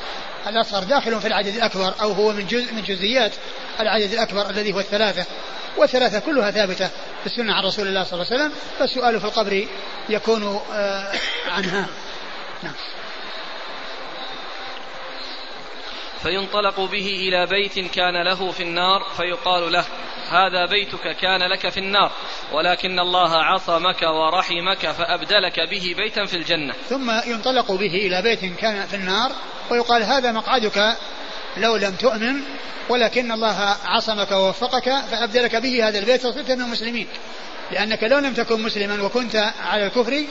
الأصغر 0.47 0.85
داخل 0.85 1.21
في 1.21 1.27
العدد 1.27 1.57
الأكبر 1.57 1.95
أو 2.01 2.13
هو 2.13 2.33
من 2.33 2.47
جزء 2.47 2.75
من 2.75 2.83
جزئيات 2.83 3.33
العدد 3.81 4.13
الأكبر 4.13 4.51
الذي 4.51 4.73
هو 4.73 4.81
الثلاثة. 4.81 5.27
والثلاثة 5.77 6.19
كلها 6.19 6.51
ثابتة 6.51 6.89
في 7.21 7.27
السنة 7.27 7.55
عن 7.55 7.65
رسول 7.65 7.89
الله 7.89 8.05
صلى 8.05 8.13
الله 8.13 8.33
عليه 8.33 8.43
وسلم 8.43 8.59
فالسؤال 8.79 9.21
في 9.21 9.27
القبر 9.27 9.67
يكون 10.09 10.61
آه، 10.73 11.13
عنها. 11.49 11.87
نعم. 12.63 12.75
فينطلق 16.23 16.81
به 16.81 17.07
إلى 17.29 17.47
بيت 17.47 17.79
كان 17.95 18.23
له 18.23 18.51
في 18.51 18.63
النار 18.63 19.03
فيقال 19.17 19.73
له 19.73 19.85
هذا 20.31 20.67
بيتك 20.67 21.17
كان 21.17 21.53
لك 21.53 21.69
في 21.69 21.81
النار 21.81 22.13
ولكن 22.53 22.99
الله 22.99 23.37
عصمك 23.37 24.03
ورحمك 24.03 24.87
فأبدلك 24.91 25.61
به 25.71 25.95
بيتا 25.97 26.25
في 26.25 26.37
الجنة. 26.37 26.75
ثم 26.89 27.11
ينطلق 27.27 27.73
به 27.73 27.95
إلى 27.95 28.23
بيت 28.23 28.59
كان 28.59 28.87
في 28.87 28.97
النار 28.97 29.33
ويقال 29.71 30.03
هذا 30.03 30.33
مقعدك 30.33 30.97
لو 31.57 31.77
لم 31.77 31.95
تؤمن 31.95 32.41
ولكن 32.89 33.33
الله 33.33 33.77
عصمك 33.85 34.33
ووفقك 34.33 34.95
فأبدلك 35.11 35.57
به 35.57 35.89
هذا 35.89 35.99
البيت 35.99 36.25
وصرت 36.25 36.51
من 36.51 36.61
المسلمين. 36.61 37.07
لأنك 37.73 38.05
لو 38.05 38.19
لم 38.19 38.35
تكن 38.35 38.63
مسلما 38.63 39.03
وكنت 39.03 39.53
على 39.65 39.87
الكفر 39.87 40.25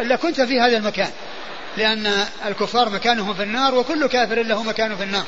لكنت 0.00 0.40
في 0.40 0.60
هذا 0.60 0.76
المكان. 0.76 1.10
لأن 1.76 2.24
الكفار 2.46 2.88
مكانهم 2.88 3.34
في 3.34 3.42
النار 3.42 3.74
وكل 3.74 4.06
كافر 4.06 4.42
له 4.42 4.62
مكان 4.62 4.96
في 4.96 5.02
النار. 5.02 5.24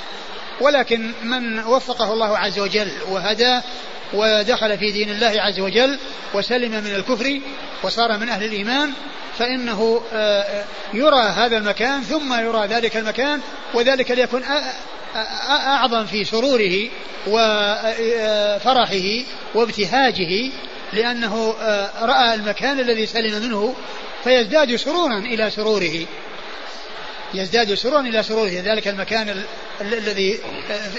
ولكن 0.61 1.13
من 1.23 1.59
وفقه 1.65 2.13
الله 2.13 2.39
عز 2.39 2.59
وجل 2.59 2.91
وهداه 3.09 3.63
ودخل 4.13 4.79
في 4.79 4.93
دين 4.93 5.11
الله 5.11 5.43
عز 5.43 5.61
وجل 5.61 5.99
وسلم 6.35 6.71
من 6.71 6.95
الكفر 6.95 7.41
وصار 7.83 8.19
من 8.19 8.29
أهل 8.29 8.45
الإيمان 8.45 8.93
فإنه 9.39 10.03
آه، 10.13 10.65
يرى 10.95 11.21
هذا 11.21 11.57
المكان 11.57 12.03
ثم 12.03 12.41
يرى 12.41 12.67
ذلك 12.67 12.97
المكان 12.97 13.41
وذلك 13.75 14.11
ليكون 14.11 14.43
أعظم 15.16 16.07
في 16.07 16.24
سروره 16.24 16.89
وفرحه 17.27 19.24
وابتهاجه 19.55 20.51
لأنه 20.93 21.55
آه، 21.61 22.05
رأى 22.05 22.35
المكان 22.35 22.81
الذي 22.81 23.07
سلم 23.07 23.43
منه 23.43 23.74
فيزداد 24.24 24.77
سرورا 24.77 25.19
إلى 25.19 25.51
سروره. 25.51 26.07
يزداد 27.35 27.74
سرورا 27.74 28.01
إلى 28.01 28.23
سروره. 28.23 28.62
ذلك 28.65 28.89
المكان 28.89 29.43
الذي 29.81 30.41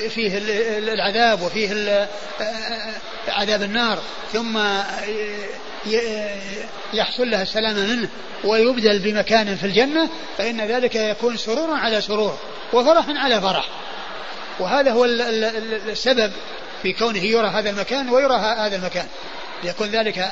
فيه 0.09 0.37
العذاب 0.77 1.41
وفيه 1.41 2.07
عذاب 3.27 3.61
النار. 3.61 3.99
ثم 4.33 4.59
يحصل 6.93 7.29
لها 7.29 7.41
السلام 7.41 7.75
منه 7.75 8.09
ويبدل 8.43 8.99
بمكان 8.99 9.55
في 9.55 9.63
الجنة 9.63 10.09
فإن 10.37 10.61
ذلك 10.61 10.95
يكون 10.95 11.37
سرورا 11.37 11.77
على 11.77 12.01
سرور 12.01 12.37
وفرحا 12.73 13.13
على 13.17 13.41
فرح. 13.41 13.69
وهذا 14.59 14.91
هو 14.91 15.05
السبب 15.05 16.31
في 16.83 16.93
كونه 16.93 17.23
يرى 17.23 17.47
هذا 17.47 17.69
المكان 17.69 18.09
ويرى 18.09 18.35
هذا 18.35 18.75
المكان. 18.75 19.07
ليكون 19.63 19.87
ذلك 19.87 20.31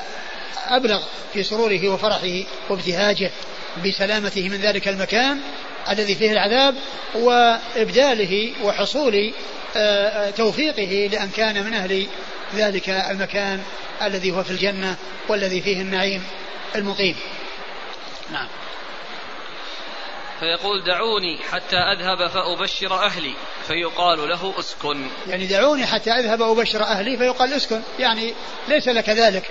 أبلغ 0.68 1.02
في 1.32 1.42
سروره 1.42 1.88
وفرحه 1.88 2.42
وابتهاجه 2.70 3.30
بسلامته 3.84 4.48
من 4.48 4.56
ذلك 4.56 4.88
المكان 4.88 5.40
الذي 5.90 6.14
فيه 6.14 6.32
العذاب 6.32 6.74
وإبداله 7.14 8.52
وحصول 8.62 9.32
آه، 9.76 10.08
آه، 10.08 10.30
توفيقه 10.30 11.08
لأن 11.12 11.30
كان 11.30 11.64
من 11.64 11.74
أهل 11.74 12.06
ذلك 12.54 12.88
المكان 12.88 13.60
الذي 14.02 14.30
هو 14.30 14.44
في 14.44 14.50
الجنة 14.50 14.96
والذي 15.28 15.60
فيه 15.60 15.82
النعيم 15.82 16.22
المقيم. 16.74 17.16
نعم. 18.32 18.46
فيقول 20.40 20.84
دعوني 20.84 21.38
حتى 21.50 21.76
أذهب 21.76 22.30
فأبشر 22.30 22.94
أهلي 22.94 23.34
فيقال 23.66 24.28
له 24.28 24.54
أسكن. 24.58 25.06
يعني 25.28 25.46
دعوني 25.46 25.86
حتى 25.86 26.10
أذهب 26.10 26.40
وأبشر 26.40 26.82
أهلي 26.82 27.16
فيقال 27.16 27.52
أسكن. 27.52 27.82
يعني 27.98 28.34
ليس 28.68 28.88
لك 28.88 29.08
ذلك. 29.08 29.50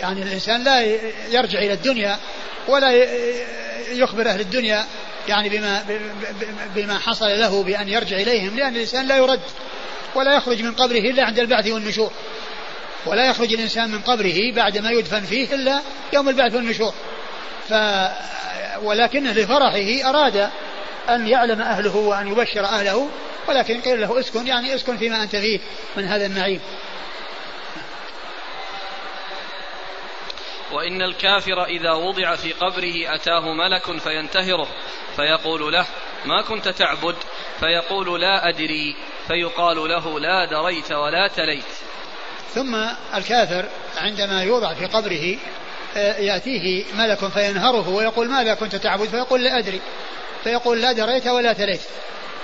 يعني 0.00 0.22
الإنسان 0.22 0.64
لا 0.64 0.80
يرجع 1.30 1.58
إلى 1.58 1.72
الدنيا 1.72 2.18
ولا 2.68 2.92
يخبر 3.92 4.28
أهل 4.28 4.40
الدنيا 4.40 4.84
يعني 5.28 5.48
بما 5.48 5.84
بما 6.74 6.98
حصل 6.98 7.26
له 7.26 7.62
بأن 7.62 7.88
يرجع 7.88 8.16
إليهم 8.16 8.56
لأن 8.56 8.76
الإنسان 8.76 9.08
لا 9.08 9.16
يرد 9.16 9.40
ولا 10.14 10.36
يخرج 10.36 10.62
من 10.62 10.72
قبره 10.72 10.98
إلا 10.98 11.24
عند 11.24 11.38
البعث 11.38 11.66
والنشور. 11.66 12.12
ولا 13.06 13.26
يخرج 13.26 13.52
الإنسان 13.52 13.90
من 13.90 14.00
قبره 14.00 14.52
بعد 14.56 14.78
ما 14.78 14.90
يدفن 14.90 15.20
فيه 15.20 15.54
إلا 15.54 15.80
يوم 16.12 16.28
البعث 16.28 16.54
والنشور. 16.54 16.94
ف 17.68 17.74
ولكنه 18.82 19.32
لفرحه 19.32 20.10
أراد 20.10 20.50
أن 21.08 21.28
يعلم 21.28 21.60
أهله 21.60 21.96
وأن 21.96 22.28
يبشر 22.28 22.64
أهله 22.64 23.08
ولكن 23.48 23.80
قيل 23.80 24.00
له 24.00 24.20
اسكن 24.20 24.46
يعني 24.46 24.74
اسكن 24.74 24.96
فيما 24.96 25.22
أنت 25.22 25.36
فيه 25.36 25.60
من 25.96 26.04
هذا 26.04 26.26
النعيم. 26.26 26.60
وإن 30.72 31.02
الكافر 31.02 31.64
إذا 31.64 31.92
وضع 31.92 32.36
في 32.36 32.52
قبره 32.52 33.14
أتاه 33.14 33.40
ملك 33.40 33.98
فينتهره 33.98 34.68
فيقول 35.16 35.72
له 35.72 35.86
ما 36.24 36.42
كنت 36.42 36.68
تعبد؟ 36.68 37.16
فيقول 37.60 38.20
لا 38.20 38.48
أدري. 38.48 38.96
فيقال 39.28 39.76
له 39.76 40.20
لا 40.20 40.44
دريت 40.44 40.92
ولا 40.92 41.28
تليت. 41.28 41.64
ثم 42.54 42.74
الكافر 43.14 43.68
عندما 43.96 44.42
يوضع 44.42 44.74
في 44.74 44.86
قبره 44.86 45.38
يأتيه 45.96 46.84
ملك 46.94 47.28
فينهره 47.28 47.88
ويقول 47.88 48.28
ماذا 48.28 48.54
كنت 48.54 48.76
تعبد؟ 48.76 49.08
فيقول 49.08 49.44
لا 49.44 49.58
أدري. 49.58 49.80
فيقول 50.44 50.82
لا 50.82 50.92
دريت 50.92 51.26
ولا 51.26 51.52
تليت 51.52 51.80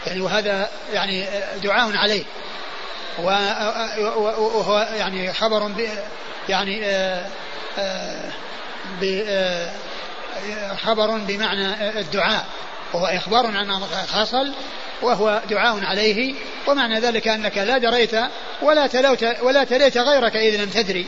يعني 0.06 0.20
وهذا 0.20 0.70
يعني 0.92 1.24
دعاء 1.62 1.96
عليه. 1.96 2.24
وهو 3.18 4.88
يعني 4.96 5.32
خبر 5.32 5.66
ب 5.66 5.88
يعني 6.48 6.86
خبر 10.84 11.18
بمعنى 11.18 11.98
الدعاء. 12.00 12.46
وهو 12.92 13.06
إخبار 13.06 13.46
عن 13.46 13.66
ما 13.66 13.86
حصل 14.12 14.52
وهو 15.02 15.40
دعاء 15.50 15.84
عليه. 15.84 16.34
ومعنى 16.66 17.00
ذلك 17.00 17.28
أنك 17.28 17.58
لا 17.58 17.78
دريت 17.78 18.14
ولا 18.62 18.86
تلوت 18.86 19.26
ولا 19.42 19.64
تليت 19.64 19.98
غيرك 19.98 20.36
إذ 20.36 20.62
لم 20.62 20.70
تدري. 20.70 21.06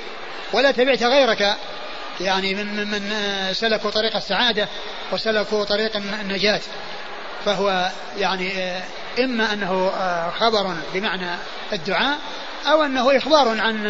ولا 0.53 0.71
تبعت 0.71 1.03
غيرك 1.03 1.57
يعني 2.23 2.55
من 2.55 2.77
من, 2.77 2.91
من 2.91 3.13
سلكوا 3.55 3.91
طريق 3.91 4.17
السعادة 4.17 4.69
وسلكوا 5.13 5.65
طريق 5.65 5.97
النجاة. 5.97 6.61
فهو 7.45 7.91
يعني 8.19 8.53
إما 9.19 9.53
أنه 9.53 9.93
خبر 10.41 10.77
بمعنى 10.95 11.37
الدعاء 11.73 12.19
أو 12.67 12.83
أنه 12.83 13.17
إخبار 13.17 13.49
عن 13.49 13.87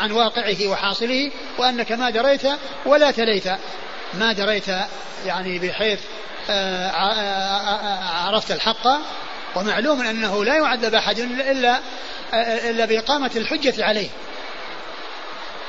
عن 0.00 0.12
واقعه 0.12 0.68
وحاصله 0.68 1.30
وأنك 1.58 1.92
ما 1.92 2.10
دريت 2.10 2.42
ولا 2.86 3.10
تليت. 3.10 3.48
ما 4.14 4.32
دريت 4.32 4.66
يعني 5.26 5.58
بحيث 5.58 6.00
آه، 6.50 6.90
عرفت 8.26 8.50
الحق 8.50 8.88
ومعلوم 9.56 10.00
أنه 10.00 10.44
لا 10.44 10.56
يعذب 10.56 10.94
أحد 10.94 11.18
إلا 11.18 11.80
إلا 12.70 12.84
بإقامة 12.84 13.30
الحجة 13.36 13.84
عليه. 13.84 14.08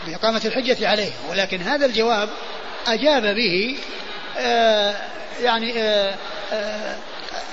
بإقامة 0.07 0.41
الحجة 0.45 0.89
عليه. 0.89 1.11
ولكن 1.29 1.61
هذا 1.61 1.85
الجواب 1.85 2.29
أجاب 2.87 3.35
به 3.35 3.77
آه، 4.37 4.95
يعني 5.41 5.73
آه، 5.81 6.15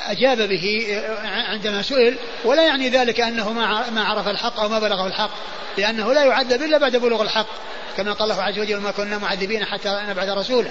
أجاب 0.07 0.39
به 0.39 1.03
عندما 1.25 1.83
سئل. 1.83 2.17
ولا 2.45 2.67
يعني 2.67 2.89
ذلك 2.89 3.21
أنه 3.21 3.53
ما 3.93 4.05
عرف 4.05 4.29
الحق 4.29 4.61
أو 4.61 4.69
ما 4.69 4.79
بلغه 4.79 5.07
الحق 5.07 5.31
لأنه 5.79 6.13
لا 6.13 6.25
يعذب 6.25 6.63
إلا 6.63 6.79
بعد 6.79 6.97
بلوغ 6.97 7.23
الحق 7.23 7.47
كما 7.97 8.13
قال 8.13 8.31
الله 8.31 8.43
عز 8.43 8.59
وجل 8.59 8.77
ما 8.77 8.91
كنا 8.91 9.19
معذبين 9.19 9.65
حتى 9.65 10.03
نبعث 10.09 10.29
رسولا. 10.29 10.71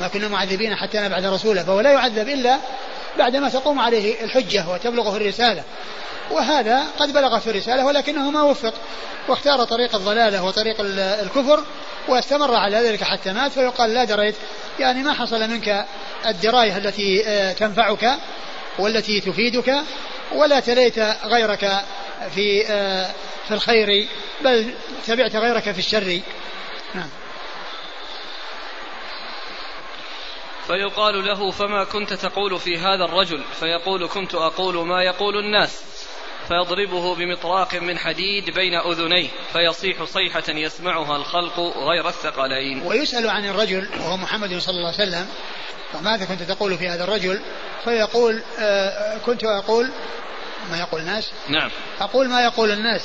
ما 0.00 0.08
كنا 0.08 0.28
معذبين 0.28 0.76
حتى 0.76 0.98
نبعث 0.98 1.24
رسولا 1.24 1.62
فهو 1.62 1.80
لا 1.80 1.92
يعذب 1.92 2.28
إلا 2.28 2.58
بعدما 3.18 3.48
تقوم 3.48 3.80
عليه 3.80 4.24
الحجة 4.24 4.68
وتبلغه 4.68 5.16
الرسالة. 5.16 5.62
وهذا 6.30 6.84
قد 6.98 7.12
بلغته 7.12 7.50
الرسالة 7.50 7.86
ولكنه 7.86 8.30
ما 8.30 8.42
وفق 8.42 8.74
واختار 9.28 9.64
طريق 9.64 9.94
الضلالة 9.94 10.44
وطريق 10.44 10.76
الكفر 10.80 11.64
واستمر 12.08 12.54
على 12.54 12.76
ذلك 12.76 13.04
حتى 13.04 13.32
مات 13.32 13.52
فيقال 13.52 13.94
لا 13.94 14.04
دريت 14.04 14.34
يعني 14.78 15.02
ما 15.02 15.12
حصل 15.12 15.40
منك 15.40 15.86
الدراية 16.26 16.76
التي 16.76 17.26
آه، 17.26 17.52
تنفعك 17.52 18.18
والتي 18.78 19.20
تفيدك 19.20 19.74
ولا 20.32 20.60
تليت 20.60 20.98
غيرك 21.24 21.84
في 22.34 22.66
آه، 22.68 23.10
في 23.48 23.54
الخير 23.54 24.08
بل 24.40 24.74
تبعت 25.06 25.36
غيرك 25.36 25.72
في 25.72 25.78
الشر. 25.78 26.20
نعم. 26.94 27.08
فيقال 30.66 31.26
له 31.26 31.50
فما 31.50 31.84
كنت 31.84 32.12
تقول 32.12 32.58
في 32.58 32.78
هذا 32.78 33.04
الرجل؟ 33.04 33.44
فيقول 33.60 34.08
كنت 34.08 34.34
أقول 34.34 34.86
ما 34.86 35.02
يقول 35.02 35.36
الناس. 35.36 35.93
فيضربه 36.48 37.14
بمطراق 37.14 37.74
من 37.74 37.98
حديد 37.98 38.44
بين 38.44 38.74
أذنيه 38.74 39.28
فيصيح 39.52 40.04
صيحة 40.04 40.42
يسمعها 40.48 41.16
الخلق 41.16 41.60
غير 41.60 42.08
الثقلين. 42.08 42.82
ويسأل 42.86 43.30
عن 43.30 43.44
الرجل 43.44 43.88
وهو 44.00 44.16
محمد 44.16 44.58
صلى 44.58 44.74
الله 44.76 44.92
عليه 44.92 45.08
وسلم 45.08 45.26
فماذا 45.92 46.24
كنت 46.24 46.42
تقول 46.42 46.78
في 46.78 46.88
هذا 46.88 47.04
الرجل؟ 47.04 47.40
فيقول 47.84 48.42
آه 48.58 49.18
كنت 49.18 49.44
أقول 49.44 49.90
ما 50.70 50.78
يقول 50.78 51.00
الناس؟ 51.00 51.30
نعم. 51.48 51.70
أقول 52.00 52.28
ما 52.28 52.44
يقول 52.44 52.70
الناس. 52.70 53.02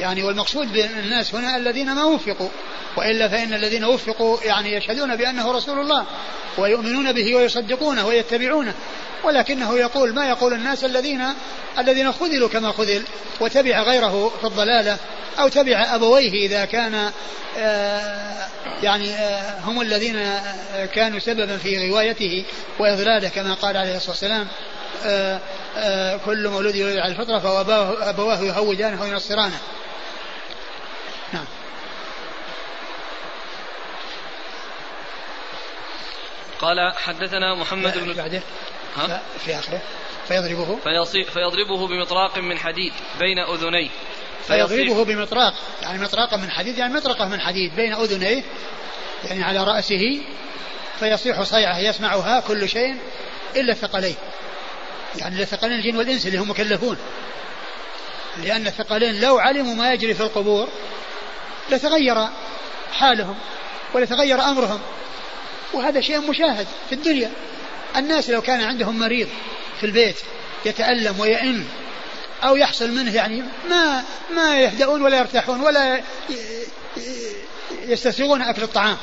يعني 0.00 0.22
والمقصود 0.22 0.72
بالناس 0.72 1.34
هنا 1.34 1.56
الذين 1.56 1.94
ما 1.94 2.04
وفقوا. 2.04 2.48
وإلا 2.96 3.28
فإن 3.28 3.54
الذين 3.54 3.84
وفقوا 3.84 4.38
يعني 4.44 4.72
يشهدون 4.72 5.16
بأنه 5.16 5.52
رسول 5.52 5.78
الله 5.78 6.04
ويؤمنون 6.58 7.12
به 7.12 7.36
ويصدقونه 7.36 8.06
ويتبعونه. 8.06 8.74
ولكنه 9.24 9.78
يقول 9.78 10.14
ما 10.14 10.28
يقول 10.28 10.52
الناس 10.52 10.84
الذين 10.84 11.22
الذين 11.78 12.12
خذلوا 12.12 12.48
كما 12.48 12.72
خذل 12.72 13.02
وتبع 13.40 13.82
غيره 13.82 14.32
في 14.40 14.46
الضلالة 14.46 14.96
أو 15.38 15.48
تبع 15.48 15.94
أبويه 15.94 16.46
إذا 16.46 16.64
كان 16.64 17.10
آه، 17.58 18.48
يعني 18.82 19.14
آه، 19.14 19.60
هم 19.60 19.80
الذين 19.80 20.30
كانوا 20.94 21.18
سببا 21.18 21.56
في 21.56 21.90
غوايته 21.90 22.44
وإضلاله 22.78 23.28
كما 23.28 23.54
قال 23.54 23.76
عليه 23.76 23.96
الصلاة 23.96 24.10
والسلام 24.10 24.46
آه، 25.04 26.16
كل 26.16 26.48
مولود 26.48 26.74
يولد 26.74 26.98
على 26.98 27.12
الفطرة 27.12 27.38
فأبواه 27.38 28.42
يهودانه 28.42 29.02
وينصرانه. 29.02 29.58
نعم. 31.32 31.44
قال 36.60 36.92
حدثنا 36.96 37.54
محمد 37.54 37.98
بن 37.98 38.12
بعده 38.12 38.42
ها؟ 38.96 39.22
في 39.44 39.58
آخره. 39.58 39.80
فيضربه. 40.28 40.78
فيضربه 41.24 41.88
بمطراق 41.88 42.38
من 42.38 42.58
حديد 42.58 42.92
بين 43.18 43.38
أذنيه. 43.38 43.90
فيضربه 44.46 45.04
بمطراق. 45.04 45.54
يعني 45.82 45.98
مطراقا 46.02 46.36
من 46.36 46.50
حديد 46.50 46.78
يعني 46.78 46.94
مطرقة 46.94 47.28
من 47.28 47.40
حديد 47.40 47.76
بين 47.76 47.94
أذنيه 47.94 48.42
يعني 49.24 49.44
على 49.44 49.64
رأسه. 49.64 50.20
فيصيح 50.98 51.42
صيعة 51.42 51.78
يسمعها 51.78 52.40
كل 52.40 52.68
شيء 52.68 52.96
إلا 53.56 53.72
الثقلين. 53.72 54.16
يعني 55.16 55.42
الثقلين 55.42 55.78
الجن 55.78 55.96
والإنس 55.96 56.26
اللي 56.26 56.38
هم 56.38 56.50
مكلفون. 56.50 56.98
لأن 58.36 58.66
الثقلين 58.66 59.20
لو 59.20 59.38
علموا 59.38 59.74
ما 59.74 59.92
يجري 59.92 60.14
في 60.14 60.20
القبور 60.20 60.68
لتغير 61.70 62.28
حالهم 62.92 63.36
ولتغير 63.94 64.40
أمرهم. 64.40 64.80
وهذا 65.72 66.00
شيء 66.00 66.20
مشاهد 66.20 66.66
في 66.88 66.94
الدنيا. 66.94 67.30
الناس 67.96 68.30
لو 68.30 68.42
كان 68.42 68.60
عندهم 68.60 68.98
مريض 68.98 69.28
في 69.80 69.86
البيت 69.86 70.16
يتألم 70.64 71.20
ويئن 71.20 71.64
أو 72.44 72.56
يحصل 72.56 72.90
منه 72.90 73.14
يعني 73.14 73.42
ما 73.70 74.02
ما 74.34 74.60
يهدؤون 74.60 75.02
ولا 75.02 75.18
يرتاحون 75.18 75.60
ولا 75.60 76.00
يستسيغون 77.82 78.42
أكل 78.42 78.62
الطعام. 78.62 78.96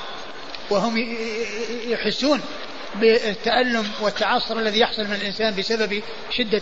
وهم 0.69 1.17
يحسون 1.87 2.41
بالتألم 2.95 3.91
والتعصر 4.01 4.59
الذي 4.59 4.79
يحصل 4.79 5.03
من 5.03 5.13
الإنسان 5.13 5.55
بسبب 5.55 6.03
شدة 6.31 6.61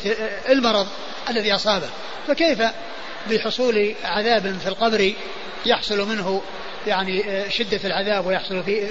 المرض 0.49 0.87
الذي 1.29 1.55
أصابه. 1.55 1.89
فكيف 2.27 2.61
بحصول 3.29 3.95
عذاب 4.03 4.57
في 4.59 4.67
القبر 4.67 5.13
يحصل 5.65 6.07
منه 6.09 6.41
يعني 6.87 7.23
شدة 7.49 7.79
العذاب 7.83 8.25
ويحصل 8.25 8.63
فيه 8.63 8.87